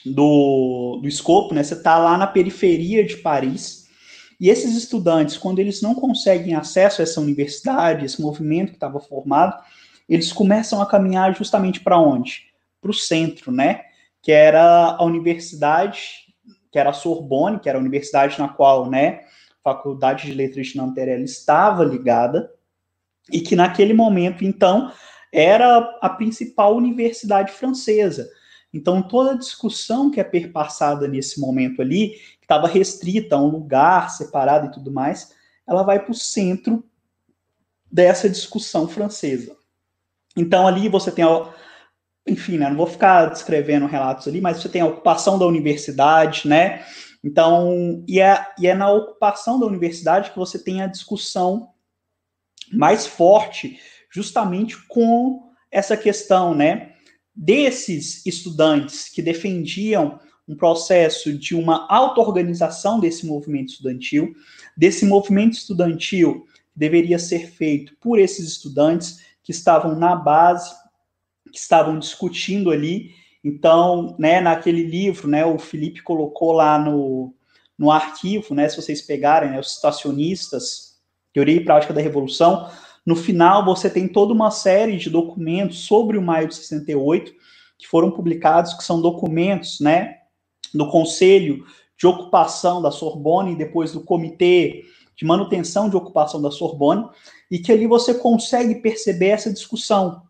do, 0.05 0.99
do 1.01 1.09
escopo, 1.09 1.55
né? 1.55 1.63
Você 1.63 1.75
está 1.75 1.99
lá 1.99 2.17
na 2.17 2.27
periferia 2.27 3.05
de 3.05 3.17
Paris. 3.17 3.87
E 4.41 4.51
esses 4.51 4.77
estudantes, 4.77 5.39
quando 5.39 5.59
eles 5.59 5.81
não 5.81 5.95
conseguem 5.95 6.55
acesso 6.55 7.01
a 7.01 7.05
essa 7.05 7.21
universidade, 7.21 8.05
esse 8.05 8.21
movimento 8.21 8.71
que 8.71 8.77
estava 8.77 9.01
formado, 9.01 9.63
eles 10.09 10.33
começam 10.33 10.81
a 10.81 10.87
caminhar 10.87 11.35
justamente 11.35 11.81
para 11.81 11.99
onde? 11.99 12.45
Para 12.81 12.91
o 12.91 12.95
centro, 12.95 13.51
né? 13.51 13.85
Que 14.27 14.33
era 14.33 14.97
a 14.99 15.05
universidade, 15.05 16.35
que 16.73 16.81
era 16.81 16.91
a 16.91 16.93
Sorbonne, 16.93 17.61
que 17.61 17.69
era 17.69 17.79
a 17.79 17.81
universidade 17.81 18.37
na 18.41 18.49
qual, 18.49 18.91
né, 18.91 19.21
a 19.61 19.63
Faculdade 19.63 20.27
de 20.27 20.35
Letras 20.35 20.67
de 20.67 20.77
Nanterre 20.79 21.23
estava 21.23 21.85
ligada, 21.85 22.51
e 23.31 23.41
que 23.41 23.55
naquele 23.55 23.95
momento, 23.95 24.45
então, 24.45 24.91
era 25.33 25.79
a 26.03 26.09
principal 26.09 26.75
universidade 26.75 27.53
francesa. 27.53 28.29
Então, 28.75 29.01
toda 29.01 29.31
a 29.31 29.39
discussão 29.39 30.11
que 30.11 30.19
é 30.19 30.25
perpassada 30.25 31.07
nesse 31.07 31.41
momento 31.41 31.81
ali, 31.81 32.09
que 32.41 32.47
estava 32.47 32.67
restrita 32.67 33.37
a 33.37 33.41
um 33.41 33.47
lugar 33.47 34.11
separado 34.11 34.67
e 34.67 34.73
tudo 34.73 34.91
mais, 34.91 35.33
ela 35.65 35.85
vai 35.85 36.01
para 36.01 36.11
o 36.11 36.15
centro 36.17 36.85
dessa 37.89 38.29
discussão 38.29 38.89
francesa. 38.89 39.57
Então, 40.37 40.67
ali 40.67 40.89
você 40.89 41.13
tem, 41.13 41.25
enfim, 42.27 42.59
né, 42.59 42.69
não 42.69 42.77
vou 42.77 42.87
ficar 42.87 43.27
descrevendo 43.27 43.87
relatos 43.87 44.27
ali, 44.27 44.41
mas 44.41 44.61
você 44.61 44.69
tem 44.69 44.81
a 44.81 44.87
ocupação 44.87 45.39
da 45.39 45.47
universidade, 45.47 46.49
né? 46.49 46.85
Então, 47.23 48.05
e 48.07 48.21
é, 48.21 48.47
e 48.59 48.67
é 48.67 48.75
na 48.75 48.91
ocupação 48.91 49.59
da 49.59 49.67
universidade 49.67 50.31
que 50.31 50.39
você 50.39 50.59
tem 50.59 50.83
a 50.83 50.87
discussão 50.87 51.69
mais 52.73 53.07
forte, 53.07 53.79
justamente 54.11 54.77
com 54.89 55.51
essa 55.71 55.97
questão, 55.97 56.55
né? 56.55 56.93
desses 57.37 58.25
estudantes 58.25 59.11
que 59.11 59.21
defendiam 59.21 60.19
um 60.49 60.57
processo 60.57 61.37
de 61.37 61.55
uma 61.55 61.87
auto-organização 61.93 62.99
desse 62.99 63.27
movimento 63.27 63.73
estudantil, 63.73 64.35
desse 64.75 65.05
movimento 65.05 65.53
estudantil 65.53 66.47
deveria 66.75 67.19
ser 67.19 67.51
feito 67.51 67.95
por 68.01 68.19
esses 68.19 68.47
estudantes 68.47 69.21
que 69.43 69.51
estavam 69.51 69.95
na 69.97 70.17
base, 70.17 70.73
que 71.57 71.61
estavam 71.61 71.99
discutindo 71.99 72.71
ali. 72.71 73.15
Então, 73.43 74.15
né, 74.19 74.43
naquele 74.43 74.83
livro, 74.83 75.27
né, 75.27 75.47
o 75.47 75.59
Felipe 75.59 76.03
colocou 76.03 76.53
lá 76.53 76.79
no, 76.79 77.35
no 77.79 77.91
arquivo, 77.91 78.55
né, 78.55 78.69
se 78.69 78.77
vocês 78.77 79.01
pegarem, 79.01 79.51
né, 79.51 79.59
os 79.59 79.75
situacionistas, 79.75 80.97
Teoria 81.33 81.57
e 81.57 81.65
Prática 81.65 81.95
da 81.95 82.01
Revolução, 82.03 82.71
no 83.07 83.17
final, 83.17 83.65
você 83.65 83.89
tem 83.89 84.07
toda 84.07 84.35
uma 84.35 84.51
série 84.51 84.99
de 84.99 85.09
documentos 85.09 85.87
sobre 85.87 86.19
o 86.19 86.23
maio 86.23 86.49
de 86.49 86.57
68 86.57 87.33
que 87.79 87.87
foram 87.87 88.11
publicados, 88.11 88.75
que 88.75 88.85
são 88.85 89.01
documentos, 89.01 89.81
né, 89.81 90.19
do 90.75 90.91
Conselho 90.91 91.65
de 91.97 92.07
Ocupação 92.07 92.83
da 92.83 92.91
Sorbonne 92.91 93.53
e 93.53 93.57
depois 93.57 93.93
do 93.93 94.03
Comitê 94.03 94.85
de 95.17 95.25
Manutenção 95.25 95.89
de 95.89 95.97
Ocupação 95.97 96.43
da 96.43 96.51
Sorbonne, 96.51 97.09
e 97.51 97.59
que 97.59 97.73
ali 97.73 97.87
você 97.87 98.13
consegue 98.13 98.75
perceber 98.77 99.29
essa 99.29 99.51
discussão. 99.51 100.26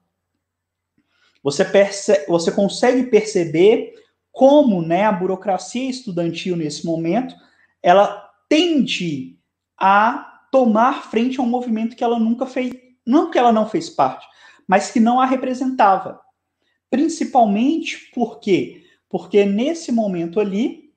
Você, 1.47 1.65
perce 1.65 2.27
você 2.27 2.51
consegue 2.51 3.05
perceber 3.05 3.95
como 4.33 4.83
né, 4.83 5.05
a 5.05 5.13
burocracia 5.13 5.89
estudantil 5.89 6.57
nesse 6.57 6.85
momento 6.85 7.37
ela 7.81 8.29
tende 8.49 9.39
a 9.79 10.41
tomar 10.51 11.09
frente 11.09 11.39
a 11.39 11.45
um 11.45 11.47
movimento 11.47 11.95
que 11.95 12.03
ela 12.03 12.19
nunca 12.19 12.47
fez, 12.47 12.75
não 13.07 13.31
que 13.31 13.39
ela 13.39 13.53
não 13.53 13.69
fez 13.69 13.89
parte, 13.89 14.27
mas 14.67 14.91
que 14.91 14.99
não 14.99 15.21
a 15.21 15.25
representava. 15.25 16.21
Principalmente 16.91 18.11
por 18.13 18.41
quê? 18.41 18.83
Porque 19.09 19.45
nesse 19.45 19.93
momento 19.93 20.41
ali, 20.41 20.91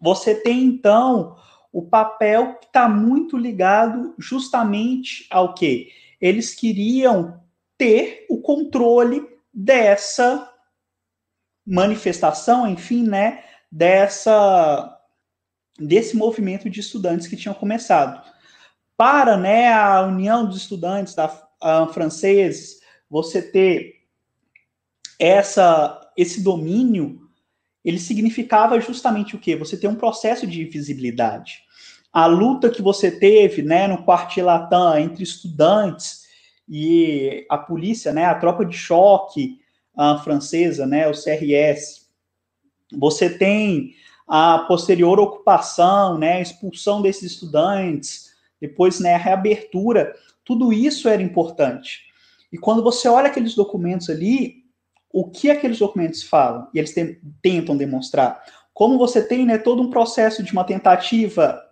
você 0.00 0.32
tem 0.32 0.62
então 0.62 1.36
o 1.72 1.82
papel 1.82 2.54
que 2.60 2.66
está 2.66 2.88
muito 2.88 3.36
ligado 3.36 4.14
justamente 4.16 5.26
ao 5.28 5.54
que? 5.54 5.88
Eles 6.20 6.54
queriam 6.54 7.40
ter 7.76 8.26
o 8.30 8.40
controle 8.40 9.34
dessa 9.56 10.52
manifestação, 11.66 12.68
enfim, 12.68 13.08
né, 13.08 13.42
dessa 13.72 14.92
desse 15.78 16.16
movimento 16.16 16.70
de 16.70 16.80
estudantes 16.80 17.26
que 17.26 17.36
tinham 17.36 17.54
começado 17.54 18.22
para 18.96 19.36
né, 19.36 19.72
a 19.72 20.02
União 20.02 20.46
dos 20.46 20.56
Estudantes 20.56 21.14
da, 21.14 21.28
franceses, 21.92 22.80
você 23.10 23.42
ter 23.42 23.94
essa, 25.18 26.00
esse 26.16 26.42
domínio, 26.42 27.20
ele 27.84 27.98
significava 27.98 28.80
justamente 28.80 29.36
o 29.36 29.38
quê? 29.38 29.54
Você 29.54 29.76
ter 29.76 29.86
um 29.86 29.94
processo 29.94 30.46
de 30.46 30.62
invisibilidade. 30.62 31.62
A 32.10 32.24
luta 32.24 32.70
que 32.70 32.80
você 32.80 33.10
teve 33.10 33.60
né, 33.62 33.86
no 33.86 34.02
Quartier 34.02 34.46
Latin 34.46 35.02
entre 35.02 35.22
estudantes 35.22 36.25
e 36.68 37.46
a 37.48 37.56
polícia, 37.56 38.12
né, 38.12 38.24
a 38.24 38.34
tropa 38.34 38.64
de 38.64 38.76
choque 38.76 39.60
francesa, 40.24 40.86
né, 40.86 41.08
o 41.08 41.12
CRS, 41.12 42.06
você 42.92 43.30
tem 43.30 43.94
a 44.28 44.58
posterior 44.60 45.18
ocupação, 45.18 46.18
né, 46.18 46.42
expulsão 46.42 47.00
desses 47.00 47.32
estudantes, 47.32 48.32
depois 48.60 49.00
né, 49.00 49.14
a 49.14 49.18
reabertura, 49.18 50.14
tudo 50.44 50.72
isso 50.72 51.08
era 51.08 51.22
importante. 51.22 52.06
E 52.52 52.58
quando 52.58 52.82
você 52.82 53.08
olha 53.08 53.28
aqueles 53.28 53.54
documentos 53.54 54.10
ali, 54.10 54.64
o 55.12 55.30
que 55.30 55.50
aqueles 55.50 55.78
documentos 55.78 56.22
falam? 56.22 56.68
E 56.74 56.78
eles 56.78 56.92
tem, 56.92 57.18
tentam 57.42 57.76
demonstrar. 57.76 58.42
Como 58.74 58.98
você 58.98 59.26
tem 59.26 59.46
né, 59.46 59.58
todo 59.58 59.82
um 59.82 59.90
processo 59.90 60.42
de 60.42 60.52
uma 60.52 60.64
tentativa 60.64 61.62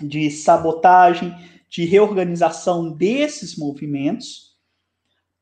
de 0.00 0.30
sabotagem, 0.30 1.34
de 1.72 1.84
reorganização 1.84 2.92
desses 2.92 3.56
movimentos, 3.56 4.56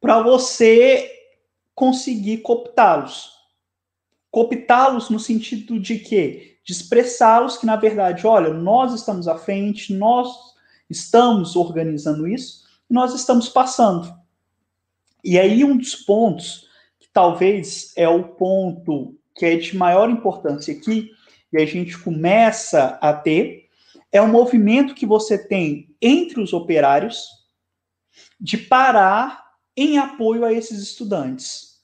para 0.00 0.22
você 0.22 1.10
conseguir 1.74 2.38
cooptá-los. 2.38 3.32
Cooptá-los 4.30 5.10
no 5.10 5.18
sentido 5.18 5.78
de 5.78 5.98
quê? 5.98 6.58
De 6.64 6.72
expressá-los 6.72 7.58
que, 7.58 7.66
na 7.66 7.76
verdade, 7.76 8.26
olha, 8.26 8.54
nós 8.54 8.94
estamos 8.94 9.28
à 9.28 9.36
frente, 9.36 9.92
nós 9.92 10.32
estamos 10.88 11.56
organizando 11.56 12.26
isso 12.26 12.60
nós 12.90 13.14
estamos 13.14 13.48
passando. 13.48 14.12
E 15.22 15.38
aí, 15.38 15.64
um 15.64 15.76
dos 15.76 15.94
pontos, 15.94 16.68
que 16.98 17.08
talvez 17.12 17.92
é 17.96 18.08
o 18.08 18.24
ponto 18.24 19.16
que 19.36 19.46
é 19.46 19.56
de 19.56 19.76
maior 19.76 20.10
importância 20.10 20.74
aqui, 20.74 21.12
e 21.52 21.58
a 21.58 21.64
gente 21.64 21.96
começa 21.98 22.98
a 23.00 23.12
ter, 23.12 23.69
é 24.12 24.20
o 24.20 24.28
movimento 24.28 24.94
que 24.94 25.06
você 25.06 25.38
tem 25.38 25.94
entre 26.00 26.40
os 26.40 26.52
operários 26.52 27.26
de 28.40 28.58
parar 28.58 29.44
em 29.76 29.98
apoio 29.98 30.44
a 30.44 30.52
esses 30.52 30.80
estudantes. 30.80 31.80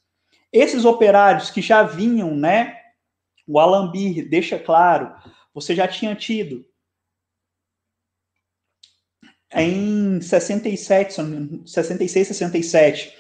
Esses 0.53 0.85
operários 0.85 1.51
que 1.51 1.63
já 1.63 1.83
vinham, 1.83 2.35
né? 2.35 2.81
O 3.47 3.61
Alambir 3.61 4.29
deixa 4.29 4.59
claro, 4.59 5.15
você 5.55 5.75
já 5.75 5.87
tinha 5.87 6.15
tido 6.15 6.67
em 9.53 10.21
67, 10.21 11.15
66, 11.65 12.29
67, 12.29 13.15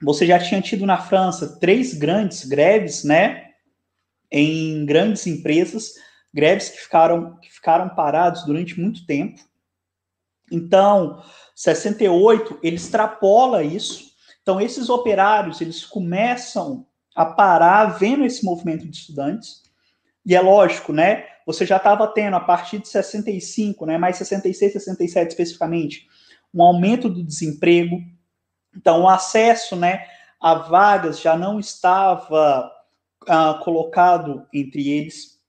você 0.00 0.26
já 0.26 0.38
tinha 0.38 0.60
tido 0.60 0.86
na 0.86 0.98
França 0.98 1.58
três 1.60 1.94
grandes 1.94 2.44
greves, 2.44 3.04
né? 3.04 3.50
Em 4.30 4.84
grandes 4.86 5.26
empresas, 5.26 5.92
greves 6.32 6.68
que 6.68 6.78
ficaram, 6.78 7.36
que 7.38 7.52
ficaram 7.52 7.88
parados 7.90 8.44
durante 8.44 8.80
muito 8.80 9.06
tempo. 9.06 9.40
Então, 10.50 11.22
68, 11.54 12.58
ele 12.62 12.76
extrapola 12.76 13.62
isso. 13.62 14.12
Então, 14.42 14.60
esses 14.60 14.88
operários, 14.88 15.60
eles 15.60 15.84
começam 15.84 16.86
a 17.14 17.24
parar 17.24 17.98
vendo 17.98 18.24
esse 18.24 18.44
movimento 18.44 18.88
de 18.88 18.96
estudantes. 18.96 19.62
E 20.24 20.34
é 20.34 20.40
lógico, 20.40 20.92
né? 20.92 21.26
você 21.46 21.66
já 21.66 21.76
estava 21.76 22.06
tendo, 22.06 22.36
a 22.36 22.40
partir 22.40 22.78
de 22.78 22.88
65, 22.88 23.86
né, 23.86 23.98
mais 23.98 24.16
66, 24.16 24.72
67 24.72 25.30
especificamente, 25.30 26.06
um 26.54 26.62
aumento 26.62 27.08
do 27.08 27.22
desemprego. 27.22 28.00
Então, 28.74 29.02
o 29.02 29.08
acesso 29.08 29.76
né, 29.76 30.06
a 30.40 30.54
vagas 30.54 31.20
já 31.20 31.36
não 31.36 31.58
estava 31.58 32.70
uh, 33.22 33.64
colocado 33.64 34.46
entre 34.52 34.88
eles. 34.88 35.40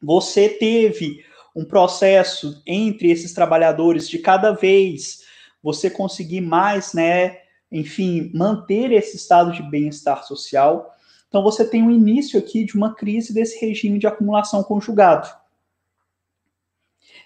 Você 0.00 0.48
teve 0.48 1.24
um 1.54 1.64
processo 1.64 2.62
entre 2.66 3.10
esses 3.10 3.32
trabalhadores 3.32 4.08
de 4.08 4.18
cada 4.18 4.52
vez 4.52 5.24
você 5.62 5.90
conseguir 5.90 6.40
mais, 6.40 6.94
né, 6.94 7.38
enfim, 7.70 8.30
manter 8.34 8.92
esse 8.92 9.16
estado 9.16 9.52
de 9.52 9.62
bem-estar 9.62 10.24
social. 10.24 10.94
Então 11.28 11.42
você 11.42 11.68
tem 11.68 11.86
o 11.86 11.90
início 11.90 12.38
aqui 12.38 12.64
de 12.64 12.76
uma 12.76 12.94
crise 12.94 13.34
desse 13.34 13.60
regime 13.60 13.98
de 13.98 14.06
acumulação 14.06 14.62
conjugado. 14.62 15.28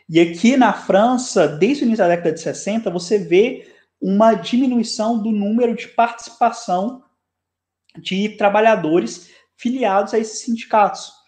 E 0.08 0.18
aqui 0.20 0.56
na 0.56 0.72
França, 0.72 1.46
desde 1.46 1.84
o 1.84 1.86
início 1.86 2.04
da 2.04 2.08
década 2.08 2.32
de 2.32 2.40
60, 2.40 2.90
você 2.90 3.18
vê 3.18 3.70
uma 4.00 4.34
diminuição 4.34 5.22
do 5.22 5.30
número 5.30 5.76
de 5.76 5.88
participação 5.88 7.04
de 7.96 8.30
trabalhadores 8.30 9.30
filiados 9.56 10.12
a 10.12 10.18
esses 10.18 10.40
sindicatos. 10.40 11.21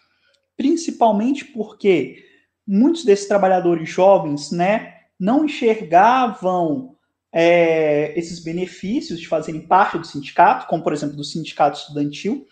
Principalmente 0.57 1.45
porque 1.45 2.23
muitos 2.65 3.03
desses 3.03 3.27
trabalhadores 3.27 3.89
jovens 3.89 4.51
né, 4.51 4.95
não 5.19 5.45
enxergavam 5.45 6.95
é, 7.31 8.17
esses 8.17 8.39
benefícios 8.39 9.19
de 9.19 9.27
fazerem 9.27 9.61
parte 9.61 9.97
do 9.97 10.07
sindicato, 10.07 10.67
como 10.67 10.81
por 10.81 10.93
exemplo 10.93 11.17
do 11.17 11.23
sindicato 11.23 11.79
estudantil, 11.79 12.47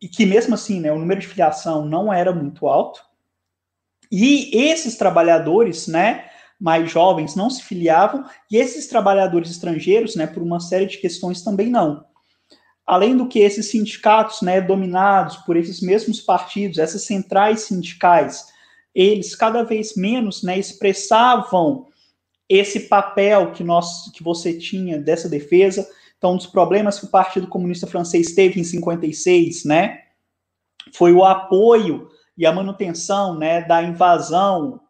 e 0.00 0.08
que 0.08 0.24
mesmo 0.24 0.54
assim 0.54 0.80
né, 0.80 0.90
o 0.90 0.98
número 0.98 1.20
de 1.20 1.26
filiação 1.26 1.84
não 1.84 2.12
era 2.12 2.32
muito 2.32 2.66
alto. 2.66 3.00
E 4.10 4.56
esses 4.56 4.96
trabalhadores, 4.96 5.86
né, 5.86 6.30
mais 6.58 6.90
jovens 6.90 7.34
não 7.34 7.50
se 7.50 7.62
filiavam 7.62 8.24
e 8.50 8.56
esses 8.56 8.86
trabalhadores 8.86 9.50
estrangeiros, 9.50 10.16
né, 10.16 10.26
por 10.26 10.42
uma 10.42 10.60
série 10.60 10.86
de 10.86 10.96
questões 10.96 11.42
também 11.42 11.68
não. 11.68 12.05
Além 12.86 13.16
do 13.16 13.26
que 13.26 13.40
esses 13.40 13.70
sindicatos, 13.70 14.42
né, 14.42 14.60
dominados 14.60 15.38
por 15.38 15.56
esses 15.56 15.80
mesmos 15.80 16.20
partidos, 16.20 16.78
essas 16.78 17.02
centrais 17.02 17.62
sindicais, 17.62 18.46
eles 18.94 19.34
cada 19.34 19.64
vez 19.64 19.96
menos, 19.96 20.42
né, 20.42 20.56
expressavam 20.58 21.88
esse 22.48 22.80
papel 22.80 23.52
que 23.52 23.64
nós 23.64 24.10
que 24.12 24.22
você 24.22 24.56
tinha 24.56 24.98
dessa 24.98 25.28
defesa. 25.28 25.88
Então, 26.16 26.34
um 26.34 26.36
dos 26.36 26.46
problemas 26.46 26.98
que 27.00 27.06
o 27.06 27.10
Partido 27.10 27.48
Comunista 27.48 27.88
Francês 27.88 28.34
teve 28.34 28.60
em 28.60 28.64
56, 28.64 29.64
né, 29.64 30.02
foi 30.94 31.12
o 31.12 31.24
apoio 31.24 32.08
e 32.38 32.46
a 32.46 32.52
manutenção, 32.52 33.36
né, 33.36 33.62
da 33.62 33.82
invasão 33.82 34.80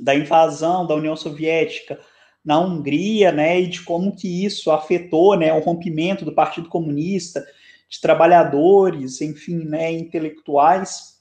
da 0.00 0.14
invasão 0.14 0.86
da 0.86 0.94
União 0.94 1.16
Soviética 1.16 1.98
na 2.48 2.58
Hungria, 2.58 3.30
né, 3.30 3.60
e 3.60 3.66
de 3.66 3.82
como 3.82 4.16
que 4.16 4.42
isso 4.42 4.70
afetou, 4.70 5.36
né, 5.36 5.52
o 5.52 5.60
rompimento 5.60 6.24
do 6.24 6.32
Partido 6.32 6.66
Comunista, 6.66 7.46
de 7.90 8.00
trabalhadores, 8.00 9.20
enfim, 9.20 9.66
né, 9.66 9.92
intelectuais. 9.92 11.18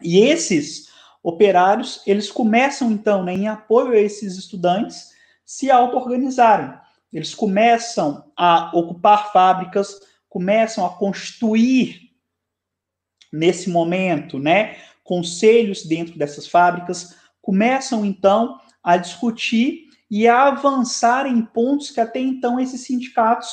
E 0.00 0.20
esses 0.20 0.92
operários, 1.24 2.04
eles 2.06 2.30
começam 2.30 2.92
então, 2.92 3.24
né, 3.24 3.34
em 3.34 3.48
apoio 3.48 3.94
a 3.94 3.98
esses 3.98 4.38
estudantes, 4.38 5.10
se 5.44 5.72
auto-organizarem. 5.72 6.72
Eles 7.12 7.34
começam 7.34 8.30
a 8.36 8.70
ocupar 8.78 9.32
fábricas, 9.32 10.02
começam 10.28 10.86
a 10.86 10.90
constituir 10.90 12.12
nesse 13.32 13.68
momento, 13.68 14.38
né, 14.38 14.76
conselhos 15.02 15.84
dentro 15.84 16.16
dessas 16.16 16.46
fábricas, 16.46 17.16
começam 17.40 18.04
então 18.04 18.60
a 18.84 18.96
discutir 18.96 19.90
e 20.12 20.28
a 20.28 20.48
avançar 20.48 21.26
em 21.26 21.40
pontos 21.40 21.90
que 21.90 21.98
até 21.98 22.20
então 22.20 22.60
esses 22.60 22.82
sindicatos 22.82 23.48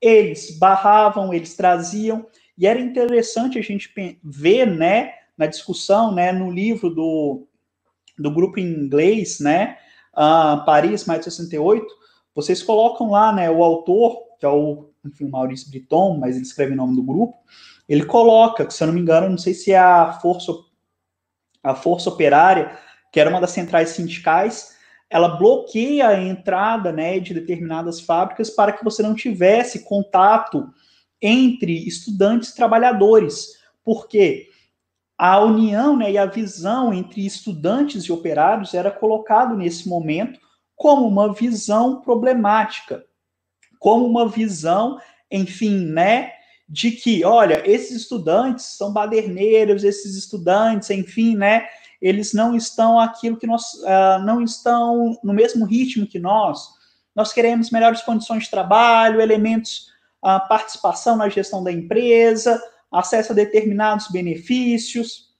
eles 0.00 0.58
barravam, 0.58 1.32
eles 1.32 1.54
traziam, 1.54 2.26
e 2.58 2.66
era 2.66 2.80
interessante 2.80 3.60
a 3.60 3.62
gente 3.62 3.88
ver, 4.24 4.66
né, 4.66 5.12
na 5.38 5.46
discussão, 5.46 6.12
né, 6.12 6.32
no 6.32 6.50
livro 6.50 6.90
do, 6.90 7.46
do 8.18 8.28
grupo 8.28 8.58
em 8.58 8.64
inglês, 8.64 9.38
né, 9.38 9.78
uh, 10.12 10.64
Paris, 10.64 11.04
mais 11.04 11.20
de 11.20 11.26
68, 11.26 11.86
vocês 12.34 12.60
colocam 12.60 13.12
lá, 13.12 13.32
né, 13.32 13.48
o 13.48 13.62
autor, 13.62 14.18
que 14.40 14.44
é 14.44 14.48
o, 14.48 14.90
enfim, 15.06 15.28
Maurício 15.28 15.70
Briton, 15.70 16.18
mas 16.18 16.34
ele 16.34 16.44
escreve 16.44 16.72
o 16.72 16.76
nome 16.76 16.96
do 16.96 17.04
grupo, 17.04 17.38
ele 17.88 18.04
coloca, 18.04 18.68
se 18.68 18.82
eu 18.82 18.88
não 18.88 18.94
me 18.94 19.00
engano, 19.00 19.28
não 19.28 19.38
sei 19.38 19.54
se 19.54 19.70
é 19.70 19.78
a 19.78 20.12
força, 20.14 20.50
a 21.62 21.72
força 21.72 22.10
operária, 22.10 22.76
que 23.12 23.20
era 23.20 23.30
uma 23.30 23.40
das 23.40 23.52
centrais 23.52 23.90
sindicais, 23.90 24.79
ela 25.10 25.36
bloqueia 25.36 26.08
a 26.08 26.22
entrada 26.22 26.92
né, 26.92 27.18
de 27.18 27.34
determinadas 27.34 28.00
fábricas 28.00 28.48
para 28.48 28.72
que 28.72 28.84
você 28.84 29.02
não 29.02 29.14
tivesse 29.14 29.84
contato 29.84 30.72
entre 31.20 31.86
estudantes 31.86 32.50
e 32.50 32.56
trabalhadores. 32.56 33.58
Porque 33.84 34.48
a 35.18 35.40
união 35.40 35.96
né, 35.96 36.12
e 36.12 36.16
a 36.16 36.26
visão 36.26 36.94
entre 36.94 37.26
estudantes 37.26 38.04
e 38.04 38.12
operários 38.12 38.72
era 38.72 38.90
colocado 38.90 39.56
nesse 39.56 39.88
momento 39.88 40.38
como 40.76 41.06
uma 41.06 41.34
visão 41.34 42.00
problemática, 42.00 43.04
como 43.80 44.06
uma 44.06 44.28
visão, 44.28 44.98
enfim, 45.30 45.86
né, 45.86 46.30
de 46.68 46.92
que, 46.92 47.24
olha, 47.24 47.68
esses 47.68 48.02
estudantes 48.02 48.64
são 48.64 48.92
baderneiros, 48.92 49.82
esses 49.82 50.16
estudantes, 50.16 50.88
enfim, 50.88 51.36
né, 51.36 51.66
eles 52.00 52.32
não 52.32 52.56
estão 52.56 52.98
aquilo 52.98 53.36
que 53.36 53.46
nós 53.46 53.74
uh, 53.74 54.24
não 54.24 54.42
estão 54.42 55.18
no 55.22 55.32
mesmo 55.32 55.66
ritmo 55.66 56.06
que 56.06 56.18
nós. 56.18 56.68
Nós 57.14 57.32
queremos 57.32 57.70
melhores 57.70 58.02
condições 58.02 58.44
de 58.44 58.50
trabalho, 58.50 59.20
elementos, 59.20 59.88
uh, 60.24 60.46
participação 60.48 61.16
na 61.16 61.28
gestão 61.28 61.62
da 61.62 61.72
empresa, 61.72 62.60
acesso 62.90 63.32
a 63.32 63.34
determinados 63.34 64.08
benefícios, 64.08 65.30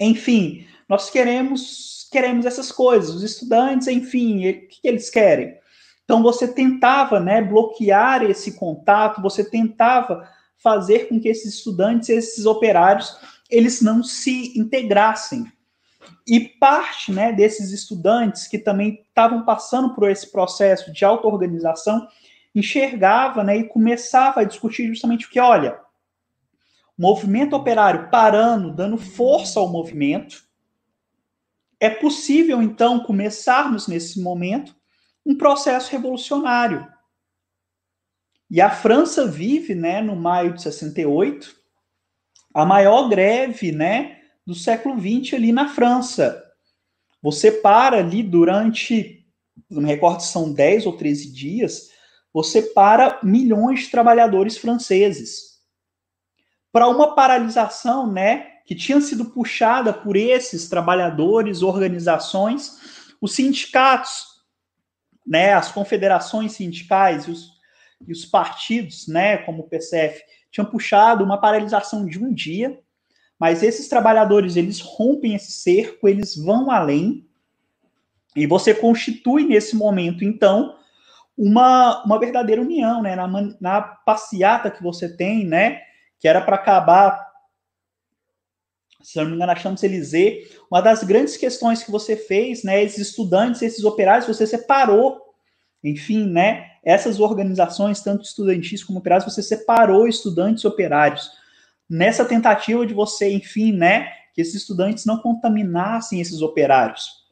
enfim, 0.00 0.66
nós 0.88 1.10
queremos 1.10 2.08
queremos 2.10 2.46
essas 2.46 2.70
coisas. 2.70 3.12
Os 3.12 3.22
estudantes, 3.24 3.88
enfim, 3.88 4.48
o 4.48 4.68
que, 4.68 4.80
que 4.82 4.88
eles 4.88 5.10
querem? 5.10 5.58
Então 6.04 6.22
você 6.22 6.46
tentava, 6.46 7.18
né, 7.18 7.42
bloquear 7.42 8.22
esse 8.22 8.52
contato, 8.52 9.20
você 9.20 9.42
tentava 9.42 10.28
fazer 10.62 11.08
com 11.08 11.18
que 11.18 11.28
esses 11.28 11.56
estudantes, 11.56 12.08
esses 12.08 12.46
operários, 12.46 13.16
eles 13.50 13.82
não 13.82 14.02
se 14.02 14.56
integrassem. 14.56 15.44
E 16.26 16.40
parte 16.40 17.12
né, 17.12 17.32
desses 17.32 17.70
estudantes 17.70 18.46
que 18.46 18.58
também 18.58 19.02
estavam 19.08 19.44
passando 19.44 19.94
por 19.94 20.10
esse 20.10 20.30
processo 20.30 20.92
de 20.92 21.04
auto-organização 21.04 22.08
enxergava 22.54 23.42
né, 23.42 23.56
e 23.56 23.68
começava 23.68 24.40
a 24.40 24.44
discutir 24.44 24.86
justamente 24.86 25.26
o 25.26 25.30
que, 25.30 25.40
olha, 25.40 25.78
movimento 26.96 27.56
operário 27.56 28.08
parando, 28.10 28.72
dando 28.72 28.96
força 28.96 29.58
ao 29.58 29.68
movimento, 29.68 30.44
é 31.80 31.90
possível, 31.90 32.62
então, 32.62 33.00
começarmos 33.00 33.88
nesse 33.88 34.20
momento 34.22 34.74
um 35.26 35.36
processo 35.36 35.90
revolucionário. 35.90 36.86
E 38.50 38.60
a 38.60 38.70
França 38.70 39.26
vive, 39.26 39.74
né, 39.74 40.00
no 40.00 40.14
maio 40.14 40.54
de 40.54 40.62
68, 40.62 41.54
a 42.54 42.64
maior 42.64 43.08
greve, 43.08 43.72
né, 43.72 44.20
do 44.46 44.54
século 44.54 44.96
XX 44.98 45.34
ali 45.34 45.52
na 45.52 45.68
França. 45.68 46.42
Você 47.22 47.50
para 47.50 47.98
ali 47.98 48.22
durante, 48.22 49.26
não 49.70 49.82
me 49.82 49.88
recordo 49.88 50.20
se 50.20 50.30
são 50.30 50.52
10 50.52 50.86
ou 50.86 50.96
13 50.96 51.32
dias, 51.32 51.90
você 52.32 52.60
para 52.60 53.20
milhões 53.22 53.80
de 53.80 53.90
trabalhadores 53.90 54.58
franceses. 54.58 55.54
Para 56.70 56.88
uma 56.88 57.14
paralisação, 57.14 58.12
né, 58.12 58.54
que 58.66 58.74
tinha 58.74 59.00
sido 59.00 59.26
puxada 59.26 59.92
por 59.92 60.16
esses 60.16 60.68
trabalhadores, 60.68 61.62
organizações, 61.62 63.06
os 63.20 63.34
sindicatos, 63.34 64.26
né, 65.26 65.54
as 65.54 65.70
confederações 65.70 66.52
sindicais 66.52 67.26
e 67.26 67.30
os, 67.30 67.50
e 68.06 68.12
os 68.12 68.26
partidos, 68.26 69.06
né, 69.06 69.38
como 69.38 69.62
o 69.62 69.68
PCF, 69.68 70.22
tinham 70.50 70.66
puxado 70.66 71.24
uma 71.24 71.40
paralisação 71.40 72.04
de 72.04 72.22
um 72.22 72.32
dia 72.34 72.78
mas 73.44 73.62
esses 73.62 73.88
trabalhadores, 73.88 74.56
eles 74.56 74.80
rompem 74.80 75.34
esse 75.34 75.52
cerco, 75.52 76.08
eles 76.08 76.34
vão 76.34 76.70
além, 76.70 77.28
e 78.34 78.46
você 78.46 78.72
constitui 78.72 79.44
nesse 79.44 79.76
momento, 79.76 80.24
então, 80.24 80.78
uma, 81.36 82.02
uma 82.06 82.18
verdadeira 82.18 82.62
união, 82.62 83.02
né? 83.02 83.14
Na, 83.14 83.28
na 83.60 83.82
passeata 83.82 84.70
que 84.70 84.82
você 84.82 85.14
tem, 85.14 85.44
né? 85.44 85.82
Que 86.18 86.26
era 86.26 86.40
para 86.40 86.56
acabar, 86.56 87.22
se 89.02 89.18
não 89.18 89.26
me 89.26 89.36
engano, 89.36 89.52
a 89.52 89.56
Champs-Élysées, 89.56 90.50
uma 90.70 90.80
das 90.80 91.04
grandes 91.04 91.36
questões 91.36 91.82
que 91.82 91.90
você 91.90 92.16
fez, 92.16 92.64
né? 92.64 92.82
Esses 92.82 93.08
estudantes, 93.08 93.60
esses 93.60 93.84
operários, 93.84 94.26
você 94.26 94.46
separou, 94.46 95.20
enfim, 95.84 96.26
né? 96.30 96.70
Essas 96.82 97.20
organizações, 97.20 98.00
tanto 98.00 98.24
estudantis 98.24 98.82
como 98.82 99.00
operários, 99.00 99.30
você 99.30 99.42
separou 99.42 100.08
estudantes 100.08 100.64
e 100.64 100.66
operários 100.66 101.43
nessa 101.88 102.24
tentativa 102.24 102.86
de 102.86 102.94
você, 102.94 103.32
enfim, 103.32 103.72
né, 103.72 104.10
que 104.32 104.40
esses 104.40 104.54
estudantes 104.54 105.04
não 105.04 105.18
contaminassem 105.18 106.20
esses 106.20 106.42
operários. 106.42 107.24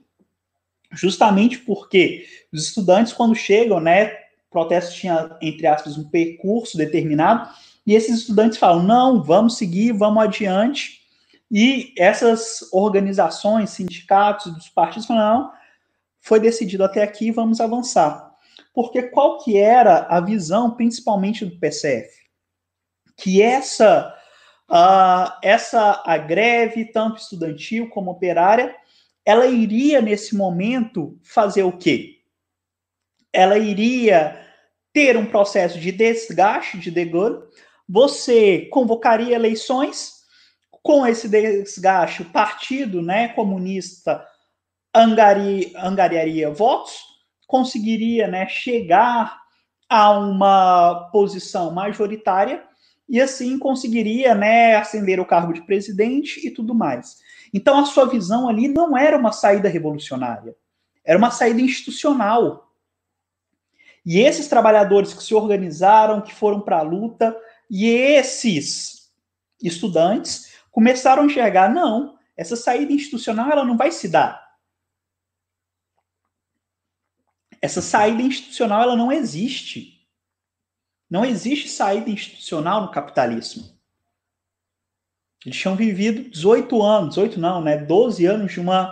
Justamente 0.92 1.58
porque 1.58 2.26
os 2.52 2.66
estudantes, 2.66 3.12
quando 3.12 3.34
chegam, 3.34 3.80
né, 3.80 4.06
o 4.06 4.50
protesto 4.50 4.94
tinha, 4.94 5.36
entre 5.40 5.66
aspas, 5.66 5.96
um 5.96 6.08
percurso 6.08 6.76
determinado, 6.76 7.48
e 7.86 7.94
esses 7.94 8.20
estudantes 8.20 8.58
falam: 8.58 8.82
não, 8.82 9.22
vamos 9.22 9.56
seguir, 9.56 9.92
vamos 9.92 10.22
adiante. 10.22 11.00
E 11.50 11.92
essas 11.98 12.68
organizações, 12.72 13.70
sindicatos 13.70 14.52
dos 14.52 14.68
partidos 14.68 15.06
falam: 15.06 15.22
não, 15.22 15.52
foi 16.20 16.38
decidido 16.38 16.84
até 16.84 17.02
aqui, 17.02 17.30
vamos 17.30 17.60
avançar. 17.60 18.30
Porque 18.74 19.02
qual 19.04 19.38
que 19.38 19.58
era 19.58 20.06
a 20.08 20.20
visão, 20.20 20.70
principalmente 20.70 21.44
do 21.44 21.58
PCF? 21.58 22.22
que 23.16 23.40
essa 23.40 24.12
uh, 24.70 25.32
essa 25.42 26.02
a 26.04 26.16
greve 26.16 26.86
tanto 26.86 27.20
estudantil 27.20 27.88
como 27.88 28.10
operária, 28.10 28.74
ela 29.24 29.46
iria 29.46 30.00
nesse 30.00 30.34
momento 30.34 31.18
fazer 31.22 31.62
o 31.62 31.76
quê? 31.76 32.18
Ela 33.32 33.58
iria 33.58 34.38
ter 34.92 35.16
um 35.16 35.26
processo 35.26 35.78
de 35.78 35.90
desgaste 35.90 36.78
de 36.78 36.90
degol, 36.90 37.44
você 37.88 38.68
convocaria 38.70 39.34
eleições. 39.34 40.20
Com 40.82 41.06
esse 41.06 41.28
desgaste, 41.28 42.22
o 42.22 42.30
partido 42.32 43.00
né, 43.00 43.28
comunista 43.28 44.26
angari, 44.92 45.72
angariaria 45.76 46.50
votos, 46.50 46.98
conseguiria 47.46 48.26
né, 48.26 48.48
chegar 48.48 49.40
a 49.88 50.10
uma 50.10 51.08
posição 51.12 51.70
majoritária 51.72 52.64
e 53.12 53.20
assim 53.20 53.58
conseguiria 53.58 54.34
né, 54.34 54.74
ascender 54.74 55.20
o 55.20 55.26
cargo 55.26 55.52
de 55.52 55.60
presidente 55.60 56.44
e 56.46 56.50
tudo 56.50 56.74
mais. 56.74 57.18
Então 57.52 57.78
a 57.78 57.84
sua 57.84 58.06
visão 58.06 58.48
ali 58.48 58.68
não 58.68 58.96
era 58.96 59.18
uma 59.18 59.30
saída 59.30 59.68
revolucionária, 59.68 60.56
era 61.04 61.18
uma 61.18 61.30
saída 61.30 61.60
institucional. 61.60 62.72
E 64.04 64.18
esses 64.18 64.48
trabalhadores 64.48 65.12
que 65.12 65.22
se 65.22 65.34
organizaram, 65.34 66.22
que 66.22 66.34
foram 66.34 66.62
para 66.62 66.78
a 66.78 66.82
luta, 66.82 67.38
e 67.70 67.86
esses 67.86 69.12
estudantes 69.62 70.54
começaram 70.70 71.24
a 71.24 71.26
enxergar, 71.26 71.68
não, 71.68 72.18
essa 72.34 72.56
saída 72.56 72.94
institucional 72.94 73.50
ela 73.50 73.64
não 73.64 73.76
vai 73.76 73.92
se 73.92 74.08
dar. 74.08 74.42
Essa 77.60 77.82
saída 77.82 78.22
institucional 78.22 78.82
ela 78.82 78.96
não 78.96 79.12
existe. 79.12 79.91
Não 81.12 81.26
existe 81.26 81.68
saída 81.68 82.08
institucional 82.08 82.80
no 82.80 82.90
capitalismo. 82.90 83.64
Eles 85.44 85.58
tinham 85.58 85.76
vivido 85.76 86.30
18 86.30 86.82
anos, 86.82 87.16
18 87.16 87.38
não, 87.38 87.60
né? 87.60 87.76
12 87.76 88.24
anos 88.24 88.52
de 88.52 88.58
uma 88.58 88.90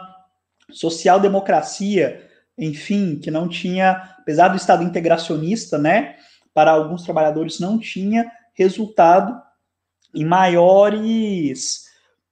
social-democracia, 0.70 2.28
enfim, 2.58 3.18
que 3.18 3.30
não 3.30 3.48
tinha, 3.48 3.92
apesar 4.18 4.48
do 4.48 4.56
Estado 4.58 4.82
integracionista, 4.82 5.78
né? 5.78 6.16
Para 6.52 6.72
alguns 6.72 7.04
trabalhadores 7.04 7.58
não 7.58 7.78
tinha 7.78 8.30
resultado 8.52 9.40
em 10.14 10.26
maiores 10.26 11.86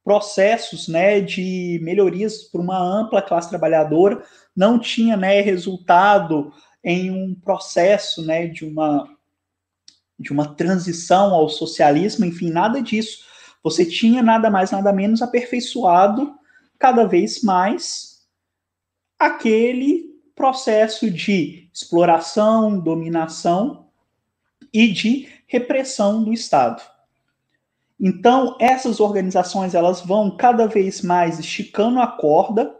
processos, 0.04 0.86
né, 0.86 1.18
de 1.22 1.80
melhorias 1.82 2.42
para 2.42 2.60
uma 2.60 2.78
ampla 2.78 3.22
classe 3.22 3.48
trabalhadora, 3.48 4.22
não 4.54 4.78
tinha, 4.78 5.16
né, 5.16 5.40
resultado 5.40 6.52
em 6.84 7.10
um 7.10 7.34
processo, 7.34 8.24
né, 8.26 8.46
de 8.46 8.66
uma 8.66 9.08
de 10.18 10.32
uma 10.32 10.54
transição 10.54 11.32
ao 11.32 11.48
socialismo, 11.48 12.24
enfim, 12.24 12.50
nada 12.50 12.82
disso. 12.82 13.24
Você 13.62 13.84
tinha 13.84 14.22
nada 14.22 14.50
mais, 14.50 14.70
nada 14.70 14.92
menos 14.92 15.22
aperfeiçoado 15.22 16.34
cada 16.78 17.04
vez 17.06 17.42
mais 17.42 18.26
aquele 19.18 20.08
processo 20.34 21.10
de 21.10 21.68
exploração, 21.72 22.78
dominação 22.78 23.88
e 24.72 24.88
de 24.88 25.28
repressão 25.46 26.22
do 26.22 26.32
Estado. 26.32 26.82
Então, 28.00 28.56
essas 28.60 29.00
organizações 29.00 29.74
elas 29.74 30.00
vão 30.00 30.36
cada 30.36 30.66
vez 30.66 31.02
mais 31.02 31.38
esticando 31.40 32.00
a 32.00 32.06
corda 32.06 32.76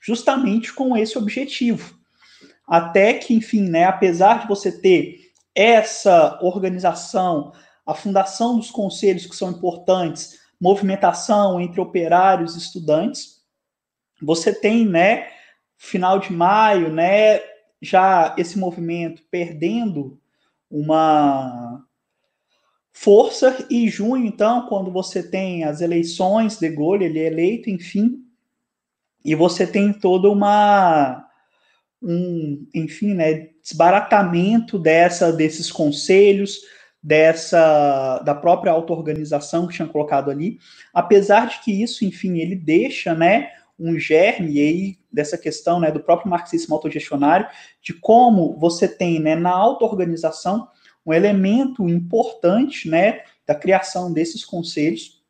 justamente 0.00 0.72
com 0.72 0.96
esse 0.96 1.18
objetivo. 1.18 1.98
Até 2.66 3.14
que, 3.14 3.34
enfim, 3.34 3.68
né, 3.68 3.84
apesar 3.84 4.42
de 4.42 4.48
você 4.48 4.70
ter 4.70 5.19
essa 5.54 6.38
organização, 6.42 7.52
a 7.86 7.94
fundação 7.94 8.56
dos 8.56 8.70
conselhos 8.70 9.26
que 9.26 9.36
são 9.36 9.50
importantes, 9.50 10.38
movimentação 10.60 11.60
entre 11.60 11.80
operários 11.80 12.54
e 12.54 12.58
estudantes, 12.58 13.40
você 14.20 14.52
tem, 14.52 14.86
né, 14.86 15.28
final 15.76 16.18
de 16.18 16.32
maio, 16.32 16.92
né, 16.92 17.40
já 17.80 18.34
esse 18.36 18.58
movimento 18.58 19.22
perdendo 19.30 20.20
uma 20.70 21.82
força 22.92 23.66
e 23.70 23.88
junho, 23.88 24.26
então, 24.26 24.66
quando 24.66 24.90
você 24.90 25.22
tem 25.22 25.64
as 25.64 25.80
eleições, 25.80 26.58
de 26.58 26.68
Gaulle, 26.68 27.06
ele 27.06 27.18
é 27.18 27.26
eleito, 27.26 27.70
enfim, 27.70 28.22
e 29.24 29.34
você 29.34 29.66
tem 29.66 29.92
toda 29.92 30.28
uma 30.28 31.26
um, 32.02 32.66
enfim, 32.74 33.14
né, 33.14 33.48
desbaratamento 33.62 34.78
dessa 34.78 35.32
desses 35.32 35.70
conselhos, 35.70 36.60
dessa 37.02 38.18
da 38.20 38.34
própria 38.34 38.72
auto-organização 38.72 39.66
que 39.66 39.74
tinha 39.74 39.88
colocado 39.88 40.30
ali, 40.30 40.58
apesar 40.92 41.48
de 41.48 41.60
que 41.60 41.82
isso, 41.82 42.04
enfim, 42.04 42.38
ele 42.38 42.56
deixa, 42.56 43.14
né, 43.14 43.50
um 43.78 43.98
germe 43.98 44.60
aí 44.60 44.98
dessa 45.10 45.38
questão, 45.38 45.80
né, 45.80 45.90
do 45.90 46.00
próprio 46.00 46.30
marxismo 46.30 46.74
autogestionário, 46.74 47.46
de 47.82 47.94
como 47.94 48.56
você 48.58 48.86
tem, 48.86 49.18
né, 49.18 49.34
na 49.34 49.50
auto-organização 49.50 50.68
um 51.04 51.14
elemento 51.14 51.88
importante, 51.88 52.88
né, 52.88 53.22
da 53.46 53.54
criação 53.54 54.12
desses 54.12 54.44
conselhos, 54.44 55.22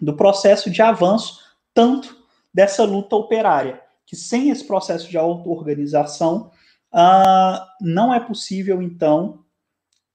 do 0.00 0.16
processo 0.16 0.68
de 0.68 0.82
avanço 0.82 1.40
tanto 1.72 2.16
dessa 2.52 2.84
luta 2.84 3.16
operária, 3.16 3.80
que 4.12 4.16
sem 4.16 4.50
esse 4.50 4.62
processo 4.62 5.08
de 5.08 5.16
auto-organização 5.16 6.50
uh, 6.92 7.64
não 7.80 8.12
é 8.12 8.20
possível, 8.20 8.82
então, 8.82 9.42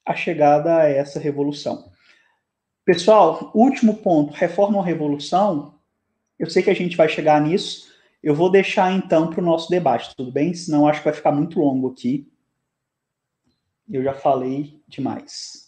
a 0.06 0.14
chegada 0.14 0.78
a 0.78 0.88
essa 0.88 1.20
revolução. 1.20 1.92
Pessoal, 2.86 3.50
último 3.56 3.96
ponto, 3.96 4.36
reforma 4.36 4.78
ou 4.78 4.84
revolução, 4.84 5.80
eu 6.38 6.48
sei 6.48 6.62
que 6.62 6.70
a 6.70 6.76
gente 6.76 6.96
vai 6.96 7.10
chegar 7.10 7.42
nisso, 7.42 7.92
eu 8.22 8.36
vou 8.36 8.52
deixar 8.52 8.94
então 8.94 9.32
para 9.32 9.42
o 9.42 9.44
nosso 9.44 9.68
debate, 9.68 10.16
tudo 10.16 10.32
bem? 10.32 10.54
Senão 10.54 10.88
acho 10.88 11.00
que 11.00 11.06
vai 11.06 11.14
ficar 11.16 11.32
muito 11.32 11.60
longo 11.60 11.90
aqui. 11.90 12.32
Eu 13.90 14.04
já 14.04 14.14
falei 14.14 14.80
demais. 14.88 15.67